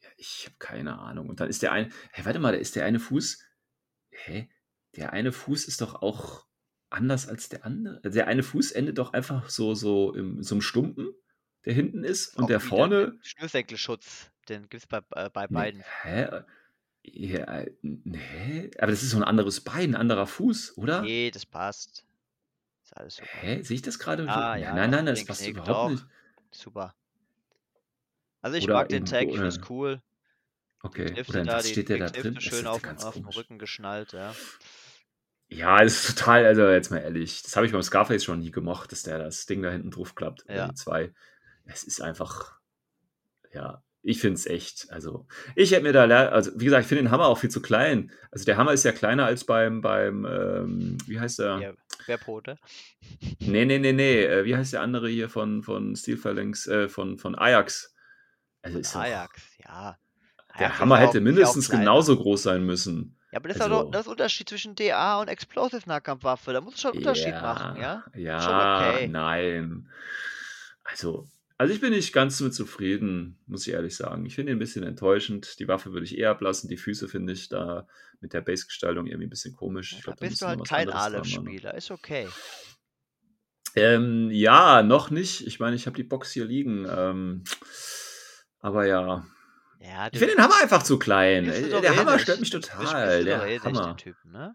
ja, 0.00 0.08
ich 0.16 0.46
habe 0.46 0.56
keine 0.58 0.98
Ahnung. 0.98 1.28
Und 1.28 1.40
dann 1.40 1.48
ist 1.48 1.62
der 1.62 1.72
eine, 1.72 1.90
hey, 2.12 2.24
warte 2.24 2.38
mal, 2.38 2.52
da 2.52 2.58
ist 2.58 2.76
der 2.76 2.84
eine 2.84 3.00
Fuß, 3.00 3.38
hä? 4.10 4.48
Der 4.96 5.12
eine 5.12 5.32
Fuß 5.32 5.66
ist 5.66 5.80
doch 5.80 6.02
auch 6.02 6.46
anders 6.90 7.28
als 7.28 7.48
der 7.48 7.64
andere. 7.64 8.00
Der 8.10 8.26
eine 8.26 8.42
Fuß 8.42 8.72
endet 8.72 8.98
doch 8.98 9.12
einfach 9.12 9.50
so, 9.50 9.74
so 9.74 10.12
in 10.14 10.42
so 10.42 10.54
einem 10.54 10.62
Stumpen, 10.62 11.12
der 11.64 11.74
hinten 11.74 12.04
ist, 12.04 12.36
und 12.36 12.44
Auch 12.44 12.48
der 12.48 12.60
vorne, 12.60 13.18
Schnürsenkelschutz, 13.22 14.30
den 14.48 14.62
gibt 14.68 14.82
es 14.82 14.86
bei, 14.86 15.02
äh, 15.14 15.28
bei 15.30 15.46
beiden. 15.46 15.84
hä? 16.02 16.28
Ja, 17.10 17.64
nee, 17.82 18.70
aber 18.78 18.88
das 18.90 19.02
ist 19.02 19.10
so 19.10 19.16
ein 19.18 19.24
anderes 19.24 19.62
Bein, 19.62 19.90
ein 19.90 19.94
anderer 19.96 20.26
Fuß, 20.26 20.76
oder? 20.76 21.02
Nee, 21.02 21.30
das 21.30 21.46
passt. 21.46 22.04
Ist 22.82 22.96
alles 22.96 23.16
super. 23.16 23.28
Hä? 23.40 23.62
Sehe 23.62 23.76
ich 23.76 23.82
das 23.82 23.98
gerade? 23.98 24.28
Ah, 24.28 24.50
Nein, 24.50 24.62
ja, 24.62 24.74
nein, 24.74 24.90
nein, 24.90 25.06
das 25.06 25.24
passt 25.24 25.46
überhaupt 25.46 25.68
doch. 25.70 25.90
nicht. 25.90 26.06
Super. 26.50 26.94
Also 28.40 28.56
ich 28.56 28.64
Oder 28.64 28.74
mag 28.74 28.88
den 28.88 29.04
Tag, 29.04 29.24
ich 29.24 29.32
finde 29.32 29.48
es 29.48 29.60
cool. 29.68 30.00
Die 30.82 30.86
okay, 30.86 31.04
Knifte 31.06 31.32
oder 31.32 31.44
da, 31.44 31.60
die, 31.60 31.68
steht 31.68 31.88
die 31.88 31.98
der 31.98 32.08
da 32.08 32.20
drin? 32.20 32.40
Schön 32.40 32.66
auf, 32.66 32.82
auf 32.84 33.14
dem. 33.14 33.26
Rücken 33.26 33.58
geschnallt, 33.58 34.12
ja. 34.12 34.34
Ja, 35.48 35.82
das 35.82 36.08
ist 36.08 36.18
total, 36.18 36.44
also 36.44 36.68
jetzt 36.68 36.90
mal 36.90 36.98
ehrlich, 36.98 37.42
das 37.42 37.56
habe 37.56 37.66
ich 37.66 37.72
beim 37.72 37.82
Scarface 37.82 38.22
schon 38.22 38.40
nie 38.40 38.50
gemocht, 38.50 38.92
dass 38.92 39.02
der 39.02 39.18
das 39.18 39.46
Ding 39.46 39.62
da 39.62 39.70
hinten 39.70 39.90
drauf 39.90 40.14
klappt, 40.14 40.44
Ja. 40.48 40.68
die 40.68 40.74
zwei. 40.74 41.12
Es 41.64 41.84
ist 41.84 42.02
einfach, 42.02 42.58
ja, 43.52 43.82
ich 44.02 44.20
finde 44.20 44.34
es 44.34 44.46
echt, 44.46 44.90
also 44.90 45.26
ich 45.56 45.72
hätte 45.72 45.82
mir 45.82 45.92
da, 45.92 46.04
also 46.28 46.52
wie 46.56 46.66
gesagt, 46.66 46.82
ich 46.82 46.88
finde 46.88 47.04
den 47.04 47.10
Hammer 47.10 47.26
auch 47.26 47.38
viel 47.38 47.50
zu 47.50 47.60
klein. 47.60 48.12
Also 48.30 48.44
der 48.44 48.56
Hammer 48.56 48.72
ist 48.72 48.84
ja 48.84 48.92
kleiner 48.92 49.24
als 49.26 49.44
beim, 49.44 49.80
beim, 49.80 50.24
ähm, 50.26 50.98
wie 51.06 51.18
heißt 51.18 51.40
der? 51.40 51.58
Ja, 51.58 51.72
Wehrbrot, 52.06 52.46
ne? 52.46 52.58
Nee, 53.40 53.64
nee, 53.64 53.78
nee, 53.78 53.92
nee, 53.92 54.24
äh, 54.24 54.44
wie 54.44 54.54
heißt 54.56 54.74
der 54.74 54.82
andere 54.82 55.08
hier 55.08 55.28
von, 55.28 55.62
von 55.62 55.96
Steel 55.96 56.16
Phalanx, 56.16 56.66
äh, 56.66 56.88
von, 56.88 57.18
von 57.18 57.34
Ajax? 57.34 57.94
Also 58.62 58.78
ist 58.78 58.94
Ajax, 58.96 59.42
ja. 59.64 59.98
der 60.58 60.66
Ajax 60.66 60.74
ist 60.74 60.80
Hammer 60.80 60.94
ja 60.96 61.00
hätte 61.00 61.08
auch- 61.08 61.12
ist 61.12 61.14
ja 61.14 61.20
mindestens 61.20 61.68
kleiner. 61.68 61.84
genauso 61.84 62.16
groß 62.16 62.42
sein 62.42 62.64
müssen. 62.64 63.16
Ja, 63.30 63.38
aber 63.38 63.48
das 63.48 63.56
ist 63.58 63.62
Also- 63.62 63.82
doch 63.84 63.90
das 63.90 64.00
ist 64.00 64.06
der 64.06 64.10
Unterschied 64.12 64.48
zwischen 64.48 64.74
DA 64.74 65.20
und 65.20 65.28
Explosive 65.28 65.82
Nahkampfwaffe. 65.86 66.52
Da 66.52 66.60
muss 66.60 66.74
es 66.74 66.80
schon 66.80 66.92
einen 66.92 66.98
Unterschied 67.00 67.34
machen, 67.34 67.80
ja? 67.80 68.04
Ja, 68.14 68.88
okay. 68.90 69.06
nein. 69.08 69.88
Also, 70.84 71.28
also 71.58 71.74
ich 71.74 71.80
bin 71.80 71.90
nicht 71.92 72.12
ganz 72.12 72.40
mit 72.40 72.54
zufrieden, 72.54 73.38
muss 73.46 73.66
ich 73.66 73.74
ehrlich 73.74 73.94
sagen. 73.96 74.24
Ich 74.24 74.34
finde 74.34 74.52
ihn 74.52 74.56
ein 74.56 74.60
bisschen 74.60 74.82
enttäuschend. 74.84 75.58
Die 75.58 75.68
Waffe 75.68 75.92
würde 75.92 76.06
ich 76.06 76.16
eher 76.16 76.30
ablassen. 76.30 76.68
Die 76.70 76.76
Füße 76.78 77.08
finde 77.08 77.34
ich 77.34 77.48
da 77.50 77.86
mit 78.20 78.32
der 78.32 78.40
Base-Gestaltung 78.40 79.06
irgendwie 79.06 79.26
ein 79.26 79.30
bisschen 79.30 79.54
komisch. 79.54 79.92
Ich 79.92 79.98
Da 79.98 80.04
glaub, 80.04 80.16
da 80.20 80.26
bist 80.26 80.40
du 80.42 80.46
halt 80.46 80.64
kein. 80.66 80.88
Aleph-Spieler, 80.90 81.74
ist 81.74 81.90
okay. 81.90 82.28
Ähm, 83.76 84.30
ja, 84.30 84.82
noch 84.82 85.10
nicht. 85.10 85.46
Ich 85.46 85.60
meine, 85.60 85.76
ich 85.76 85.86
habe 85.86 85.96
die 85.96 86.02
Box 86.02 86.32
hier 86.32 86.46
liegen. 86.46 86.86
Ähm, 86.90 87.44
aber 88.60 88.86
ja. 88.86 89.24
Ja, 89.80 90.08
Ich 90.10 90.18
finde 90.18 90.34
den 90.34 90.42
Hammer 90.42 90.56
einfach 90.60 90.82
zu 90.82 90.98
klein. 90.98 91.48
Äh, 91.48 91.68
Der 91.80 91.92
eh 91.92 91.96
Hammer 91.96 92.18
stört 92.18 92.40
mich 92.40 92.50
total. 92.50 93.24
Der 93.24 93.46
eh 93.46 93.60
Hammer. 93.60 93.96
Typen, 93.96 94.32
ne? 94.32 94.54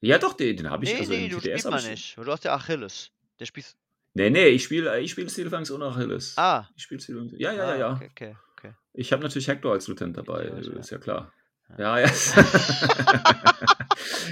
Ja, 0.00 0.18
doch, 0.18 0.34
den, 0.34 0.56
den 0.56 0.70
habe 0.70 0.84
ich. 0.84 0.92
Nee, 0.92 1.00
also 1.00 1.12
nee, 1.12 1.28
du 1.28 1.40
spielst 1.40 1.70
mal 1.70 1.80
ich, 1.80 1.88
nicht. 1.88 2.16
Du 2.18 2.26
hast 2.30 2.44
ja 2.44 2.54
Achilles. 2.54 3.10
Der 3.40 3.46
spielst. 3.46 3.76
Nee, 4.14 4.30
nee, 4.30 4.48
ich 4.48 4.64
spiele 4.64 5.00
ich 5.00 5.10
spiel 5.10 5.28
Steelfangs 5.28 5.70
ohne 5.70 5.86
Achilles. 5.86 6.34
Ah. 6.36 6.68
Ich 6.76 6.84
spiele 6.84 7.00
Steelfangs. 7.00 7.32
Ja, 7.36 7.52
ja, 7.52 7.64
ja, 7.64 7.70
ah, 7.70 7.76
ja. 7.76 7.92
Okay, 7.94 8.10
okay, 8.10 8.36
okay. 8.52 8.72
Ich 8.92 9.12
habe 9.12 9.22
natürlich 9.22 9.48
Hector 9.48 9.72
als 9.72 9.88
Lieutenant 9.88 10.16
dabei, 10.16 10.44
Ja, 10.46 10.58
ja. 10.58 10.78
ist 10.78 10.90
ja 10.90 10.98
klar. 10.98 11.32
Ja, 11.78 11.98
ja. 11.98 12.06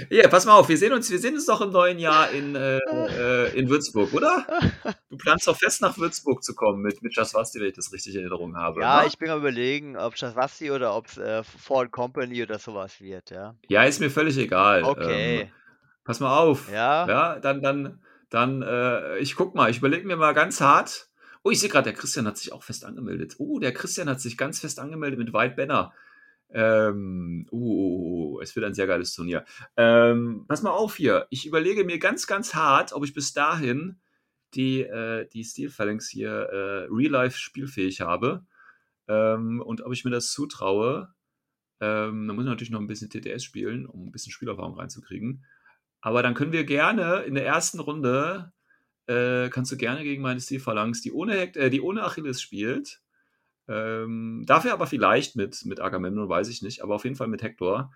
ja, 0.09 0.27
pass 0.27 0.45
mal 0.45 0.53
auf, 0.53 0.69
wir 0.69 0.77
sehen 0.77 0.93
uns, 0.93 1.09
wir 1.09 1.19
sehen 1.19 1.35
uns 1.35 1.45
doch 1.45 1.61
im 1.61 1.71
neuen 1.71 1.99
Jahr 1.99 2.31
in, 2.31 2.55
äh, 2.55 2.77
äh, 2.77 3.57
in 3.57 3.69
Würzburg, 3.69 4.13
oder? 4.13 4.45
Du 5.09 5.17
planst 5.17 5.47
doch 5.47 5.55
fest 5.55 5.79
nach 5.83 5.99
Würzburg 5.99 6.43
zu 6.43 6.55
kommen 6.55 6.81
mit, 6.81 7.03
mit 7.03 7.15
Jaswasti, 7.15 7.59
wenn 7.59 7.67
ich 7.67 7.75
das 7.75 7.93
richtig 7.93 8.15
in 8.15 8.21
Erinnerung 8.21 8.57
habe. 8.57 8.81
Ja, 8.81 9.01
ne? 9.01 9.07
ich 9.07 9.19
bin 9.19 9.29
am 9.29 9.39
überlegen, 9.39 9.95
ob 9.95 10.15
Jaswasti 10.15 10.71
oder 10.71 10.95
ob 10.95 11.05
es 11.05 11.17
äh, 11.17 11.43
Ford 11.43 11.91
Company 11.91 12.41
oder 12.41 12.57
sowas 12.57 12.99
wird, 12.99 13.29
ja. 13.29 13.55
ja, 13.67 13.83
ist 13.83 13.99
mir 13.99 14.09
völlig 14.09 14.35
egal. 14.39 14.83
Okay. 14.83 15.41
Ähm, 15.41 15.47
pass 16.03 16.19
mal 16.19 16.35
auf. 16.35 16.71
Ja? 16.71 17.07
Ja, 17.07 17.39
dann, 17.39 17.61
dann, 17.61 18.01
dann, 18.31 18.63
äh, 18.63 19.19
ich 19.19 19.35
guck 19.35 19.53
mal, 19.53 19.69
ich 19.69 19.77
überlege 19.77 20.07
mir 20.07 20.15
mal 20.15 20.33
ganz 20.33 20.59
hart. 20.61 21.09
Oh, 21.43 21.51
ich 21.51 21.59
sehe 21.59 21.69
gerade, 21.69 21.91
der 21.91 21.93
Christian 21.93 22.25
hat 22.25 22.37
sich 22.37 22.51
auch 22.51 22.63
fest 22.63 22.83
angemeldet. 22.83 23.35
Oh, 23.37 23.59
der 23.59 23.73
Christian 23.73 24.09
hat 24.09 24.19
sich 24.19 24.37
ganz 24.37 24.59
fest 24.59 24.79
angemeldet 24.79 25.19
mit 25.19 25.33
White 25.33 25.55
Banner. 25.55 25.93
Ähm, 26.53 27.47
uh, 27.51 27.57
uh, 27.57 28.35
uh, 28.35 28.41
es 28.41 28.55
wird 28.55 28.65
ein 28.65 28.75
sehr 28.75 28.87
geiles 28.87 29.13
Turnier. 29.13 29.43
Ähm, 29.75 30.45
pass 30.47 30.61
mal 30.61 30.71
auf 30.71 30.95
hier. 30.95 31.27
Ich 31.31 31.47
überlege 31.47 31.83
mir 31.83 31.97
ganz, 31.97 32.27
ganz 32.27 32.53
hart, 32.53 32.93
ob 32.93 33.03
ich 33.03 33.13
bis 33.13 33.33
dahin 33.33 33.99
die, 34.53 34.81
äh, 34.81 35.27
die 35.29 35.43
Steel 35.43 35.69
Phalanx 35.69 36.07
hier 36.07 36.29
äh, 36.29 36.87
Real 36.91 37.11
Life 37.11 37.37
spielfähig 37.37 38.01
habe. 38.01 38.45
Ähm, 39.07 39.61
und 39.61 39.81
ob 39.81 39.91
ich 39.93 40.05
mir 40.05 40.11
das 40.11 40.31
zutraue. 40.31 41.13
Ähm, 41.81 42.27
da 42.27 42.33
muss 42.33 42.45
ich 42.45 42.49
natürlich 42.49 42.71
noch 42.71 42.79
ein 42.79 42.87
bisschen 42.87 43.09
TTS 43.09 43.43
spielen, 43.43 43.85
um 43.85 44.05
ein 44.05 44.11
bisschen 44.11 44.31
Spielerfahrung 44.31 44.75
reinzukriegen. 44.75 45.43
Aber 46.01 46.21
dann 46.23 46.33
können 46.33 46.51
wir 46.51 46.65
gerne 46.65 47.23
in 47.23 47.33
der 47.33 47.45
ersten 47.45 47.79
Runde, 47.79 48.53
äh, 49.07 49.49
kannst 49.49 49.71
du 49.71 49.77
gerne 49.77 50.03
gegen 50.03 50.21
meine 50.21 50.39
Steel 50.39 50.59
Phalanx, 50.59 51.01
die 51.01 51.11
ohne, 51.11 51.33
Hekt 51.33 51.57
äh, 51.57 51.69
die 51.69 51.81
ohne 51.81 52.03
Achilles 52.03 52.41
spielt, 52.41 53.01
ähm, 53.67 54.43
dafür 54.45 54.73
aber 54.73 54.87
vielleicht 54.87 55.35
mit, 55.35 55.63
mit 55.65 55.79
Agamemnon, 55.79 56.27
weiß 56.29 56.49
ich 56.49 56.61
nicht, 56.61 56.83
aber 56.83 56.95
auf 56.95 57.03
jeden 57.03 57.15
Fall 57.15 57.27
mit 57.27 57.41
Hector. 57.43 57.91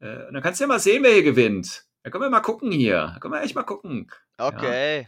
Äh, 0.00 0.26
und 0.26 0.34
dann 0.34 0.42
kannst 0.42 0.60
du 0.60 0.64
ja 0.64 0.68
mal 0.68 0.80
sehen, 0.80 1.02
wer 1.02 1.12
hier 1.12 1.22
gewinnt. 1.22 1.84
Da 2.02 2.10
können 2.10 2.24
wir 2.24 2.30
mal 2.30 2.40
gucken 2.40 2.72
hier. 2.72 3.10
Da 3.14 3.18
können 3.20 3.34
wir 3.34 3.42
echt 3.42 3.54
mal 3.54 3.62
gucken. 3.62 4.10
Okay, 4.38 5.06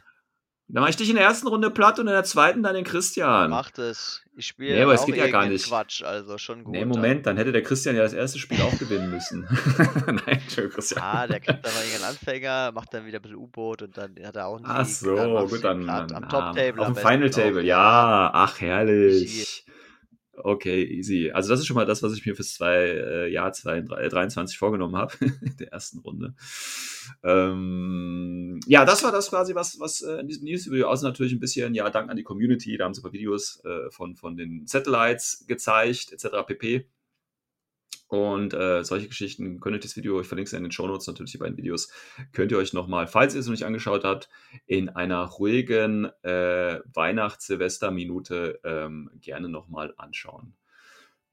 Dann 0.68 0.82
mache 0.82 0.90
ich 0.90 0.96
dich 0.96 1.08
in 1.08 1.16
der 1.16 1.24
ersten 1.24 1.48
Runde 1.48 1.70
platt 1.70 1.98
und 1.98 2.06
in 2.06 2.12
der 2.12 2.24
zweiten 2.24 2.62
dann 2.62 2.74
den 2.74 2.84
Christian. 2.84 3.48
macht 3.48 3.78
es. 3.78 4.22
Ich 4.36 4.46
spiele 4.46 4.74
Nee, 4.74 4.82
aber 4.82 4.94
es 4.94 5.04
geht 5.06 5.16
ja 5.16 5.28
gar 5.28 5.46
nicht. 5.46 5.66
Quatsch, 5.68 6.02
also 6.02 6.36
schon 6.38 6.64
gut. 6.64 6.72
nee, 6.72 6.84
Moment, 6.84 7.26
dann 7.26 7.36
hätte 7.38 7.52
der 7.52 7.62
Christian 7.62 7.96
ja 7.96 8.02
das 8.02 8.12
erste 8.14 8.38
Spiel 8.38 8.60
auch 8.62 8.78
gewinnen 8.78 9.10
müssen. 9.10 9.46
Nein, 10.06 10.20
Entschuldigung, 10.26 10.74
Christian. 10.74 11.02
Ah, 11.02 11.26
der 11.26 11.40
kriegt 11.40 11.64
dann 11.64 11.72
mal 11.74 11.80
irgendeinen 11.84 12.10
Anfänger, 12.10 12.72
macht 12.72 12.92
dann 12.94 13.04
wieder 13.06 13.18
ein 13.18 13.22
bisschen 13.22 13.36
U-Boot 13.38 13.82
und 13.82 13.96
dann 13.96 14.14
hat 14.24 14.36
er 14.36 14.46
auch 14.46 14.56
einen 14.56 14.66
Ach 14.66 14.84
Sieg 14.86 15.08
so, 15.08 15.16
dann 15.16 15.48
gut, 15.48 15.64
dann, 15.64 15.82
platt. 15.84 16.10
dann 16.10 16.24
am 16.24 16.28
Top-Table 16.30 16.80
Auf 16.80 16.86
am 16.86 16.92
dem 16.92 16.94
besten 16.94 17.08
Final 17.08 17.28
noch. 17.28 17.34
Table, 17.36 17.62
ja. 17.64 18.30
Ach, 18.32 18.60
herrlich. 18.60 19.66
Okay, 20.44 20.82
easy. 20.82 21.30
Also 21.30 21.50
das 21.50 21.60
ist 21.60 21.66
schon 21.66 21.76
mal 21.76 21.86
das, 21.86 22.02
was 22.02 22.14
ich 22.14 22.26
mir 22.26 22.34
fürs 22.34 22.54
zwei, 22.54 22.74
äh, 22.74 23.32
Jahr 23.32 23.52
2023 23.52 24.58
vorgenommen 24.58 24.96
habe, 24.96 25.14
in 25.20 25.56
der 25.56 25.72
ersten 25.72 26.00
Runde. 26.00 26.34
Ähm, 27.22 28.58
ja, 28.66 28.84
das 28.84 29.04
war 29.04 29.12
das 29.12 29.30
quasi, 29.30 29.54
was, 29.54 29.78
was 29.78 30.02
äh, 30.02 30.16
in 30.16 30.26
diesem 30.26 30.44
News-Video, 30.44 30.88
außer 30.88 31.06
natürlich 31.06 31.32
ein 31.32 31.38
bisschen, 31.38 31.74
ja, 31.76 31.88
Dank 31.90 32.10
an 32.10 32.16
die 32.16 32.24
Community, 32.24 32.76
da 32.76 32.86
haben 32.86 32.94
sie 32.94 33.00
ein 33.00 33.04
paar 33.04 33.12
Videos 33.12 33.62
äh, 33.64 33.88
von, 33.90 34.16
von 34.16 34.36
den 34.36 34.66
Satellites 34.66 35.44
gezeigt, 35.46 36.12
etc. 36.12 36.44
pp. 36.44 36.86
Und 38.12 38.52
äh, 38.52 38.84
solche 38.84 39.08
Geschichten 39.08 39.58
könnt 39.58 39.74
ihr 39.74 39.80
das 39.80 39.96
Video, 39.96 40.20
ich 40.20 40.26
verlinke 40.26 40.46
es 40.46 40.52
in 40.52 40.62
den 40.62 40.70
Show 40.70 40.86
Notes 40.86 41.06
natürlich, 41.06 41.32
die 41.32 41.38
beiden 41.38 41.56
Videos, 41.56 41.90
könnt 42.32 42.52
ihr 42.52 42.58
euch 42.58 42.74
nochmal, 42.74 43.06
falls 43.06 43.32
ihr 43.32 43.40
es 43.40 43.46
noch 43.46 43.52
nicht 43.52 43.64
angeschaut 43.64 44.04
habt, 44.04 44.28
in 44.66 44.90
einer 44.90 45.24
ruhigen 45.24 46.10
äh, 46.20 46.80
Weihnachts-Silvester-Minute 46.92 48.60
ähm, 48.64 49.08
gerne 49.22 49.48
nochmal 49.48 49.94
anschauen. 49.96 50.52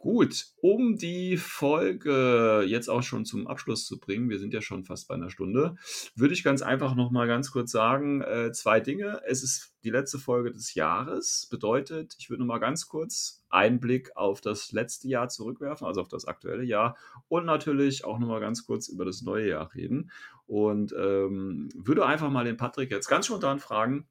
Gut, 0.02 0.46
um 0.62 0.96
die 0.96 1.36
Folge 1.36 2.64
jetzt 2.66 2.90
auch 2.90 3.04
schon 3.04 3.26
zum 3.26 3.48
Abschluss 3.48 3.86
zu 3.86 4.00
bringen, 4.00 4.30
wir 4.30 4.40
sind 4.40 4.54
ja 4.54 4.62
schon 4.62 4.86
fast 4.86 5.10
bei 5.10 5.16
einer 5.16 5.30
Stunde, 5.30 5.76
würde 6.16 6.34
ich 6.34 6.42
ganz 6.42 6.62
einfach 6.62 6.96
nochmal 6.96 7.28
ganz 7.28 7.52
kurz 7.52 7.70
sagen, 7.70 8.22
äh, 8.22 8.54
zwei 8.54 8.80
Dinge. 8.80 9.22
Es 9.28 9.44
ist 9.44 9.74
die 9.84 9.90
letzte 9.90 10.18
Folge 10.18 10.54
des 10.54 10.74
Jahres, 10.74 11.50
bedeutet, 11.52 12.16
ich 12.18 12.30
würde 12.30 12.44
nochmal 12.44 12.62
ganz 12.62 12.88
kurz 12.88 13.44
einen 13.50 13.82
Blick 13.82 14.16
auf 14.16 14.40
das 14.40 14.72
letzte 14.72 15.10
Jahr 15.10 15.28
zurückwerfen, 15.28 15.86
also 15.86 16.00
auf 16.00 16.08
das 16.08 16.24
aktuelle 16.24 16.64
Jahr 16.64 16.96
und 17.28 17.44
natürlich 17.44 18.06
auch 18.06 18.20
nochmal 18.20 18.40
ganz 18.40 18.66
kurz 18.66 18.88
über 18.88 19.04
das 19.04 19.22
neue 19.22 19.50
Jahr 19.50 19.74
reden 19.76 20.12
und 20.48 20.94
ähm, 20.98 21.68
würde 21.76 22.06
einfach 22.06 22.30
mal 22.30 22.46
den 22.46 22.56
Patrick 22.56 22.90
jetzt 22.90 23.10
ganz 23.10 23.26
spontan 23.26 23.60
fragen, 23.60 24.08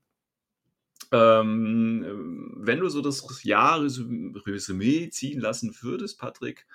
ähm, 1.12 2.54
wenn 2.58 2.80
du 2.80 2.88
so 2.88 3.00
das 3.02 3.44
Jahr 3.44 3.80
Resü- 3.80 4.46
Resümee 4.46 5.10
ziehen 5.10 5.40
lassen 5.40 5.74
würdest, 5.80 6.18
Patrick, 6.18 6.66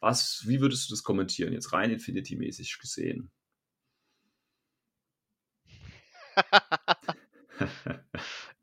was, 0.00 0.44
wie 0.46 0.60
würdest 0.60 0.88
du 0.88 0.94
das 0.94 1.02
kommentieren, 1.04 1.52
jetzt 1.52 1.72
rein 1.72 1.90
Infinity-mäßig 1.90 2.78
gesehen? 2.80 3.30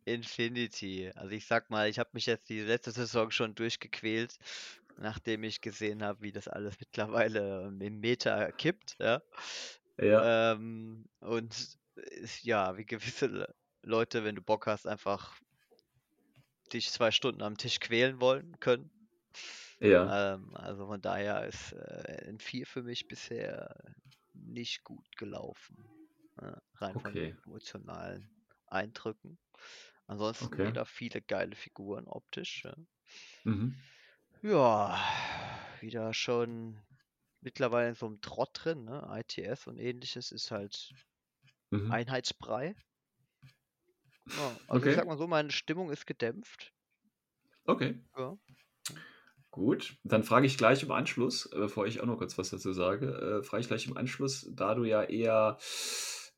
Infinity. 0.05 1.11
Also 1.15 1.31
ich 1.31 1.45
sag 1.45 1.69
mal, 1.69 1.89
ich 1.89 1.99
habe 1.99 2.09
mich 2.13 2.25
jetzt 2.25 2.49
die 2.49 2.61
letzte 2.61 2.91
Saison 2.91 3.31
schon 3.31 3.55
durchgequält, 3.55 4.37
nachdem 4.97 5.43
ich 5.43 5.61
gesehen 5.61 6.03
habe, 6.03 6.21
wie 6.21 6.31
das 6.31 6.47
alles 6.47 6.75
mittlerweile 6.79 7.67
im 7.79 7.99
Meta 7.99 8.51
kippt, 8.51 8.95
ja. 8.99 9.21
ja, 9.97 10.31
Ähm, 10.53 11.05
und 11.19 11.77
ist, 11.95 12.43
ja, 12.45 12.77
wie 12.77 12.85
gewisse 12.85 13.53
Leute, 13.81 14.23
wenn 14.23 14.35
du 14.35 14.43
Bock 14.43 14.67
hast, 14.67 14.85
einfach 14.85 15.39
dich 16.71 16.89
zwei 16.91 17.11
Stunden 17.11 17.41
am 17.41 17.57
Tisch 17.57 17.81
quälen 17.81 18.21
wollen 18.21 18.57
können. 18.61 18.89
ja, 19.79 20.11
Ähm, 20.11 20.55
also 20.55 20.87
von 20.87 21.01
daher 21.01 21.45
ist 21.47 21.73
äh, 21.73 22.25
N4 22.27 22.65
für 22.65 22.83
mich 22.83 23.07
bisher 23.07 23.75
nicht 24.33 24.83
gut 24.83 25.07
gelaufen. 25.17 25.91
Ja, 26.39 26.61
rein 26.75 26.97
von 26.99 27.15
Okay. 27.15 27.35
den 27.35 27.37
emotionalen 27.45 28.29
Eindrücken. 28.67 29.39
Ansonsten 30.07 30.61
Okay. 30.61 30.65
wieder 30.65 30.85
viele 30.85 31.21
geile 31.21 31.55
Figuren 31.55 32.07
optisch. 32.07 32.63
Ja. 32.65 32.75
mhm. 33.45 33.87
Ja, 34.41 34.97
wieder 35.79 36.11
schon 36.13 36.81
mittlerweile 37.41 37.89
in 37.89 37.95
so 37.95 38.07
einem 38.07 38.21
Trott 38.21 38.49
drin, 38.53 38.85
ne? 38.85 39.05
ITS 39.11 39.67
und 39.67 39.77
ähnliches 39.77 40.31
ist 40.31 40.49
halt 40.51 40.91
Mhm. 41.71 41.97
Einheitsbrei. 41.97 42.75
Ja, 44.35 44.61
also 44.67 44.79
Okay. 44.79 44.89
ich 44.89 44.95
sag 44.95 45.05
mal 45.07 45.17
so, 45.17 45.27
meine 45.27 45.51
Stimmung 45.51 45.89
ist 45.91 46.05
gedämpft. 46.07 46.73
Okay. 47.67 47.99
Ja. 48.15 48.37
Gut, 49.51 49.97
dann 50.03 50.23
frage 50.23 50.45
ich 50.45 50.57
gleich 50.57 50.83
im 50.83 50.91
Anschluss, 50.91 51.47
äh, 51.47 51.57
bevor 51.57 51.87
ich 51.87 51.99
auch 52.01 52.05
noch 52.05 52.17
kurz 52.17 52.37
was 52.37 52.49
dazu 52.49 52.73
sage, 52.73 53.39
äh, 53.39 53.43
frage 53.43 53.61
ich 53.61 53.67
gleich 53.67 53.87
im 53.87 53.97
Anschluss, 53.97 54.49
da 54.53 54.75
du 54.75 54.83
ja 54.83 55.03
eher 55.03 55.57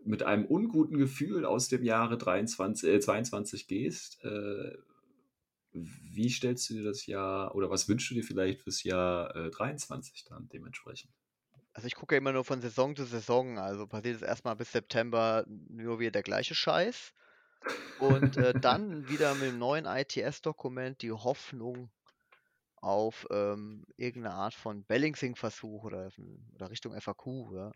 mit 0.06 0.24
einem 0.24 0.46
unguten 0.46 0.98
Gefühl 0.98 1.44
aus 1.44 1.68
dem 1.68 1.84
Jahre 1.84 2.18
23, 2.18 2.90
äh, 2.90 3.00
22 3.00 3.68
gehst, 3.68 4.24
äh, 4.24 4.78
wie 5.72 6.30
stellst 6.30 6.70
du 6.70 6.76
dir 6.76 6.84
das 6.84 7.06
Jahr 7.08 7.56
oder 7.56 7.70
was 7.70 7.90
wünschst 7.90 8.12
du 8.12 8.16
dir 8.16 8.24
vielleicht 8.24 8.62
fürs 8.62 8.84
Jahr 8.84 9.36
äh, 9.36 9.50
23 9.52 10.26
dann 10.26 10.48
dementsprechend? 10.50 11.12
Also 11.74 11.88
ich 11.88 11.96
gucke 11.96 12.16
ja 12.16 12.20
immer 12.20 12.32
nur 12.34 12.46
von 12.46 12.62
Saison 12.62 12.96
zu 12.96 13.06
Saison. 13.06 13.58
Also 13.60 13.88
passiert 13.88 14.18
es 14.18 14.22
erstmal 14.22 14.56
bis 14.56 14.72
September 14.72 15.46
nur 15.48 16.00
wieder 16.00 16.12
der 16.12 16.24
gleiche 16.24 16.56
Scheiß. 16.56 17.14
Und 17.98 18.38
äh, 18.38 18.56
dann 18.60 19.08
wieder 19.08 19.36
mit 19.36 19.50
dem 19.50 19.58
neuen 19.60 19.86
ITS-Dokument 19.86 21.02
die 21.02 21.12
Hoffnung, 21.12 21.92
auf 22.78 23.28
ähm, 23.32 23.86
irgendeine 23.98 24.36
Art 24.36 24.54
von 24.56 24.86
Balancing-Versuch 24.86 25.84
oder, 25.84 26.12
oder 26.54 26.70
Richtung 26.72 26.94
FAQ, 26.96 27.54
ja. 27.56 27.72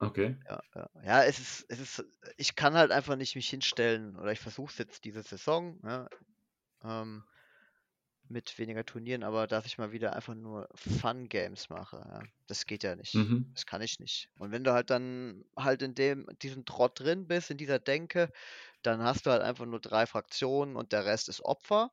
Okay. 0.00 0.36
Ja, 0.48 0.60
ja. 0.74 0.88
Ja, 1.04 1.24
es 1.24 1.38
ist, 1.38 1.64
es 1.68 1.80
ist, 1.80 2.04
ich 2.36 2.56
kann 2.56 2.74
halt 2.74 2.90
einfach 2.90 3.16
nicht 3.16 3.36
mich 3.36 3.48
hinstellen 3.48 4.16
oder 4.16 4.32
ich 4.32 4.40
versuche 4.40 4.70
es 4.72 4.78
jetzt 4.78 5.04
diese 5.04 5.22
Saison, 5.22 5.80
ja, 5.84 6.08
ähm, 6.84 7.24
mit 8.32 8.58
weniger 8.58 8.84
Turnieren, 8.84 9.22
aber 9.22 9.46
dass 9.46 9.66
ich 9.66 9.78
mal 9.78 9.92
wieder 9.92 10.14
einfach 10.14 10.34
nur 10.34 10.68
Fun-Games 10.74 11.68
mache, 11.70 11.98
ja, 11.98 12.22
das 12.46 12.66
geht 12.66 12.82
ja 12.82 12.96
nicht. 12.96 13.14
Mhm. 13.14 13.52
Das 13.54 13.66
kann 13.66 13.82
ich 13.82 14.00
nicht. 14.00 14.30
Und 14.38 14.50
wenn 14.52 14.64
du 14.64 14.72
halt 14.72 14.90
dann 14.90 15.44
halt 15.56 15.82
in 15.82 15.94
dem, 15.94 16.26
diesem 16.42 16.64
Trott 16.64 16.98
drin 17.00 17.26
bist, 17.28 17.50
in 17.50 17.58
dieser 17.58 17.78
Denke, 17.78 18.30
dann 18.82 19.02
hast 19.02 19.26
du 19.26 19.30
halt 19.30 19.42
einfach 19.42 19.66
nur 19.66 19.80
drei 19.80 20.06
Fraktionen 20.06 20.76
und 20.76 20.92
der 20.92 21.04
Rest 21.04 21.28
ist 21.28 21.42
Opfer. 21.44 21.92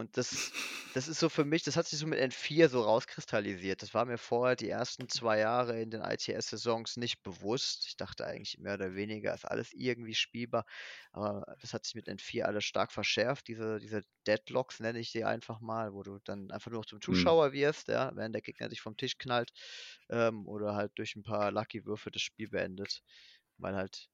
Und 0.00 0.16
das, 0.16 0.50
das 0.94 1.08
ist 1.08 1.20
so 1.20 1.28
für 1.28 1.44
mich, 1.44 1.62
das 1.62 1.76
hat 1.76 1.86
sich 1.86 1.98
so 1.98 2.06
mit 2.06 2.18
N4 2.18 2.68
so 2.70 2.80
rauskristallisiert. 2.82 3.82
Das 3.82 3.92
war 3.92 4.06
mir 4.06 4.16
vorher 4.16 4.56
die 4.56 4.70
ersten 4.70 5.08
zwei 5.08 5.38
Jahre 5.38 5.80
in 5.80 5.90
den 5.90 6.00
ITS-Saisons 6.00 6.96
nicht 6.96 7.22
bewusst. 7.22 7.86
Ich 7.86 7.96
dachte 7.96 8.26
eigentlich 8.26 8.58
mehr 8.58 8.74
oder 8.74 8.94
weniger 8.94 9.34
ist 9.34 9.44
alles 9.44 9.72
irgendwie 9.72 10.14
spielbar. 10.14 10.64
Aber 11.12 11.44
das 11.60 11.74
hat 11.74 11.84
sich 11.84 11.94
mit 11.94 12.08
N4 12.08 12.46
alles 12.46 12.64
stark 12.64 12.92
verschärft. 12.92 13.46
Diese, 13.48 13.78
diese 13.78 14.02
Deadlocks 14.26 14.80
nenne 14.80 14.98
ich 15.00 15.10
sie 15.10 15.24
einfach 15.24 15.60
mal, 15.60 15.92
wo 15.92 16.02
du 16.02 16.18
dann 16.24 16.50
einfach 16.50 16.70
nur 16.70 16.80
noch 16.80 16.86
zum 16.86 16.96
Hm. 16.96 17.02
Zuschauer 17.02 17.52
wirst, 17.52 17.88
ja, 17.88 18.10
während 18.14 18.34
der 18.34 18.42
Gegner 18.42 18.70
dich 18.70 18.80
vom 18.80 18.96
Tisch 18.96 19.18
knallt. 19.18 19.52
Ähm, 20.08 20.46
oder 20.48 20.74
halt 20.74 20.92
durch 20.96 21.14
ein 21.14 21.22
paar 21.22 21.52
Lucky-Würfe 21.52 22.10
das 22.10 22.22
Spiel 22.22 22.48
beendet. 22.48 23.02
Weil 23.58 23.76
halt 23.76 24.08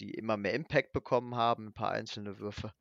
die 0.00 0.10
immer 0.14 0.36
mehr 0.36 0.54
Impact 0.54 0.92
bekommen 0.92 1.34
haben, 1.36 1.68
ein 1.68 1.72
paar 1.72 1.92
einzelne 1.92 2.38
Würfe. 2.38 2.72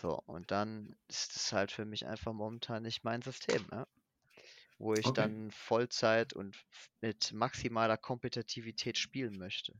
So, 0.00 0.22
und 0.26 0.52
dann 0.52 0.94
ist 1.08 1.34
es 1.34 1.52
halt 1.52 1.72
für 1.72 1.84
mich 1.84 2.06
einfach 2.06 2.32
momentan 2.32 2.84
nicht 2.84 3.02
mein 3.02 3.20
System, 3.20 3.66
ja? 3.72 3.84
wo 4.78 4.94
ich 4.94 5.06
Okay. 5.06 5.14
dann 5.14 5.50
Vollzeit 5.50 6.32
und 6.34 6.56
mit 7.00 7.32
maximaler 7.32 7.96
Kompetitivität 7.96 8.98
spielen 8.98 9.38
möchte. 9.38 9.74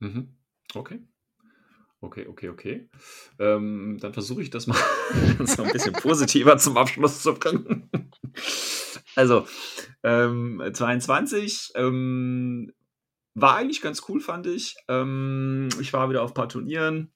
Mhm. 0.00 0.36
Okay. 0.74 1.00
Okay, 2.00 2.26
okay, 2.26 2.48
okay. 2.50 2.90
Ähm, 3.38 3.96
dann 4.00 4.12
versuche 4.12 4.42
ich 4.42 4.50
das 4.50 4.66
mal 4.66 4.76
so 5.46 5.62
ein 5.62 5.72
bisschen 5.72 5.94
positiver 5.94 6.58
zum 6.58 6.76
Abschluss 6.76 7.22
zu 7.22 7.34
bringen. 7.34 7.90
Also, 9.16 9.46
ähm, 10.02 10.62
22 10.72 11.72
ähm, 11.76 12.72
war 13.34 13.56
eigentlich 13.56 13.80
ganz 13.80 14.02
cool, 14.08 14.20
fand 14.20 14.46
ich. 14.46 14.76
Ähm, 14.88 15.70
ich 15.80 15.92
war 15.94 16.10
wieder 16.10 16.22
auf 16.22 16.32
ein 16.32 16.34
paar 16.34 16.48
Turnieren. 16.48 17.13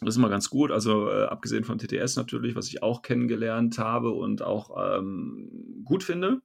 Das 0.00 0.14
ist 0.14 0.18
immer 0.18 0.28
ganz 0.28 0.48
gut. 0.50 0.70
Also, 0.70 1.08
äh, 1.10 1.24
abgesehen 1.24 1.64
von 1.64 1.78
TTS 1.78 2.16
natürlich, 2.16 2.54
was 2.54 2.68
ich 2.68 2.82
auch 2.82 3.02
kennengelernt 3.02 3.78
habe 3.78 4.10
und 4.10 4.42
auch 4.42 4.98
ähm, 4.98 5.82
gut 5.84 6.04
finde. 6.04 6.40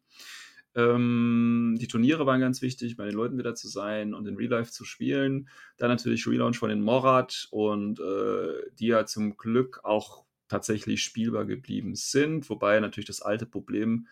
Ähm, 0.76 1.78
die 1.80 1.88
Turniere 1.88 2.26
waren 2.26 2.40
ganz 2.40 2.62
wichtig, 2.62 2.98
bei 2.98 3.06
den 3.06 3.14
Leuten 3.14 3.38
wieder 3.38 3.54
zu 3.54 3.68
sein 3.68 4.14
und 4.14 4.28
in 4.28 4.36
Real 4.36 4.50
Life 4.50 4.72
zu 4.72 4.86
spielen. 4.86 5.50
Dann 5.78 5.90
natürlich 5.90 6.26
Relaunch 6.28 6.58
von 6.58 6.70
den 6.70 6.82
Morat 6.82 7.48
und 7.52 8.00
äh, 8.00 8.72
die 8.80 8.88
ja 8.88 9.06
zum 9.06 9.38
Glück 9.38 9.82
auch 9.84 10.26
tatsächlich 10.48 11.04
spielbar 11.04 11.46
geblieben 11.46 11.96
sind, 11.96 12.50
wobei 12.50 12.80
natürlich 12.80 13.08
das 13.08 13.22
alte 13.22 13.46
Problem 13.46 14.08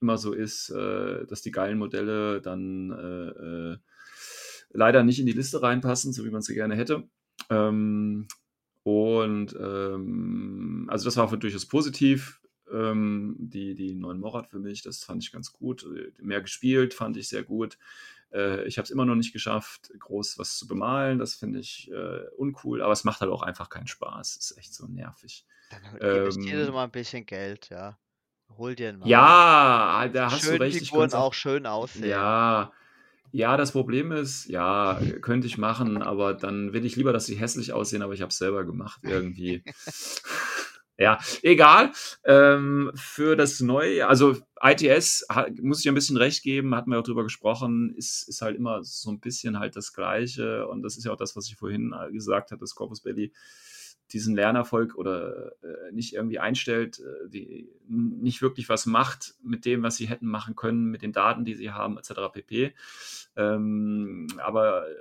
immer 0.00 0.16
so 0.16 0.32
ist, 0.32 0.70
äh, 0.70 1.26
dass 1.26 1.42
die 1.42 1.50
geilen 1.50 1.78
Modelle 1.78 2.40
dann 2.40 2.90
äh, 2.90 3.72
äh, 3.72 3.78
leider 4.70 5.02
nicht 5.02 5.20
in 5.20 5.26
die 5.26 5.32
Liste 5.32 5.62
reinpassen, 5.62 6.12
so 6.12 6.24
wie 6.24 6.30
man 6.30 6.42
sie 6.42 6.54
gerne 6.54 6.76
hätte. 6.76 7.08
Ähm, 7.50 8.26
und 8.90 9.54
ähm, 9.58 10.86
also 10.90 11.04
das 11.04 11.16
war 11.16 11.28
für 11.28 11.38
durchaus 11.38 11.66
positiv. 11.66 12.40
Ähm, 12.72 13.34
die, 13.38 13.74
die 13.74 13.94
neuen 13.94 14.20
Morat 14.20 14.48
für 14.48 14.60
mich, 14.60 14.82
das 14.82 15.02
fand 15.02 15.22
ich 15.24 15.32
ganz 15.32 15.52
gut. 15.52 15.84
Mehr 16.20 16.40
gespielt, 16.40 16.94
fand 16.94 17.16
ich 17.16 17.28
sehr 17.28 17.42
gut. 17.42 17.78
Äh, 18.32 18.64
ich 18.66 18.78
habe 18.78 18.84
es 18.84 18.90
immer 18.90 19.04
noch 19.04 19.16
nicht 19.16 19.32
geschafft, 19.32 19.90
groß 19.98 20.38
was 20.38 20.56
zu 20.56 20.68
bemalen. 20.68 21.18
Das 21.18 21.34
finde 21.34 21.58
ich 21.58 21.90
äh, 21.90 22.26
uncool, 22.36 22.82
aber 22.82 22.92
es 22.92 23.04
macht 23.04 23.20
halt 23.20 23.30
auch 23.30 23.42
einfach 23.42 23.68
keinen 23.68 23.88
Spaß. 23.88 24.36
Ist 24.36 24.56
echt 24.56 24.72
so 24.74 24.86
nervig. 24.86 25.46
Dann 25.70 25.96
investiere 25.96 26.66
Ähm, 26.66 26.72
mal 26.74 26.84
ein 26.84 26.90
bisschen 26.90 27.26
Geld, 27.26 27.68
ja. 27.70 27.98
Hol 28.56 28.74
dir 28.74 28.88
einen 28.90 28.98
Maler. 28.98 29.10
ja, 29.10 30.08
da 30.08 30.30
hast 30.30 30.42
du 30.42 30.48
Schön 30.48 30.62
recht. 30.62 30.76
Ich 30.80 30.88
Figuren 30.88 31.12
auch 31.12 31.26
auch 31.26 31.34
schön 31.34 31.66
aussehen. 31.66 32.08
Ja, 32.08 32.72
ja, 33.32 33.56
das 33.56 33.72
Problem 33.72 34.12
ist, 34.12 34.46
ja, 34.46 35.00
könnte 35.20 35.46
ich 35.46 35.58
machen, 35.58 36.02
aber 36.02 36.34
dann 36.34 36.72
will 36.72 36.84
ich 36.84 36.96
lieber, 36.96 37.12
dass 37.12 37.26
sie 37.26 37.36
hässlich 37.36 37.72
aussehen, 37.72 38.02
aber 38.02 38.14
ich 38.14 38.22
habe 38.22 38.30
es 38.30 38.38
selber 38.38 38.64
gemacht 38.64 39.00
irgendwie. 39.04 39.62
ja, 40.98 41.18
egal. 41.42 41.92
Ähm, 42.24 42.90
für 42.94 43.36
das 43.36 43.60
neue, 43.60 44.06
also 44.06 44.36
ITS 44.62 45.26
muss 45.60 45.80
ich 45.80 45.88
ein 45.88 45.94
bisschen 45.94 46.16
recht 46.16 46.42
geben, 46.42 46.74
hatten 46.74 46.90
wir 46.90 46.98
auch 46.98 47.04
drüber 47.04 47.22
gesprochen, 47.22 47.94
ist, 47.96 48.28
ist 48.28 48.42
halt 48.42 48.56
immer 48.56 48.82
so 48.82 49.10
ein 49.10 49.20
bisschen 49.20 49.58
halt 49.58 49.76
das 49.76 49.92
Gleiche 49.92 50.66
und 50.66 50.82
das 50.82 50.96
ist 50.96 51.04
ja 51.04 51.12
auch 51.12 51.16
das, 51.16 51.36
was 51.36 51.46
ich 51.46 51.56
vorhin 51.56 51.92
äh, 51.92 52.10
gesagt 52.12 52.50
hatte, 52.50 52.60
dass 52.60 52.74
Corpus 52.74 53.00
Belli 53.00 53.32
diesen 54.12 54.34
Lernerfolg 54.34 54.96
oder 54.96 55.52
äh, 55.62 55.92
nicht 55.92 56.14
irgendwie 56.14 56.38
einstellt, 56.38 57.00
äh, 57.00 57.28
die 57.28 57.68
nicht 57.88 58.42
wirklich 58.42 58.68
was 58.68 58.86
macht 58.86 59.34
mit 59.42 59.64
dem, 59.64 59.82
was 59.82 59.96
sie 59.96 60.08
hätten 60.08 60.26
machen 60.26 60.56
können, 60.56 60.86
mit 60.86 61.02
den 61.02 61.12
Daten, 61.12 61.44
die 61.44 61.54
sie 61.54 61.70
haben, 61.70 61.98
etc. 61.98 62.32
pp. 62.32 62.74
Ähm, 63.36 64.26
aber 64.38 64.88
äh, 64.88 64.94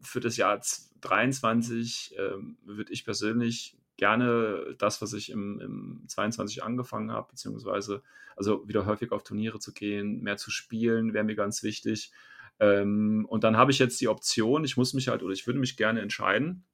für 0.00 0.20
das 0.20 0.36
Jahr 0.36 0.60
23 1.00 2.16
ähm, 2.18 2.56
würde 2.64 2.92
ich 2.92 3.04
persönlich 3.04 3.76
gerne 3.96 4.74
das, 4.78 5.00
was 5.00 5.12
ich 5.12 5.30
im, 5.30 5.60
im 5.60 6.04
22 6.06 6.62
angefangen 6.62 7.12
habe, 7.12 7.28
beziehungsweise 7.30 8.02
also 8.36 8.68
wieder 8.68 8.84
häufig 8.84 9.12
auf 9.12 9.24
Turniere 9.24 9.58
zu 9.58 9.72
gehen, 9.72 10.22
mehr 10.22 10.36
zu 10.36 10.50
spielen, 10.50 11.14
wäre 11.14 11.24
mir 11.24 11.36
ganz 11.36 11.62
wichtig. 11.62 12.12
Ähm, 12.60 13.26
und 13.28 13.44
dann 13.44 13.56
habe 13.56 13.70
ich 13.70 13.78
jetzt 13.78 14.00
die 14.00 14.08
Option, 14.08 14.64
ich 14.64 14.76
muss 14.76 14.94
mich 14.94 15.08
halt 15.08 15.22
oder 15.22 15.32
ich 15.32 15.46
würde 15.46 15.58
mich 15.58 15.76
gerne 15.76 16.00
entscheiden, 16.00 16.64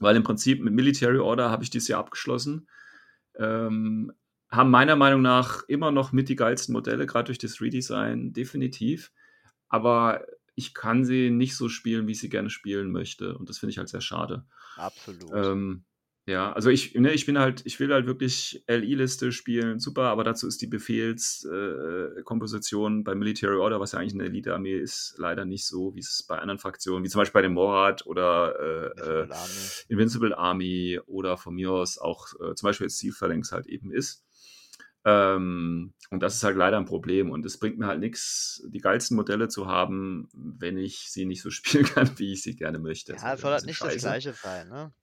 weil 0.00 0.16
im 0.16 0.22
Prinzip 0.22 0.62
mit 0.62 0.74
Military 0.74 1.18
Order 1.18 1.50
habe 1.50 1.62
ich 1.64 1.70
dieses 1.70 1.88
Jahr 1.88 2.00
abgeschlossen. 2.00 2.68
Ähm, 3.36 4.12
haben 4.50 4.70
meiner 4.70 4.96
Meinung 4.96 5.22
nach 5.22 5.64
immer 5.68 5.90
noch 5.90 6.12
mit 6.12 6.28
die 6.28 6.36
geilsten 6.36 6.72
Modelle, 6.72 7.06
gerade 7.06 7.26
durch 7.26 7.38
das 7.38 7.60
Redesign, 7.60 8.32
definitiv. 8.32 9.10
Aber 9.68 10.24
ich 10.54 10.74
kann 10.74 11.04
sie 11.04 11.30
nicht 11.30 11.56
so 11.56 11.68
spielen, 11.68 12.06
wie 12.06 12.12
ich 12.12 12.20
sie 12.20 12.28
gerne 12.28 12.50
spielen 12.50 12.92
möchte. 12.92 13.36
Und 13.36 13.48
das 13.48 13.58
finde 13.58 13.72
ich 13.72 13.78
halt 13.78 13.88
sehr 13.88 14.00
schade. 14.00 14.46
Absolut. 14.76 15.30
Ähm, 15.34 15.84
ja, 16.26 16.54
also 16.54 16.70
ich, 16.70 16.94
ne, 16.94 17.12
ich 17.12 17.26
bin 17.26 17.38
halt, 17.38 17.60
ich 17.66 17.78
will 17.80 17.92
halt 17.92 18.06
wirklich 18.06 18.64
LI-Liste 18.66 19.30
spielen, 19.30 19.78
super, 19.78 20.04
aber 20.04 20.24
dazu 20.24 20.48
ist 20.48 20.62
die 20.62 20.66
Befehlskomposition 20.66 23.00
äh, 23.00 23.02
bei 23.02 23.14
Military 23.14 23.56
Order, 23.56 23.78
was 23.78 23.92
ja 23.92 23.98
eigentlich 23.98 24.14
eine 24.14 24.24
Elite-Armee 24.24 24.78
ist, 24.78 25.16
leider 25.18 25.44
nicht 25.44 25.66
so, 25.66 25.94
wie 25.94 26.00
es 26.00 26.24
bei 26.26 26.38
anderen 26.38 26.58
Fraktionen, 26.58 27.04
wie 27.04 27.10
zum 27.10 27.20
Beispiel 27.20 27.40
bei 27.40 27.42
dem 27.42 27.52
Morat 27.52 28.06
oder 28.06 28.54
äh, 28.58 28.86
äh, 29.00 29.24
Invincible 29.24 29.34
Army. 29.34 29.52
Invincible 29.88 30.38
Army 30.38 30.98
oder 31.06 31.36
von 31.36 31.54
mir 31.54 31.72
aus 31.72 31.98
auch 31.98 32.28
äh, 32.40 32.54
zum 32.54 32.68
Beispiel 32.68 32.86
jetzt 32.86 32.96
Steel 32.96 33.12
Phalanx 33.12 33.52
halt 33.52 33.66
eben 33.66 33.92
ist. 33.92 34.24
Ähm, 35.04 35.92
und 36.10 36.22
das 36.22 36.36
ist 36.36 36.44
halt 36.44 36.56
leider 36.56 36.78
ein 36.78 36.86
Problem. 36.86 37.30
Und 37.30 37.44
es 37.44 37.58
bringt 37.58 37.78
mir 37.78 37.86
halt 37.86 38.00
nichts, 38.00 38.62
die 38.66 38.78
geilsten 38.78 39.14
Modelle 39.16 39.48
zu 39.48 39.66
haben, 39.66 40.30
wenn 40.32 40.78
ich 40.78 41.10
sie 41.10 41.26
nicht 41.26 41.42
so 41.42 41.50
spielen 41.50 41.84
kann, 41.84 42.18
wie 42.18 42.32
ich 42.32 42.40
sie 42.42 42.56
gerne 42.56 42.78
möchte. 42.78 43.12
Das 43.12 43.20
Ja, 43.22 43.34
es 43.34 43.42
soll 43.42 43.52
halt 43.52 43.66
nicht 43.66 43.82
das 43.82 43.92
scheiße. 43.92 44.06
gleiche 44.06 44.32
sein, 44.32 44.68
ne? 44.68 44.94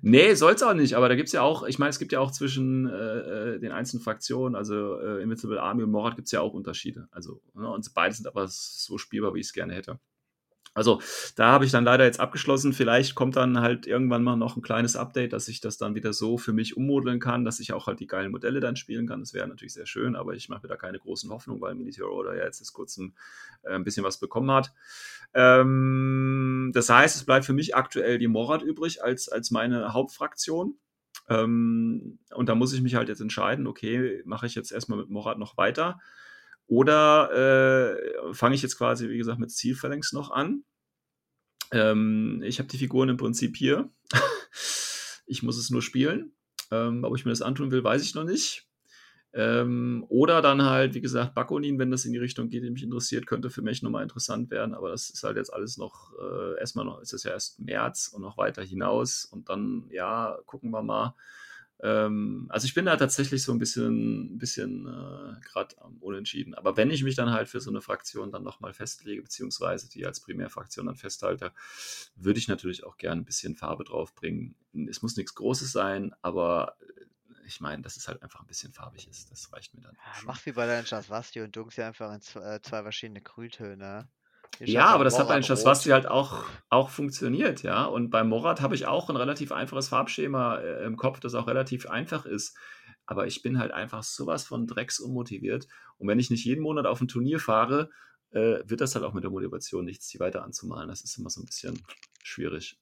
Nee, 0.00 0.34
soll 0.34 0.54
es 0.54 0.62
auch 0.62 0.74
nicht, 0.74 0.94
aber 0.94 1.08
da 1.08 1.14
gibt 1.14 1.28
es 1.28 1.32
ja 1.32 1.42
auch, 1.42 1.64
ich 1.64 1.78
meine, 1.78 1.90
es 1.90 1.98
gibt 1.98 2.12
ja 2.12 2.20
auch 2.20 2.30
zwischen 2.30 2.88
äh, 2.88 3.54
äh, 3.54 3.58
den 3.60 3.72
einzelnen 3.72 4.02
Fraktionen, 4.02 4.54
also 4.54 4.98
äh, 4.98 5.22
Invincible 5.22 5.60
Army 5.60 5.82
und 5.82 5.90
Morat 5.90 6.16
gibt 6.16 6.26
es 6.26 6.32
ja 6.32 6.40
auch 6.40 6.54
Unterschiede. 6.54 7.08
Also, 7.10 7.42
ne, 7.54 7.68
und 7.68 7.92
beide 7.94 8.14
sind 8.14 8.26
aber 8.26 8.46
so 8.48 8.98
spielbar, 8.98 9.34
wie 9.34 9.40
ich 9.40 9.46
es 9.46 9.52
gerne 9.52 9.74
hätte. 9.74 9.98
Also, 10.74 11.00
da 11.36 11.52
habe 11.52 11.64
ich 11.64 11.70
dann 11.70 11.84
leider 11.84 12.04
jetzt 12.04 12.18
abgeschlossen. 12.18 12.72
Vielleicht 12.72 13.14
kommt 13.14 13.36
dann 13.36 13.60
halt 13.60 13.86
irgendwann 13.86 14.24
mal 14.24 14.36
noch 14.36 14.56
ein 14.56 14.62
kleines 14.62 14.96
Update, 14.96 15.32
dass 15.32 15.46
ich 15.46 15.60
das 15.60 15.78
dann 15.78 15.94
wieder 15.94 16.12
so 16.12 16.36
für 16.36 16.52
mich 16.52 16.76
ummodeln 16.76 17.20
kann, 17.20 17.44
dass 17.44 17.60
ich 17.60 17.72
auch 17.72 17.86
halt 17.86 18.00
die 18.00 18.08
geilen 18.08 18.32
Modelle 18.32 18.58
dann 18.58 18.74
spielen 18.74 19.06
kann. 19.06 19.20
Das 19.20 19.34
wäre 19.34 19.46
natürlich 19.46 19.72
sehr 19.72 19.86
schön, 19.86 20.16
aber 20.16 20.34
ich 20.34 20.48
mache 20.48 20.62
mir 20.62 20.68
da 20.68 20.76
keine 20.76 20.98
großen 20.98 21.30
Hoffnungen, 21.30 21.62
weil 21.62 21.76
Military 21.76 22.08
Order 22.08 22.36
ja 22.36 22.44
jetzt 22.44 22.58
bis 22.58 22.72
kurzem 22.72 23.14
äh, 23.62 23.74
ein 23.74 23.84
bisschen 23.84 24.04
was 24.04 24.18
bekommen 24.18 24.50
hat. 24.50 24.72
Ähm, 25.32 26.72
das 26.74 26.88
heißt, 26.88 27.14
es 27.14 27.24
bleibt 27.24 27.46
für 27.46 27.52
mich 27.52 27.76
aktuell 27.76 28.18
die 28.18 28.28
Morat 28.28 28.62
übrig 28.62 29.02
als, 29.04 29.28
als 29.28 29.52
meine 29.52 29.92
Hauptfraktion. 29.92 30.76
Ähm, 31.28 32.18
und 32.34 32.48
da 32.48 32.56
muss 32.56 32.72
ich 32.72 32.82
mich 32.82 32.96
halt 32.96 33.08
jetzt 33.08 33.20
entscheiden, 33.20 33.68
okay, 33.68 34.22
mache 34.24 34.46
ich 34.46 34.56
jetzt 34.56 34.72
erstmal 34.72 34.98
mit 34.98 35.08
Morat 35.08 35.38
noch 35.38 35.56
weiter 35.56 36.00
oder 36.66 37.96
äh, 37.96 38.34
fange 38.34 38.54
ich 38.54 38.62
jetzt 38.62 38.78
quasi, 38.78 39.08
wie 39.08 39.18
gesagt, 39.18 39.38
mit 39.38 39.50
Zielphalanx 39.50 40.12
noch 40.12 40.30
an. 40.30 40.64
Ähm, 41.72 42.42
ich 42.44 42.58
habe 42.58 42.68
die 42.68 42.78
Figuren 42.78 43.08
im 43.08 43.16
Prinzip 43.16 43.56
hier. 43.56 43.90
ich 45.26 45.42
muss 45.42 45.58
es 45.58 45.70
nur 45.70 45.82
spielen. 45.82 46.32
Ähm, 46.70 47.04
ob 47.04 47.16
ich 47.16 47.24
mir 47.24 47.32
das 47.32 47.42
antun 47.42 47.70
will, 47.70 47.84
weiß 47.84 48.02
ich 48.02 48.14
noch 48.14 48.24
nicht. 48.24 48.66
Ähm, 49.34 50.06
oder 50.08 50.40
dann 50.42 50.62
halt, 50.62 50.94
wie 50.94 51.00
gesagt, 51.00 51.34
Bakonin, 51.34 51.78
wenn 51.80 51.90
das 51.90 52.04
in 52.04 52.12
die 52.12 52.18
Richtung 52.18 52.50
geht, 52.50 52.62
die 52.62 52.70
mich 52.70 52.84
interessiert, 52.84 53.26
könnte 53.26 53.50
für 53.50 53.62
mich 53.62 53.82
nochmal 53.82 54.04
interessant 54.04 54.50
werden. 54.50 54.74
Aber 54.74 54.90
das 54.90 55.10
ist 55.10 55.24
halt 55.24 55.36
jetzt 55.36 55.52
alles 55.52 55.76
noch, 55.76 56.12
äh, 56.18 56.60
erstmal 56.60 56.84
noch, 56.84 57.00
ist 57.00 57.12
es 57.12 57.24
ja 57.24 57.32
erst 57.32 57.58
März 57.60 58.08
und 58.14 58.22
noch 58.22 58.38
weiter 58.38 58.62
hinaus. 58.62 59.24
Und 59.24 59.48
dann, 59.48 59.86
ja, 59.90 60.38
gucken 60.46 60.70
wir 60.70 60.82
mal. 60.82 61.16
Ähm, 61.84 62.46
also 62.48 62.64
ich 62.64 62.72
bin 62.72 62.86
da 62.86 62.96
tatsächlich 62.96 63.42
so 63.42 63.52
ein 63.52 63.58
bisschen, 63.58 64.38
bisschen 64.38 64.86
äh, 64.86 65.38
gerade 65.42 65.78
am 65.82 65.98
Unentschieden. 65.98 66.54
Aber 66.54 66.78
wenn 66.78 66.90
ich 66.90 67.04
mich 67.04 67.14
dann 67.14 67.30
halt 67.30 67.46
für 67.46 67.60
so 67.60 67.68
eine 67.68 67.82
Fraktion 67.82 68.32
dann 68.32 68.42
nochmal 68.42 68.72
festlege, 68.72 69.20
beziehungsweise 69.20 69.90
die 69.90 70.06
als 70.06 70.20
Primärfraktion 70.20 70.86
dann 70.86 70.96
festhalte, 70.96 71.52
würde 72.16 72.38
ich 72.38 72.48
natürlich 72.48 72.84
auch 72.84 72.96
gerne 72.96 73.20
ein 73.20 73.26
bisschen 73.26 73.54
Farbe 73.54 73.84
draufbringen. 73.84 74.54
Es 74.88 75.02
muss 75.02 75.18
nichts 75.18 75.34
Großes 75.34 75.72
sein, 75.72 76.14
aber 76.22 76.78
äh, 76.80 77.04
ich 77.46 77.60
meine, 77.60 77.82
dass 77.82 77.98
es 77.98 78.08
halt 78.08 78.22
einfach 78.22 78.40
ein 78.40 78.46
bisschen 78.46 78.72
farbig 78.72 79.06
ist. 79.06 79.30
Das 79.30 79.52
reicht 79.52 79.74
mir 79.74 79.82
dann. 79.82 79.94
Ja, 79.94 80.22
mach 80.24 80.44
wie 80.46 80.52
bei 80.52 80.66
deinen 80.66 80.86
Schaswasti 80.86 81.42
und 81.42 81.54
dunkst 81.54 81.76
sie 81.76 81.82
einfach 81.82 82.14
in 82.14 82.22
zwei, 82.22 82.54
äh, 82.54 82.62
zwei 82.62 82.82
verschiedene 82.82 83.20
Grüntöne. 83.20 84.08
Ja, 84.60 84.86
aber 84.86 85.04
das 85.04 85.18
hat 85.18 85.28
bei 85.28 85.34
den 85.34 85.40
Morat 85.40 85.46
Schaswasti 85.46 85.90
halt 85.90 86.06
auch, 86.06 86.44
auch 86.68 86.90
funktioniert, 86.90 87.62
ja. 87.62 87.84
Und 87.84 88.10
bei 88.10 88.24
Morat 88.24 88.60
habe 88.60 88.74
ich 88.74 88.86
auch 88.86 89.10
ein 89.10 89.16
relativ 89.16 89.52
einfaches 89.52 89.88
Farbschema 89.88 90.58
äh, 90.58 90.84
im 90.84 90.96
Kopf, 90.96 91.20
das 91.20 91.34
auch 91.34 91.46
relativ 91.46 91.88
einfach 91.88 92.26
ist. 92.26 92.56
Aber 93.06 93.26
ich 93.26 93.42
bin 93.42 93.58
halt 93.58 93.72
einfach 93.72 94.02
sowas 94.02 94.44
von 94.44 94.66
drecksunmotiviert. 94.66 95.66
Und 95.98 96.08
wenn 96.08 96.18
ich 96.18 96.30
nicht 96.30 96.44
jeden 96.44 96.62
Monat 96.62 96.86
auf 96.86 97.00
ein 97.00 97.08
Turnier 97.08 97.38
fahre, 97.38 97.90
äh, 98.30 98.60
wird 98.64 98.80
das 98.80 98.94
halt 98.94 99.04
auch 99.04 99.12
mit 99.12 99.24
der 99.24 99.30
Motivation 99.30 99.84
nichts, 99.84 100.08
die 100.08 100.20
weiter 100.20 100.42
anzumalen. 100.42 100.88
Das 100.88 101.02
ist 101.02 101.18
immer 101.18 101.30
so 101.30 101.40
ein 101.40 101.46
bisschen 101.46 101.80
schwierig. 102.22 102.78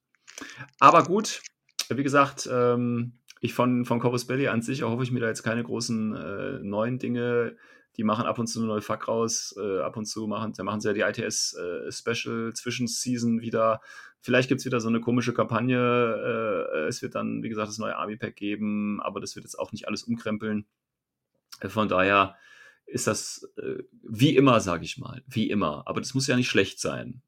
Aber 0.79 1.03
gut, 1.05 1.43
wie 1.89 2.03
gesagt, 2.03 2.49
ähm, 2.51 3.19
ich 3.41 3.55
von, 3.55 3.85
von 3.85 3.99
Corvus 3.99 4.27
Belli 4.27 4.49
an 4.49 4.63
sich 4.63 4.81
erhoffe 4.81 5.03
ich 5.03 5.11
mir 5.11 5.21
da 5.21 5.29
jetzt 5.29 5.43
keine 5.43 5.65
großen 5.65 6.15
äh, 6.15 6.59
neuen 6.61 6.99
Dinge. 6.99 7.57
Die 7.97 8.05
machen 8.05 8.25
ab 8.25 8.39
und 8.39 8.47
zu 8.47 8.59
eine 8.61 8.69
neue 8.69 8.81
Fuck 8.81 9.09
raus, 9.09 9.55
äh, 9.59 9.81
ab 9.81 9.97
und 9.97 10.07
zu 10.07 10.27
machen, 10.27 10.53
da 10.57 10.63
machen 10.63 10.81
sie 10.81 10.89
ja 10.89 10.95
die 11.13 11.21
ITS 11.21 11.55
äh, 11.55 11.93
Special 11.93 12.53
Zwischenseason 12.55 13.41
wieder. 13.41 13.81
Vielleicht 14.21 14.49
gibt 14.49 14.61
es 14.61 14.65
wieder 14.65 14.81
so 14.81 14.89
eine 14.89 15.01
komische 15.01 15.35
Kampagne. 15.35 15.79
Äh, 15.79 16.87
es 16.87 17.03
wird 17.03 17.15
dann, 17.15 17.43
wie 17.43 17.49
gesagt, 17.49 17.69
das 17.69 17.79
neue 17.79 17.97
Army 17.97 18.17
Pack 18.17 18.37
geben, 18.37 19.01
aber 19.03 19.21
das 19.21 19.37
wird 19.37 19.45
jetzt 19.45 19.59
auch 19.59 19.73
nicht 19.73 19.89
alles 19.89 20.05
umkrempeln. 20.05 20.67
Äh, 21.61 21.69
Von 21.69 21.89
daher 21.89 22.37
ist 22.87 23.07
das 23.07 23.51
äh, 23.57 23.83
wie 24.03 24.37
immer, 24.37 24.61
sage 24.61 24.85
ich 24.85 24.99
mal. 24.99 25.23
Wie 25.27 25.51
immer. 25.51 25.83
Aber 25.87 26.01
das 26.01 26.15
muss 26.15 26.27
ja 26.27 26.37
nicht 26.37 26.49
schlecht 26.49 26.81
sein. 26.81 27.23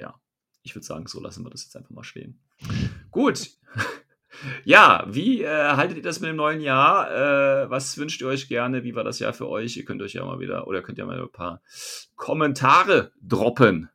Ja, 0.00 0.20
ich 0.62 0.74
würde 0.74 0.86
sagen, 0.86 1.06
so 1.06 1.20
lassen 1.20 1.44
wir 1.44 1.50
das 1.50 1.64
jetzt 1.64 1.76
einfach 1.76 1.90
mal 1.90 2.04
stehen. 2.04 2.40
Gut. 3.10 3.50
Ja, 4.64 5.06
wie 5.08 5.42
äh, 5.42 5.48
haltet 5.48 5.98
ihr 5.98 6.02
das 6.02 6.20
mit 6.20 6.30
dem 6.30 6.36
neuen 6.36 6.60
Jahr? 6.60 7.10
Äh, 7.10 7.70
was 7.70 7.96
wünscht 7.98 8.20
ihr 8.20 8.28
euch 8.28 8.48
gerne? 8.48 8.84
Wie 8.84 8.94
war 8.94 9.04
das 9.04 9.18
Jahr 9.18 9.32
für 9.32 9.48
euch? 9.48 9.76
Ihr 9.76 9.84
könnt 9.84 10.02
euch 10.02 10.14
ja 10.14 10.24
mal 10.24 10.40
wieder 10.40 10.66
oder 10.66 10.82
könnt 10.82 10.98
ja 10.98 11.06
mal 11.06 11.20
ein 11.20 11.32
paar 11.32 11.60
Kommentare 12.16 13.12
droppen. 13.20 13.90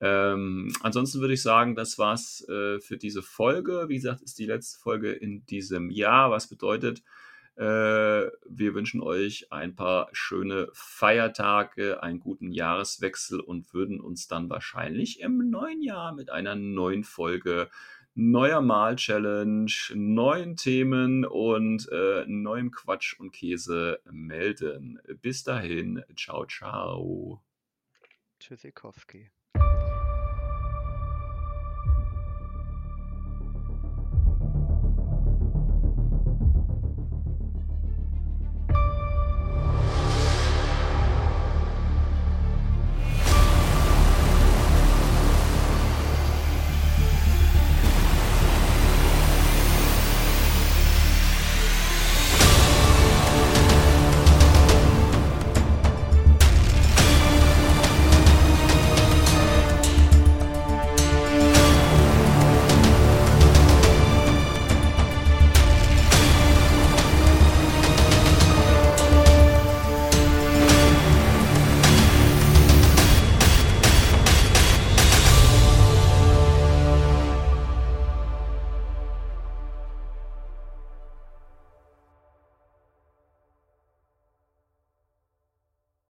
Ähm, 0.00 0.72
ansonsten 0.82 1.20
würde 1.20 1.34
ich 1.34 1.42
sagen, 1.42 1.74
das 1.74 1.98
war's 1.98 2.46
äh, 2.48 2.80
für 2.80 2.96
diese 2.96 3.22
Folge. 3.22 3.86
Wie 3.88 3.96
gesagt, 3.96 4.22
ist 4.22 4.38
die 4.38 4.46
letzte 4.46 4.78
Folge 4.80 5.12
in 5.12 5.46
diesem 5.46 5.90
Jahr, 5.90 6.30
was 6.30 6.48
bedeutet, 6.48 7.02
äh, 7.56 7.62
wir 7.62 8.74
wünschen 8.74 9.00
euch 9.00 9.52
ein 9.52 9.76
paar 9.76 10.08
schöne 10.12 10.68
Feiertage, 10.72 12.02
einen 12.02 12.18
guten 12.18 12.50
Jahreswechsel 12.50 13.38
und 13.38 13.72
würden 13.72 14.00
uns 14.00 14.26
dann 14.26 14.50
wahrscheinlich 14.50 15.20
im 15.20 15.50
neuen 15.50 15.80
Jahr 15.80 16.12
mit 16.12 16.30
einer 16.30 16.56
neuen 16.56 17.04
Folge 17.04 17.70
neuer 18.14 18.60
Mal-Challenge, 18.60 19.72
neuen 19.94 20.56
Themen 20.56 21.24
und 21.24 21.88
äh, 21.90 22.24
neuem 22.26 22.70
Quatsch 22.70 23.18
und 23.18 23.32
Käse 23.32 24.00
melden. 24.10 25.00
Bis 25.20 25.42
dahin, 25.42 26.02
ciao, 26.16 26.46
ciao. 26.46 27.42
Tschüssikowski. 28.38 29.30